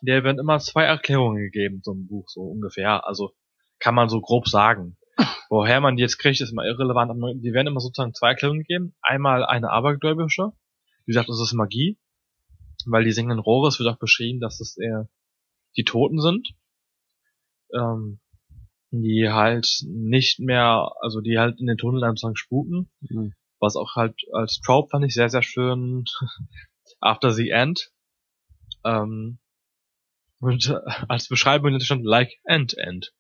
Der 0.02 0.24
werden 0.24 0.40
immer 0.40 0.60
zwei 0.60 0.84
Erklärungen 0.84 1.38
gegeben, 1.38 1.82
so 1.84 1.92
ein 1.92 2.08
Buch, 2.08 2.30
so 2.30 2.42
ungefähr. 2.42 3.06
Also 3.06 3.34
kann 3.80 3.96
man 3.96 4.08
so 4.08 4.22
grob 4.22 4.48
sagen. 4.48 4.98
Woher 5.50 5.82
man 5.82 5.98
die 5.98 6.04
jetzt 6.04 6.20
kriegt, 6.20 6.40
ist 6.40 6.52
immer 6.52 6.64
irrelevant. 6.64 7.12
Die 7.44 7.52
werden 7.52 7.68
immer 7.68 7.82
sozusagen 7.82 8.14
zwei 8.14 8.30
Erklärungen 8.30 8.62
gegeben. 8.62 8.96
Einmal 9.02 9.44
eine 9.44 9.72
abergläubische, 9.72 10.54
die 11.06 11.12
sagt, 11.12 11.28
das 11.28 11.42
ist 11.42 11.54
Magie. 11.54 11.98
Weil 12.86 13.04
die 13.04 13.12
singenden 13.12 13.40
Rohre, 13.40 13.68
es 13.68 13.80
wird 13.80 13.90
auch 13.90 14.00
beschrieben, 14.00 14.40
dass 14.40 14.62
es 14.62 14.78
eher 14.78 15.10
die 15.76 15.84
Toten 15.84 16.22
sind. 16.22 16.48
Ähm, 17.74 18.22
die 18.92 19.30
halt 19.30 19.68
nicht 19.86 20.40
mehr, 20.40 20.92
also 21.02 21.22
die 21.22 21.38
halt 21.38 21.60
in 21.60 21.68
den 21.68 21.78
Tunnel 21.78 22.02
sozusagen 22.02 22.36
sputen. 22.36 22.90
Mhm. 23.02 23.34
Was 23.60 23.76
auch 23.76 23.96
halt 23.96 24.16
als 24.34 24.62
Trope 24.62 24.90
fand 24.90 25.06
ich 25.06 25.14
sehr, 25.14 25.30
sehr 25.30 25.44
schön. 25.44 26.06
After 27.00 27.32
the 27.32 27.50
End. 27.50 27.92
Ähm, 28.84 29.40
und 30.40 30.70
als 31.08 31.28
Beschreibung 31.28 31.80
stand 31.80 32.06
like 32.06 32.40
End 32.46 32.78
End. 32.78 33.14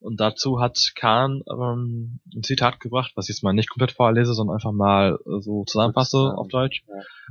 Und 0.00 0.18
dazu 0.18 0.60
hat 0.60 0.78
Kahn 0.94 1.42
ähm, 1.50 2.20
ein 2.34 2.42
Zitat 2.42 2.80
gebracht, 2.80 3.12
was 3.16 3.28
ich 3.28 3.36
jetzt 3.36 3.42
mal 3.42 3.52
nicht 3.52 3.68
komplett 3.68 3.92
vorlese, 3.92 4.32
sondern 4.32 4.54
einfach 4.54 4.72
mal 4.72 5.18
äh, 5.26 5.40
so 5.40 5.64
zusammenfasse 5.64 6.34
auf 6.36 6.48
Deutsch. 6.48 6.82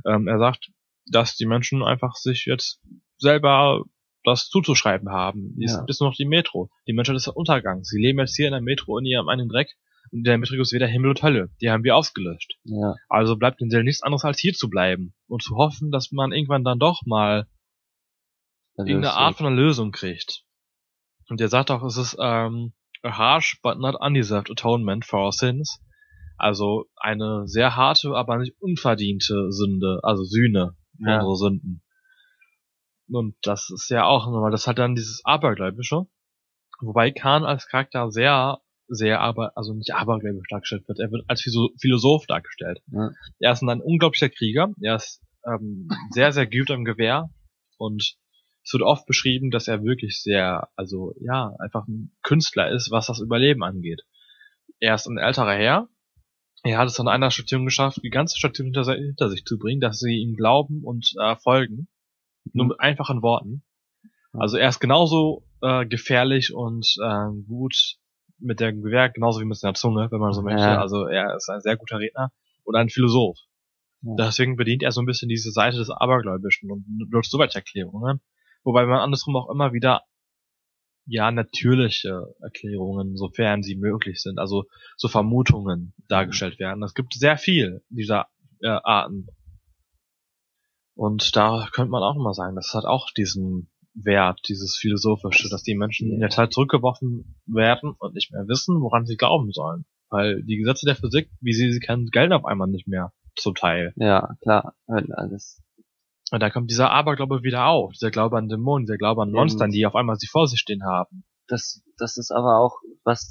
Ja. 0.04 0.14
Ähm, 0.14 0.28
er 0.28 0.38
sagt, 0.38 0.70
dass 1.06 1.34
die 1.34 1.46
Menschen 1.46 1.82
einfach 1.82 2.14
sich 2.14 2.46
jetzt 2.46 2.80
selber 3.18 3.84
das 4.24 4.48
zuzuschreiben 4.48 5.10
haben. 5.10 5.56
Es 5.62 5.72
ja. 5.72 5.84
ist 5.86 6.00
nur 6.00 6.10
noch 6.10 6.16
die 6.16 6.26
Metro. 6.26 6.70
Die 6.86 6.92
Menschheit 6.92 7.16
ist 7.16 7.26
der 7.26 7.36
Untergang. 7.36 7.84
Sie 7.84 8.00
leben 8.00 8.18
jetzt 8.18 8.36
hier 8.36 8.46
in 8.46 8.52
der 8.52 8.60
Metro 8.60 8.98
in 8.98 9.06
ihrem 9.06 9.28
eigenen 9.28 9.48
Dreck 9.48 9.76
und 10.10 10.18
in 10.18 10.24
der 10.24 10.38
Metro 10.38 10.60
ist 10.60 10.72
weder 10.72 10.86
Himmel 10.86 11.10
und 11.10 11.22
Hölle. 11.22 11.50
Die 11.60 11.70
haben 11.70 11.84
wir 11.84 11.96
ausgelöscht. 11.96 12.58
Ja. 12.64 12.94
Also 13.08 13.36
bleibt 13.36 13.60
den 13.60 13.70
Seelen 13.70 13.84
nichts 13.84 14.02
anderes 14.02 14.24
als 14.24 14.38
hier 14.38 14.52
zu 14.52 14.68
bleiben 14.68 15.14
und 15.26 15.42
zu 15.42 15.56
hoffen, 15.56 15.90
dass 15.90 16.12
man 16.12 16.32
irgendwann 16.32 16.64
dann 16.64 16.78
doch 16.78 17.02
mal 17.06 17.46
irgendeine 18.76 19.12
Art 19.12 19.36
von 19.36 19.46
einer 19.46 19.56
Lösung 19.56 19.92
kriegt. 19.92 20.44
Und 21.28 21.40
er 21.40 21.48
sagt 21.48 21.70
auch, 21.70 21.82
es 21.84 21.96
ist 21.96 22.16
ähm, 22.20 22.72
a 23.02 23.16
harsh 23.16 23.60
but 23.62 23.78
not 23.78 23.94
undeserved 24.00 24.50
atonement 24.50 25.04
for 25.04 25.24
our 25.24 25.32
sins. 25.32 25.80
Also 26.36 26.86
eine 26.96 27.46
sehr 27.46 27.76
harte, 27.76 28.14
aber 28.14 28.38
nicht 28.38 28.56
unverdiente 28.60 29.52
Sünde, 29.52 30.00
also 30.02 30.24
Sühne 30.24 30.74
für 30.96 31.10
ja. 31.10 31.16
unsere 31.18 31.36
Sünden. 31.36 31.82
Und 33.10 33.34
das 33.42 33.70
ist 33.70 33.90
ja 33.90 34.04
auch 34.04 34.26
nochmal, 34.26 34.50
das 34.50 34.66
hat 34.66 34.78
dann 34.78 34.94
dieses 34.94 35.22
Abergläubische. 35.24 36.06
Wobei 36.80 37.10
Khan 37.10 37.44
als 37.44 37.66
Charakter 37.66 38.10
sehr, 38.10 38.60
sehr 38.88 39.20
aber, 39.20 39.56
also 39.56 39.74
nicht 39.74 39.94
abergläubisch 39.94 40.48
dargestellt 40.48 40.86
wird. 40.88 40.98
Er 41.00 41.10
wird 41.10 41.24
als 41.28 41.42
Philosoph 41.80 42.26
dargestellt. 42.26 42.80
Ja. 42.86 43.10
Er 43.38 43.52
ist 43.52 43.62
ein 43.62 43.80
unglaublicher 43.80 44.30
Krieger. 44.30 44.72
Er 44.80 44.96
ist 44.96 45.22
ähm, 45.44 45.88
sehr, 46.10 46.32
sehr 46.32 46.46
geübt 46.46 46.70
am 46.70 46.84
Gewehr. 46.84 47.30
Und 47.78 48.16
es 48.62 48.72
wird 48.72 48.82
oft 48.82 49.06
beschrieben, 49.06 49.50
dass 49.50 49.68
er 49.68 49.82
wirklich 49.82 50.22
sehr, 50.22 50.68
also 50.76 51.14
ja, 51.20 51.54
einfach 51.58 51.86
ein 51.88 52.12
Künstler 52.22 52.70
ist, 52.70 52.90
was 52.90 53.06
das 53.06 53.20
Überleben 53.20 53.62
angeht. 53.62 54.02
Er 54.78 54.94
ist 54.94 55.06
ein 55.06 55.18
älterer 55.18 55.54
Herr. 55.54 55.88
Er 56.62 56.78
hat 56.78 56.88
es 56.88 57.00
an 57.00 57.08
einer 57.08 57.30
Station 57.30 57.64
geschafft, 57.64 58.00
die 58.02 58.10
ganze 58.10 58.36
Station 58.36 58.66
hinter, 58.66 58.94
hinter 58.94 59.30
sich 59.30 59.44
zu 59.44 59.58
bringen, 59.58 59.80
dass 59.80 59.98
sie 59.98 60.18
ihm 60.18 60.36
glauben 60.36 60.84
und 60.84 61.14
äh, 61.18 61.36
folgen. 61.36 61.88
Nur 62.52 62.66
mit 62.66 62.80
einfachen 62.80 63.22
Worten. 63.22 63.62
Also 64.32 64.56
er 64.56 64.68
ist 64.68 64.80
genauso 64.80 65.44
äh, 65.60 65.86
gefährlich 65.86 66.54
und 66.54 66.86
äh, 67.02 67.26
gut 67.46 67.96
mit 68.38 68.60
der 68.60 68.72
Gewehr, 68.72 69.10
genauso 69.10 69.40
wie 69.40 69.44
mit 69.44 69.58
seiner 69.58 69.74
Zunge, 69.74 70.08
wenn 70.10 70.20
man 70.20 70.32
so 70.32 70.42
möchte. 70.42 70.62
Ja. 70.62 70.80
Also 70.80 71.06
er 71.06 71.34
ist 71.36 71.48
ein 71.50 71.60
sehr 71.60 71.76
guter 71.76 71.98
Redner 71.98 72.32
und 72.64 72.76
ein 72.76 72.88
Philosoph. 72.88 73.38
Ja. 74.02 74.14
Deswegen 74.16 74.56
bedient 74.56 74.82
er 74.82 74.92
so 74.92 75.02
ein 75.02 75.06
bisschen 75.06 75.28
diese 75.28 75.50
Seite 75.50 75.76
des 75.76 75.90
Abergläubischen 75.90 76.70
und 76.70 76.84
nutzt 77.10 77.30
so 77.30 77.40
Erklärungen. 77.40 78.20
Wobei 78.62 78.86
man 78.86 79.00
andersrum 79.00 79.36
auch 79.36 79.50
immer 79.50 79.72
wieder 79.72 80.02
ja 81.06 81.30
natürliche 81.30 82.34
Erklärungen, 82.40 83.16
sofern 83.16 83.62
sie 83.62 83.74
möglich 83.74 84.22
sind, 84.22 84.38
also 84.38 84.64
so 84.96 85.08
Vermutungen 85.08 85.92
dargestellt 86.08 86.58
werden. 86.58 86.82
Es 86.82 86.94
gibt 86.94 87.14
sehr 87.14 87.36
viel 87.36 87.82
dieser 87.88 88.28
äh, 88.60 88.68
Arten 88.68 89.26
und 91.00 91.34
da 91.34 91.66
könnte 91.72 91.90
man 91.90 92.02
auch 92.02 92.14
nochmal 92.14 92.34
sagen, 92.34 92.56
das 92.56 92.74
hat 92.74 92.84
auch 92.84 93.08
diesen 93.16 93.70
Wert, 93.94 94.40
dieses 94.48 94.76
Philosophische, 94.76 95.48
dass 95.48 95.62
die 95.62 95.74
Menschen 95.74 96.12
in 96.12 96.20
der 96.20 96.28
Zeit 96.28 96.52
zurückgeworfen 96.52 97.40
werden 97.46 97.94
und 97.98 98.12
nicht 98.12 98.30
mehr 98.32 98.46
wissen, 98.48 98.82
woran 98.82 99.06
sie 99.06 99.16
glauben 99.16 99.50
sollen. 99.50 99.86
Weil 100.10 100.42
die 100.42 100.58
Gesetze 100.58 100.84
der 100.84 100.96
Physik, 100.96 101.30
wie 101.40 101.54
sie 101.54 101.72
sie 101.72 101.80
kennen, 101.80 102.10
gelten 102.10 102.34
auf 102.34 102.44
einmal 102.44 102.68
nicht 102.68 102.86
mehr 102.86 103.14
zum 103.34 103.54
Teil. 103.54 103.94
Ja, 103.96 104.34
klar, 104.42 104.74
alles. 104.86 105.62
Und 106.32 106.40
da 106.40 106.50
kommt 106.50 106.70
dieser 106.70 106.90
Aberglaube 106.90 107.42
wieder 107.44 107.64
auf, 107.64 107.92
dieser 107.94 108.10
Glaube 108.10 108.36
an 108.36 108.50
Dämonen, 108.50 108.84
dieser 108.84 108.98
Glaube 108.98 109.22
an 109.22 109.32
Monstern, 109.32 109.70
die 109.70 109.86
auf 109.86 109.96
einmal 109.96 110.16
sie 110.16 110.28
vor 110.28 110.48
sich 110.48 110.60
stehen 110.60 110.84
haben. 110.84 111.24
Das, 111.46 111.82
das 111.96 112.18
ist 112.18 112.30
aber 112.30 112.58
auch, 112.58 112.76
was 113.04 113.30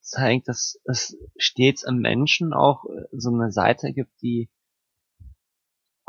zeigt, 0.00 0.48
dass 0.48 0.80
es 0.84 1.16
stets 1.36 1.84
im 1.84 1.98
Menschen 1.98 2.52
auch 2.52 2.86
so 3.12 3.32
eine 3.32 3.52
Seite 3.52 3.92
gibt, 3.92 4.20
die 4.20 4.50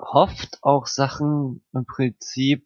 hofft 0.02 0.60
auch 0.62 0.88
Sachen 0.88 1.64
im 1.74 1.86
Prinzip 1.86 2.66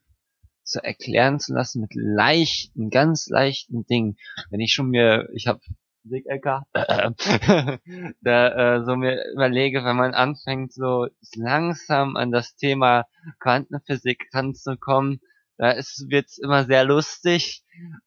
zu 0.64 0.84
erklären 0.84 1.40
zu 1.40 1.54
lassen 1.54 1.82
mit 1.82 1.94
leichten, 1.94 2.90
ganz 2.90 3.28
leichten 3.28 3.86
Dingen. 3.86 4.18
Wenn 4.50 4.60
ich 4.60 4.74
schon 4.74 4.90
mir, 4.90 5.30
ich 5.34 5.48
habe 5.48 5.60
Physik-LK, 6.04 6.64
da 8.22 8.78
äh, 8.78 8.86
so 8.86 8.96
mir 8.96 9.24
überlege, 9.34 9.84
wenn 9.84 9.96
man 9.96 10.14
anfängt, 10.14 10.74
so 10.74 11.08
langsam 11.36 12.16
an 12.16 12.32
das 12.32 12.56
Thema 12.56 13.06
Quantenphysik 13.40 14.30
ranzukommen, 14.34 15.22
da 15.58 15.72
ist 15.72 16.10
wird's 16.10 16.38
immer 16.38 16.66
sehr 16.66 16.84
lustig 16.84 17.64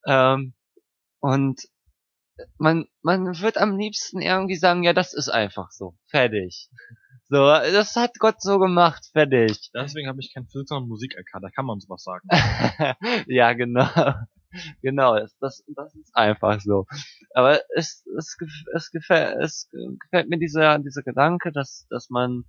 ähm, 0.07 0.55
und 1.21 1.69
man 2.59 2.87
man 3.03 3.41
wird 3.41 3.57
am 3.57 3.79
liebsten 3.79 4.21
irgendwie 4.21 4.57
sagen, 4.57 4.83
ja, 4.83 4.93
das 4.93 5.15
ist 5.15 5.31
einfach 5.31 5.71
so, 5.71 5.97
fertig. 6.07 6.69
So, 7.29 7.39
das 7.39 7.97
hat 7.97 8.19
Gott 8.21 8.41
so 8.41 8.59
gemacht, 8.59 9.09
fertig. 9.13 9.71
Deswegen 9.75 10.09
habe 10.09 10.21
ich 10.21 10.33
kein 10.33 10.47
Physik, 10.47 10.69
sondern 10.69 10.89
Musik 10.89 11.15
erkannt. 11.15 11.45
Da 11.45 11.51
kann 11.51 11.67
man 11.67 11.81
sowas 11.81 12.05
sagen. 12.05 12.29
ja, 13.27 13.53
genau. 13.53 13.89
Genau, 14.81 15.17
das, 15.17 15.37
das, 15.39 15.65
das 15.75 15.95
ist 15.97 16.15
einfach 16.15 16.61
so. 16.61 16.87
Aber 17.35 17.61
es, 17.75 18.07
es, 18.17 18.37
es, 18.75 18.91
gefällt, 18.91 19.37
es 19.43 19.69
gefällt 20.01 20.29
mir 20.29 20.39
dieser, 20.39 20.79
dieser 20.79 21.03
Gedanke, 21.03 21.53
dass, 21.53 21.87
dass 21.91 22.11
man 22.11 22.45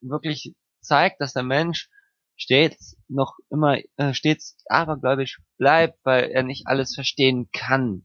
wirklich 0.00 0.54
zeigt, 0.80 1.20
dass 1.20 1.32
der 1.32 1.42
Mensch 1.42 1.88
stets 2.36 2.96
noch 3.08 3.36
immer, 3.50 3.78
äh, 3.96 4.14
stets 4.14 4.56
abergläubisch 4.66 5.40
bleibt, 5.58 5.98
weil 6.04 6.30
er 6.30 6.42
nicht 6.42 6.66
alles 6.66 6.94
verstehen 6.94 7.50
kann. 7.52 8.04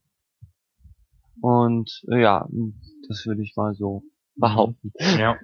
Und 1.42 2.04
ja, 2.08 2.48
das 3.08 3.26
würde 3.26 3.42
ich 3.42 3.56
mal 3.56 3.74
so 3.74 4.04
behaupten. 4.36 4.92
Ja. 5.00 5.38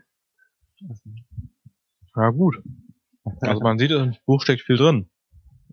Ja 2.15 2.29
gut. 2.29 2.57
Also 3.41 3.61
man 3.61 3.77
sieht, 3.77 3.91
im 3.91 4.15
Buch 4.25 4.41
steckt 4.41 4.61
viel 4.61 4.77
drin. 4.77 5.09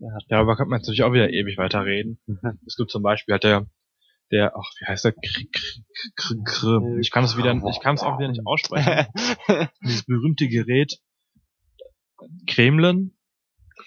Ja, 0.01 0.16
darüber 0.28 0.56
könnte 0.56 0.70
man 0.70 0.80
natürlich 0.80 1.02
auch 1.02 1.12
wieder 1.12 1.30
ewig 1.30 1.59
weiter 1.59 1.85
reden. 1.85 2.20
Es 2.66 2.76
gibt 2.76 2.90
zum 2.90 3.02
Beispiel 3.02 3.35
hat 3.35 3.44
der, 3.44 3.66
der, 4.30 4.55
ach, 4.56 4.70
wie 4.78 4.86
heißt 4.86 5.06
der? 5.06 5.14
Ich 7.01 7.10
kann 7.10 7.24
es 7.24 7.36
wieder, 7.36 7.60
ich 7.70 7.80
kann 7.80 7.94
es 7.94 8.02
auch 8.02 8.18
wieder 8.18 8.28
nicht 8.28 8.47
aussprechen. 8.47 9.06
Dieses 9.82 10.05
berühmte 10.05 10.48
Gerät 10.48 11.01
Kremlin, 12.47 13.16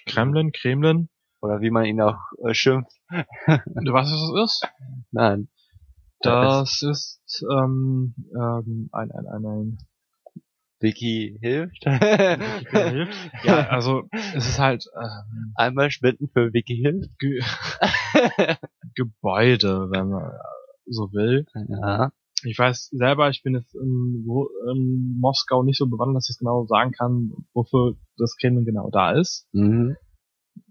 Kremlin, 0.05 0.51
Kremlin, 0.51 1.09
Oder 1.41 1.61
wie 1.61 1.69
man 1.69 1.85
ihn 1.85 2.01
auch 2.01 2.19
äh, 2.45 2.53
schimpft. 2.53 2.91
Du 3.09 3.93
weißt, 3.93 4.11
was 4.11 4.31
das 4.33 4.43
ist? 4.43 4.67
Nein. 5.11 5.49
Das 6.21 6.81
ist 6.83 7.43
ähm, 7.49 8.13
ähm, 8.35 8.89
ein, 8.91 9.11
ein, 9.11 9.27
ein, 9.27 9.45
ein 9.45 9.77
Vicky 10.81 11.37
hilft. 11.41 11.85
ja, 11.85 12.37
also 13.69 14.03
es 14.11 14.47
ist 14.47 14.59
halt 14.59 14.85
ähm, 14.95 15.53
Einmal 15.55 15.91
spenden 15.91 16.29
für 16.29 16.53
Vicky 16.53 16.75
hilft. 16.75 17.17
Ge 17.19 17.41
Gebäude, 18.95 19.89
wenn 19.91 20.09
man 20.09 20.31
so 20.85 21.11
will. 21.13 21.45
Ja. 21.69 22.11
Ich 22.43 22.57
weiß 22.57 22.89
selber, 22.91 23.29
ich 23.29 23.43
bin 23.43 23.53
jetzt 23.53 23.75
in, 23.75 24.25
in 24.71 25.17
Moskau 25.19 25.63
nicht 25.63 25.77
so 25.77 25.87
bewandert, 25.87 26.17
dass 26.17 26.29
ich 26.29 26.39
genau 26.39 26.65
sagen 26.65 26.91
kann, 26.91 27.31
wofür 27.53 27.95
das 28.17 28.35
Kremlin 28.37 28.65
genau 28.65 28.89
da 28.89 29.11
ist. 29.11 29.47
Mhm. 29.51 29.95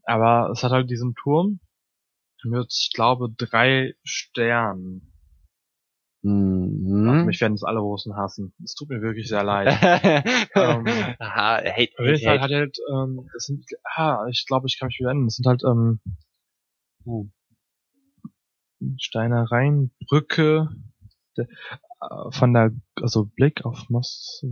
Aber 0.05 0.51
es 0.51 0.65
hat 0.65 0.73
halt 0.73 0.91
diesen 0.91 1.15
Turm 1.15 1.61
mit, 2.45 2.67
ich 2.73 2.91
glaube, 2.95 3.29
drei 3.37 3.95
Sternen. 4.03 5.10
Mhm. 6.23 7.25
Mich 7.25 7.41
werden 7.41 7.55
es 7.55 7.65
alle 7.65 7.81
Russen 7.81 8.15
hassen. 8.17 8.53
Es 8.63 8.75
tut 8.75 8.91
mir 8.91 9.01
wirklich 9.01 9.29
sehr 9.29 9.43
leid. 9.43 9.69
ähm, 10.55 10.87
Aha, 11.19 11.57
hate, 11.59 11.93
hate, 11.99 12.27
hate. 12.27 12.41
hat 12.41 12.51
halt, 12.51 12.77
ähm, 12.93 13.29
das 13.33 13.45
sind, 13.47 13.65
ah, 13.95 14.27
ich 14.29 14.45
glaube, 14.47 14.67
ich 14.69 14.79
kann 14.79 14.89
mich 14.89 14.99
wieder 14.99 15.09
erinnern, 15.09 15.27
das 15.27 15.37
sind 15.37 15.47
halt, 15.47 15.63
ähm, 15.65 16.01
Hm. 17.07 17.33
Steinereien, 18.99 19.91
Brücke, 20.09 20.69
der, 21.37 21.47
äh, 22.01 22.31
von 22.31 22.53
der, 22.55 22.71
also 23.01 23.25
Blick 23.27 23.65
auf 23.65 23.89
Moskau. 23.89 24.49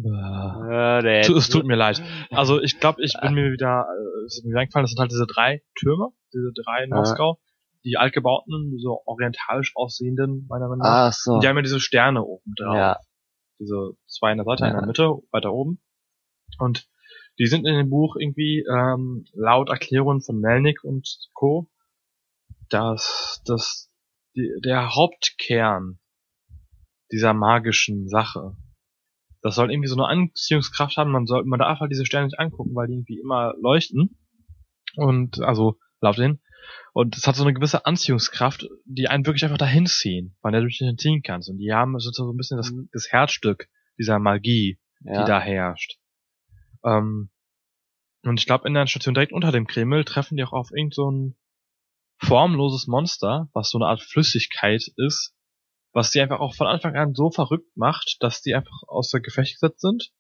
Der 1.03 1.23
Tu- 1.23 1.37
Es 1.37 1.49
tut 1.49 1.65
mir 1.67 1.77
leid. 1.77 2.03
Also 2.31 2.61
ich 2.61 2.79
glaube, 2.81 3.03
ich 3.03 3.15
bin 3.21 3.35
mir 3.35 3.53
wieder, 3.53 3.87
äh, 3.89 4.25
es 4.27 4.39
ist 4.39 4.45
mir 4.45 4.51
wieder 4.53 4.61
eingefallen, 4.61 4.85
das 4.85 4.91
sind 4.93 5.01
halt 5.01 5.11
diese 5.11 5.27
drei 5.27 5.63
Türme, 5.79 6.09
diese 6.33 6.53
drei 6.65 6.85
in. 6.85 6.91
Moskau, 6.91 7.39
die 7.85 7.97
altgebauten, 7.97 8.79
so 8.79 9.01
orientalisch 9.07 9.73
aussehenden, 9.77 10.47
meiner 10.49 10.69
Meinung 10.69 10.83
nach. 10.85 11.09
Ach 11.09 11.13
so. 11.13 11.33
Und 11.35 11.43
die 11.43 11.49
haben 11.49 11.57
ja 11.57 11.63
diese 11.63 11.81
Sterne 11.81 12.23
oben 12.25 12.55
drauf. 12.57 12.75
Ja. 12.77 13.01
Diese 13.61 13.93
zwei 14.07 14.33
in 14.33 14.39
der 14.39 14.45
Seite, 14.45 14.65
in 14.67 14.73
Ja. 14.73 14.79
der 14.79 14.87
Mitte, 14.87 15.15
weiter 15.31 15.53
oben. 15.53 15.81
Und 16.59 16.89
die 17.39 17.47
sind 17.47 17.67
in 17.67 17.75
dem 17.77 17.89
Buch 17.91 18.17
irgendwie 18.19 18.65
ähm, 18.69 19.25
laut 19.33 19.69
Erklärungen 19.69 20.21
von 20.23 20.41
Melnick 20.41 20.83
und 20.85 21.09
Co. 21.35 21.71
dass 22.69 23.43
das 23.47 23.91
die, 24.37 24.51
der 24.65 24.95
Hauptkern 24.95 25.99
dieser 27.11 27.33
magischen 27.33 28.09
Sache. 28.09 28.57
Das 29.41 29.55
soll 29.55 29.71
irgendwie 29.71 29.89
so 29.89 29.95
eine 29.97 30.07
Anziehungskraft 30.07 30.97
haben. 30.97 31.13
Man 31.13 31.27
soll, 31.27 31.45
man 31.45 31.59
darf 31.61 31.79
halt 31.81 31.91
diese 31.93 32.05
Sterne 32.05 32.27
nicht 32.27 32.39
angucken, 32.39 32.75
weil 32.75 32.89
die 32.89 32.95
irgendwie 32.95 33.19
immer 33.21 33.55
leuchten. 33.61 34.19
Und 34.97 35.41
also 35.41 35.79
laut 36.01 36.19
denen. 36.19 36.41
Und 36.93 37.17
es 37.17 37.27
hat 37.27 37.37
so 37.37 37.45
eine 37.45 37.55
gewisse 37.55 37.87
Anziehungskraft, 37.87 38.69
die 38.85 39.09
einen 39.09 39.25
wirklich 39.27 39.45
einfach 39.45 39.59
dahin 39.59 39.87
ziehen, 39.87 40.37
weil 40.43 40.53
du 40.53 40.67
dich 40.67 40.81
nicht 40.81 40.91
entziehen 40.91 41.23
kannst. 41.23 41.49
Und 41.49 41.59
die 41.59 41.73
haben 41.73 41.99
so 41.99 42.11
so 42.11 42.31
ein 42.31 42.37
bisschen 42.37 42.57
das, 42.57 42.73
Mhm. 42.73 42.89
das 42.93 43.11
Herzstück 43.11 43.69
dieser 43.99 44.19
Magie, 44.19 44.79
ja. 45.01 45.23
die 45.23 45.29
da 45.29 45.41
herrscht. 45.41 45.99
Ähm, 46.85 47.31
und 48.23 48.41
ich 48.41 48.47
glaube, 48.47 48.67
in 48.67 48.75
der 48.75 48.87
Station 48.87 49.15
direkt 49.15 49.33
unter 49.33 49.53
dem 49.53 49.67
Kreml 49.67 50.05
treffen 50.05 50.37
die 50.37 50.45
auch 50.45 50.53
auf 50.53 50.71
irgend 50.73 50.95
so 50.95 51.11
ein 51.11 51.37
formloses 52.21 52.87
Monster, 52.89 53.49
was 53.53 53.71
so 53.71 53.79
eine 53.79 53.87
Art 53.87 54.03
Flüssigkeit 54.03 54.83
ist, 54.97 55.35
was 55.93 56.11
die 56.11 56.21
einfach 56.21 56.41
auch 56.41 56.55
von 56.55 56.67
Anfang 56.67 56.97
an 56.97 57.15
so 57.15 57.31
verrückt 57.31 57.77
macht, 57.77 58.17
dass 58.21 58.43
die 58.43 58.55
einfach 58.55 58.83
außer 58.89 59.21
Gefecht 59.21 59.55
gesetzt 59.55 59.81
sind 59.81 60.11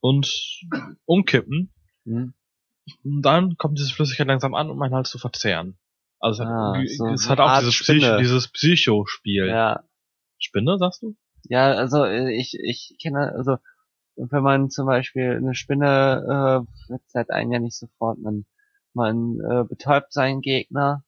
und 0.00 0.60
umkippen. 1.04 1.72
Hm. 2.04 2.34
Und 3.02 3.22
dann 3.22 3.56
kommt 3.56 3.78
diese 3.78 3.92
Flüssigkeit 3.94 4.26
langsam 4.26 4.54
an, 4.54 4.70
um 4.70 4.80
einen 4.82 4.94
halt 4.94 5.06
zu 5.06 5.18
verzehren. 5.18 5.78
Also 6.20 6.42
es 6.42 6.48
Ah, 6.48 6.74
hat, 6.76 6.88
so 6.88 7.06
es 7.08 7.28
hat 7.28 7.40
auch 7.40 7.48
Art 7.48 7.62
dieses. 7.62 7.80
Psycho, 7.80 8.18
dieses 8.18 8.48
Psycho-Spiel. 8.48 9.46
Ja. 9.48 9.84
Spinne, 10.38 10.78
sagst 10.78 11.02
du? 11.02 11.16
Ja, 11.44 11.72
also 11.72 12.04
äh, 12.04 12.32
ich, 12.32 12.54
ich 12.62 12.96
kenne, 13.02 13.32
also 13.36 13.56
wenn 14.16 14.42
man 14.42 14.70
zum 14.70 14.86
Beispiel 14.86 15.36
eine 15.36 15.54
Spinne 15.54 16.64
äh, 16.66 16.86
verzerrt 16.86 17.30
einen 17.30 17.52
ja 17.52 17.58
nicht 17.58 17.76
sofort, 17.76 18.18
man, 18.18 18.44
man 18.94 19.38
äh, 19.40 19.64
betäubt 19.64 20.12
seinen 20.12 20.40
Gegner 20.40 21.02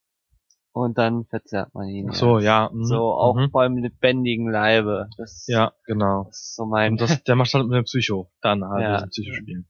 und 0.73 0.99
dann 0.99 1.25
verzerrt 1.25 1.73
man 1.73 1.89
ihn. 1.89 2.09
Ach 2.11 2.15
so, 2.15 2.39
ja. 2.39 2.69
mhm, 2.73 2.85
So 2.85 3.13
auch 3.15 3.37
mhm. 3.37 3.51
beim 3.51 3.77
lebendigen 3.79 4.51
Leibe. 4.51 5.09
Das, 5.17 5.47
Ja, 5.47 5.73
genau. 5.87 6.25
das 6.25 6.39
ist 6.41 6.57
so 6.57 6.67
mein. 6.67 6.93
Und 6.93 7.01
das, 7.01 7.23
der 7.25 7.37
macht 7.37 7.55
halt 7.55 7.67
mit 7.67 7.77
dem 7.77 7.85
Psycho, 7.85 8.31
dann 8.43 8.63
halt 8.65 8.83
Ja. 8.83 8.95
diesen 8.97 9.11
Psycho-Spiel. 9.11 9.65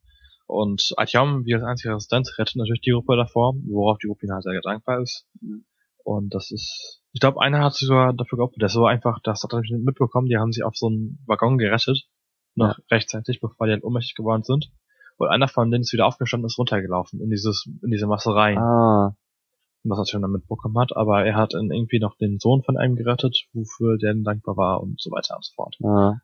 Und 0.47 0.93
Artyom, 0.97 1.45
wie 1.45 1.55
als 1.55 1.65
einziger 1.65 1.95
Resistent, 1.95 2.33
rettet 2.39 2.57
natürlich 2.57 2.81
die 2.81 2.93
Gruppe 2.93 3.17
davor, 3.17 3.55
worauf 3.67 3.99
die 3.99 4.07
Gruppe 4.07 4.27
ihn 4.27 4.33
halt 4.33 4.45
sehr 4.45 4.61
dankbar 4.61 5.01
ist. 5.01 5.27
Und 6.05 6.35
das 6.35 6.53
ist, 6.53 7.03
ich 7.13 7.21
glaube, 7.21 7.41
einer 7.41 7.65
hat 7.65 7.75
sich 7.75 7.89
sogar 7.89 8.13
dafür 8.13 8.39
geopfert. 8.39 8.61
Der 8.61 8.67
ist 8.67 8.75
so 8.75 8.87
einfach, 8.87 9.19
das 9.25 9.43
hat 9.43 9.53
er 9.53 9.61
nicht 9.61 9.73
mitbekommen, 9.73 10.29
die 10.29 10.37
haben 10.37 10.53
sich 10.53 10.63
auf 10.63 10.77
so 10.77 10.87
einen 10.87 11.19
Waggon 11.27 11.59
gerettet, 11.59 12.09
noch 12.55 12.79
rechtzeitig, 12.91 13.41
bevor 13.41 13.67
die 13.67 13.73
halt 13.73 13.83
ohnmächtig 13.83 14.15
geworden 14.15 14.45
sind. 14.45 14.71
Und 15.17 15.29
einer 15.29 15.49
von 15.49 15.71
denen 15.71 15.83
ist 15.83 15.93
wieder 15.93 16.07
aufgestanden, 16.07 16.47
ist 16.47 16.59
runtergelaufen 16.59 17.21
in 17.21 17.31
dieses, 17.31 17.69
in 17.83 17.91
diese 17.91 18.07
Masse 18.07 18.35
rein, 18.35 18.59
ah, 18.59 19.17
was 19.83 19.99
er 19.99 20.07
schon 20.07 20.23
damit 20.23 20.43
mitbekommen 20.43 20.79
hat. 20.79 20.97
Aber 20.97 21.25
er 21.25 21.35
hat 21.35 21.55
dann 21.55 21.73
irgendwie 21.73 21.99
noch 21.99 22.17
den 22.17 22.39
Sohn 22.39 22.63
von 22.63 22.77
einem 22.77 22.95
gerettet, 22.95 23.47
wofür 23.53 23.99
der 23.99 24.15
dankbar 24.15 24.57
war 24.57 24.81
und 24.81 25.01
so 25.01 25.11
weiter 25.11 25.35
und 25.37 25.45
so 25.45 25.53
fort. 25.55 25.77
ah, 25.83 26.21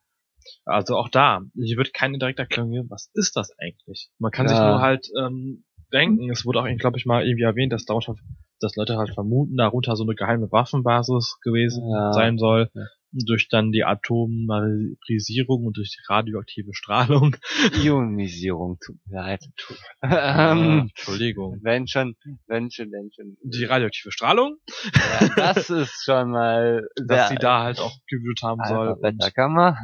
Also 0.64 0.96
auch 0.96 1.08
da, 1.08 1.40
hier 1.54 1.76
wird 1.76 1.92
keine 1.94 2.18
direkte 2.18 2.42
Erklärung 2.42 2.70
geben, 2.72 2.90
was 2.90 3.10
ist 3.14 3.36
das 3.36 3.50
eigentlich? 3.58 4.10
Man 4.18 4.30
kann 4.32 4.48
sich 4.48 4.58
Ja. 4.58 4.70
nur 4.70 4.80
halt 4.80 5.08
ähm, 5.20 5.64
denken, 5.92 6.30
es 6.30 6.44
wurde 6.44 6.60
auch, 6.60 6.78
glaube 6.78 6.98
ich, 6.98 7.06
mal 7.06 7.24
irgendwie 7.26 7.44
erwähnt, 7.44 7.72
dass 7.72 7.84
darunter, 7.84 8.14
dass 8.60 8.76
Leute 8.76 8.96
halt 8.96 9.12
vermuten, 9.14 9.56
darunter 9.56 9.96
so 9.96 10.04
eine 10.04 10.14
geheime 10.14 10.50
Waffenbasis 10.50 11.38
gewesen 11.42 11.82
Ja. 11.90 12.12
sein 12.12 12.38
soll, 12.38 12.70
Ja. 12.74 12.82
durch 13.12 13.48
dann 13.50 13.72
die 13.72 13.84
Atomarisierung 13.84 15.66
und 15.66 15.76
durch 15.76 15.90
die 15.90 16.02
radioaktive 16.12 16.72
Strahlung. 16.72 17.36
Ionisierung, 17.74 18.78
tut 18.84 18.96
mir 19.06 19.16
leid. 19.20 19.44
Ähm, 20.02 20.88
Entschuldigung. 20.88 21.58
wenn 21.62 21.86
schon, 21.86 22.16
wenn 22.46 22.70
schon, 22.70 22.90
wenn 22.90 23.10
schon. 23.12 23.36
Die 23.42 23.64
radioaktive 23.64 24.12
Strahlung, 24.12 24.56
Ja, 24.94 25.28
das 25.36 25.68
ist 25.70 26.04
schon 26.04 26.30
mal 26.30 26.88
dass 27.06 27.28
sie 27.28 27.36
da 27.36 27.62
halt 27.64 27.80
auch 27.80 27.96
gewühlt 28.08 28.40
haben 28.42 28.62
soll. 28.66 28.88
Und 28.88 29.04
Alphabetkammer. 29.04 29.76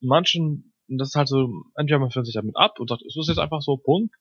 Manchen, 0.00 0.72
das 0.88 1.08
ist 1.08 1.14
halt 1.14 1.28
so, 1.28 1.48
entweder 1.76 1.98
man 1.98 2.10
führt 2.10 2.26
sich 2.26 2.34
damit 2.34 2.56
ab 2.56 2.78
und 2.78 2.88
sagt, 2.88 3.02
es 3.02 3.16
ist 3.16 3.28
jetzt 3.28 3.38
einfach 3.38 3.62
so, 3.62 3.76
Punkt. 3.76 4.14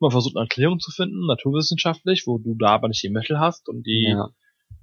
Man 0.00 0.10
versucht 0.10 0.36
eine 0.36 0.44
Erklärung 0.44 0.80
zu 0.80 0.90
finden, 0.90 1.26
naturwissenschaftlich, 1.26 2.24
wo 2.26 2.38
du 2.38 2.54
da 2.54 2.68
aber 2.68 2.88
nicht 2.88 3.02
die 3.02 3.10
Mittel 3.10 3.38
hast 3.38 3.68
und 3.68 3.86
die 3.86 4.14
Ja. 4.16 4.30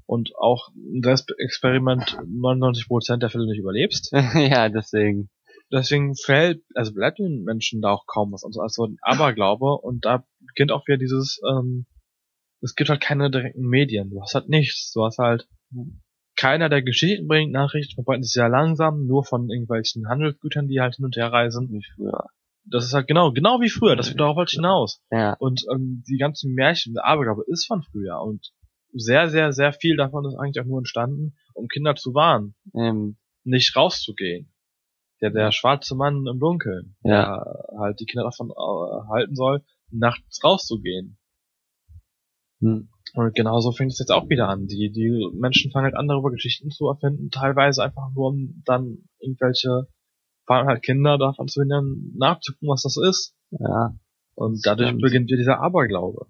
und 0.06 0.36
auch 0.38 0.70
das 1.02 1.26
Experiment 1.40 2.18
99% 2.26 3.18
der 3.18 3.30
Fälle 3.30 3.48
nicht 3.48 3.60
überlebst. 3.60 4.12
ja, 4.36 4.70
deswegen. 4.70 5.30
Deswegen 5.72 6.16
fällt, 6.16 6.64
also 6.76 6.94
bleibt 6.94 7.20
den 7.20 7.44
Menschen 7.44 7.82
da 7.82 7.92
auch 7.92 8.06
kaum 8.06 8.32
was 8.32 8.44
anderes 8.44 8.62
als 8.62 8.74
so 8.76 8.86
ein 8.86 8.98
Aberglaube 9.02 9.74
und 9.82 10.06
da 10.06 10.24
beginnt 10.40 10.72
auch 10.72 10.88
wieder 10.88 10.98
dieses, 10.98 11.42
ähm, 11.50 11.88
es 12.62 12.76
gibt 12.76 12.90
halt 12.90 13.02
keine 13.02 13.30
direkten 13.30 13.68
Medien, 13.68 14.10
du 14.10 14.22
hast 14.22 14.34
halt 14.34 14.50
nichts, 14.50 14.92
du 14.94 15.04
hast 15.04 15.18
halt 15.18 15.48
keiner, 16.38 16.70
der 16.70 16.82
Geschichten 16.84 17.28
bringt, 17.28 17.52
Nachrichten 17.52 17.96
verbreiten 17.96 18.24
sich 18.24 18.34
sehr 18.34 18.48
langsam, 18.50 19.06
nur 19.06 19.24
von 19.26 19.50
irgendwelchen 19.50 20.08
Handelsgütern, 20.08 20.68
die 20.68 20.80
halt 20.80 20.96
hin 20.96 21.06
und 21.06 21.16
her 21.18 21.32
reisen. 21.34 21.70
Wie 21.70 21.84
früher. 21.96 22.28
Das 22.70 22.86
ist 22.86 22.94
halt 22.94 23.08
genau, 23.08 23.32
genau 23.32 23.60
wie 23.62 23.70
früher, 23.70 23.96
das 23.96 24.10
wird 24.10 24.20
darauf 24.20 24.38
halt 24.38 24.50
hinaus. 24.50 25.02
Ja. 25.12 25.34
Und 25.40 25.64
ähm, 25.74 26.04
die 26.08 26.18
ganzen 26.18 26.54
Märchen, 26.54 26.94
der 26.94 27.06
Aberglaube 27.06 27.44
ist 27.48 27.66
von 27.66 27.82
früher 27.82 28.20
und 28.22 28.52
sehr, 28.94 29.30
sehr, 29.30 29.52
sehr 29.54 29.74
viel 29.74 29.96
davon 29.98 30.26
ist 30.26 30.36
eigentlich 30.36 30.62
auch 30.64 30.68
nur 30.68 30.80
entstanden, 30.80 31.36
um 31.54 31.68
Kinder 31.68 31.96
zu 31.96 32.14
warnen, 32.14 32.56
Ähm, 32.76 33.18
nicht 33.44 33.76
rauszugehen. 33.76 34.54
Der, 35.22 35.32
der 35.32 35.52
schwarze 35.52 35.96
Mann 35.96 36.26
im 36.28 36.40
Dunkeln, 36.40 36.96
Ja. 37.04 37.44
der 37.72 37.80
halt 37.80 38.00
die 38.00 38.06
Kinder 38.06 38.24
davon 38.26 38.52
äh, 38.52 39.08
halten 39.10 39.36
soll, 39.36 39.64
nachts 39.90 40.44
rauszugehen. 40.44 41.18
hm. 42.60 42.90
Und 43.14 43.36
genauso 43.36 43.72
fängt 43.72 43.92
es 43.92 44.00
jetzt 44.00 44.12
auch 44.12 44.30
wieder 44.30 44.50
an. 44.50 44.68
Die, 44.68 44.92
die 44.92 45.30
Menschen 45.34 45.72
fangen 45.72 45.86
halt 45.86 45.96
an, 45.96 46.08
darüber 46.08 46.32
Geschichten 46.32 46.70
zu 46.72 46.88
erfinden, 46.88 47.30
teilweise 47.30 47.84
einfach 47.84 48.12
nur, 48.14 48.30
um 48.30 48.62
dann 48.66 49.10
irgendwelche, 49.20 49.88
vor 50.46 50.66
halt 50.66 50.84
Kinder 50.84 51.18
davon 51.18 51.48
zu 51.48 51.62
hindern, 51.62 52.12
nachzugucken, 52.16 52.70
was 52.70 52.84
das 52.84 52.98
ist. 52.98 53.36
ja. 53.52 53.96
Und 54.36 54.64
dadurch 54.68 54.90
Stimmt. 54.90 55.02
beginnt 55.02 55.28
wieder 55.30 55.38
dieser 55.38 55.60
Aberglaube. 55.60 56.28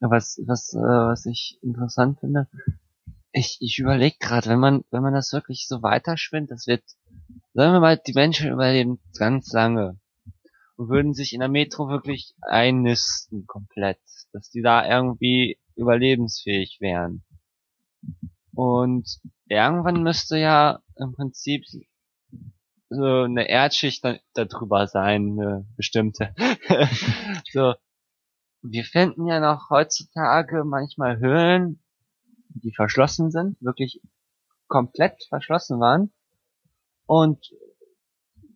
Was, 0.00 0.42
was, 0.44 0.74
äh, 0.74 0.78
was 0.78 1.24
ich 1.24 1.56
interessant 1.62 2.18
finde, 2.18 2.48
ich, 3.34 3.58
ich 3.60 3.78
überlege 3.78 4.16
gerade, 4.18 4.48
wenn 4.48 4.58
man, 4.58 4.84
wenn 4.90 5.02
man 5.02 5.14
das 5.14 5.32
wirklich 5.32 5.66
so 5.68 5.82
weiterspinnt, 5.82 6.50
das 6.50 6.66
wird, 6.66 6.82
sagen 7.52 7.72
wir 7.72 7.80
mal, 7.80 7.96
die 7.96 8.12
Menschen 8.12 8.50
überleben 8.50 8.98
ganz 9.18 9.52
lange 9.52 9.98
und 10.76 10.88
würden 10.88 11.14
sich 11.14 11.32
in 11.32 11.40
der 11.40 11.48
Metro 11.48 11.88
wirklich 11.88 12.34
einnisten 12.42 13.46
komplett, 13.46 13.98
dass 14.32 14.50
die 14.50 14.62
da 14.62 14.88
irgendwie 14.88 15.58
überlebensfähig 15.76 16.78
wären. 16.80 17.24
Und 18.54 19.20
irgendwann 19.46 20.02
müsste 20.02 20.38
ja 20.38 20.80
im 20.96 21.12
Prinzip 21.12 21.64
so 22.88 23.22
eine 23.22 23.48
Erdschicht 23.48 24.04
da, 24.04 24.16
da 24.34 24.44
drüber 24.44 24.86
sein, 24.86 25.38
eine 25.38 25.66
bestimmte. 25.76 26.34
so, 27.52 27.74
wir 28.62 28.84
finden 28.84 29.26
ja 29.26 29.40
noch 29.40 29.70
heutzutage 29.70 30.64
manchmal 30.64 31.18
Höhlen, 31.18 31.82
die 32.48 32.72
verschlossen 32.72 33.30
sind, 33.30 33.60
wirklich 33.60 34.00
komplett 34.68 35.24
verschlossen 35.28 35.80
waren 35.80 36.12
und 37.06 37.50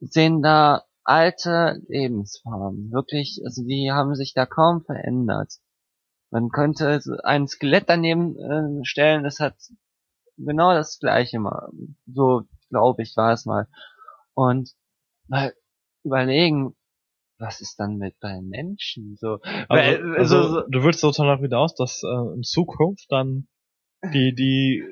sehen 0.00 0.42
da 0.42 0.84
alte 1.04 1.82
Lebensformen. 1.88 2.92
Wirklich, 2.92 3.40
also 3.44 3.64
die 3.64 3.90
haben 3.90 4.14
sich 4.14 4.34
da 4.34 4.46
kaum 4.46 4.84
verändert. 4.84 5.54
Man 6.30 6.50
könnte 6.50 7.00
ein 7.24 7.48
Skelett 7.48 7.84
daneben 7.88 8.36
äh, 8.36 8.84
stellen, 8.84 9.24
das 9.24 9.40
hat 9.40 9.54
genau 10.36 10.72
das 10.72 10.98
gleiche 10.98 11.38
mal. 11.38 11.70
So, 12.06 12.42
glaube 12.70 13.02
ich, 13.02 13.16
war 13.16 13.32
es 13.32 13.46
mal. 13.46 13.66
Und 14.34 14.70
mal 15.26 15.54
überlegen, 16.04 16.74
was 17.38 17.60
ist 17.60 17.76
dann 17.78 17.96
mit 17.96 18.18
bei 18.20 18.40
Menschen? 18.40 19.16
So, 19.16 19.38
also, 19.42 19.66
weil, 19.68 20.16
also, 20.16 20.42
so, 20.42 20.60
du 20.68 20.82
willst 20.82 21.00
sozusagen 21.00 21.28
davon 21.28 21.52
aus, 21.54 21.74
dass 21.74 22.02
äh, 22.02 22.34
in 22.34 22.42
Zukunft 22.42 23.06
dann 23.10 23.48
die, 24.12 24.34
die, 24.34 24.84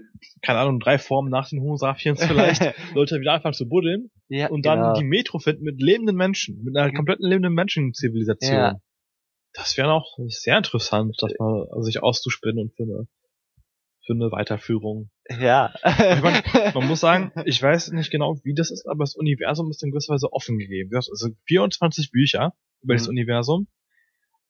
keine 0.43 0.61
Ahnung, 0.61 0.81
drei 0.81 0.99
Formen 0.99 1.31
nach 1.31 1.49
den 1.49 1.61
Homo 1.61 1.77
sapiens 1.77 2.25
vielleicht, 2.25 2.75
Leute 2.95 3.21
wieder 3.21 3.35
anfangen 3.35 3.55
zu 3.55 3.69
buddeln 3.69 4.11
ja, 4.29 4.49
und 4.49 4.67
dann 4.67 4.81
genau. 4.81 4.95
die 4.95 5.05
Metro 5.05 5.39
finden 5.39 5.65
mit 5.65 5.81
lebenden 5.81 6.17
Menschen, 6.17 6.63
mit 6.65 6.77
einer 6.77 6.93
kompletten 6.93 7.27
lebenden 7.27 7.55
Menschenzivilisation. 7.55 8.57
Ja. 8.57 8.75
Das 9.57 9.77
wäre 9.77 9.93
auch 9.93 10.17
sehr 10.29 10.59
interessant, 10.59 11.17
das 11.21 11.33
mal 11.39 11.67
sich 11.83 12.03
auszuspinnen 12.03 12.59
und 12.59 12.77
für 12.77 12.83
eine, 12.85 13.09
für 14.05 14.13
eine 14.13 14.31
Weiterführung. 14.31 15.11
Ja. 15.31 15.75
Meine, 15.83 16.43
man 16.75 16.87
muss 16.87 17.01
sagen, 17.01 17.33
ich 17.47 17.63
weiß 17.63 17.91
nicht 17.93 18.11
genau, 18.11 18.39
wie 18.45 18.55
das 18.55 18.71
ist, 18.71 18.87
aber 18.87 19.05
das 19.05 19.17
Universum 19.17 19.71
ist 19.71 19.83
in 19.83 19.91
gewisser 19.91 20.15
Weise 20.15 20.33
offen 20.33 20.59
gegeben. 20.59 20.95
Also 20.95 21.31
24 21.47 22.11
Bücher 22.13 22.53
über 22.83 22.95
mhm. 22.95 22.99
das 22.99 23.09
Universum. 23.09 23.67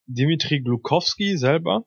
Dimitri 0.07 0.61
Glukowski 0.61 1.37
selber 1.39 1.87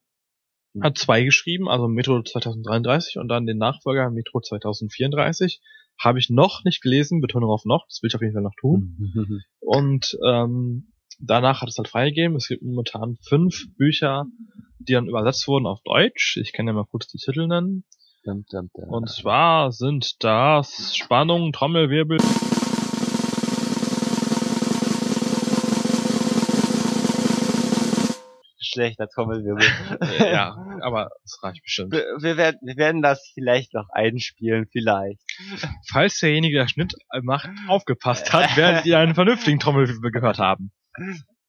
Mhm. 0.74 0.84
hat 0.84 0.98
zwei 0.98 1.24
geschrieben, 1.24 1.68
also 1.68 1.88
Metro 1.88 2.22
2033 2.22 3.18
und 3.18 3.28
dann 3.28 3.46
den 3.46 3.58
Nachfolger 3.58 4.10
Metro 4.10 4.42
2034. 4.42 5.62
Habe 5.98 6.20
ich 6.20 6.30
noch 6.30 6.64
nicht 6.64 6.82
gelesen, 6.82 7.22
Betonung 7.22 7.50
auf 7.50 7.66
noch, 7.66 7.86
das 7.88 8.02
will 8.02 8.08
ich 8.08 8.16
auf 8.16 8.22
jeden 8.22 8.34
Fall 8.34 8.44
noch 8.44 8.56
tun. 8.60 9.44
und 9.60 10.18
ähm, 10.26 10.94
danach 11.20 11.62
hat 11.62 11.70
es 11.70 11.78
halt 11.78 11.88
freigegeben. 11.88 12.36
Es 12.36 12.48
gibt 12.48 12.64
momentan 12.64 13.18
fünf 13.22 13.66
Bücher, 13.78 14.26
die 14.80 14.94
dann 14.94 15.08
übersetzt 15.08 15.48
wurden 15.48 15.68
auf 15.68 15.82
Deutsch. 15.84 16.38
Ich 16.38 16.54
kann 16.54 16.68
ja 16.68 16.74
mal 16.74 16.86
kurz 16.86 17.08
die 17.08 17.18
Titel 17.18 17.48
nennen. 17.48 17.84
Und 18.88 19.10
zwar 19.10 19.72
sind 19.72 20.24
das 20.24 20.96
Spannung, 20.96 21.52
Trommelwirbel. 21.52 22.18
schlechter 28.72 29.08
Trommelwirbel. 29.08 29.66
ja, 30.20 30.56
aber 30.82 31.10
es 31.24 31.42
reicht 31.42 31.64
bestimmt. 31.64 31.92
Wir, 31.92 32.06
wir, 32.20 32.38
werden, 32.38 32.60
wir 32.62 32.78
werden 32.78 33.02
das 33.02 33.32
vielleicht 33.34 33.74
noch 33.74 33.88
einspielen, 33.90 34.68
vielleicht. 34.72 35.22
Falls 35.90 36.20
derjenige, 36.20 36.60
der 36.60 36.68
Schnitt 36.68 36.94
macht, 37.22 37.50
aufgepasst 37.68 38.32
hat, 38.32 38.56
werdet 38.58 38.86
ihr 38.86 39.00
einen 39.00 39.16
vernünftigen 39.16 39.60
Trommelwirbel 39.60 40.12
gehört 40.12 40.40
haben. 40.40 40.72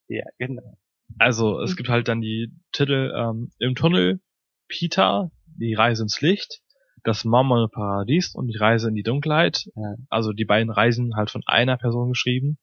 Ja, 0.09 0.25
genau. 0.39 0.77
Also, 1.19 1.61
es 1.61 1.77
gibt 1.77 1.89
halt 1.89 2.09
dann 2.09 2.21
die 2.21 2.53
Titel 2.73 3.13
ähm, 3.15 3.51
Im 3.59 3.75
Tunnel, 3.75 4.21
Peter, 4.69 5.31
Die 5.47 5.75
Reise 5.75 6.03
ins 6.03 6.21
Licht, 6.21 6.61
Das 7.05 7.25
marmorne 7.25 7.69
Paradies 7.69 8.35
und 8.35 8.49
Die 8.49 8.57
Reise 8.57 8.89
in 8.89 8.95
die 8.95 9.03
Dunkelheit. 9.03 9.67
Ja. 9.75 9.97
Also 10.09 10.33
die 10.33 10.45
beiden 10.45 10.71
Reisen 10.71 11.17
halt 11.17 11.31
von 11.31 11.43
einer 11.47 11.77
Person 11.77 12.11
geschrieben 12.11 12.59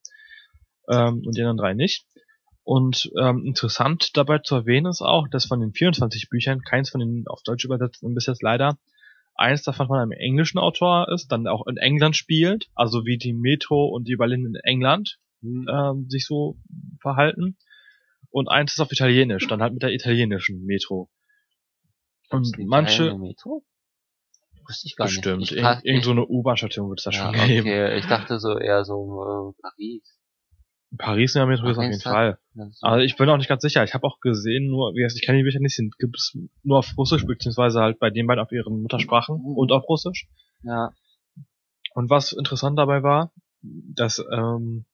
ähm, 0.89 1.21
und 1.25 1.37
die 1.37 1.41
anderen 1.41 1.57
drei 1.57 1.73
nicht. 1.73 2.05
Und 2.63 3.09
ähm, 3.17 3.45
interessant 3.45 4.17
dabei 4.17 4.39
zu 4.39 4.55
erwähnen 4.55 4.87
ist 4.87 5.01
auch, 5.01 5.29
dass 5.29 5.45
von 5.45 5.61
den 5.61 5.71
24 5.71 6.29
Büchern 6.29 6.61
keins 6.61 6.89
von 6.89 6.99
den 6.99 7.23
auf 7.27 7.41
Deutsch 7.43 7.63
übersetzten 7.63 8.13
bis 8.13 8.25
jetzt 8.25 8.43
leider 8.43 8.77
eins 9.37 9.63
davon 9.63 9.87
von 9.87 9.99
einem 9.99 10.11
englischen 10.11 10.57
Autor 10.57 11.07
ist, 11.09 11.31
dann 11.31 11.47
auch 11.47 11.65
in 11.67 11.77
England 11.77 12.15
spielt, 12.15 12.67
also 12.75 13.05
wie 13.05 13.17
die 13.17 13.33
Metro 13.33 13.85
und 13.85 14.07
die 14.07 14.15
Berlin 14.15 14.45
in 14.45 14.55
England 14.55 15.17
mhm. 15.17 15.26
Ähm, 15.43 16.05
sich 16.09 16.25
so 16.25 16.57
verhalten. 17.01 17.57
Und 18.29 18.49
eins 18.49 18.73
ist 18.73 18.79
auf 18.79 18.91
Italienisch, 18.91 19.47
dann 19.47 19.61
halt 19.61 19.73
mit 19.73 19.83
der 19.83 19.93
italienischen 19.93 20.65
Metro. 20.65 21.09
Und 22.29 22.57
manche. 22.59 23.17
Metro? 23.17 23.63
Wusste 24.67 24.87
ich 24.87 24.95
gar 24.97 25.07
bestimmt. 25.07 25.39
nicht. 25.39 25.51
Bestimmt. 25.51 25.85
Irgend 25.85 26.03
so 26.03 26.11
eine 26.11 26.25
U-Bahn-Station 26.25 26.89
wird 26.89 26.99
es 26.99 27.05
da 27.05 27.11
ja, 27.11 27.33
schon 27.33 27.47
geben. 27.47 27.67
Okay, 27.67 27.97
ich 27.97 28.05
dachte 28.05 28.37
so 28.37 28.57
eher 28.57 28.83
so 28.83 29.53
äh, 29.55 29.61
Paris. 29.61 30.17
Paris 30.97 31.35
in 31.35 31.39
der 31.39 31.47
Metro 31.47 31.67
ist 31.69 31.77
auf 31.77 31.83
jeden 31.83 31.99
Fall. 31.99 32.37
Aber 32.81 33.01
ich 33.03 33.15
bin 33.15 33.29
auch 33.29 33.37
nicht 33.37 33.49
ganz 33.49 33.61
sicher. 33.61 33.83
Ich 33.83 33.93
habe 33.93 34.05
auch 34.05 34.19
gesehen, 34.19 34.67
nur, 34.67 34.93
wie 34.93 35.03
heißt, 35.03 35.17
ich 35.17 35.25
kenne 35.25 35.37
die 35.37 35.43
Bücher 35.43 35.59
nicht, 35.59 35.77
gibt 35.99 36.17
es 36.17 36.37
nur 36.63 36.79
auf 36.79 36.93
Russisch, 36.97 37.25
beziehungsweise 37.25 37.79
halt 37.81 37.99
bei 37.99 38.09
den 38.09 38.27
beiden 38.27 38.43
auf 38.43 38.51
ihren 38.51 38.81
Muttersprachen 38.81 39.37
mhm. 39.37 39.57
und 39.57 39.71
auf 39.71 39.87
Russisch. 39.87 40.27
Ja. 40.63 40.91
Und 41.93 42.09
was 42.09 42.31
interessant 42.31 42.77
dabei 42.77 43.03
war, 43.03 43.33
dass 43.61 44.23
ähm, 44.31 44.85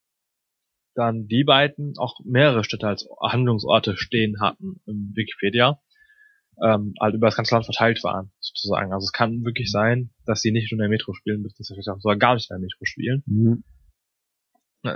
dann 0.96 1.28
die 1.28 1.44
beiden 1.44 1.94
auch 1.98 2.20
mehrere 2.24 2.64
Städte 2.64 2.88
als 2.88 3.08
Handlungsorte 3.22 3.98
stehen 3.98 4.40
hatten 4.42 4.82
im 4.86 5.12
Wikipedia, 5.16 5.80
ähm, 6.64 6.94
halt 7.00 7.16
über 7.16 7.28
das 7.28 7.36
ganze 7.36 7.56
Land 7.56 7.66
verteilt 7.66 8.04
waren, 8.04 8.32
sozusagen. 8.40 8.94
Also 8.94 9.06
es 9.06 9.12
kann 9.12 9.44
wirklich 9.44 9.72
sein, 9.72 10.12
dass 10.26 10.42
sie 10.42 10.52
nicht 10.52 10.72
nur 10.72 10.78
in 10.78 10.84
der 10.84 10.90
Metro 10.90 11.14
spielen, 11.14 11.44
beziehungsweise 11.44 12.00
sogar 12.00 12.18
gar 12.18 12.36
nicht 12.36 12.50
in 12.50 12.56
der 12.56 12.62
Metro 12.62 12.86
spielen. 12.86 13.24
Mhm. 13.26 13.64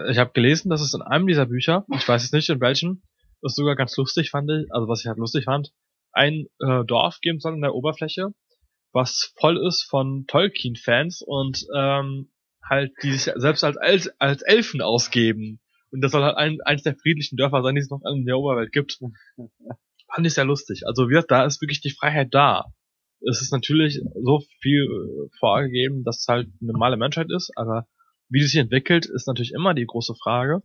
Ich 0.09 0.17
habe 0.17 0.31
gelesen, 0.33 0.69
dass 0.69 0.81
es 0.81 0.93
in 0.93 1.01
einem 1.01 1.27
dieser 1.27 1.45
Bücher, 1.45 1.85
ich 1.95 2.07
weiß 2.07 2.23
jetzt 2.23 2.33
nicht 2.33 2.49
in 2.49 2.59
welchem, 2.59 3.03
das 3.41 3.55
sogar 3.55 3.75
ganz 3.75 3.95
lustig 3.95 4.31
fand 4.31 4.49
ich, 4.51 4.67
also 4.71 4.87
was 4.87 5.01
ich 5.01 5.07
halt 5.07 5.17
lustig 5.17 5.45
fand, 5.45 5.71
ein 6.11 6.47
äh, 6.59 6.83
Dorf 6.85 7.19
geben 7.21 7.39
soll 7.39 7.53
in 7.53 7.61
der 7.61 7.73
Oberfläche, 7.73 8.33
was 8.91 9.33
voll 9.39 9.57
ist 9.65 9.83
von 9.83 10.25
Tolkien-Fans 10.27 11.21
und 11.21 11.65
ähm, 11.75 12.31
halt 12.67 12.91
die 13.03 13.13
sich 13.13 13.31
selbst 13.35 13.63
als, 13.63 13.77
als, 13.77 14.09
als 14.19 14.41
Elfen 14.41 14.81
ausgeben. 14.81 15.59
Und 15.91 16.01
das 16.01 16.11
soll 16.11 16.23
halt 16.23 16.37
ein, 16.37 16.59
eines 16.61 16.83
der 16.83 16.95
friedlichen 16.95 17.37
Dörfer 17.37 17.63
sein, 17.63 17.75
die 17.75 17.81
es 17.81 17.89
noch 17.89 18.01
in 18.05 18.25
der 18.25 18.37
Oberwelt 18.37 18.71
gibt. 18.71 18.99
Fand 20.13 20.27
ich 20.27 20.33
sehr 20.33 20.45
lustig. 20.45 20.83
Also 20.85 21.09
wie 21.09 21.21
da 21.27 21.45
ist 21.45 21.61
wirklich 21.61 21.81
die 21.81 21.91
Freiheit 21.91 22.33
da. 22.33 22.65
Es 23.27 23.41
ist 23.41 23.51
natürlich 23.51 24.01
so 24.23 24.41
viel 24.61 24.83
äh, 24.83 25.29
vorgegeben, 25.39 26.03
dass 26.03 26.19
es 26.19 26.27
halt 26.27 26.47
eine 26.61 26.71
normale 26.71 26.97
Menschheit 26.97 27.27
ist, 27.31 27.51
aber 27.55 27.87
wie 28.29 28.41
es 28.41 28.51
sich 28.51 28.59
entwickelt, 28.59 29.05
ist 29.05 29.27
natürlich 29.27 29.53
immer 29.53 29.73
die 29.73 29.85
große 29.85 30.15
Frage. 30.15 30.61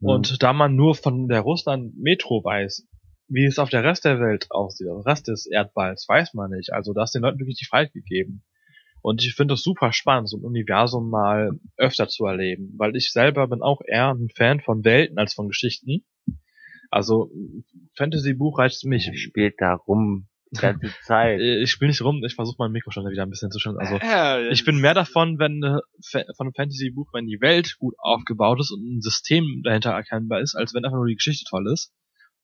Mhm. 0.00 0.08
Und 0.08 0.42
da 0.42 0.52
man 0.52 0.74
nur 0.74 0.94
von 0.94 1.28
der 1.28 1.40
Russland-Metro 1.40 2.42
weiß, 2.42 2.86
wie 3.28 3.44
es 3.44 3.58
auf 3.58 3.70
der 3.70 3.84
Rest 3.84 4.04
der 4.04 4.20
Welt 4.20 4.46
aussieht, 4.50 4.86
der 4.86 5.04
Rest 5.04 5.28
des 5.28 5.46
Erdballs, 5.46 6.06
weiß 6.08 6.34
man 6.34 6.50
nicht. 6.50 6.72
Also 6.72 6.92
da 6.92 7.04
ist 7.04 7.14
den 7.14 7.22
Leuten 7.22 7.38
wirklich 7.38 7.58
die 7.58 7.66
Freiheit 7.66 7.92
gegeben. 7.92 8.44
Und 9.06 9.24
ich 9.24 9.36
finde 9.36 9.54
es 9.54 9.62
super 9.62 9.92
spannend, 9.92 10.28
so 10.28 10.36
ein 10.36 10.42
Universum 10.42 11.10
mal 11.10 11.52
öfter 11.76 12.08
zu 12.08 12.26
erleben, 12.26 12.74
weil 12.76 12.96
ich 12.96 13.12
selber 13.12 13.46
bin 13.46 13.62
auch 13.62 13.80
eher 13.86 14.10
ein 14.10 14.30
Fan 14.34 14.60
von 14.60 14.84
Welten 14.84 15.16
als 15.16 15.32
von 15.32 15.46
Geschichten. 15.46 16.04
Also 16.90 17.30
Fantasy-Buch 17.96 18.58
reizt 18.58 18.84
mich. 18.84 19.08
Spielt 19.14 19.60
da 19.60 19.74
rum 19.74 20.26
die 20.50 20.56
ganze 20.60 20.92
Zeit. 21.04 21.40
Ich 21.40 21.70
spiele 21.70 21.90
nicht 21.90 22.02
rum, 22.02 22.24
ich 22.24 22.34
versuche 22.34 22.56
mein 22.58 22.72
Mikro 22.72 22.90
schon 22.90 23.08
wieder 23.08 23.22
ein 23.22 23.30
bisschen 23.30 23.52
zu 23.52 23.60
schön. 23.60 23.78
Also 23.78 23.94
ich 24.50 24.64
bin 24.64 24.80
mehr 24.80 24.94
davon, 24.94 25.38
wenn 25.38 25.60
von 26.02 26.24
einem 26.40 26.54
Fantasy-Buch, 26.54 27.10
wenn 27.12 27.28
die 27.28 27.40
Welt 27.40 27.76
gut 27.78 27.94
aufgebaut 27.98 28.58
ist 28.58 28.72
und 28.72 28.96
ein 28.96 29.02
System 29.02 29.62
dahinter 29.62 29.92
erkennbar 29.92 30.40
ist, 30.40 30.56
als 30.56 30.74
wenn 30.74 30.84
einfach 30.84 30.98
nur 30.98 31.06
die 31.06 31.14
Geschichte 31.14 31.44
toll 31.48 31.70
ist 31.72 31.92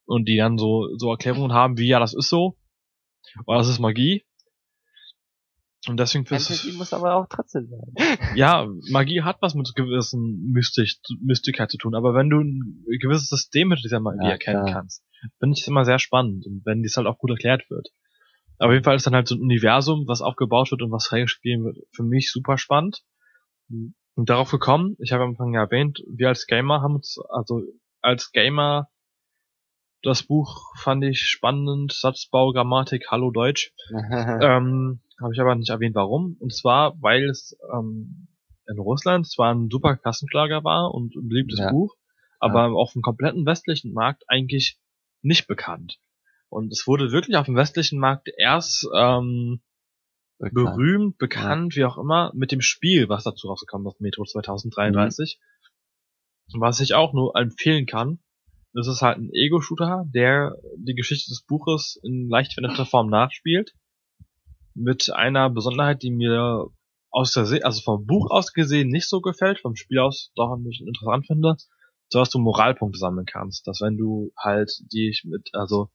und 0.05 0.29
die 0.29 0.37
dann 0.37 0.59
so 0.59 0.97
so 0.97 1.11
Erklärungen 1.11 1.53
haben 1.53 1.77
wie 1.77 1.89
ja 1.89 1.99
das 1.99 2.15
ist 2.15 2.29
so 2.29 2.57
oder 3.47 3.59
das 3.59 3.69
ist 3.69 3.81
Magie. 3.81 4.23
Und 5.89 5.99
deswegen 5.99 6.27
Fantasy 6.27 6.73
muss 6.73 6.93
aber 6.93 7.17
auch 7.17 7.27
trotzdem 7.29 7.67
sein. 7.67 7.95
Ja, 8.37 8.69
Magie 8.91 9.23
hat 9.23 9.39
was 9.41 9.55
mit 9.55 9.75
gewissen 9.75 10.53
Mystik, 10.53 10.91
Mystigkeit 11.21 11.71
zu 11.71 11.77
tun, 11.77 11.95
aber 11.95 12.15
wenn 12.15 12.31
du 12.31 12.41
ein 12.41 12.85
gewisses 13.01 13.29
System 13.29 13.69
mit 13.69 13.83
dieser 13.83 13.99
Magie 13.99 14.25
ja, 14.25 14.31
erkennen 14.31 14.65
klar. 14.65 14.75
kannst, 14.75 15.05
finde 15.41 15.55
ich 15.55 15.63
es 15.63 15.69
immer 15.69 15.85
sehr 15.85 15.99
spannend 15.99 16.47
und 16.47 16.63
wenn 16.65 16.83
dies 16.83 16.97
halt 16.97 17.09
auch 17.09 17.19
gut 17.19 17.31
erklärt 17.31 17.69
wird. 17.69 17.89
Aber 18.59 18.69
auf 18.69 18.75
jeden 18.75 18.85
Fall 18.85 18.95
ist 18.95 19.07
dann 19.07 19.15
halt 19.15 19.27
so 19.27 19.35
ein 19.35 19.41
Universum, 19.41 20.07
was 20.07 20.23
aufgebaut 20.23 20.71
wird 20.71 20.83
und 20.83 20.93
was 20.93 21.09
freigespielt 21.09 21.65
wird, 21.65 21.79
für 21.91 22.05
mich 22.05 22.31
super 22.31 22.59
spannend. 22.59 23.03
Und 23.69 24.31
darauf 24.31 24.51
gekommen, 24.51 24.97
ich 25.01 25.11
habe 25.13 25.25
am 25.25 25.31
Anfang 25.31 25.53
ja 25.53 25.63
erwähnt, 25.63 26.01
wir 26.09 26.29
als 26.29 26.47
Gamer 26.47 26.81
haben 26.81 26.95
uns, 26.97 27.19
also 27.29 27.63
als 28.03 28.31
Gamer, 28.31 28.89
das 30.03 30.23
Buch 30.23 30.77
fand 30.77 31.03
ich 31.05 31.23
spannend, 31.23 31.93
Satzbau, 31.93 32.53
Grammatik, 32.53 33.07
Hallo 33.11 33.31
Deutsch. 33.33 33.73
ähm, 33.91 35.01
habe 35.23 35.35
ich 35.35 35.40
aber 35.40 35.55
nicht 35.55 35.70
erwähnt, 35.70 35.94
warum. 35.94 36.36
Und 36.40 36.55
zwar, 36.55 37.01
weil 37.01 37.28
es 37.28 37.57
ähm, 37.73 38.28
in 38.66 38.78
Russland 38.78 39.28
zwar 39.28 39.55
ein 39.55 39.69
super 39.70 39.97
Kassenschlager 39.97 40.65
war 40.65 40.93
und 40.93 41.15
ein 41.15 41.28
beliebtes 41.28 41.59
ja. 41.59 41.70
Buch, 41.70 41.97
aber 42.39 42.66
ja. 42.66 42.73
auf 42.73 42.93
dem 42.93 43.03
kompletten 43.03 43.47
westlichen 43.47 43.93
Markt 43.93 44.24
eigentlich 44.28 44.78
nicht 45.23 45.47
bekannt. 45.47 45.99
Und 46.49 46.73
es 46.73 46.86
wurde 46.86 47.12
wirklich 47.12 47.36
auf 47.36 47.47
dem 47.47 47.57
westlichen 47.57 47.99
Markt 47.99 48.28
erst 48.36 48.86
ähm, 48.94 49.62
bekannt. 50.39 50.55
berühmt, 50.55 51.19
bekannt, 51.19 51.74
ja. 51.74 51.81
wie 51.81 51.85
auch 51.86 51.99
immer, 51.99 52.32
mit 52.35 52.53
dem 52.53 52.61
Spiel, 52.61 53.09
was 53.09 53.24
dazu 53.24 53.49
rausgekommen 53.49 53.86
ist, 53.86 54.01
Metro 54.01 54.24
2033. 54.24 55.39
Mhm. 56.53 56.61
Was 56.61 56.81
ich 56.81 56.94
auch 56.94 57.12
nur 57.15 57.35
empfehlen 57.36 57.86
kann. 57.86 58.19
Das 58.74 58.89
ist 58.89 59.03
halt 59.03 59.19
ein 59.19 59.31
Ego-Shooter, 59.32 60.07
der 60.15 60.57
die 60.77 60.94
Geschichte 60.94 61.31
des 61.31 61.43
Buches 61.43 62.01
in 62.03 62.28
leicht 62.28 62.55
veränderter 62.55 62.86
Form 62.86 63.09
nachspielt. 63.09 63.74
Mit 64.74 65.11
einer 65.12 65.51
Besonderheit, 65.51 66.03
die 66.03 66.11
mir 66.11 66.66
aus 67.11 67.32
der 67.32 67.44
Se 67.44 67.65
also 67.65 67.82
vom 67.82 68.07
Buch 68.07 68.31
aus 68.31 68.53
gesehen 68.53 68.89
nicht 68.89 69.09
so 69.09 69.20
gefällt, 69.20 69.61
vom 69.61 69.77
Spiel 69.77 69.99
aus 69.99 70.32
doch 70.35 70.53
ein 70.53 70.65
bisschen 70.65 70.89
interessant 70.89 71.27
finde, 71.27 71.57
so 72.09 72.19
dass 72.19 72.31
du 72.31 72.39
Moralpunkte 72.39 72.99
sammeln 72.99 73.27
kannst. 73.27 73.66
Dass 73.66 73.81
wenn 73.81 73.97
du 73.97 74.32
halt 74.36 74.73
die 74.93 75.16
mit, 75.24 75.51
also 75.53 75.90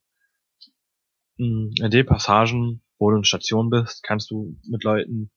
in 1.37 1.71
den 1.75 2.05
Passagen, 2.05 2.83
wo 2.97 3.11
du 3.11 3.17
in 3.17 3.23
Station 3.23 3.69
bist, 3.69 4.03
kannst 4.03 4.31
du 4.31 4.55
mit 4.67 4.83
Leuten 4.83 5.31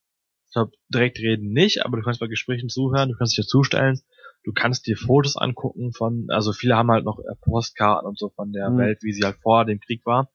ich 0.51 0.55
glaube, 0.55 0.73
direkt 0.89 1.21
reden 1.21 1.53
nicht, 1.53 1.85
aber 1.85 1.97
du 1.97 2.03
kannst 2.03 2.19
bei 2.19 2.27
Gesprächen 2.27 2.69
zuhören, 2.69 3.11
du 3.11 3.17
kannst 3.17 3.39
dich 3.39 3.47
dazustellen, 3.47 4.01
du 4.43 4.53
kannst 4.53 4.85
dir 4.89 4.97
Fotos 4.97 5.37
angucken 5.37 5.93
von, 5.93 6.27
also 6.29 6.53
viele 6.53 6.77
haben 6.77 6.91
halt 6.91 7.05
noch 7.05 7.21
Postkarten 7.43 8.09
und 8.09 8.19
so 8.19 8.31
von 8.31 8.53
der 8.53 8.69
mhm. 8.71 8.79
Welt, 8.79 8.99
wie 9.03 9.13
sie 9.13 9.23
halt 9.23 9.37
vor 9.43 9.65
dem 9.65 9.79
Krieg 9.79 10.05
war. 10.05 10.29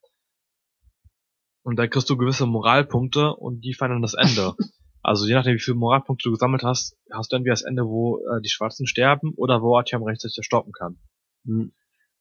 Und 1.66 1.78
da 1.78 1.88
kriegst 1.88 2.10
du 2.10 2.18
gewisse 2.18 2.46
Moralpunkte 2.46 3.34
und 3.34 3.62
die 3.62 3.74
feiern 3.74 4.02
das 4.02 4.14
Ende. 4.14 4.54
also 5.02 5.26
je 5.26 5.34
nachdem, 5.34 5.56
wie 5.56 5.60
viele 5.60 5.78
Moralpunkte 5.78 6.30
du 6.30 6.32
gesammelt 6.32 6.64
hast, 6.64 6.96
hast 7.12 7.32
du 7.32 7.36
entweder 7.36 7.54
das 7.54 7.64
Ende, 7.64 7.86
wo 7.86 8.20
äh, 8.20 8.42
die 8.42 8.50
Schwarzen 8.50 8.86
sterben 8.86 9.34
oder 9.36 9.62
wo 9.62 9.76
Artyom 9.76 10.04
rechtzeitig 10.04 10.46
stoppen 10.46 10.72
kann. 10.72 11.00
Mhm. 11.44 11.74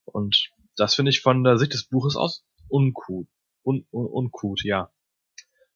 Und 0.04 0.50
das 0.76 0.94
finde 0.94 1.10
ich 1.10 1.20
von 1.20 1.44
der 1.44 1.58
Sicht 1.58 1.74
des 1.74 1.86
Buches 1.88 2.16
aus 2.16 2.44
uncool. 2.68 3.26
Un, 3.62 3.86
un, 3.92 4.06
uncool, 4.06 4.56
ja 4.62 4.90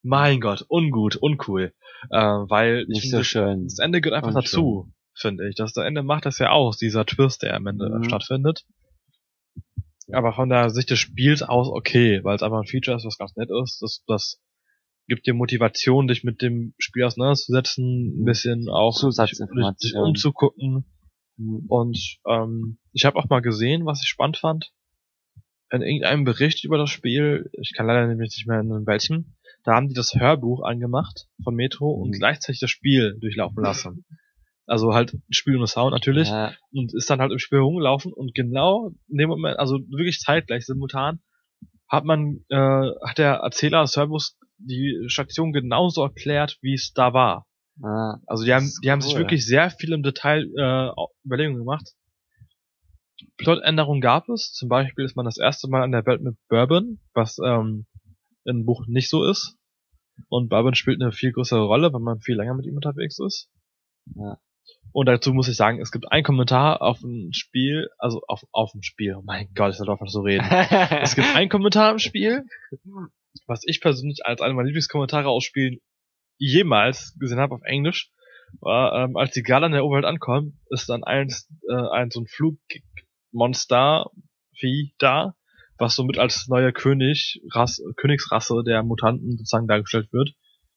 mein 0.03 0.41
Gott, 0.41 0.65
ungut, 0.69 1.17
uncool. 1.17 1.73
Äh, 2.11 2.19
weil 2.19 2.87
nicht 2.87 3.05
ich 3.05 3.11
so 3.11 3.23
schön. 3.23 3.65
Das 3.65 3.79
Ende 3.79 4.01
gehört 4.01 4.23
einfach 4.23 4.35
Unschön. 4.35 4.61
dazu, 4.61 4.93
finde 5.15 5.49
ich. 5.49 5.57
Das 5.57 5.77
Ende 5.77 6.03
macht 6.03 6.27
das 6.27 6.39
ja 6.39 6.51
aus, 6.51 6.79
dieser 6.79 7.05
Twist, 7.05 7.43
der 7.43 7.55
am 7.55 7.67
Ende 7.67 7.91
mhm. 7.91 8.05
stattfindet. 8.05 8.65
Aber 10.13 10.33
von 10.33 10.49
der 10.49 10.71
Sicht 10.71 10.91
des 10.91 10.99
Spiels 10.99 11.43
aus 11.43 11.69
okay, 11.69 12.21
weil 12.23 12.37
es 12.37 12.43
einfach 12.43 12.59
ein 12.59 12.67
Feature 12.67 12.97
ist, 12.97 13.05
was 13.05 13.19
ganz 13.19 13.37
nett 13.37 13.51
ist. 13.51 13.81
Das, 13.83 14.03
das 14.07 14.41
gibt 15.07 15.27
dir 15.27 15.35
Motivation, 15.35 16.09
dich 16.09 16.25
mit 16.25 16.43
dem 16.43 16.75
Spiel 16.79 17.05
auseinanderzusetzen, 17.05 18.21
ein 18.21 18.25
bisschen 18.25 18.69
auch 18.69 18.99
dich, 18.99 19.39
dich 19.83 19.95
umzugucken. 19.95 20.85
Mhm. 21.37 21.65
Und 21.69 22.19
ähm, 22.27 22.79
ich 22.93 23.05
habe 23.05 23.19
auch 23.19 23.29
mal 23.29 23.41
gesehen, 23.41 23.87
was 23.87 24.03
ich 24.03 24.09
spannend 24.09 24.37
fand. 24.37 24.73
In 25.71 25.83
irgendeinem 25.83 26.25
Bericht 26.25 26.65
über 26.65 26.79
das 26.79 26.91
Spiel, 26.91 27.51
ich 27.53 27.75
kann 27.75 27.87
leider 27.87 28.07
nämlich 28.07 28.31
nicht 28.31 28.47
mehr 28.47 28.61
in 28.61 28.87
welchem, 28.87 29.35
da 29.65 29.75
haben 29.75 29.89
die 29.89 29.95
das 29.95 30.15
Hörbuch 30.15 30.63
angemacht 30.63 31.27
von 31.43 31.55
Metro 31.55 31.91
und 31.91 32.11
mhm. 32.11 32.19
gleichzeitig 32.19 32.61
das 32.61 32.71
Spiel 32.71 33.19
durchlaufen 33.21 33.63
lassen. 33.63 34.07
Also 34.69 34.95
halt 34.95 35.17
Spiel 35.31 35.57
und 35.57 35.67
Sound 35.67 35.93
natürlich. 35.93 36.29
Ja. 36.29 36.53
Und 36.73 36.95
ist 36.95 37.09
dann 37.09 37.21
halt 37.21 37.33
im 37.33 37.39
Spiel 37.39 37.59
rumgelaufen 37.59 38.13
und 38.13 38.35
genau 38.35 38.91
in 39.09 39.17
dem 39.17 39.31
Moment, 39.31 39.59
also 39.59 39.79
wirklich 39.89 40.21
zeitgleich, 40.21 40.67
simultan, 40.67 41.21
hat 41.89 42.05
man, 42.05 42.45
äh, 42.51 42.91
hat 43.03 43.17
der 43.17 43.37
Erzähler 43.37 43.87
Hörbuchs 43.87 44.39
die 44.59 45.05
Station 45.07 45.53
genauso 45.53 46.03
erklärt, 46.03 46.59
wie 46.61 46.75
es 46.75 46.93
da 46.93 47.15
war. 47.15 47.47
Ja. 47.83 48.21
Also 48.27 48.45
die 48.45 48.53
haben, 48.53 48.71
die 48.83 48.91
haben 48.91 49.01
sich 49.01 49.17
wirklich 49.17 49.47
sehr 49.47 49.71
viel 49.71 49.93
im 49.93 50.03
Detail 50.03 50.45
äh, 50.57 50.91
Überlegungen 51.25 51.61
gemacht. 51.61 51.95
Plotänderungen 53.39 54.01
gab 54.01 54.29
es. 54.29 54.53
Zum 54.53 54.69
Beispiel 54.69 55.05
ist 55.05 55.17
man 55.17 55.25
das 55.25 55.39
erste 55.39 55.69
Mal 55.69 55.85
in 55.85 55.93
der 55.93 56.05
Welt 56.05 56.21
mit 56.21 56.37
Bourbon, 56.49 57.01
was 57.15 57.39
ähm, 57.43 57.87
im 58.45 58.65
Buch 58.65 58.87
nicht 58.87 59.09
so 59.09 59.25
ist. 59.25 59.57
Und 60.29 60.49
Bourbon 60.49 60.75
spielt 60.75 61.01
eine 61.01 61.13
viel 61.13 61.33
größere 61.33 61.65
Rolle, 61.65 61.93
weil 61.93 62.01
man 62.01 62.21
viel 62.21 62.37
länger 62.37 62.55
mit 62.55 62.67
ihm 62.67 62.75
unterwegs 62.75 63.19
ist. 63.19 63.49
Ja. 64.15 64.39
Und 64.93 65.07
dazu 65.07 65.33
muss 65.33 65.49
ich 65.49 65.57
sagen, 65.57 65.81
es 65.81 65.93
gibt 65.93 66.11
einen 66.11 66.25
Kommentar 66.25 66.83
auf 66.83 67.03
ein 67.03 67.33
Spiel, 67.33 67.89
also 67.99 68.23
auf, 68.27 68.43
auf 68.53 68.75
ein 68.75 68.83
Spiel. 68.83 69.15
Oh 69.17 69.23
mein 69.25 69.49
Gott, 69.55 69.73
ich 69.73 69.79
darf 69.85 70.01
nicht 70.01 70.13
so 70.13 70.23
reden. 70.23 70.47
es 71.03 71.15
gibt 71.15 71.35
einen 71.35 71.51
Kommentar 71.51 71.93
im 71.93 71.99
Spiel, 71.99 72.45
was 73.47 73.63
ich 73.67 73.81
persönlich 73.81 74.25
als 74.25 74.41
einer 74.41 74.55
meiner 74.55 74.67
Lieblingskommentare 74.67 75.29
aus 75.29 75.45
Spielen 75.45 75.79
jemals 76.39 77.17
gesehen 77.19 77.39
habe 77.39 77.55
auf 77.55 77.63
Englisch, 77.65 78.11
war, 78.61 79.05
ähm, 79.05 79.17
als 79.17 79.33
die 79.33 79.43
Gala 79.43 79.67
in 79.67 79.73
der 79.73 79.85
Oberwelt 79.85 80.05
ankommen, 80.05 80.61
ist 80.71 80.89
dann 80.89 81.05
eins, 81.05 81.49
äh, 81.69 81.89
ein 81.93 82.11
so 82.11 82.21
ein 82.21 82.27
Flugmonster 82.27 84.11
Vieh 84.55 84.95
da, 84.99 85.35
was 85.77 85.95
somit 85.95 86.19
als 86.19 86.49
neuer 86.49 86.73
König, 86.73 87.41
Rass, 87.53 87.81
Königsrasse 87.97 88.63
der 88.67 88.83
Mutanten 88.83 89.37
sozusagen 89.37 89.69
dargestellt 89.69 90.13
wird. 90.13 90.31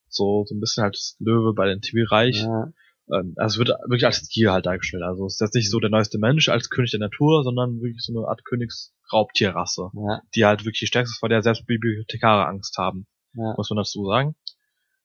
So, 0.08 0.44
so 0.46 0.54
ein 0.54 0.60
bisschen 0.60 0.84
halt 0.84 0.98
Löwe 1.20 1.54
bei 1.54 1.68
den 1.68 1.82
Tierreich. 1.82 2.44
Ja. 2.44 2.68
Ähm, 3.12 3.34
also 3.38 3.60
wird 3.60 3.70
wirklich 3.70 4.06
als 4.06 4.28
Tier 4.28 4.52
halt 4.52 4.66
dargestellt. 4.66 5.04
Also 5.04 5.26
es 5.26 5.36
ist 5.36 5.42
jetzt 5.42 5.56
nicht 5.56 5.70
so 5.70 5.80
der 5.80 5.90
neueste 5.90 6.18
Mensch 6.18 6.50
als 6.50 6.70
König 6.70 6.92
der 6.92 7.00
Natur, 7.00 7.44
sondern 7.44 7.82
wirklich 7.82 8.02
so 8.02 8.18
eine 8.18 8.28
Art 8.28 8.44
Königsraubtierrasse, 8.46 9.92
ja. 9.94 10.22
die 10.36 10.46
halt 10.46 10.62
wirklich 10.62 10.80
die 10.80 10.88
stärkste 10.88 11.18
vor 11.20 11.30
der 11.30 11.42
selbst 11.42 11.66
Bibliothekare 11.66 12.46
Angst 12.46 12.78
haben. 12.78 13.08
Ja. 13.34 13.54
Muss 13.58 13.70
man 13.70 13.78
dazu 13.78 14.06
sagen. 14.06 14.36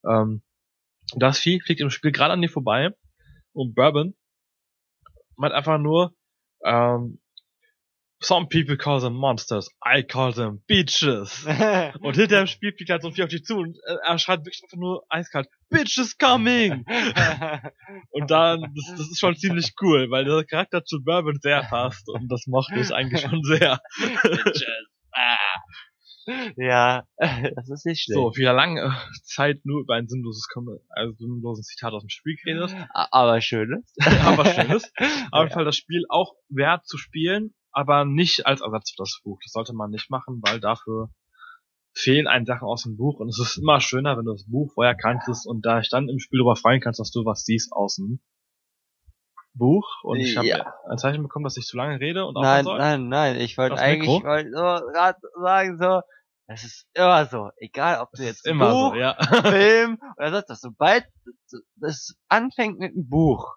Ähm, 0.09 0.43
das 1.15 1.39
Vieh 1.39 1.61
fliegt 1.61 1.81
im 1.81 1.91
Spiel 1.91 2.13
gerade 2.13 2.33
an 2.33 2.43
dir 2.43 2.49
vorbei 2.49 2.91
und 3.53 3.75
Bourbon 3.75 4.15
meint 5.37 5.55
einfach 5.55 5.79
nur, 5.79 6.15
ähm, 6.65 7.21
Some 8.21 8.49
people 8.49 8.77
call 8.77 9.01
them 9.01 9.15
monsters, 9.15 9.69
I 9.85 10.03
call 10.03 10.33
them 10.33 10.63
bitches. 10.67 11.45
und 12.01 12.17
hinter 12.17 12.39
dem 12.39 12.47
Spiel 12.47 12.73
fliegt 12.73 12.91
halt 12.91 13.03
so 13.03 13.09
ein 13.09 13.15
Vieh 13.15 13.25
auf 13.25 13.29
dich 13.29 13.45
zu 13.45 13.59
und 13.59 13.77
äh, 13.77 13.97
er 14.07 14.19
schreit 14.19 14.41
wirklich 14.41 14.63
einfach 14.63 14.79
nur 14.79 15.05
eiskalt, 15.11 15.49
Bitches 15.69 16.17
coming! 16.17 16.85
und 18.11 18.31
dann, 18.31 18.63
das, 18.75 18.97
das 18.97 19.11
ist 19.11 19.21
schon 19.21 19.37
ziemlich 19.37 19.75
cool, 19.83 20.11
weil 20.11 20.25
der 20.25 20.45
Charakter 20.45 20.85
zu 20.85 21.05
Bourbon 21.05 21.39
sehr 21.41 21.63
passt 21.65 22.09
und 22.09 22.29
das 22.29 22.47
mochte 22.47 22.81
ich 22.81 22.93
eigentlich 22.93 23.21
schon 23.21 23.43
sehr. 23.43 23.81
bitches. 24.23 24.65
Ah. 25.13 25.37
Ja, 26.57 27.05
das 27.19 27.71
ist 27.71 27.87
nicht 27.87 28.03
schlecht. 28.03 28.19
So, 28.19 28.37
wieder 28.37 28.53
lange 28.53 28.97
Zeit 29.23 29.61
nur 29.65 29.81
über 29.81 29.95
ein 29.95 30.09
sinnloses, 30.09 30.49
also 30.91 31.15
sinnloses 31.19 31.67
Zitat 31.67 31.93
aus 31.93 32.03
dem 32.03 32.09
Spiel 32.09 32.37
geredet. 32.37 32.75
Aber 32.93 33.41
schönes. 33.41 33.95
aber 34.25 34.45
schönes. 34.47 34.93
Auf 35.31 35.45
jeden 35.45 35.55
Fall 35.55 35.65
das 35.65 35.77
Spiel 35.77 36.05
auch 36.09 36.35
wert 36.49 36.87
zu 36.87 36.99
spielen, 36.99 37.55
aber 37.77 38.07
nicht 38.07 38.47
als 38.47 38.63
Ersatz 38.63 38.91
für 38.91 39.03
das 39.03 39.21
Buch. 39.23 39.39
Das 39.45 39.53
sollte 39.53 39.75
man 39.75 39.91
nicht 39.91 40.09
machen, 40.11 40.41
weil 40.43 40.61
dafür 40.61 41.11
fehlen 41.93 42.27
ein 42.27 42.47
Sachen 42.47 42.67
aus 42.67 42.85
dem 42.85 42.97
Buch 42.97 43.21
und 43.21 43.29
es 43.29 43.39
ist 43.39 43.59
immer 43.59 43.81
schöner, 43.81 44.17
wenn 44.17 44.25
du 44.25 44.33
das 44.33 44.47
Buch 44.47 44.73
vorher 44.73 44.95
kanntest 44.95 45.47
und 45.47 45.65
da 45.65 45.81
ich 45.81 45.91
dann 45.91 46.09
im 46.09 46.19
Spiel 46.19 46.39
darüber 46.39 46.57
freuen 46.57 46.81
kannst, 46.81 47.01
dass 47.01 47.11
du 47.11 47.25
was 47.27 47.45
siehst 47.45 47.73
aus 47.73 47.97
dem 47.97 48.21
Buch 49.53 49.87
und 50.05 50.19
ich 50.19 50.37
habe 50.37 50.47
ja. 50.47 50.75
ein 50.89 50.97
Zeichen 50.97 51.23
bekommen, 51.23 51.45
dass 51.45 51.57
ich 51.59 51.67
zu 51.67 51.77
lange 51.77 52.01
rede 52.01 52.25
und 52.25 52.35
Nein, 52.41 52.65
soll. 52.65 52.79
nein, 52.79 53.09
nein, 53.09 53.41
ich 53.41 53.59
wollte 53.59 53.77
eigentlich 53.77 54.23
wollte 54.23 54.51
so 54.51 54.87
gerade 54.93 55.19
sagen 55.43 55.79
so, 55.79 56.01
das 56.49 56.65
ist 56.65 56.87
immer 56.95 57.27
so, 57.27 57.51
egal 57.59 58.01
ob 58.01 58.11
du 58.13 58.23
jetzt 58.23 58.47
immer 58.47 58.71
Buch, 58.71 58.95
so, 58.95 58.99
ja. 58.99 59.17
Film 59.45 59.99
oder 60.17 60.31
sonst 60.31 60.49
was, 60.49 60.61
sobald 60.61 61.05
das 61.77 62.15
anfängt 62.29 62.79
mit 62.79 62.93
einem 62.93 63.09
Buch, 63.09 63.57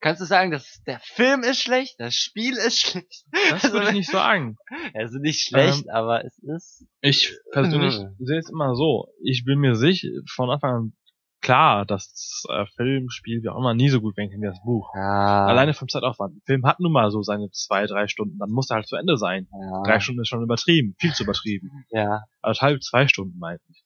Kannst 0.00 0.22
du 0.22 0.24
sagen, 0.24 0.50
dass 0.50 0.82
der 0.86 0.98
Film 1.00 1.42
ist 1.42 1.60
schlecht, 1.60 1.96
das 1.98 2.14
Spiel 2.14 2.54
ist 2.54 2.78
schlecht? 2.78 3.24
Das 3.50 3.70
würde 3.70 3.88
ich 3.88 3.94
nicht 3.94 4.10
sagen. 4.10 4.56
Also 4.94 5.18
nicht 5.18 5.40
schlecht, 5.40 5.84
ähm, 5.84 5.90
aber 5.92 6.24
es 6.24 6.38
ist. 6.38 6.86
Ich 7.00 7.36
persönlich 7.52 7.96
äh. 7.96 8.08
sehe 8.18 8.38
es 8.38 8.50
immer 8.50 8.74
so. 8.74 9.08
Ich 9.22 9.44
bin 9.44 9.58
mir 9.58 9.74
sicher 9.74 10.08
von 10.34 10.50
Anfang 10.50 10.74
an 10.74 10.92
klar, 11.40 11.86
dass 11.86 12.10
das 12.10 12.42
äh, 12.48 12.66
Filmspiel 12.76 13.42
wie 13.42 13.48
auch 13.48 13.58
immer 13.58 13.74
nie 13.74 13.88
so 13.88 14.00
gut 14.00 14.16
werden 14.16 14.30
kann 14.30 14.40
wie 14.40 14.46
das 14.46 14.62
Buch. 14.62 14.90
Ja. 14.94 15.46
Alleine 15.46 15.74
vom 15.74 15.88
Zeitaufwand. 15.88 16.36
Ein 16.36 16.42
Film 16.44 16.66
hat 16.66 16.80
nun 16.80 16.92
mal 16.92 17.10
so 17.10 17.22
seine 17.22 17.50
zwei, 17.50 17.86
drei 17.86 18.08
Stunden, 18.08 18.38
dann 18.38 18.50
muss 18.50 18.70
er 18.70 18.76
halt 18.76 18.88
zu 18.88 18.96
Ende 18.96 19.16
sein. 19.16 19.48
Ja. 19.52 19.82
Drei 19.84 20.00
Stunden 20.00 20.20
ist 20.22 20.28
schon 20.28 20.42
übertrieben, 20.42 20.94
viel 20.98 21.12
zu 21.12 21.24
übertrieben. 21.24 21.70
Ja. 21.90 22.24
Also 22.40 22.60
halb 22.62 22.82
zwei 22.82 23.08
Stunden 23.08 23.38
meinte 23.38 23.64
ich. 23.68 23.82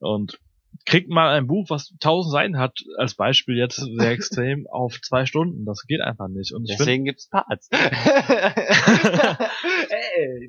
Und 0.00 0.38
kriegt 0.86 1.08
mal 1.08 1.34
ein 1.36 1.46
Buch, 1.46 1.70
was 1.70 1.94
tausend 2.00 2.32
Seiten 2.32 2.58
hat, 2.58 2.78
als 2.96 3.14
Beispiel 3.14 3.56
jetzt 3.56 3.76
sehr 3.76 4.10
extrem, 4.10 4.66
auf 4.70 5.00
zwei 5.02 5.26
Stunden. 5.26 5.64
Das 5.64 5.84
geht 5.86 6.00
einfach 6.00 6.28
nicht. 6.28 6.52
Und 6.52 6.68
Deswegen 6.68 7.04
find, 7.04 7.06
gibt's 7.06 7.28
Parts. 7.28 7.68
Ey, 7.72 7.82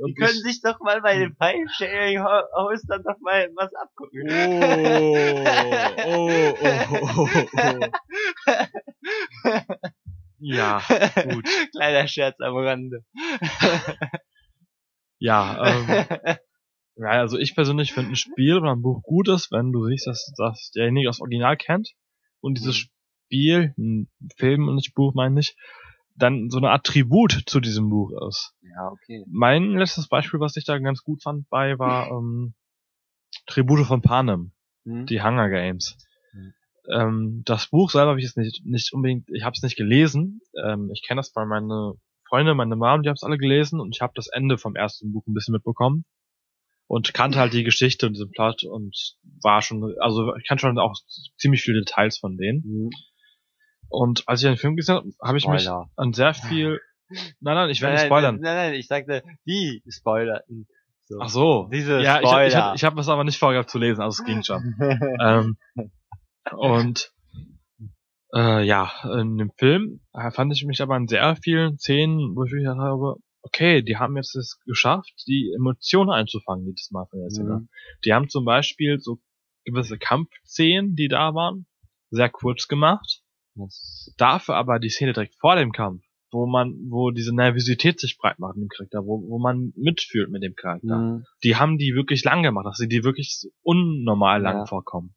die 0.05 0.13
können 0.13 0.37
ich, 0.37 0.43
sich 0.43 0.61
doch 0.61 0.79
mal 0.79 1.01
bei 1.01 1.17
dem 1.17 1.35
File-Sharing-Host 1.35 2.85
dann 2.87 3.03
doch 3.03 3.19
mal 3.21 3.49
was 3.55 3.73
abgucken. 3.75 4.29
Oh, 4.29 5.03
oh, 6.05 6.53
oh, 6.61 6.87
oh, 7.15 7.29
oh. 7.57 7.89
Ja, 10.39 10.81
gut. 11.29 11.45
Kleiner 11.71 12.07
Scherz 12.07 12.39
am 12.39 12.55
Rande. 12.55 13.03
ja, 15.19 15.67
ähm, 15.67 16.37
ja, 16.99 17.11
also 17.11 17.37
ich 17.37 17.55
persönlich 17.55 17.93
finde 17.93 18.11
ein 18.11 18.15
Spiel 18.15 18.57
oder 18.57 18.71
ein 18.71 18.81
Buch 18.81 19.01
gut 19.03 19.29
ist, 19.29 19.51
wenn 19.51 19.71
du 19.71 19.85
siehst, 19.85 20.05
dass, 20.05 20.33
dass 20.37 20.71
derjenige 20.71 21.07
das 21.07 21.21
Original 21.21 21.55
kennt 21.55 21.93
und 22.41 22.57
dieses 22.57 22.75
mhm. 22.75 22.89
Spiel, 23.27 23.73
ein 23.77 24.09
Film 24.35 24.67
und 24.67 24.75
nicht 24.75 24.93
Buch 24.95 25.13
meine 25.13 25.39
ich, 25.39 25.55
dann 26.15 26.49
so 26.49 26.57
eine 26.57 26.71
Art 26.71 26.85
Tribut 26.85 27.43
zu 27.45 27.61
diesem 27.61 27.89
Buch 27.89 28.11
ist. 28.27 28.53
Ja, 28.61 28.89
okay. 28.89 29.23
Mein 29.29 29.71
letztes 29.77 30.09
Beispiel, 30.09 30.41
was 30.41 30.57
ich 30.57 30.65
da 30.65 30.77
ganz 30.79 31.01
gut 31.01 31.23
fand 31.23 31.47
bei, 31.49 31.79
war 31.79 32.07
ähm, 32.11 32.53
Tribute 33.45 33.85
von 33.85 34.01
Panem, 34.01 34.51
mhm. 34.83 35.05
die 35.05 35.23
Hunger 35.23 35.49
Games. 35.49 35.95
Mhm. 36.33 36.53
Ähm, 36.91 37.41
das 37.45 37.67
Buch 37.67 37.91
selber 37.91 38.09
habe 38.09 38.19
ich 38.19 38.25
jetzt 38.25 38.37
nicht, 38.37 38.65
nicht 38.65 38.91
unbedingt, 38.91 39.29
ich 39.29 39.45
habe 39.45 39.53
es 39.55 39.63
nicht 39.63 39.77
gelesen. 39.77 40.41
Ähm, 40.61 40.89
ich 40.93 41.07
kenne 41.07 41.19
das, 41.19 41.33
weil 41.33 41.45
meine 41.45 41.93
Freunde, 42.27 42.55
meine 42.55 42.75
Mom, 42.75 43.03
die 43.03 43.09
haben 43.09 43.15
es 43.15 43.23
alle 43.23 43.37
gelesen 43.37 43.79
und 43.79 43.95
ich 43.95 44.01
habe 44.01 44.11
das 44.15 44.27
Ende 44.27 44.57
vom 44.57 44.75
ersten 44.75 45.13
Buch 45.13 45.25
ein 45.27 45.33
bisschen 45.33 45.53
mitbekommen 45.53 46.03
und 46.89 47.13
kannte 47.13 47.37
halt 47.37 47.53
die 47.53 47.63
Geschichte 47.63 48.07
und 48.07 48.13
diesen 48.13 48.31
Plot 48.31 48.63
und 48.63 49.15
war 49.43 49.61
schon, 49.61 49.93
also 49.99 50.35
ich 50.35 50.47
kann 50.47 50.57
schon 50.57 50.79
auch 50.79 50.95
ziemlich 51.37 51.61
viele 51.61 51.81
Details 51.81 52.17
von 52.17 52.35
denen. 52.35 52.63
Mhm. 52.65 52.89
Und 53.89 54.27
als 54.27 54.41
ich 54.41 54.49
den 54.49 54.57
Film 54.57 54.75
gesehen 54.75 54.95
habe, 54.95 55.09
habe 55.23 55.37
ich 55.37 55.47
mich 55.47 55.61
Spoiler. 55.61 55.91
an 55.95 56.13
sehr 56.13 56.33
viel, 56.33 56.79
nein, 57.39 57.55
nein, 57.55 57.69
ich 57.69 57.81
werde 57.81 57.93
nicht 57.93 58.01
Nein, 58.01 58.07
spoilern. 58.07 58.39
Nein, 58.41 58.55
nein, 58.55 58.73
ich 58.73 58.87
sagte, 58.87 59.23
die 59.45 59.83
spoilerten. 59.87 60.67
So. 61.05 61.19
Ach 61.21 61.29
so. 61.29 61.69
Diese 61.71 62.01
ja, 62.01 62.17
ich, 62.17 62.23
ich, 62.23 62.29
Spoiler. 62.29 62.73
ich 62.75 62.83
habe 62.83 62.99
es 62.99 63.07
aber 63.07 63.23
nicht 63.23 63.37
vorgehabt 63.37 63.69
zu 63.69 63.77
lesen, 63.77 64.01
also 64.01 64.19
es 64.19 64.25
ging 64.25 64.43
schon. 64.43 64.75
ähm, 65.21 65.57
und 66.57 67.11
äh, 68.33 68.63
ja, 68.63 68.91
in 69.19 69.37
dem 69.37 69.51
Film 69.57 70.01
fand 70.31 70.53
ich 70.53 70.65
mich 70.65 70.81
aber 70.81 70.97
in 70.97 71.07
sehr 71.07 71.35
vielen 71.35 71.77
Szenen, 71.77 72.35
wo 72.35 72.45
ich 72.45 72.51
gedacht 72.51 72.79
habe, 72.79 73.17
okay, 73.49 73.81
die 73.81 73.97
haben 73.97 74.15
jetzt 74.15 74.35
es 74.35 74.59
geschafft, 74.65 75.11
die 75.27 75.51
Emotionen 75.55 76.09
einzufangen 76.11 76.65
jedes 76.65 76.91
Mal 76.91 77.05
von 77.09 77.19
der 77.19 77.29
Szene. 77.29 77.49
Mhm. 77.61 77.69
Die 78.05 78.13
haben 78.13 78.29
zum 78.29 78.45
Beispiel 78.45 78.99
so 78.99 79.19
gewisse 79.65 79.97
Kampfszenen, 79.97 80.95
die 80.95 81.07
da 81.07 81.33
waren, 81.33 81.65
sehr 82.11 82.29
kurz 82.29 82.67
gemacht. 82.67 83.21
Das- 83.55 84.13
Dafür 84.17 84.55
aber 84.55 84.79
die 84.79 84.89
Szene 84.89 85.13
direkt 85.13 85.35
vor 85.39 85.55
dem 85.55 85.71
Kampf, 85.71 86.03
wo 86.31 86.45
man, 86.45 86.75
wo 86.89 87.11
diese 87.11 87.35
Nervosität 87.35 87.99
sich 87.99 88.17
breit 88.17 88.39
macht 88.39 88.55
in 88.55 88.61
dem 88.61 88.69
Charakter, 88.69 89.05
wo, 89.05 89.21
wo 89.27 89.39
man 89.39 89.73
mitfühlt 89.75 90.29
mit 90.29 90.43
dem 90.43 90.55
Charakter 90.55 90.97
Mhm. 90.97 91.23
die 91.43 91.55
haben 91.55 91.77
die 91.77 91.93
wirklich 91.95 92.23
lang 92.23 92.43
gemacht, 92.43 92.65
dass 92.67 92.77
sie 92.77 92.87
die 92.87 93.03
wirklich 93.03 93.41
unnormal 93.63 94.41
lang 94.41 94.57
Ja. 94.59 94.65
vorkommen. 94.65 95.15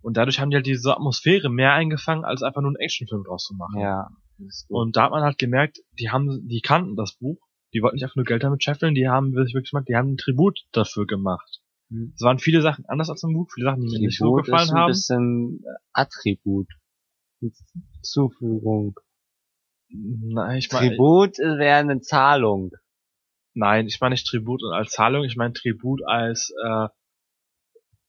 Und 0.00 0.16
dadurch 0.16 0.38
haben 0.38 0.50
die 0.50 0.56
halt 0.56 0.66
diese 0.66 0.92
Atmosphäre 0.94 1.50
mehr 1.50 1.72
eingefangen, 1.72 2.24
als 2.24 2.42
einfach 2.42 2.60
nur 2.62 2.70
einen 2.70 2.76
Actionfilm 2.76 3.24
draus 3.24 3.44
zu 3.44 3.54
machen. 3.56 3.80
Ja. 3.80 4.08
Und 4.68 4.96
da 4.96 5.02
hat 5.02 5.10
man 5.10 5.24
halt 5.24 5.38
gemerkt, 5.38 5.78
die 5.98 6.10
haben, 6.10 6.46
die 6.46 6.60
kannten 6.60 6.94
das 6.94 7.14
Buch, 7.18 7.40
die 7.74 7.82
wollten 7.82 7.96
nicht 7.96 8.04
einfach 8.04 8.16
nur 8.16 8.24
Geld 8.24 8.42
damit 8.42 8.62
scheffeln, 8.62 8.94
die 8.94 9.08
haben 9.08 9.34
wirklich 9.34 9.54
wirklich 9.54 9.70
gemacht, 9.70 9.88
die 9.88 9.96
haben 9.96 10.08
einen 10.08 10.16
Tribut 10.16 10.60
dafür 10.72 11.06
gemacht. 11.06 11.60
Mhm. 11.90 12.12
Es 12.14 12.22
waren 12.22 12.38
viele 12.38 12.62
Sachen 12.62 12.84
anders 12.86 13.10
als 13.10 13.22
im 13.22 13.32
Buch, 13.34 13.50
viele 13.52 13.66
Sachen, 13.66 13.82
die 13.82 13.88
mir 13.88 14.06
nicht 14.06 14.18
so 14.18 14.26
Tribut 14.26 14.44
gefallen 14.46 14.64
ist 14.64 14.70
ein 14.72 14.78
haben. 14.78 14.90
bisschen 14.90 15.64
Attribut. 15.92 16.68
Zufügung. 18.02 18.98
Nein, 19.90 20.58
ich 20.58 20.70
meine, 20.72 20.88
Tribut 20.88 21.38
wäre 21.38 21.78
eine 21.78 22.00
Zahlung. 22.00 22.72
nein, 23.54 23.86
ich 23.86 24.00
meine 24.00 24.14
nicht 24.14 24.26
Tribut 24.26 24.62
als 24.72 24.92
Zahlung, 24.92 25.24
ich 25.24 25.36
meine 25.36 25.52
Tribut 25.54 26.02
als, 26.06 26.52
äh, 26.64 26.88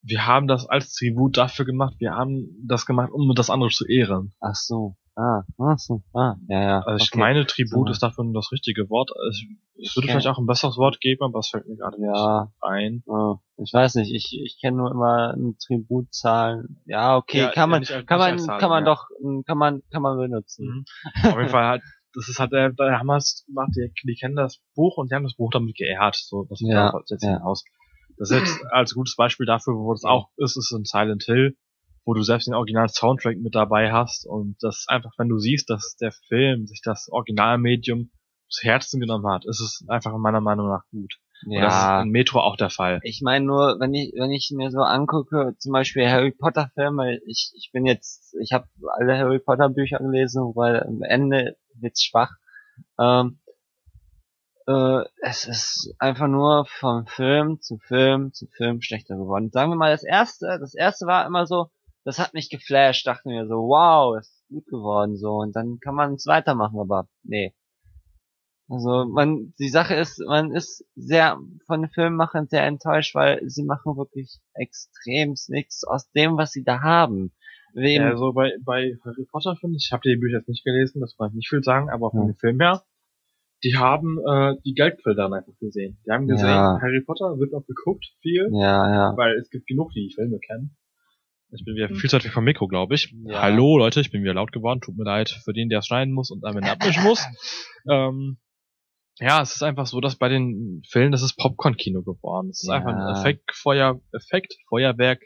wir 0.02 0.26
haben 0.26 0.48
das 0.48 0.66
als 0.68 0.94
Tribut 0.94 1.38
dafür 1.38 1.66
gemacht, 1.66 1.96
wir 2.00 2.12
haben 2.16 2.48
das 2.66 2.86
gemacht, 2.86 3.12
um 3.12 3.34
das 3.36 3.50
andere 3.50 3.70
zu 3.70 3.86
ehren. 3.86 4.34
Ach 4.40 4.56
so. 4.56 4.96
Ah, 5.22 5.44
ach 5.58 5.78
so. 5.78 6.02
Ah, 6.14 6.36
ja, 6.48 6.62
ja. 6.62 6.80
Also 6.82 7.04
ich 7.04 7.12
okay. 7.12 7.20
meine, 7.20 7.46
Tribut 7.46 7.88
So. 7.88 7.92
ist 7.92 8.02
dafür 8.02 8.24
nur 8.24 8.36
das 8.36 8.54
richtige 8.54 8.90
Wort. 8.90 9.12
Es, 9.30 9.44
es 9.84 9.96
würde 9.98 10.08
kenn- 10.08 10.12
vielleicht 10.12 10.28
auch 10.28 10.38
ein 10.38 10.46
besseres 10.46 10.78
Wort 10.78 11.02
geben, 11.02 11.24
aber 11.26 11.40
es 11.40 11.50
fällt 11.50 11.68
mir 11.68 11.76
gerade 11.76 11.98
Ja. 12.02 12.44
nicht 12.46 12.54
ein. 12.64 13.04
Ah, 13.10 13.36
ich 13.58 13.74
weiß 13.74 13.96
nicht, 13.96 14.14
ich, 14.14 14.40
ich 14.42 14.60
kenne 14.62 14.78
nur 14.78 14.92
immer 14.92 15.34
ein 15.36 15.58
Tribut 15.66 16.14
zahlen. 16.14 16.82
Ja, 16.86 17.18
okay, 17.18 17.40
Ja, 17.40 17.52
kann 17.52 17.70
man, 17.70 17.82
nicht 17.82 17.92
kann 18.08 18.18
man, 18.20 18.32
als 18.32 18.46
Zahlung, 18.46 18.60
kann 18.62 18.70
man 18.70 18.86
ja. 18.86 18.90
doch, 18.92 19.08
kann 19.46 19.58
man, 19.58 19.82
kann 19.92 20.02
man 20.02 20.18
benutzen. 20.18 20.86
Mhm. 21.22 21.30
Auf 21.32 21.38
jeden 21.38 21.50
Fall 21.50 21.66
halt, 21.68 21.82
das 22.14 22.30
ist 22.30 22.40
halt 22.40 22.54
der, 22.54 22.72
der 22.72 22.98
Hammers 23.00 23.44
gemacht, 23.46 23.72
die, 23.76 23.92
die 24.08 24.16
kennen 24.16 24.38
das 24.38 24.62
Buch 24.74 24.96
und 24.98 25.12
die 25.12 25.16
haben 25.16 25.24
das 25.24 25.36
Buch 25.36 25.50
damit 25.52 25.76
geehrt. 25.76 26.16
So, 26.16 26.46
das 26.50 26.60
Ja, 26.62 26.92
darauf 26.92 27.04
jetzt 27.10 27.24
ja. 27.24 27.34
hinaus. 27.34 27.66
Das 28.18 28.32
ist 28.32 28.38
jetzt 28.40 28.60
als 28.72 28.94
gutes 28.94 29.16
Beispiel 29.18 29.46
dafür, 29.46 29.74
wo 29.76 29.92
das 29.94 30.06
auch 30.06 30.30
ist, 30.38 30.56
ist 30.58 30.72
in 30.72 30.86
Silent 30.86 31.24
Hill, 31.24 31.58
wo 32.06 32.14
du 32.14 32.22
selbst 32.24 32.48
den 32.48 32.54
originalen 32.56 32.90
Soundtrack 32.90 33.38
mit 33.38 33.56
dabei 33.56 33.92
hast 33.92 34.26
und 34.26 34.56
das 34.62 34.86
einfach, 34.88 35.12
wenn 35.18 35.30
du 35.30 35.38
siehst, 35.38 35.70
dass 35.70 35.96
der 36.00 36.12
Film 36.12 36.66
sich 36.68 36.82
das 36.84 37.10
Originalmedium 37.12 38.12
zu 38.50 38.68
Herzen 38.68 39.00
genommen 39.00 39.28
hat, 39.32 39.46
ist 39.46 39.60
es 39.62 39.86
einfach 39.88 40.16
meiner 40.18 40.42
Meinung 40.42 40.68
nach 40.70 40.84
gut. 40.92 41.16
Und 41.46 41.62
das 41.62 41.74
ist 41.74 41.82
Ja. 41.84 42.02
in 42.02 42.10
Metro 42.10 42.40
auch 42.42 42.58
der 42.58 42.70
Fall. 42.70 43.00
Ich 43.04 43.22
meine 43.24 43.46
nur, 43.46 43.78
wenn 43.80 43.94
ich, 43.94 44.12
wenn 44.18 44.32
ich 44.32 44.52
mir 44.54 44.72
so 44.72 44.80
angucke, 44.80 45.56
zum 45.58 45.72
Beispiel 45.72 46.10
Harry 46.10 46.32
Potter 46.32 46.70
Filme, 46.74 47.20
ich, 47.26 47.52
ich 47.56 47.70
bin 47.72 47.86
jetzt, 47.86 48.36
ich 48.42 48.52
habe 48.52 48.68
alle 48.98 49.18
Harry 49.18 49.40
Potter 49.40 49.70
Bücher 49.70 50.00
gelesen, 50.00 50.42
weil 50.56 50.84
am 50.84 51.02
Ende 51.04 51.58
wird's 51.76 52.04
schwach. 52.04 52.32
Ähm, 53.00 53.40
äh, 54.68 55.04
es 55.22 55.46
ist 55.46 55.96
einfach 56.00 56.28
nur 56.28 56.66
vom 56.66 57.08
Film 57.08 57.62
zu 57.62 57.78
Film 57.78 58.34
zu 58.34 58.48
Film 58.48 58.82
schlechter 58.82 59.16
geworden. 59.16 59.50
Sagen 59.52 59.72
wir 59.72 59.78
mal, 59.78 59.92
das 59.92 60.04
erste, 60.04 60.58
das 60.60 60.76
erste 60.76 61.06
war 61.06 61.26
immer 61.26 61.46
so, 61.46 61.70
das 62.10 62.18
hat 62.18 62.34
mich 62.34 62.50
geflasht, 62.50 63.06
dachten 63.06 63.30
wir 63.30 63.46
so, 63.46 63.56
wow, 63.68 64.18
ist 64.20 64.44
gut 64.50 64.66
geworden, 64.66 65.16
so, 65.16 65.36
und 65.38 65.56
dann 65.56 65.80
kann 65.80 65.94
man 65.94 66.16
es 66.16 66.26
weitermachen, 66.26 66.80
aber 66.80 67.08
nee. 67.22 67.54
Also 68.68 69.06
man, 69.06 69.54
die 69.60 69.70
Sache 69.70 69.94
ist, 69.94 70.20
man 70.28 70.52
ist 70.52 70.84
sehr 70.96 71.38
von 71.68 71.82
den 71.82 71.92
Filmemachern 71.92 72.48
sehr 72.48 72.66
enttäuscht, 72.66 73.14
weil 73.14 73.48
sie 73.48 73.64
machen 73.64 73.96
wirklich 73.96 74.40
extrem 74.54 75.36
nichts 75.50 75.84
aus 75.84 76.10
dem, 76.12 76.38
was 76.38 76.52
sie 76.52 76.64
da 76.64 76.82
haben. 76.82 77.32
Wem, 77.74 78.02
Ja, 78.02 78.18
so 78.18 78.34
bei, 78.34 78.54
bei 78.64 78.96
Harry 79.06 79.26
Potter 79.32 79.56
finde 79.56 79.78
ich, 79.78 79.86
ich 79.88 79.92
habe 79.92 80.02
die 80.10 80.16
Bücher 80.18 80.38
jetzt 80.38 80.50
nicht 80.50 80.64
gelesen, 80.66 81.02
das 81.02 81.16
kann 81.16 81.30
ich 81.30 81.36
nicht 81.36 81.50
viel 81.50 81.64
sagen, 81.64 81.90
aber 81.92 82.10
von 82.12 82.22
Ja. 82.22 82.26
dem 82.34 82.36
Film 82.38 82.60
her, 82.60 82.84
die 83.64 83.76
haben 83.78 84.18
äh, 84.28 84.56
die 84.66 84.74
Geldquelle 84.74 85.16
dann 85.16 85.34
einfach 85.34 85.58
gesehen. 85.60 86.00
Die 86.06 86.12
haben 86.12 86.28
gesehen, 86.28 86.48
Ja. 86.50 86.80
Harry 86.82 87.02
Potter 87.06 87.38
wird 87.38 87.52
noch 87.52 87.66
geguckt, 87.68 88.06
viel, 88.22 88.50
ja, 88.52 88.90
ja. 89.12 89.18
weil 89.18 89.36
es 89.38 89.50
gibt 89.52 89.68
genug, 89.68 89.92
die 89.94 90.08
die 90.08 90.14
Filme 90.16 90.40
kennen. 90.40 90.76
Ich 91.52 91.66
bin 91.66 91.76
wieder 91.76 91.90
viel 91.90 92.10
zu 92.10 92.16
weit 92.16 92.26
weg 92.26 92.32
vom 92.32 92.44
Mikro, 92.44 92.68
glaube 92.68 92.94
ich. 92.94 93.14
Ja. 93.26 93.42
Hallo 93.42 93.78
Leute, 93.80 94.02
ich 94.02 94.12
bin 94.12 94.22
wieder 94.22 94.36
laut 94.36 94.52
geworden, 94.52 94.82
tut 94.82 94.96
mir 94.98 95.04
leid 95.04 95.30
für 95.44 95.52
den, 95.54 95.70
der 95.70 95.80
es 95.80 95.88
schneiden 95.88 96.14
muss 96.14 96.30
und 96.30 96.46
am 96.46 96.56
Ende 96.58 96.70
abmischen 96.72 97.04
muss. 97.04 97.26
Ähm, 97.90 98.38
ja, 99.20 99.42
es 99.42 99.56
ist 99.56 99.64
einfach 99.64 99.88
so, 99.88 100.00
dass 100.00 100.16
bei 100.18 100.30
den 100.30 100.84
Filmen, 100.88 101.12
das 101.12 101.24
ist 101.24 101.36
Popcorn-Kino 101.38 102.04
geworden. 102.04 102.50
Es 102.50 102.62
ist 102.62 102.70
Ja. 102.70 102.76
einfach 102.76 102.92
ein 102.92 103.16
Effekt, 103.16 103.52
Feuer, 103.54 104.00
Effekt, 104.14 104.54
Feuerwerk, 104.70 105.22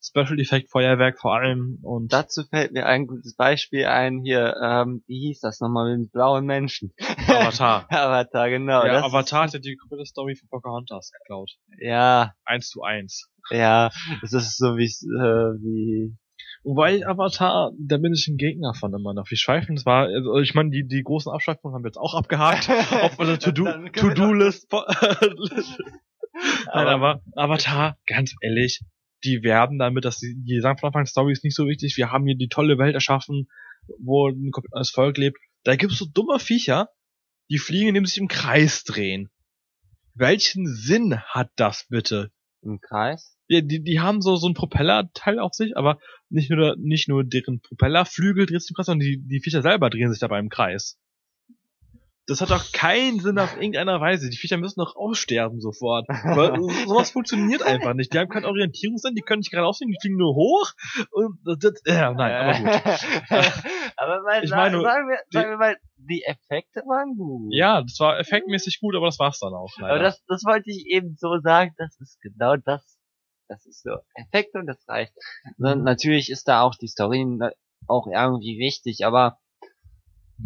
Special 0.00 0.38
Effekt, 0.38 0.70
Feuerwerk 0.70 1.18
vor 1.18 1.34
allem 1.34 1.78
und 1.82 2.12
Dazu 2.12 2.44
fällt 2.44 2.72
mir 2.72 2.84
ein 2.86 3.06
gutes 3.06 3.34
Beispiel 3.34 3.86
ein, 3.86 4.20
hier, 4.22 4.54
ähm, 4.62 5.02
wie 5.06 5.18
hieß 5.28 5.40
das 5.40 5.60
nochmal 5.60 5.90
mit 5.90 6.06
den 6.06 6.10
blauen 6.10 6.44
Menschen? 6.44 6.92
Avatar. 7.26 7.86
Avatar, 7.90 8.50
genau. 8.50 8.84
ja, 8.84 8.92
das 8.92 9.04
Avatar 9.04 9.44
hat 9.44 9.54
ja 9.54 9.58
die 9.58 9.76
komplette 9.76 10.04
Story 10.04 10.36
von 10.36 10.48
Pocahontas 10.50 11.10
geklaut. 11.10 11.50
Ja, 11.80 12.34
Eins 12.44 12.68
zu 12.68 12.82
eins. 12.82 13.28
Ja, 13.50 13.90
das 14.22 14.32
ist 14.32 14.58
so 14.58 14.76
wie, 14.76 14.84
äh, 14.84 15.60
wie, 15.60 16.16
Wobei 16.64 17.06
Avatar, 17.06 17.72
da 17.78 17.98
bin 17.98 18.12
ich 18.12 18.26
ein 18.28 18.36
Gegner 18.36 18.74
von 18.74 18.92
immer 18.92 19.14
noch. 19.14 19.30
Wie 19.30 19.36
schweifen 19.36 19.76
es 19.76 19.86
war, 19.86 20.06
also 20.06 20.38
ich 20.38 20.54
meine, 20.54 20.70
die, 20.70 20.86
die 20.86 21.02
großen 21.02 21.32
Abschweifungen 21.32 21.74
haben 21.74 21.84
wir 21.84 21.88
jetzt 21.88 21.98
auch 21.98 22.14
abgehakt 22.14 22.68
auf 23.02 23.18
unserer 23.18 23.38
To-Do-List. 23.38 24.70
Nein, 26.72 26.86
aber 26.86 27.22
Avatar, 27.34 27.96
ganz 28.06 28.34
ehrlich, 28.40 28.82
die 29.24 29.42
werben 29.42 29.78
damit, 29.78 30.04
dass 30.04 30.18
die, 30.18 30.34
die 30.36 30.60
sagen 30.60 30.78
von 30.78 30.88
Anfang, 30.88 31.06
Story 31.06 31.32
ist 31.32 31.44
nicht 31.44 31.56
so 31.56 31.66
wichtig, 31.66 31.96
wir 31.96 32.12
haben 32.12 32.26
hier 32.26 32.36
die 32.36 32.48
tolle 32.48 32.78
Welt 32.78 32.94
erschaffen, 32.94 33.48
wo 33.98 34.28
ein 34.28 34.50
komplett 34.50 34.74
neues 34.74 34.90
Volk 34.90 35.16
lebt. 35.16 35.38
Da 35.64 35.76
gibt's 35.76 35.98
so 35.98 36.06
dumme 36.06 36.38
Viecher, 36.38 36.90
die 37.50 37.58
fliegen, 37.58 37.88
indem 37.88 38.04
sie 38.04 38.10
sich 38.10 38.20
im 38.20 38.28
Kreis 38.28 38.84
drehen. 38.84 39.30
Welchen 40.14 40.66
Sinn 40.66 41.20
hat 41.22 41.50
das 41.56 41.86
bitte? 41.88 42.30
Im 42.62 42.80
Kreis. 42.80 43.36
Ja, 43.48 43.60
die, 43.60 43.82
die 43.82 44.00
haben 44.00 44.20
so, 44.20 44.36
so 44.36 44.48
ein 44.48 44.54
Propellerteil 44.54 45.38
auf 45.38 45.54
sich, 45.54 45.76
aber 45.76 45.98
nicht 46.28 46.50
nur, 46.50 46.76
nicht 46.78 47.08
nur 47.08 47.24
deren 47.24 47.60
Propellerflügel 47.60 48.46
dreht 48.46 48.62
sich 48.62 48.70
im 48.70 48.74
Kreis, 48.74 48.86
sondern 48.86 49.06
die, 49.06 49.22
die 49.26 49.40
Viecher 49.40 49.62
selber 49.62 49.90
drehen 49.90 50.10
sich 50.10 50.20
dabei 50.20 50.38
im 50.38 50.48
Kreis. 50.48 50.98
Das 52.28 52.42
hat 52.42 52.50
doch 52.50 52.72
keinen 52.72 53.20
Sinn 53.20 53.38
auf 53.38 53.56
irgendeiner 53.60 54.00
Weise. 54.00 54.28
Die 54.28 54.36
Viecher 54.36 54.58
müssen 54.58 54.80
doch 54.80 54.96
aussterben 54.96 55.60
sofort. 55.60 56.06
Weil 56.08 56.60
sowas 56.86 57.10
funktioniert 57.10 57.62
einfach 57.62 57.94
nicht. 57.94 58.12
Die 58.12 58.18
haben 58.18 58.28
keinen 58.28 58.44
Orientierungssinn, 58.44 59.14
die 59.14 59.22
können 59.22 59.40
nicht 59.40 59.50
gerade 59.50 59.66
aussehen, 59.66 59.90
die 59.90 59.98
fliegen 59.98 60.18
nur 60.18 60.34
hoch. 60.34 60.72
Und 61.10 61.38
das, 61.44 61.82
ja, 61.86 62.12
nein, 62.12 62.32
aber 62.32 62.58
gut. 62.58 62.82
aber 63.96 64.22
mal, 64.22 64.44
Ich 64.44 64.50
meine, 64.50 64.80
sagen, 64.82 65.08
wir, 65.08 65.18
sagen 65.30 65.50
wir 65.50 65.56
mal, 65.56 65.76
die 65.96 66.22
Effekte 66.22 66.80
waren 66.80 67.16
gut. 67.16 67.48
Ja, 67.50 67.80
das 67.80 67.98
war 67.98 68.18
effektmäßig 68.18 68.78
gut, 68.80 68.94
aber 68.94 69.06
das 69.06 69.18
war's 69.18 69.38
dann 69.38 69.54
auch. 69.54 69.70
Leider. 69.78 69.94
Aber 69.94 70.02
das, 70.02 70.22
das 70.26 70.44
wollte 70.44 70.70
ich 70.70 70.86
eben 70.86 71.16
so 71.16 71.40
sagen, 71.40 71.72
das 71.78 71.98
ist 71.98 72.20
genau 72.20 72.56
das. 72.56 72.98
Das 73.48 73.64
ist 73.64 73.82
so 73.82 73.96
Effekt 74.14 74.54
und 74.54 74.66
das 74.66 74.86
reicht. 74.86 75.14
Und 75.56 75.82
natürlich 75.82 76.28
ist 76.28 76.48
da 76.48 76.60
auch 76.60 76.74
die 76.74 76.88
Story 76.88 77.26
auch 77.86 78.06
irgendwie 78.06 78.58
wichtig, 78.58 79.06
aber 79.06 79.38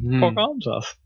hm, 0.00 0.20
Pocahontas. 0.20 1.01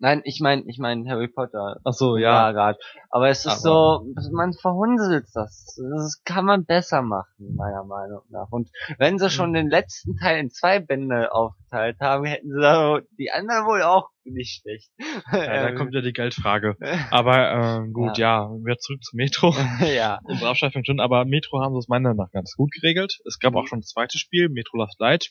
Nein, 0.00 0.22
ich 0.24 0.40
meine, 0.40 0.64
ich 0.66 0.78
meine 0.78 1.08
Harry 1.08 1.28
Potter. 1.28 1.76
Ach 1.84 1.92
so, 1.92 2.16
Ja, 2.16 2.48
ja. 2.48 2.52
gerade. 2.52 2.78
Aber 3.10 3.28
es 3.28 3.40
ist 3.46 3.64
Aber- 3.64 4.02
so, 4.02 4.06
man 4.32 4.52
verhunzelt 4.52 5.26
das. 5.34 5.78
Das 5.92 6.22
kann 6.24 6.44
man 6.44 6.64
besser 6.64 7.02
machen, 7.02 7.54
meiner 7.56 7.84
Meinung 7.84 8.22
nach. 8.30 8.48
Und 8.50 8.68
wenn 8.98 9.18
sie 9.18 9.30
schon 9.30 9.52
den 9.52 9.70
letzten 9.70 10.16
Teil 10.16 10.40
in 10.40 10.50
zwei 10.50 10.80
Bände 10.80 11.32
aufgeteilt 11.32 11.98
haben, 12.00 12.24
hätten 12.24 12.48
sie 12.50 12.60
da 12.60 12.98
die 13.18 13.30
anderen 13.30 13.66
wohl 13.66 13.82
auch 13.82 14.08
nicht 14.24 14.60
schlecht. 14.62 14.90
ja 15.32 15.70
da 15.70 15.72
kommt 15.76 15.94
ja 15.94 16.00
die 16.02 16.12
Geldfrage. 16.12 16.76
Aber 17.10 17.50
ähm, 17.52 17.92
gut, 17.92 18.18
ja, 18.18 18.48
wieder 18.50 18.78
zurück 18.78 19.02
zu 19.02 19.16
Metro. 19.16 19.54
ja. 19.96 20.18
Unsere 20.24 20.50
Abschweifung 20.50 20.84
schon, 20.84 21.00
aber 21.00 21.24
Metro 21.24 21.60
haben 21.60 21.72
sie 21.74 21.78
es 21.78 21.88
meiner 21.88 22.10
Meinung 22.10 22.24
nach 22.26 22.32
ganz 22.32 22.54
gut 22.56 22.70
geregelt. 22.72 23.18
Es 23.26 23.38
gab 23.38 23.52
Mhm. 23.52 23.58
auch 23.58 23.66
schon 23.66 23.80
das 23.80 23.88
zweite 23.88 24.18
Spiel, 24.18 24.48
Metro 24.48 24.76
Last 24.78 24.98
Light. 25.00 25.30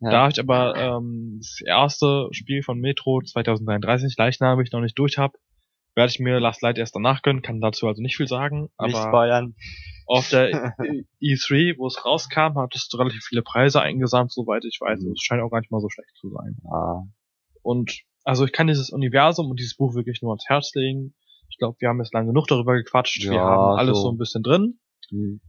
Ja. 0.00 0.10
Da 0.10 0.28
ich 0.28 0.38
aber 0.38 0.76
ähm, 0.76 1.38
das 1.40 1.60
erste 1.64 2.28
Spiel 2.30 2.62
von 2.62 2.78
Metro 2.78 3.20
2033 3.20 4.16
leichnamig 4.16 4.70
noch 4.72 4.80
nicht 4.80 4.98
durch 4.98 5.18
habe, 5.18 5.38
werde 5.94 6.10
ich 6.10 6.20
mir 6.20 6.38
Last 6.38 6.62
Light 6.62 6.78
erst 6.78 6.94
danach 6.94 7.22
gönnen, 7.22 7.42
kann 7.42 7.60
dazu 7.60 7.88
also 7.88 8.00
nicht 8.00 8.16
viel 8.16 8.28
sagen. 8.28 8.68
Nicht 8.80 8.94
aber 8.94 9.08
spoilern. 9.08 9.56
Auf 10.06 10.28
der 10.28 10.50
E3, 11.20 11.76
wo 11.78 11.86
es 11.88 12.04
rauskam, 12.04 12.56
hattest 12.56 12.92
du 12.92 12.98
relativ 12.98 13.24
viele 13.24 13.42
Preise 13.42 13.82
eingesamt, 13.82 14.32
soweit 14.32 14.64
ich 14.64 14.78
weiß. 14.80 15.00
Mhm. 15.00 15.12
Es 15.12 15.22
scheint 15.22 15.42
auch 15.42 15.50
gar 15.50 15.60
nicht 15.60 15.72
mal 15.72 15.80
so 15.80 15.88
schlecht 15.90 16.16
zu 16.16 16.30
sein. 16.30 16.56
Ah. 16.70 17.02
Und 17.62 18.02
also 18.22 18.44
ich 18.44 18.52
kann 18.52 18.68
dieses 18.68 18.90
Universum 18.90 19.50
und 19.50 19.58
dieses 19.58 19.76
Buch 19.76 19.94
wirklich 19.94 20.22
nur 20.22 20.30
ans 20.30 20.44
Herz 20.46 20.72
legen. 20.74 21.14
Ich 21.50 21.58
glaube, 21.58 21.76
wir 21.80 21.88
haben 21.88 21.98
jetzt 21.98 22.14
lange 22.14 22.28
genug 22.28 22.46
darüber 22.46 22.76
gequatscht. 22.76 23.24
Ja, 23.24 23.32
wir 23.32 23.40
haben 23.40 23.78
alles 23.78 23.96
so, 23.96 24.04
so 24.04 24.12
ein 24.12 24.18
bisschen 24.18 24.44
drin. 24.44 24.78
Mhm 25.10 25.40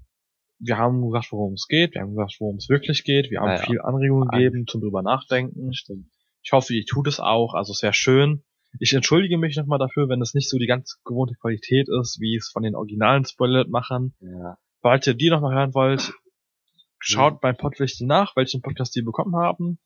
wir 0.59 0.77
haben 0.77 1.01
gesagt, 1.01 1.31
worum 1.31 1.53
es 1.53 1.67
geht, 1.67 1.95
wir 1.95 2.01
haben 2.01 2.15
gesagt, 2.15 2.35
worum 2.39 2.57
es 2.57 2.69
wirklich 2.69 3.03
geht, 3.03 3.31
wir 3.31 3.39
haben 3.39 3.51
ja, 3.51 3.57
viel 3.57 3.81
Anregungen 3.81 4.27
gegeben 4.27 4.67
zum 4.67 4.81
drüber 4.81 5.01
nachdenken. 5.01 5.73
Stimmt. 5.73 6.07
Ich 6.43 6.51
hoffe, 6.51 6.73
ihr 6.73 6.85
tut 6.85 7.07
es 7.07 7.19
auch, 7.19 7.53
also 7.53 7.73
sehr 7.73 7.93
schön. 7.93 8.43
Ich 8.79 8.93
entschuldige 8.93 9.37
mich 9.37 9.55
nochmal 9.55 9.79
dafür, 9.79 10.09
wenn 10.09 10.21
es 10.21 10.33
nicht 10.33 10.49
so 10.49 10.57
die 10.57 10.67
ganz 10.67 11.01
gewohnte 11.03 11.35
Qualität 11.35 11.87
ist, 12.01 12.19
wie 12.19 12.35
es 12.35 12.49
von 12.49 12.63
den 12.63 12.75
originalen 12.75 13.25
Spoiler-Machern. 13.25 14.13
Ja. 14.19 14.57
Falls 14.81 15.07
ihr 15.07 15.15
die 15.15 15.29
nochmal 15.29 15.55
hören 15.55 15.73
wollt, 15.73 16.13
schaut 16.99 17.33
ja. 17.33 17.39
beim 17.41 17.57
Podwichtel 17.57 18.05
nach, 18.05 18.35
welchen 18.35 18.61
Podcast 18.61 18.95
die 18.95 19.01
bekommen 19.01 19.35
haben. 19.35 19.79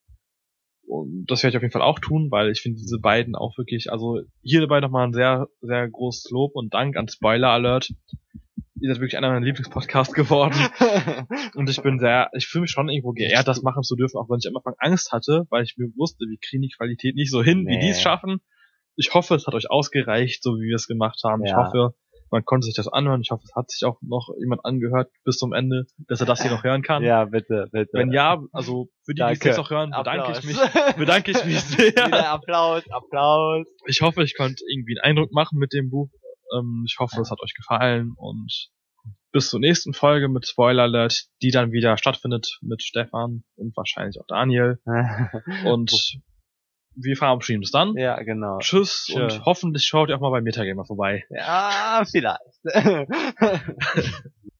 Und 0.85 1.25
das 1.27 1.43
werde 1.43 1.53
ich 1.53 1.57
auf 1.57 1.63
jeden 1.63 1.71
Fall 1.71 1.81
auch 1.81 1.99
tun, 1.99 2.29
weil 2.29 2.51
ich 2.51 2.61
finde 2.61 2.79
diese 2.79 2.99
beiden 2.99 3.35
auch 3.35 3.57
wirklich, 3.57 3.91
also 3.91 4.19
hier 4.41 4.61
dabei 4.61 4.81
nochmal 4.81 5.07
ein 5.07 5.13
sehr, 5.13 5.47
sehr 5.61 5.89
großes 5.89 6.29
Lob 6.31 6.55
und 6.55 6.73
Dank 6.73 6.97
an 6.97 7.07
Spoiler 7.07 7.49
Alert 7.49 7.93
ihr 8.83 8.89
seid 8.89 8.99
wirklich 8.99 9.17
einer 9.17 9.29
meiner 9.29 9.45
Lieblingspodcasts 9.45 10.13
geworden. 10.13 10.55
und 11.55 11.69
ich 11.69 11.81
bin 11.81 11.99
sehr, 11.99 12.29
ich 12.33 12.47
fühle 12.47 12.63
mich 12.63 12.71
schon 12.71 12.89
irgendwo 12.89 13.13
geehrt, 13.13 13.47
das 13.47 13.61
machen 13.61 13.81
zu 13.81 13.95
dürfen, 13.95 14.17
auch 14.17 14.29
wenn 14.29 14.39
ich 14.39 14.47
am 14.47 14.57
Anfang 14.57 14.75
Angst 14.77 15.13
hatte, 15.13 15.47
weil 15.49 15.63
ich 15.63 15.75
mir 15.77 15.87
wusste, 15.95 16.25
wir 16.25 16.37
kriegen 16.37 16.63
die 16.63 16.73
Qualität 16.75 17.15
nicht 17.15 17.31
so 17.31 17.41
hin, 17.41 17.63
nee. 17.63 17.71
wie 17.71 17.79
die 17.79 17.89
es 17.89 18.01
schaffen. 18.01 18.41
Ich 18.97 19.13
hoffe, 19.13 19.35
es 19.35 19.47
hat 19.47 19.53
euch 19.53 19.71
ausgereicht, 19.71 20.43
so 20.43 20.55
wie 20.57 20.67
wir 20.67 20.75
es 20.75 20.87
gemacht 20.87 21.21
haben. 21.23 21.45
Ja. 21.45 21.51
Ich 21.51 21.55
hoffe, 21.55 21.95
man 22.29 22.43
konnte 22.43 22.65
sich 22.65 22.75
das 22.75 22.89
anhören. 22.89 23.21
Ich 23.21 23.31
hoffe, 23.31 23.43
es 23.45 23.55
hat 23.55 23.71
sich 23.71 23.85
auch 23.85 24.01
noch 24.01 24.29
jemand 24.37 24.65
angehört 24.65 25.09
bis 25.23 25.37
zum 25.37 25.53
Ende, 25.53 25.85
dass 26.09 26.19
er 26.19 26.25
das 26.25 26.41
hier 26.41 26.51
noch 26.51 26.65
hören 26.65 26.81
kann. 26.81 27.03
Ja, 27.03 27.23
bitte, 27.23 27.69
bitte. 27.71 27.91
Wenn 27.93 28.11
ja, 28.11 28.43
also 28.51 28.89
für 29.05 29.13
die, 29.13 29.23
die 29.23 29.49
es 29.49 29.57
noch 29.57 29.69
hören, 29.69 29.91
bedanke 29.91 30.25
Applaus. 30.25 30.39
ich 30.39 30.45
mich, 30.45 30.97
bedanke 30.97 31.31
ich 31.31 31.45
mich 31.45 31.61
sehr. 31.61 31.91
Wieder 32.07 32.29
Applaus, 32.29 32.83
Applaus. 32.91 33.65
Ich 33.87 34.01
hoffe, 34.01 34.23
ich 34.23 34.35
konnte 34.35 34.61
irgendwie 34.69 34.99
einen 34.99 35.11
Eindruck 35.11 35.31
machen 35.31 35.57
mit 35.57 35.71
dem 35.71 35.89
Buch. 35.89 36.09
Ähm, 36.53 36.85
ich 36.87 36.97
hoffe, 36.99 37.21
es 37.21 37.31
hat 37.31 37.41
euch 37.41 37.53
gefallen 37.53 38.13
und 38.15 38.69
bis 39.31 39.49
zur 39.49 39.59
nächsten 39.59 39.93
Folge 39.93 40.29
mit 40.29 40.47
Spoiler 40.47 40.83
Alert, 40.83 41.25
die 41.41 41.51
dann 41.51 41.71
wieder 41.71 41.97
stattfindet 41.97 42.59
mit 42.61 42.83
Stefan 42.83 43.43
und 43.55 43.75
wahrscheinlich 43.75 44.19
auch 44.21 44.27
Daniel. 44.27 44.79
und 45.65 46.19
wir 46.95 47.17
verabschieden 47.17 47.59
uns 47.61 47.71
dann. 47.71 47.97
Ja, 47.97 48.21
genau. 48.21 48.59
Tschüss 48.59 49.07
Schön. 49.11 49.23
und 49.23 49.45
hoffentlich 49.45 49.85
schaut 49.85 50.09
ihr 50.09 50.15
auch 50.15 50.21
mal 50.21 50.29
bei 50.29 50.41
Metagamer 50.41 50.85
vorbei. 50.85 51.25
Ja, 51.29 52.03
vielleicht. 52.09 52.39